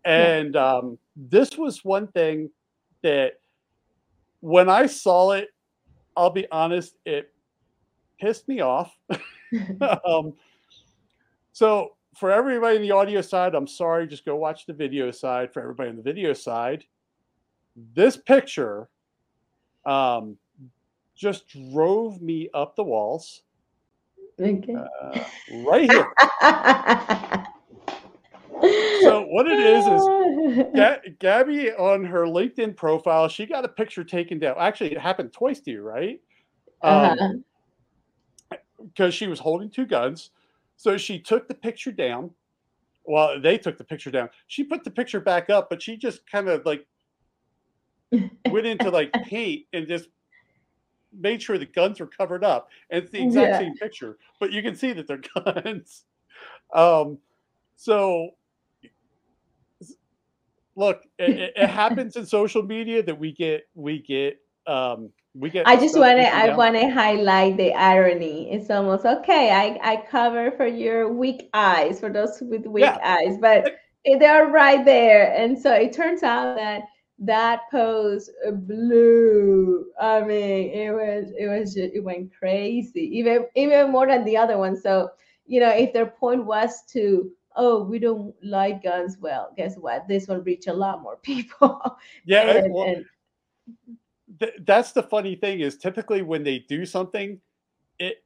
and 0.04 0.56
um, 0.56 0.98
this 1.15 1.57
was 1.57 1.84
one 1.84 2.07
thing 2.07 2.49
that 3.02 3.34
when 4.41 4.69
I 4.69 4.86
saw 4.86 5.32
it, 5.32 5.49
I'll 6.15 6.30
be 6.30 6.48
honest, 6.52 6.95
it 7.06 7.34
pissed 8.19 8.48
me 8.48 8.61
off. 8.61 8.95
um, 10.06 10.34
so 11.52 11.95
for 12.15 12.32
everybody 12.32 12.78
in 12.78 12.82
the 12.82 12.91
audio 12.91 13.22
side, 13.22 13.56
I'm 13.56 13.68
sorry, 13.68 14.07
just 14.07 14.26
go 14.26 14.36
watch 14.36 14.65
the 14.65 14.74
video 14.74 15.11
side. 15.11 15.52
For 15.53 15.61
everybody 15.61 15.90
on 15.90 15.95
the 15.95 16.03
video 16.03 16.34
side, 16.34 16.84
this 17.94 18.18
picture 18.18 18.90
um, 19.86 20.38
just 21.15 21.48
drove 21.48 22.22
me 22.22 22.49
up 22.53 22.76
the 22.76 22.84
walls. 22.84 23.41
Okay. 24.40 24.76
Uh, 24.76 25.24
right 25.66 25.90
here. 25.90 26.07
so 29.02 29.26
what 29.30 29.48
it 29.48 29.60
is 29.60 29.88
is 29.88 30.66
G- 30.76 31.16
Gabby 31.20 31.72
on 31.72 32.03
her 32.03 32.26
LinkedIn 32.26 32.76
profile, 32.76 33.28
she 33.28 33.45
got 33.45 33.64
a 33.64 33.70
picture 33.70 34.03
taken 34.03 34.40
down. 34.40 34.56
Actually, 34.60 34.91
it 34.91 34.99
happened 34.99 35.32
twice 35.32 35.62
to 35.62 35.72
you, 35.72 35.82
right? 35.82 36.20
Because 36.82 37.18
um, 37.20 37.44
uh-huh. 38.52 39.12
she 39.12 39.28
was 39.28 39.40
holding 39.40 39.70
two 39.70 39.86
guns, 39.86 40.32
so 40.76 40.98
she 40.98 41.20
took 41.20 41.48
the 41.48 41.56
picture 41.56 41.91
down. 41.91 42.32
Well, 43.06 43.40
they 43.40 43.57
took 43.57 43.78
the 43.78 43.84
picture 43.84 44.12
down. 44.12 44.30
She 44.48 44.64
put 44.64 44.84
the 44.84 44.91
picture 44.91 45.20
back 45.20 45.49
up, 45.49 45.70
but 45.70 45.82
she 45.82 45.95
just 45.95 46.30
kind 46.30 46.49
of 46.49 46.66
like 46.66 46.86
went 48.49 48.66
into 48.66 48.90
like 48.90 49.14
paint 49.26 49.66
and 49.74 49.88
just 49.88 50.10
made 51.20 51.42
sure 51.42 51.58
the 51.58 51.66
guns 51.66 52.00
were 52.00 52.08
covered 52.08 52.44
up. 52.44 52.70
And 52.90 53.04
it's 53.04 53.12
the 53.12 53.24
exact 53.24 53.50
yeah. 53.50 53.60
same 53.60 53.76
picture, 53.76 54.18
but 54.40 54.52
you 54.52 54.62
can 54.62 54.76
see 54.76 54.94
that 54.94 55.08
they're 55.08 55.22
guns. 55.44 56.06
Um, 56.74 57.20
so 57.76 58.32
look, 60.76 61.04
it, 61.18 61.54
it 61.56 61.70
happens 61.70 62.16
in 62.16 62.26
social 62.26 62.64
media 62.64 63.04
that 63.04 63.18
we 63.18 63.32
get 63.32 63.68
we 63.76 64.00
get 64.00 64.40
um 64.68 65.10
we 65.34 65.50
get. 65.50 65.68
I 65.68 65.76
just 65.76 65.98
want 65.98 66.18
to 66.18 66.34
I 66.34 66.56
want 66.56 66.76
to 66.76 66.90
highlight 66.90 67.58
the 67.58 67.74
irony. 67.74 68.52
It's 68.52 68.70
almost 68.70 69.06
okay. 69.06 69.52
I 69.52 69.80
I 69.82 70.04
cover 70.10 70.52
for 70.52 70.68
your 70.68 71.12
weak 71.12 71.50
eyes 71.54 72.00
for 72.00 72.10
those 72.10 72.38
with 72.42 72.66
weak 72.66 72.84
yeah. 72.84 73.00
eyes, 73.04 73.38
but 73.40 73.76
they're 74.20 74.48
right 74.48 74.86
there, 74.86 75.34
and 75.34 75.58
so 75.58 75.74
it 75.74 75.94
turns 75.94 76.24
out 76.24 76.56
that 76.58 76.84
that 77.20 77.62
pose 77.72 78.30
blew. 78.52 79.86
I 80.00 80.22
mean, 80.22 80.70
it 80.70 80.92
was 80.92 81.32
it 81.38 81.48
was 81.48 81.74
just, 81.74 81.94
it 81.94 82.04
went 82.04 82.32
crazy, 82.38 83.02
even 83.18 83.46
even 83.56 83.92
more 83.92 84.08
than 84.08 84.26
the 84.26 84.38
other 84.38 84.58
one. 84.58 84.76
So 84.76 85.10
you 85.46 85.60
know, 85.60 85.70
if 85.70 85.94
their 85.94 86.08
point 86.08 86.46
was 86.46 86.84
to 86.94 87.32
oh, 87.56 87.84
we 87.84 88.00
don't 88.00 88.34
like 88.44 88.84
guns. 88.84 89.18
Well, 89.20 89.52
guess 89.56 89.76
what? 89.78 90.08
This 90.08 90.28
will 90.28 90.42
reach 90.42 90.68
a 90.68 90.74
lot 90.74 91.02
more 91.02 91.18
people. 91.24 91.98
Yeah. 92.26 92.50
and, 92.50 92.74
well, 92.74 92.88
and, 92.88 93.06
th- 94.40 94.60
that's 94.66 94.92
the 94.92 95.04
funny 95.04 95.36
thing 95.36 95.62
is 95.62 95.78
typically 95.78 96.22
when 96.22 96.44
they 96.44 96.60
do 96.60 96.86
something, 96.86 97.40
it 98.00 98.24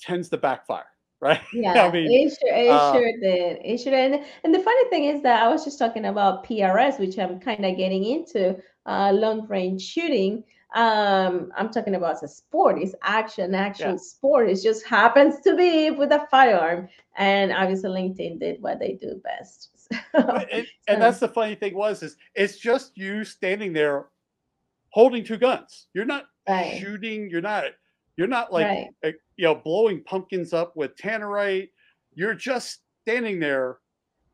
tends 0.00 0.28
to 0.30 0.36
backfire. 0.36 0.86
Right. 1.20 1.40
Yeah, 1.52 1.86
I 1.86 1.90
mean, 1.90 2.10
it 2.10 2.36
sure, 2.40 2.54
it 2.54 2.68
uh, 2.68 2.92
sure 2.92 3.12
did. 3.20 3.58
It 3.64 3.78
sure 3.78 3.92
did. 3.92 4.12
And, 4.12 4.24
and 4.44 4.54
the 4.54 4.60
funny 4.60 4.88
thing 4.88 5.04
is 5.04 5.22
that 5.22 5.42
I 5.42 5.48
was 5.48 5.64
just 5.64 5.78
talking 5.78 6.04
about 6.04 6.46
PRS, 6.46 7.00
which 7.00 7.18
I'm 7.18 7.40
kind 7.40 7.64
of 7.64 7.76
getting 7.76 8.04
into 8.04 8.56
uh, 8.86 9.12
long 9.12 9.46
range 9.48 9.82
shooting 9.82 10.44
um 10.74 11.50
i'm 11.56 11.70
talking 11.70 11.94
about 11.94 12.22
a 12.22 12.28
sport 12.28 12.76
it's 12.78 12.94
action 13.02 13.54
actual 13.54 13.92
yeah. 13.92 13.96
sport 13.96 14.50
it 14.50 14.60
just 14.62 14.86
happens 14.86 15.40
to 15.40 15.56
be 15.56 15.90
with 15.90 16.12
a 16.12 16.26
firearm 16.30 16.86
and 17.16 17.52
obviously 17.52 17.88
linkedin 17.88 18.38
did 18.38 18.60
what 18.60 18.78
they 18.78 18.92
do 19.00 19.18
best 19.24 19.70
and, 20.12 20.66
and, 20.86 21.00
that's 21.00 21.18
the 21.18 21.28
funny 21.28 21.54
thing 21.54 21.74
was 21.74 22.02
is 22.02 22.16
it's 22.34 22.58
just 22.58 22.98
you 22.98 23.24
standing 23.24 23.72
there 23.72 24.08
holding 24.90 25.24
two 25.24 25.38
guns 25.38 25.86
you're 25.94 26.04
not 26.04 26.24
right. 26.46 26.78
shooting 26.78 27.30
you're 27.30 27.40
not 27.40 27.64
you're 28.18 28.26
not 28.26 28.52
like 28.52 28.66
right. 29.02 29.14
You 29.38 29.46
know 29.46 29.54
blowing 29.54 30.02
pumpkins 30.04 30.52
up 30.52 30.76
with 30.76 30.94
tannerite 30.96 31.70
you're 32.14 32.34
just 32.34 32.80
standing 33.02 33.40
there 33.40 33.78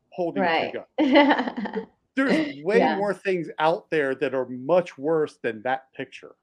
holding 0.09 0.43
right. 0.43 0.73
two 0.73 0.79
guns 0.99 1.87
there's 2.15 2.63
way 2.63 2.79
yeah. 2.79 2.97
more 2.97 3.13
things 3.13 3.49
out 3.59 3.89
there 3.89 4.15
that 4.15 4.33
are 4.33 4.47
much 4.47 4.97
worse 4.97 5.37
than 5.41 5.61
that 5.63 5.93
picture. 5.93 6.35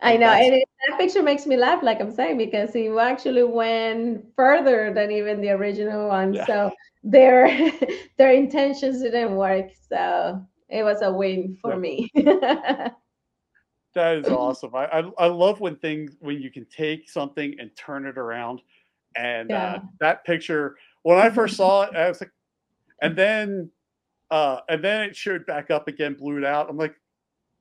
I 0.00 0.16
know, 0.16 0.30
and 0.30 0.54
it, 0.54 0.68
that 0.88 0.98
picture 0.98 1.22
makes 1.22 1.46
me 1.46 1.56
laugh, 1.56 1.82
like 1.82 2.00
I'm 2.00 2.10
saying, 2.10 2.36
because 2.36 2.72
he 2.72 2.88
actually 2.88 3.44
went 3.44 4.24
further 4.34 4.92
than 4.92 5.12
even 5.12 5.40
the 5.40 5.50
original 5.50 6.08
one. 6.08 6.34
Yeah. 6.34 6.46
So 6.46 6.70
their 7.04 7.70
their 8.18 8.32
intentions 8.32 9.00
didn't 9.02 9.36
work. 9.36 9.70
So 9.88 10.44
it 10.68 10.82
was 10.82 11.02
a 11.02 11.12
win 11.12 11.56
for 11.60 11.74
yeah. 11.74 11.78
me. 11.78 12.10
that 13.94 14.18
is 14.18 14.26
awesome. 14.28 14.74
I, 14.74 14.86
I, 14.86 15.10
I 15.18 15.26
love 15.26 15.60
when 15.60 15.76
things 15.76 16.16
when 16.20 16.40
you 16.40 16.50
can 16.50 16.66
take 16.66 17.08
something 17.08 17.54
and 17.58 17.74
turn 17.76 18.06
it 18.06 18.18
around. 18.18 18.62
And 19.16 19.52
uh, 19.52 19.80
that 20.00 20.24
picture, 20.24 20.76
when 21.02 21.18
I 21.18 21.30
first 21.30 21.56
saw 21.58 21.82
it, 21.82 21.94
I 21.94 22.08
was 22.08 22.20
like, 22.20 22.32
and 23.02 23.16
then 23.16 23.70
uh, 24.30 24.60
and 24.68 24.82
then 24.82 25.02
it 25.02 25.14
showed 25.14 25.44
back 25.44 25.70
up 25.70 25.88
again, 25.88 26.14
blew 26.14 26.38
it 26.38 26.44
out. 26.44 26.70
I'm 26.70 26.78
like, 26.78 26.94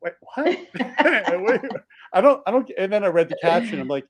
wait, 0.01 0.13
what? 0.21 0.45
wait, 0.73 1.61
I 2.13 2.21
don't, 2.21 2.41
I 2.45 2.51
don't. 2.51 2.71
And 2.77 2.91
then 2.91 3.03
I 3.03 3.07
read 3.07 3.27
the 3.27 3.37
caption. 3.41 3.79
I'm 3.79 3.89
like, 3.89 4.07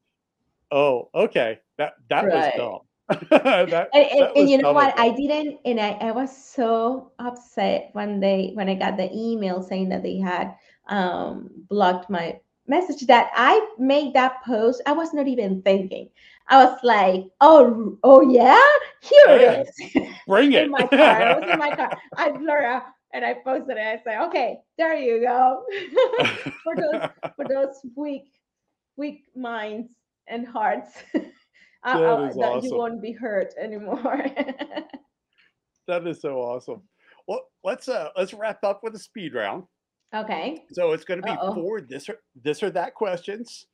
oh, 0.71 1.09
okay, 1.15 1.59
that 1.77 1.93
that 2.09 2.25
right. 2.25 2.53
was 2.57 2.81
dumb. 3.09 3.29
that, 3.29 3.89
and, 3.93 4.05
and, 4.05 4.37
and 4.37 4.49
you 4.49 4.57
know 4.59 4.71
what? 4.71 4.97
I 4.97 5.09
didn't, 5.09 5.59
and 5.65 5.79
I, 5.79 5.89
I 5.93 6.11
was 6.11 6.35
so 6.35 7.11
upset 7.19 7.89
when 7.93 8.19
they 8.19 8.51
when 8.53 8.69
I 8.69 8.75
got 8.75 8.95
the 8.95 9.09
email 9.11 9.61
saying 9.61 9.89
that 9.89 10.03
they 10.03 10.17
had 10.17 10.55
um, 10.91 11.49
blocked 11.69 12.09
my 12.09 12.39
message 12.67 13.07
that 13.07 13.31
I 13.35 13.65
made 13.79 14.13
that 14.13 14.43
post. 14.45 14.81
I 14.85 14.91
was 14.91 15.13
not 15.13 15.27
even 15.27 15.61
thinking. 15.63 16.09
I 16.49 16.65
was 16.65 16.77
like, 16.83 17.25
oh, 17.39 17.97
oh 18.03 18.21
yeah, 18.21 18.61
here 19.01 19.25
it 19.29 19.67
is. 19.67 20.07
Bring 20.27 20.53
it. 20.53 20.65
in 20.65 20.71
my 20.71 20.85
car. 20.85 20.99
I 20.99 21.39
was 21.39 21.49
in 21.49 21.59
my 21.59 21.75
car. 21.75 21.97
I 22.17 22.31
blur 22.31 22.65
out 22.65 22.83
and 23.13 23.25
I 23.25 23.35
posted 23.35 23.77
it. 23.77 23.79
I 23.79 24.01
said, 24.03 24.21
okay, 24.27 24.57
there 24.77 24.95
you 24.95 25.21
go. 25.21 25.63
for 26.63 26.75
those 26.75 27.09
for 27.35 27.45
those 27.47 27.79
weak, 27.95 28.25
weak 28.97 29.23
minds 29.35 29.89
and 30.27 30.47
hearts. 30.47 30.91
Uh, 31.83 31.97
that, 31.97 32.03
uh, 32.03 32.27
that 32.27 32.37
awesome. 32.37 32.69
you 32.69 32.77
won't 32.77 33.01
be 33.01 33.11
hurt 33.11 33.53
anymore. 33.59 34.23
that 35.87 36.05
is 36.05 36.21
so 36.21 36.37
awesome. 36.37 36.83
Well, 37.27 37.41
let's 37.63 37.87
uh 37.87 38.09
let's 38.15 38.33
wrap 38.33 38.63
up 38.63 38.81
with 38.83 38.93
a 38.93 38.99
speed 38.99 39.33
round. 39.33 39.63
Okay. 40.13 40.65
So 40.71 40.91
it's 40.91 41.05
going 41.05 41.21
to 41.21 41.25
be 41.25 41.31
Uh-oh. 41.31 41.53
four 41.53 41.81
this 41.81 42.09
or 42.09 42.19
this 42.43 42.61
or 42.61 42.69
that 42.71 42.93
questions, 42.93 43.67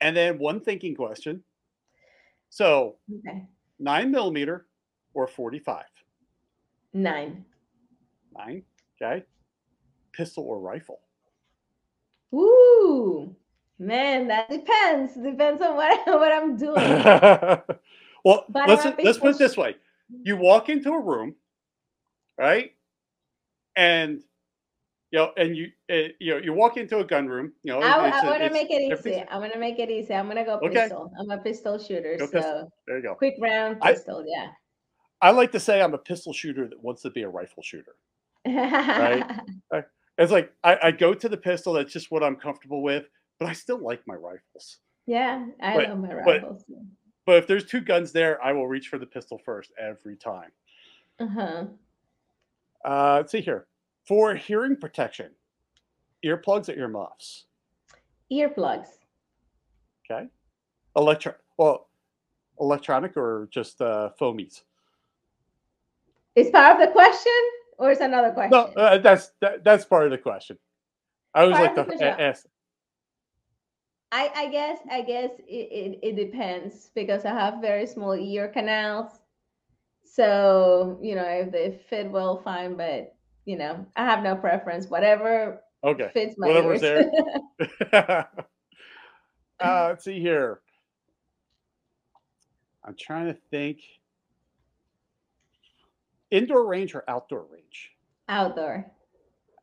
and 0.00 0.16
then 0.16 0.38
one 0.38 0.60
thinking 0.60 0.94
question, 0.94 1.42
so 2.50 2.96
okay. 3.26 3.44
nine 3.78 4.10
millimeter 4.10 4.66
or 5.14 5.26
45? 5.26 5.84
Nine. 6.92 7.44
Nine. 8.36 8.62
Okay. 9.00 9.24
Pistol 10.12 10.44
or 10.44 10.60
rifle? 10.60 11.00
Ooh, 12.34 13.34
man, 13.78 14.28
that 14.28 14.50
depends. 14.50 15.14
Depends 15.14 15.62
on 15.62 15.76
what, 15.76 16.06
what 16.06 16.32
I'm 16.32 16.56
doing. 16.56 16.74
well, 18.24 18.44
but 18.48 18.68
let's 18.68 18.84
let's 19.02 19.18
put 19.18 19.34
it 19.34 19.38
this 19.38 19.56
way: 19.56 19.76
you 20.22 20.36
walk 20.36 20.68
into 20.68 20.90
a 20.92 21.00
room, 21.00 21.34
right, 22.36 22.72
and 23.76 24.22
you 25.10 25.18
know, 25.18 25.32
and 25.36 25.56
you 25.56 25.68
uh, 25.90 26.08
you 26.18 26.34
know 26.34 26.36
you 26.38 26.52
walk 26.52 26.76
into 26.76 26.98
a 26.98 27.04
gun 27.04 27.26
room. 27.26 27.52
You 27.62 27.72
know, 27.72 27.80
I, 27.80 28.08
I 28.08 28.24
want 28.24 28.42
to 28.42 28.50
make 28.50 28.70
it 28.70 28.82
easy. 28.82 29.24
I'm 29.30 29.40
gonna 29.40 29.58
make 29.58 29.78
it 29.78 29.90
easy. 29.90 30.14
I'm 30.14 30.28
gonna 30.28 30.44
go 30.44 30.58
okay. 30.62 30.74
pistol. 30.74 31.10
I'm 31.18 31.30
a 31.30 31.38
pistol 31.38 31.78
shooter. 31.78 32.16
Go 32.18 32.26
so 32.26 32.32
pistol. 32.32 32.72
there 32.86 32.96
you 32.96 33.02
go. 33.02 33.14
Quick 33.14 33.36
round 33.40 33.80
pistol. 33.80 34.18
I, 34.18 34.24
yeah. 34.26 34.48
I 35.20 35.30
like 35.30 35.50
to 35.52 35.60
say 35.60 35.82
I'm 35.82 35.94
a 35.94 35.98
pistol 35.98 36.32
shooter 36.32 36.68
that 36.68 36.82
wants 36.82 37.02
to 37.02 37.10
be 37.10 37.22
a 37.22 37.28
rifle 37.28 37.62
shooter. 37.62 37.96
right. 38.46 39.24
It's 40.18 40.32
like 40.32 40.52
I, 40.64 40.78
I, 40.82 40.90
go 40.90 41.14
to 41.14 41.28
the 41.28 41.36
pistol. 41.36 41.74
That's 41.74 41.92
just 41.92 42.10
what 42.10 42.24
I'm 42.24 42.34
comfortable 42.34 42.82
with. 42.82 43.08
But 43.38 43.48
I 43.48 43.52
still 43.52 43.78
like 43.78 44.04
my 44.04 44.16
rifles. 44.16 44.78
Yeah, 45.06 45.46
I 45.62 45.76
but, 45.76 45.88
love 45.90 45.98
my 46.00 46.12
rifles. 46.12 46.64
But, 46.68 46.78
but 47.24 47.36
if 47.36 47.46
there's 47.46 47.64
two 47.64 47.80
guns 47.80 48.10
there, 48.10 48.42
I 48.42 48.52
will 48.52 48.66
reach 48.66 48.88
for 48.88 48.98
the 48.98 49.06
pistol 49.06 49.40
first 49.44 49.70
every 49.78 50.16
time. 50.16 50.50
Uh-huh. 51.20 51.66
Uh, 52.84 53.14
let's 53.18 53.30
see 53.30 53.40
here. 53.40 53.68
For 54.08 54.34
hearing 54.34 54.74
protection, 54.74 55.32
earplugs 56.24 56.70
or 56.70 56.72
earmuffs? 56.72 57.44
Earplugs. 58.32 58.86
Okay. 60.10 60.28
Electro 60.96 61.34
well, 61.58 61.90
electronic 62.58 63.18
or 63.18 63.48
just 63.50 63.82
uh, 63.82 64.08
foamies? 64.18 64.62
Is 66.36 66.48
part 66.48 66.80
of 66.80 66.86
the 66.86 66.90
question 66.90 67.38
or 67.76 67.90
is 67.90 68.00
another 68.00 68.30
question? 68.30 68.52
No, 68.52 68.82
uh, 68.82 68.96
that's 68.96 69.32
that, 69.42 69.62
that's 69.62 69.84
part 69.84 70.06
of 70.06 70.10
the 70.10 70.16
question. 70.16 70.58
I 71.34 71.44
was 71.44 71.58
part 71.58 71.76
like 71.76 71.98
the 71.98 72.18
ask. 72.18 72.46
I, 74.10 74.30
I 74.34 74.48
guess 74.48 74.78
I 74.90 75.02
guess 75.02 75.32
it, 75.46 75.68
it, 75.70 75.98
it 76.02 76.16
depends 76.16 76.90
because 76.94 77.26
I 77.26 77.34
have 77.34 77.60
very 77.60 77.86
small 77.86 78.14
ear 78.14 78.48
canals. 78.48 79.20
So, 80.02 80.98
you 81.02 81.14
know, 81.14 81.26
if 81.26 81.52
they 81.52 81.78
fit 81.90 82.10
well, 82.10 82.38
fine, 82.38 82.74
but 82.74 83.14
you 83.48 83.56
know, 83.56 83.86
I 83.96 84.04
have 84.04 84.22
no 84.22 84.36
preference. 84.36 84.88
Whatever 84.88 85.62
okay. 85.82 86.10
fits 86.12 86.34
my 86.36 86.48
Whatever's 86.48 86.82
ears. 86.82 87.06
there. 87.90 88.28
uh, 89.58 89.86
let's 89.88 90.04
see 90.04 90.20
here. 90.20 90.60
I'm 92.84 92.94
trying 93.00 93.28
to 93.28 93.38
think. 93.50 93.78
Indoor 96.30 96.66
range 96.66 96.94
or 96.94 97.04
outdoor 97.08 97.46
range? 97.50 97.92
Outdoor. 98.28 98.84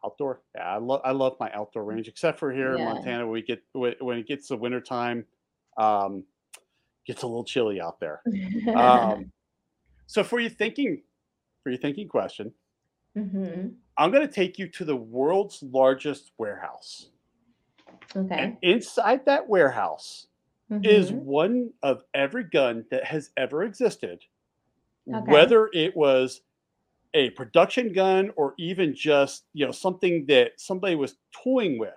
Outdoor. 0.03 0.41
Yeah, 0.55 0.63
I 0.63 0.77
love 0.79 1.01
I 1.05 1.11
love 1.11 1.37
my 1.39 1.51
outdoor 1.53 1.83
range, 1.83 2.07
except 2.07 2.39
for 2.39 2.51
here 2.51 2.75
yeah. 2.75 2.79
in 2.79 2.85
Montana. 2.85 3.27
We 3.27 3.43
get 3.43 3.61
when 3.73 4.17
it 4.17 4.27
gets 4.27 4.47
to 4.47 4.57
wintertime, 4.57 5.25
um, 5.77 6.23
gets 7.05 7.21
a 7.21 7.27
little 7.27 7.45
chilly 7.45 7.79
out 7.79 7.99
there. 7.99 8.23
um, 8.75 9.31
so 10.07 10.23
for 10.23 10.39
your 10.39 10.49
thinking, 10.49 11.03
for 11.61 11.69
your 11.69 11.79
thinking 11.79 12.07
question, 12.07 12.51
Mm-hmm. 13.17 13.69
I'm 13.97 14.11
going 14.11 14.27
to 14.27 14.33
take 14.33 14.59
you 14.59 14.67
to 14.69 14.85
the 14.85 14.95
world's 14.95 15.63
largest 15.63 16.31
warehouse. 16.37 17.09
Okay. 18.15 18.35
And 18.37 18.57
inside 18.61 19.25
that 19.25 19.47
warehouse 19.47 20.27
mm-hmm. 20.71 20.85
is 20.85 21.11
one 21.11 21.71
of 21.83 22.03
every 22.13 22.43
gun 22.43 22.85
that 22.91 23.05
has 23.05 23.29
ever 23.37 23.63
existed, 23.63 24.21
okay. 25.13 25.31
whether 25.31 25.69
it 25.73 25.95
was 25.95 26.41
a 27.13 27.29
production 27.31 27.93
gun 27.93 28.31
or 28.35 28.53
even 28.59 28.93
just 28.93 29.45
you 29.53 29.65
know 29.65 29.71
something 29.71 30.25
that 30.27 30.51
somebody 30.57 30.95
was 30.95 31.15
toying 31.31 31.79
with. 31.79 31.93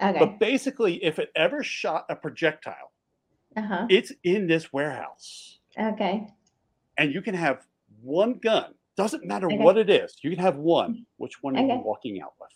Okay. 0.00 0.18
But 0.18 0.38
basically, 0.38 1.02
if 1.02 1.18
it 1.18 1.30
ever 1.34 1.62
shot 1.62 2.04
a 2.10 2.16
projectile, 2.16 2.92
uh-huh. 3.56 3.86
it's 3.88 4.12
in 4.24 4.46
this 4.46 4.72
warehouse. 4.72 5.58
Okay. 5.78 6.26
And 6.98 7.14
you 7.14 7.22
can 7.22 7.34
have 7.34 7.64
one 8.02 8.38
gun 8.42 8.74
Doesn't 8.96 9.24
matter 9.24 9.46
Okay. 9.46 9.56
what 9.56 9.78
it 9.78 9.88
is. 9.88 10.16
You 10.22 10.30
can 10.30 10.38
have 10.40 10.56
one. 10.56 11.06
Which 11.16 11.42
one 11.42 11.56
are 11.56 11.62
you 11.66 11.82
walking 11.84 12.20
out 12.20 12.34
with? 12.40 12.50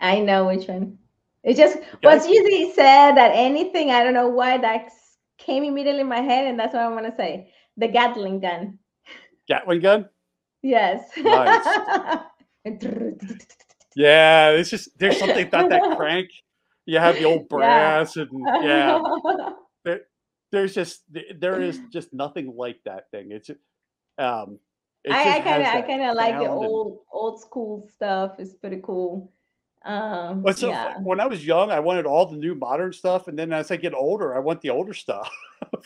I 0.00 0.20
know 0.20 0.46
which 0.46 0.66
one. 0.68 0.98
It 1.42 1.56
just 1.56 1.76
Okay. 1.78 1.98
was 2.02 2.26
usually 2.28 2.72
said 2.72 3.12
that 3.16 3.32
anything, 3.34 3.90
I 3.90 4.04
don't 4.04 4.14
know 4.14 4.28
why 4.28 4.58
that 4.58 4.90
came 5.38 5.64
immediately 5.64 6.02
in 6.02 6.06
my 6.08 6.20
head, 6.20 6.46
and 6.46 6.58
that's 6.58 6.74
what 6.74 6.82
I 6.82 6.88
want 6.88 7.06
to 7.06 7.16
say. 7.16 7.52
The 7.76 7.88
Gatling 7.88 8.40
gun. 8.40 8.78
Gatling 9.48 9.80
gun? 9.80 10.08
Yes. 10.62 11.10
Yeah, 13.96 14.50
it's 14.50 14.70
just 14.70 14.96
there's 14.98 15.18
something 15.18 15.46
about 15.46 15.68
that 15.70 15.82
crank. 15.96 16.30
You 16.86 16.98
have 16.98 17.18
the 17.18 17.24
old 17.24 17.42
Yeah. 17.50 17.56
brass 17.56 18.16
and 18.16 18.28
yeah, 18.62 19.00
There, 19.84 20.00
there's 20.52 20.74
just 20.74 21.02
there 21.10 21.60
is 21.60 21.80
just 21.92 22.12
nothing 22.12 22.54
like 22.54 22.80
that 22.84 23.10
thing. 23.10 23.32
It's 23.32 23.50
um 24.18 24.58
I, 25.08 25.40
kind 25.40 25.62
of 25.62 25.68
I 25.68 25.82
kind 25.82 26.02
of 26.02 26.14
like 26.14 26.38
the 26.38 26.48
old 26.48 27.00
old 27.10 27.40
school 27.40 27.88
stuff. 27.94 28.32
It's 28.38 28.54
pretty 28.54 28.80
cool. 28.82 29.32
Um, 29.82 30.42
Well, 30.42 30.52
so 30.52 30.68
yeah. 30.68 30.98
when 30.98 31.20
I 31.20 31.26
was 31.26 31.46
young, 31.46 31.70
I 31.70 31.80
wanted 31.80 32.04
all 32.04 32.26
the 32.26 32.36
new 32.36 32.54
modern 32.54 32.92
stuff, 32.92 33.28
and 33.28 33.38
then 33.38 33.52
as 33.52 33.70
I 33.70 33.76
get 33.76 33.94
older, 33.94 34.34
I 34.36 34.38
want 34.40 34.60
the 34.60 34.70
older 34.70 34.92
stuff. 34.92 35.30
you 35.72 35.80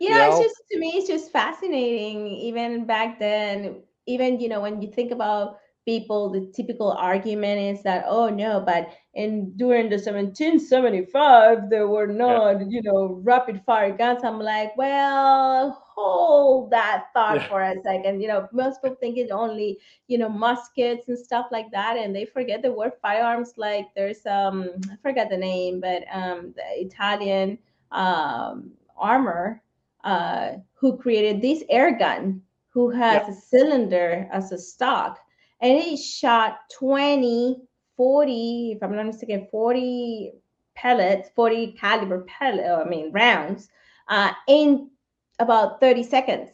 you 0.00 0.10
know, 0.10 0.40
it's 0.40 0.40
just 0.40 0.62
to 0.72 0.78
me, 0.78 0.92
it's 0.96 1.06
just 1.06 1.30
fascinating. 1.30 2.26
Even 2.26 2.86
back 2.86 3.20
then, 3.20 3.82
even 4.06 4.40
you 4.40 4.48
know, 4.48 4.60
when 4.60 4.82
you 4.82 4.90
think 4.90 5.12
about 5.12 5.58
people, 5.84 6.30
the 6.30 6.50
typical 6.54 6.92
argument 6.92 7.60
is 7.60 7.82
that, 7.84 8.04
oh 8.08 8.28
no, 8.28 8.60
but 8.64 8.88
in 9.14 9.52
during 9.56 9.88
the 9.90 9.98
1775, 9.98 11.70
there 11.70 11.88
were 11.88 12.06
not, 12.06 12.70
you 12.70 12.82
know, 12.82 13.20
rapid 13.22 13.62
fire 13.64 13.96
guns. 13.96 14.22
I'm 14.24 14.40
like, 14.40 14.76
well, 14.76 15.82
hold 15.94 16.70
that 16.70 17.06
thought 17.14 17.40
Yeah. 17.40 17.48
for 17.48 17.62
a 17.62 17.74
second. 17.82 18.20
You 18.20 18.28
know, 18.28 18.48
most 18.52 18.82
people 18.82 18.96
think 19.00 19.16
it's 19.18 19.30
only, 19.32 19.78
you 20.08 20.18
know, 20.18 20.28
muskets 20.28 21.08
and 21.08 21.18
stuff 21.18 21.46
like 21.50 21.70
that, 21.72 21.96
and 21.96 22.14
they 22.14 22.24
forget 22.24 22.62
the 22.62 22.72
word 22.72 22.92
firearms. 23.02 23.54
Like 23.56 23.86
there's 23.94 24.24
um, 24.26 24.70
I 24.90 24.96
forgot 25.02 25.28
the 25.30 25.36
name, 25.38 25.80
but 25.80 26.02
um, 26.12 26.54
the 26.56 26.64
Italian 26.86 27.58
um 27.92 28.72
armor 28.96 29.62
uh, 30.04 30.52
who 30.74 30.96
created 30.96 31.40
this 31.42 31.62
air 31.70 31.96
gun, 31.98 32.42
who 32.70 32.90
has 32.90 33.26
Yep. 33.26 33.28
a 33.28 33.32
cylinder 33.32 34.28
as 34.32 34.52
a 34.52 34.58
stock, 34.58 35.18
and 35.64 35.78
it 35.78 35.96
shot 35.96 36.58
20, 36.78 37.56
40, 37.96 38.72
if 38.76 38.82
I'm 38.82 38.94
not 38.94 39.06
mistaken, 39.06 39.48
40 39.50 40.32
pellets, 40.76 41.30
40 41.34 41.72
caliber 41.72 42.20
pellet, 42.24 42.66
I 42.66 42.84
mean 42.84 43.10
rounds, 43.12 43.70
uh, 44.08 44.32
in 44.46 44.90
about 45.38 45.80
30 45.80 46.02
seconds. 46.02 46.50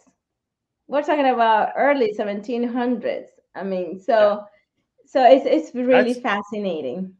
We're 0.86 1.02
talking 1.02 1.26
about 1.26 1.72
early 1.76 2.14
1700s. 2.16 3.26
I 3.56 3.64
mean, 3.64 3.98
so 4.00 4.44
so 5.06 5.24
it's 5.28 5.44
it's 5.44 5.74
really 5.74 6.12
That's- 6.14 6.20
fascinating. 6.20 7.14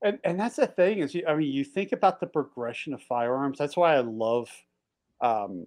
And 0.00 0.18
and 0.24 0.40
that's 0.40 0.56
the 0.56 0.66
thing 0.66 1.00
is, 1.00 1.14
you, 1.14 1.24
I 1.26 1.34
mean, 1.34 1.52
you 1.52 1.64
think 1.64 1.92
about 1.92 2.20
the 2.20 2.26
progression 2.26 2.94
of 2.94 3.02
firearms. 3.02 3.58
That's 3.58 3.76
why 3.76 3.96
I 3.96 4.00
love, 4.00 4.48
um, 5.20 5.66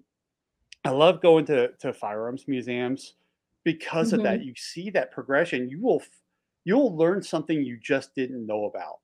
I 0.85 0.89
love 0.89 1.21
going 1.21 1.45
to 1.45 1.73
to 1.79 1.93
firearms 1.93 2.47
museums 2.47 3.15
because 3.63 4.13
of 4.13 4.23
that. 4.23 4.43
You 4.43 4.53
see 4.55 4.89
that 4.91 5.11
progression. 5.11 5.69
You 5.69 5.81
will 5.81 6.03
you'll 6.63 6.95
learn 6.95 7.21
something 7.21 7.63
you 7.63 7.77
just 7.81 8.13
didn't 8.15 8.45
know 8.45 8.65
about. 8.65 8.99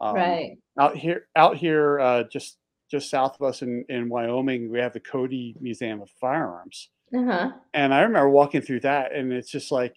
Um, 0.00 0.14
right. 0.14 0.56
out 0.78 0.96
here 0.96 1.26
out 1.36 1.56
here 1.56 2.00
uh, 2.00 2.24
just 2.32 2.58
just 2.90 3.10
south 3.10 3.36
of 3.38 3.46
us 3.46 3.62
in, 3.62 3.84
in 3.88 4.08
Wyoming, 4.08 4.70
we 4.70 4.80
have 4.80 4.92
the 4.92 5.00
Cody 5.00 5.54
Museum 5.60 6.02
of 6.02 6.10
Firearms. 6.20 6.88
Uh-huh. 7.14 7.52
And 7.72 7.94
I 7.94 8.00
remember 8.00 8.30
walking 8.30 8.62
through 8.62 8.80
that 8.80 9.14
and 9.14 9.32
it's 9.32 9.50
just 9.50 9.70
like 9.70 9.94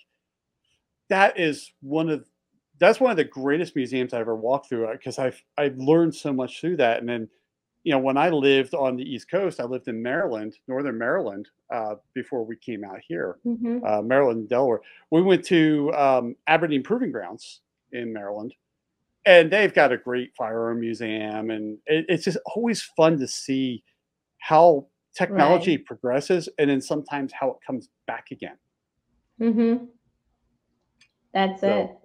that 1.09 1.39
is 1.39 1.71
one 1.81 2.09
of 2.09 2.25
that's 2.79 2.99
one 2.99 3.11
of 3.11 3.17
the 3.17 3.23
greatest 3.23 3.75
museums 3.75 4.13
I 4.13 4.19
ever 4.19 4.35
walked 4.35 4.69
through 4.69 4.91
because 4.91 5.19
I've 5.19 5.41
I've 5.57 5.77
learned 5.77 6.15
so 6.15 6.33
much 6.33 6.59
through 6.59 6.77
that. 6.77 6.99
And 6.99 7.07
then, 7.07 7.29
you 7.83 7.91
know, 7.91 7.99
when 7.99 8.17
I 8.17 8.29
lived 8.29 8.73
on 8.73 8.95
the 8.95 9.03
East 9.03 9.29
Coast, 9.29 9.59
I 9.59 9.65
lived 9.65 9.87
in 9.89 10.01
Maryland, 10.01 10.55
Northern 10.67 10.97
Maryland, 10.97 11.49
uh, 11.73 11.95
before 12.13 12.45
we 12.45 12.55
came 12.55 12.83
out 12.83 12.99
here, 13.05 13.37
hmm 13.43 13.79
uh, 13.85 14.01
Maryland 14.01 14.39
and 14.41 14.49
Delaware. 14.49 14.79
We 15.11 15.21
went 15.21 15.43
to 15.45 15.91
um, 15.93 16.35
Aberdeen 16.47 16.83
Proving 16.83 17.11
Grounds 17.11 17.61
in 17.91 18.13
Maryland, 18.13 18.53
and 19.25 19.51
they've 19.51 19.73
got 19.73 19.91
a 19.91 19.97
great 19.97 20.31
firearm 20.37 20.79
museum, 20.79 21.49
and 21.49 21.77
it, 21.85 22.05
it's 22.07 22.23
just 22.25 22.37
always 22.55 22.81
fun 22.81 23.19
to 23.19 23.27
see 23.27 23.83
how 24.39 24.87
technology 25.15 25.77
progresses, 25.77 26.49
and 26.57 26.69
then 26.69 26.81
sometimes 26.81 27.31
how 27.33 27.49
it 27.49 27.57
comes 27.65 27.89
back 28.07 28.27
again. 28.31 28.57
Mm-hmm. 29.41 29.85
That's 31.33 31.61
So- 31.61 31.67
it. 31.67 31.97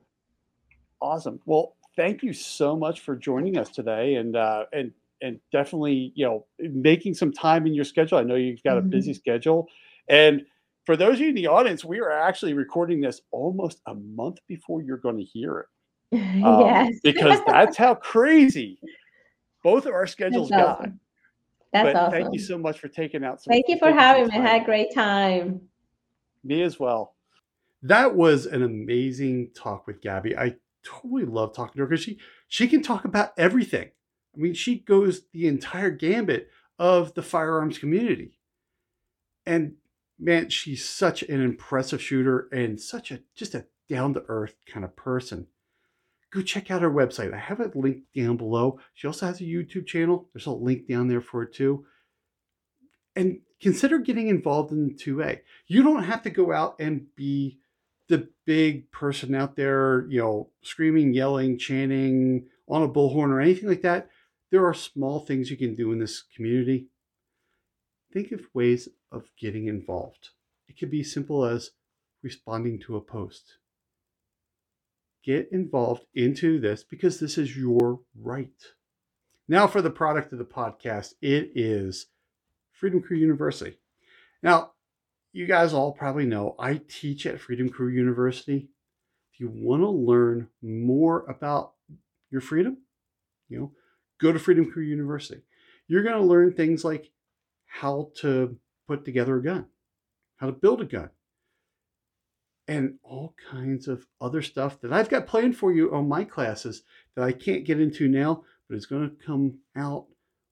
Awesome. 1.01 1.41
Well, 1.47 1.77
thank 1.95 2.25
you 2.25 2.33
so 2.33 2.75
much 2.77 3.01
for 3.01 3.15
joining 3.15 3.57
us 3.57 3.71
today, 3.71 4.15
and 4.17 4.35
uh, 4.35 4.65
and 4.73 4.91
and 5.21 5.41
definitely, 5.53 6.13
you 6.15 6.25
know, 6.25 6.47
making 6.59 7.15
some 7.15 7.33
time 7.33 7.67
in 7.67 7.75
your 7.75 7.85
schedule. 7.85 8.19
I 8.19 8.23
know 8.23 8.35
you've 8.37 8.63
got 8.63 8.79
a 8.79 8.83
busy 8.83 9.15
schedule, 9.15 9.69
and 10.09 10.43
for 10.89 10.97
those 10.97 11.15
of 11.15 11.21
you 11.21 11.29
in 11.29 11.35
the 11.35 11.49
audience, 11.49 11.85
we 11.85 12.01
are 12.01 12.11
actually 12.11 12.55
recording 12.55 13.03
this 13.03 13.21
almost 13.31 13.83
a 13.87 13.95
month 13.95 14.39
before 14.49 14.81
you're 14.81 14.97
going 14.97 15.19
to 15.19 15.23
hear 15.23 15.59
it. 15.59 15.67
um, 16.43 16.61
yes. 16.63 16.95
because 17.05 17.41
that's 17.47 17.77
how 17.77 17.95
crazy 17.95 18.81
both 19.63 19.85
of 19.85 19.93
our 19.93 20.07
schedules 20.07 20.49
That's 20.49 20.63
got. 20.63 20.79
awesome. 20.79 21.01
That's 21.75 21.85
but 21.85 21.97
awesome. 21.97 22.13
thank 22.13 22.33
you 22.33 22.41
so 22.41 22.57
much 22.57 22.79
for 22.79 22.89
taking 22.89 23.23
out 23.23 23.43
some. 23.43 23.53
Thank 23.53 23.67
you 23.69 23.79
for 23.79 23.93
having 23.93 24.29
me. 24.29 24.39
I 24.39 24.41
had 24.41 24.63
a 24.63 24.65
great 24.65 24.95
time. 24.95 25.61
Me 26.43 26.63
as 26.63 26.81
well. 26.81 27.15
That 27.83 28.15
was 28.15 28.47
an 28.47 28.63
amazing 28.63 29.51
talk 29.55 29.87
with 29.87 30.01
Gabby. 30.01 30.37
I 30.37 30.55
totally 30.83 31.27
love 31.27 31.55
talking 31.55 31.75
to 31.75 31.81
her 31.81 31.87
because 31.87 32.03
she 32.03 32.19
she 32.49 32.67
can 32.67 32.83
talk 32.83 33.05
about 33.05 33.33
everything. 33.37 33.91
I 34.39 34.41
mean, 34.41 34.55
she 34.55 34.79
goes 34.79 35.23
the 35.33 35.49
entire 35.49 35.91
gambit 35.91 36.51
of 36.79 37.15
the 37.15 37.23
firearms 37.23 37.79
community. 37.79 38.39
And 39.45 39.75
man, 40.19 40.51
she's 40.51 40.89
such 40.89 41.23
an 41.23 41.43
impressive 41.43 42.01
shooter 42.01 42.49
and 42.53 42.81
such 42.81 43.11
a 43.11 43.21
just 43.35 43.55
a 43.55 43.67
down 43.89 44.15
to 44.15 44.25
earth 44.29 44.55
kind 44.67 44.85
of 44.85 44.95
person. 44.95 45.47
Go 46.31 46.43
check 46.43 46.71
out 46.71 46.83
her 46.83 46.91
website. 46.91 47.33
I 47.33 47.39
have 47.39 47.61
it 47.61 47.75
linked 47.75 48.15
down 48.15 48.37
below. 48.37 48.79
She 48.95 49.07
also 49.07 49.27
has 49.27 49.41
a 49.41 49.45
YouTube 49.45 49.87
channel. 49.87 50.29
There's 50.33 50.47
a 50.47 50.51
link 50.51 50.87
down 50.87 51.09
there 51.09 51.23
for 51.23 51.43
it 51.43 51.55
too. 51.55 51.87
And 53.17 53.41
consider 53.61 53.99
getting 53.99 54.29
involved 54.29 54.71
in 54.71 54.95
2A. 54.95 55.41
You 55.67 55.83
don't 55.83 56.05
have 56.05 56.23
to 56.23 56.31
go 56.31 56.53
out 56.53 56.77
and 56.79 57.07
be 57.17 57.59
the 58.09 58.29
big 58.45 58.91
person 58.93 59.35
out 59.35 59.57
there, 59.57 60.07
you 60.11 60.21
know, 60.21 60.51
screaming, 60.63 61.15
yelling, 61.15 61.59
chanting 61.59 62.47
on 62.69 62.83
a 62.83 62.89
bullhorn 62.89 63.31
or 63.31 63.41
anything 63.41 63.69
like 63.69 63.83
that. 63.83 64.09
There 64.51 64.67
are 64.67 64.75
small 64.75 65.21
things 65.21 65.51
you 65.51 65.57
can 65.57 65.75
do 65.75 65.93
in 65.93 65.99
this 65.99 66.23
community. 66.23 66.89
Think 68.13 68.33
of 68.33 68.47
ways 68.55 68.89
of 69.13 69.31
getting 69.39 69.67
involved. 69.67 70.31
It 70.69 70.79
could 70.79 70.91
be 70.91 71.03
simple 71.03 71.45
as 71.45 71.73
responding 72.23 72.79
to 72.81 72.97
a 72.97 73.01
post. 73.01 73.59
Get 75.25 75.49
involved 75.53 76.07
into 76.15 76.59
this 76.59 76.83
because 76.83 77.21
this 77.21 77.37
is 77.37 77.57
your 77.57 78.01
right. 78.19 78.63
Now, 79.47 79.67
for 79.67 79.83
the 79.83 79.91
product 79.91 80.33
of 80.33 80.39
the 80.39 80.45
podcast, 80.45 81.15
it 81.21 81.53
is 81.55 82.07
Freedom 82.73 83.03
Crew 83.03 83.17
University. 83.17 83.79
Now, 84.43 84.73
you 85.33 85.47
guys 85.47 85.73
all 85.73 85.93
probably 85.93 86.27
know 86.27 86.55
I 86.59 86.81
teach 86.89 87.27
at 87.27 87.41
Freedom 87.41 87.69
Crew 87.69 87.89
University. 87.89 88.69
If 89.33 89.41
you 89.41 89.51
want 89.53 89.83
to 89.83 89.89
learn 89.89 90.49
more 90.63 91.25
about 91.27 91.73
your 92.31 92.41
freedom, 92.41 92.79
you 93.49 93.59
know, 93.59 93.73
go 94.21 94.33
to 94.33 94.39
Freedom 94.39 94.71
Crew 94.71 94.83
University. 94.83 95.43
You're 95.87 96.03
going 96.03 96.21
to 96.21 96.27
learn 96.27 96.53
things 96.53 96.85
like 96.85 97.11
how 97.67 98.11
to 98.21 98.57
put 98.87 99.05
together 99.05 99.37
a 99.37 99.43
gun, 99.43 99.67
how 100.37 100.47
to 100.47 100.53
build 100.53 100.81
a 100.81 100.85
gun, 100.85 101.11
and 102.67 102.99
all 103.03 103.35
kinds 103.51 103.89
of 103.89 104.07
other 104.21 104.43
stuff 104.43 104.81
that 104.81 104.93
I've 104.93 105.09
got 105.09 105.27
planned 105.27 105.57
for 105.57 105.73
you 105.73 105.95
on 105.95 106.09
my 106.09 106.25
classes 106.25 106.83
that 107.15 107.25
I 107.25 107.33
can't 107.33 107.65
get 107.65 107.81
into 107.81 108.09
now, 108.09 108.45
but 108.69 108.77
it's 108.77 108.87
going 108.87 109.09
to 109.09 109.25
come 109.25 109.59
out 109.77 110.07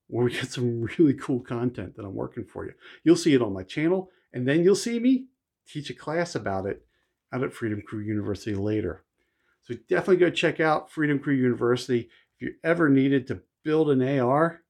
when 0.08 0.24
we 0.24 0.32
get 0.34 0.50
some 0.50 0.88
really 0.98 1.14
cool 1.14 1.40
content 1.40 1.96
that 1.96 2.04
I'm 2.04 2.14
working 2.14 2.44
for 2.44 2.64
you. 2.64 2.72
You'll 3.04 3.16
see 3.16 3.34
it 3.34 3.42
on 3.42 3.52
my 3.52 3.62
channel, 3.62 4.10
and 4.32 4.48
then 4.48 4.64
you'll 4.64 4.74
see 4.74 4.98
me 4.98 5.26
teach 5.66 5.90
a 5.90 5.94
class 5.94 6.34
about 6.34 6.66
it 6.66 6.86
out 7.32 7.42
at 7.42 7.52
Freedom 7.52 7.82
Crew 7.82 8.00
University 8.00 8.54
later. 8.54 9.02
So 9.62 9.74
definitely 9.88 10.18
go 10.18 10.30
check 10.30 10.60
out 10.60 10.90
Freedom 10.90 11.18
Crew 11.18 11.34
University. 11.34 12.08
If 12.36 12.42
you 12.42 12.54
ever 12.62 12.88
needed 12.88 13.26
to 13.26 13.42
build 13.66 13.90
an 13.90 14.20
AR, 14.20 14.62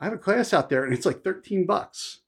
I 0.00 0.04
have 0.06 0.14
a 0.14 0.18
class 0.18 0.54
out 0.54 0.70
there 0.70 0.84
and 0.84 0.94
it's 0.94 1.04
like 1.04 1.22
13 1.22 1.66
bucks. 1.66 2.20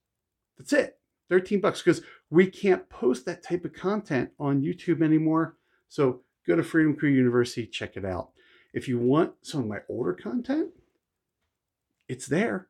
That's 0.57 0.71
it. 0.71 0.99
13 1.29 1.59
bucks 1.59 1.81
because 1.81 2.01
we 2.29 2.47
can't 2.47 2.87
post 2.89 3.25
that 3.25 3.43
type 3.43 3.65
of 3.65 3.73
content 3.73 4.29
on 4.39 4.61
YouTube 4.61 5.01
anymore. 5.01 5.57
So 5.89 6.21
go 6.47 6.55
to 6.55 6.63
Freedom 6.63 6.95
Crew 6.95 7.09
University, 7.09 7.65
check 7.65 7.97
it 7.97 8.05
out. 8.05 8.29
If 8.73 8.87
you 8.87 8.99
want 8.99 9.33
some 9.41 9.61
of 9.61 9.67
my 9.67 9.79
older 9.89 10.13
content, 10.13 10.69
it's 12.07 12.27
there. 12.27 12.67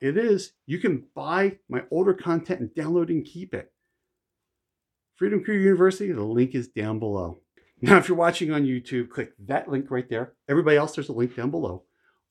It 0.00 0.18
is. 0.18 0.52
You 0.66 0.78
can 0.78 1.04
buy 1.14 1.58
my 1.68 1.84
older 1.90 2.12
content 2.12 2.60
and 2.60 2.68
download 2.70 3.08
and 3.08 3.24
keep 3.24 3.54
it 3.54 3.72
Freedom 5.14 5.42
Crew 5.42 5.56
University. 5.56 6.12
The 6.12 6.22
link 6.22 6.54
is 6.54 6.68
down 6.68 6.98
below. 6.98 7.40
Now, 7.80 7.96
if 7.96 8.08
you're 8.08 8.16
watching 8.16 8.52
on 8.52 8.64
YouTube, 8.64 9.10
click 9.10 9.32
that 9.46 9.68
link 9.68 9.90
right 9.90 10.08
there. 10.08 10.34
Everybody 10.48 10.76
else, 10.76 10.94
there's 10.94 11.08
a 11.08 11.12
link 11.12 11.34
down 11.36 11.50
below 11.50 11.85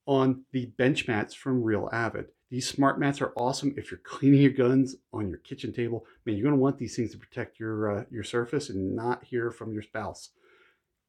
on 0.06 0.44
the 0.52 0.68
bench 0.78 1.08
mats 1.08 1.34
from 1.34 1.64
Real 1.64 1.90
Avid. 1.92 2.28
These 2.52 2.68
smart 2.68 3.00
mats 3.00 3.22
are 3.22 3.34
awesome 3.36 3.74
if 3.76 3.90
you're 3.90 4.00
cleaning 4.04 4.42
your 4.42 4.52
guns 4.52 4.96
on 5.12 5.30
your 5.30 5.40
kitchen 5.40 5.74
table. 5.74 6.06
Man, 6.26 6.36
you're 6.36 6.44
going 6.44 6.56
to 6.56 6.62
want 6.62 6.78
these 6.78 6.96
things 6.96 7.12
to 7.12 7.18
protect 7.18 7.60
your 7.60 8.00
uh, 8.00 8.04
your 8.12 8.24
surface 8.24 8.70
and 8.70 8.96
not 8.96 9.24
hear 9.24 9.52
from 9.52 9.74
your 9.74 9.82
spouse. 9.82 10.30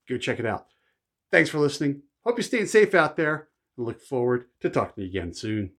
Go 0.09 0.17
check 0.17 0.39
it 0.39 0.47
out. 0.47 0.67
Thanks 1.31 1.51
for 1.51 1.59
listening. 1.59 2.03
Hope 2.25 2.39
you're 2.39 2.43
staying 2.43 2.67
safe 2.67 2.95
out 2.95 3.17
there 3.17 3.49
look 3.77 4.01
forward 4.01 4.47
to 4.61 4.71
talking 4.71 4.95
to 4.97 5.03
you 5.03 5.09
again 5.09 5.35
soon. 5.35 5.73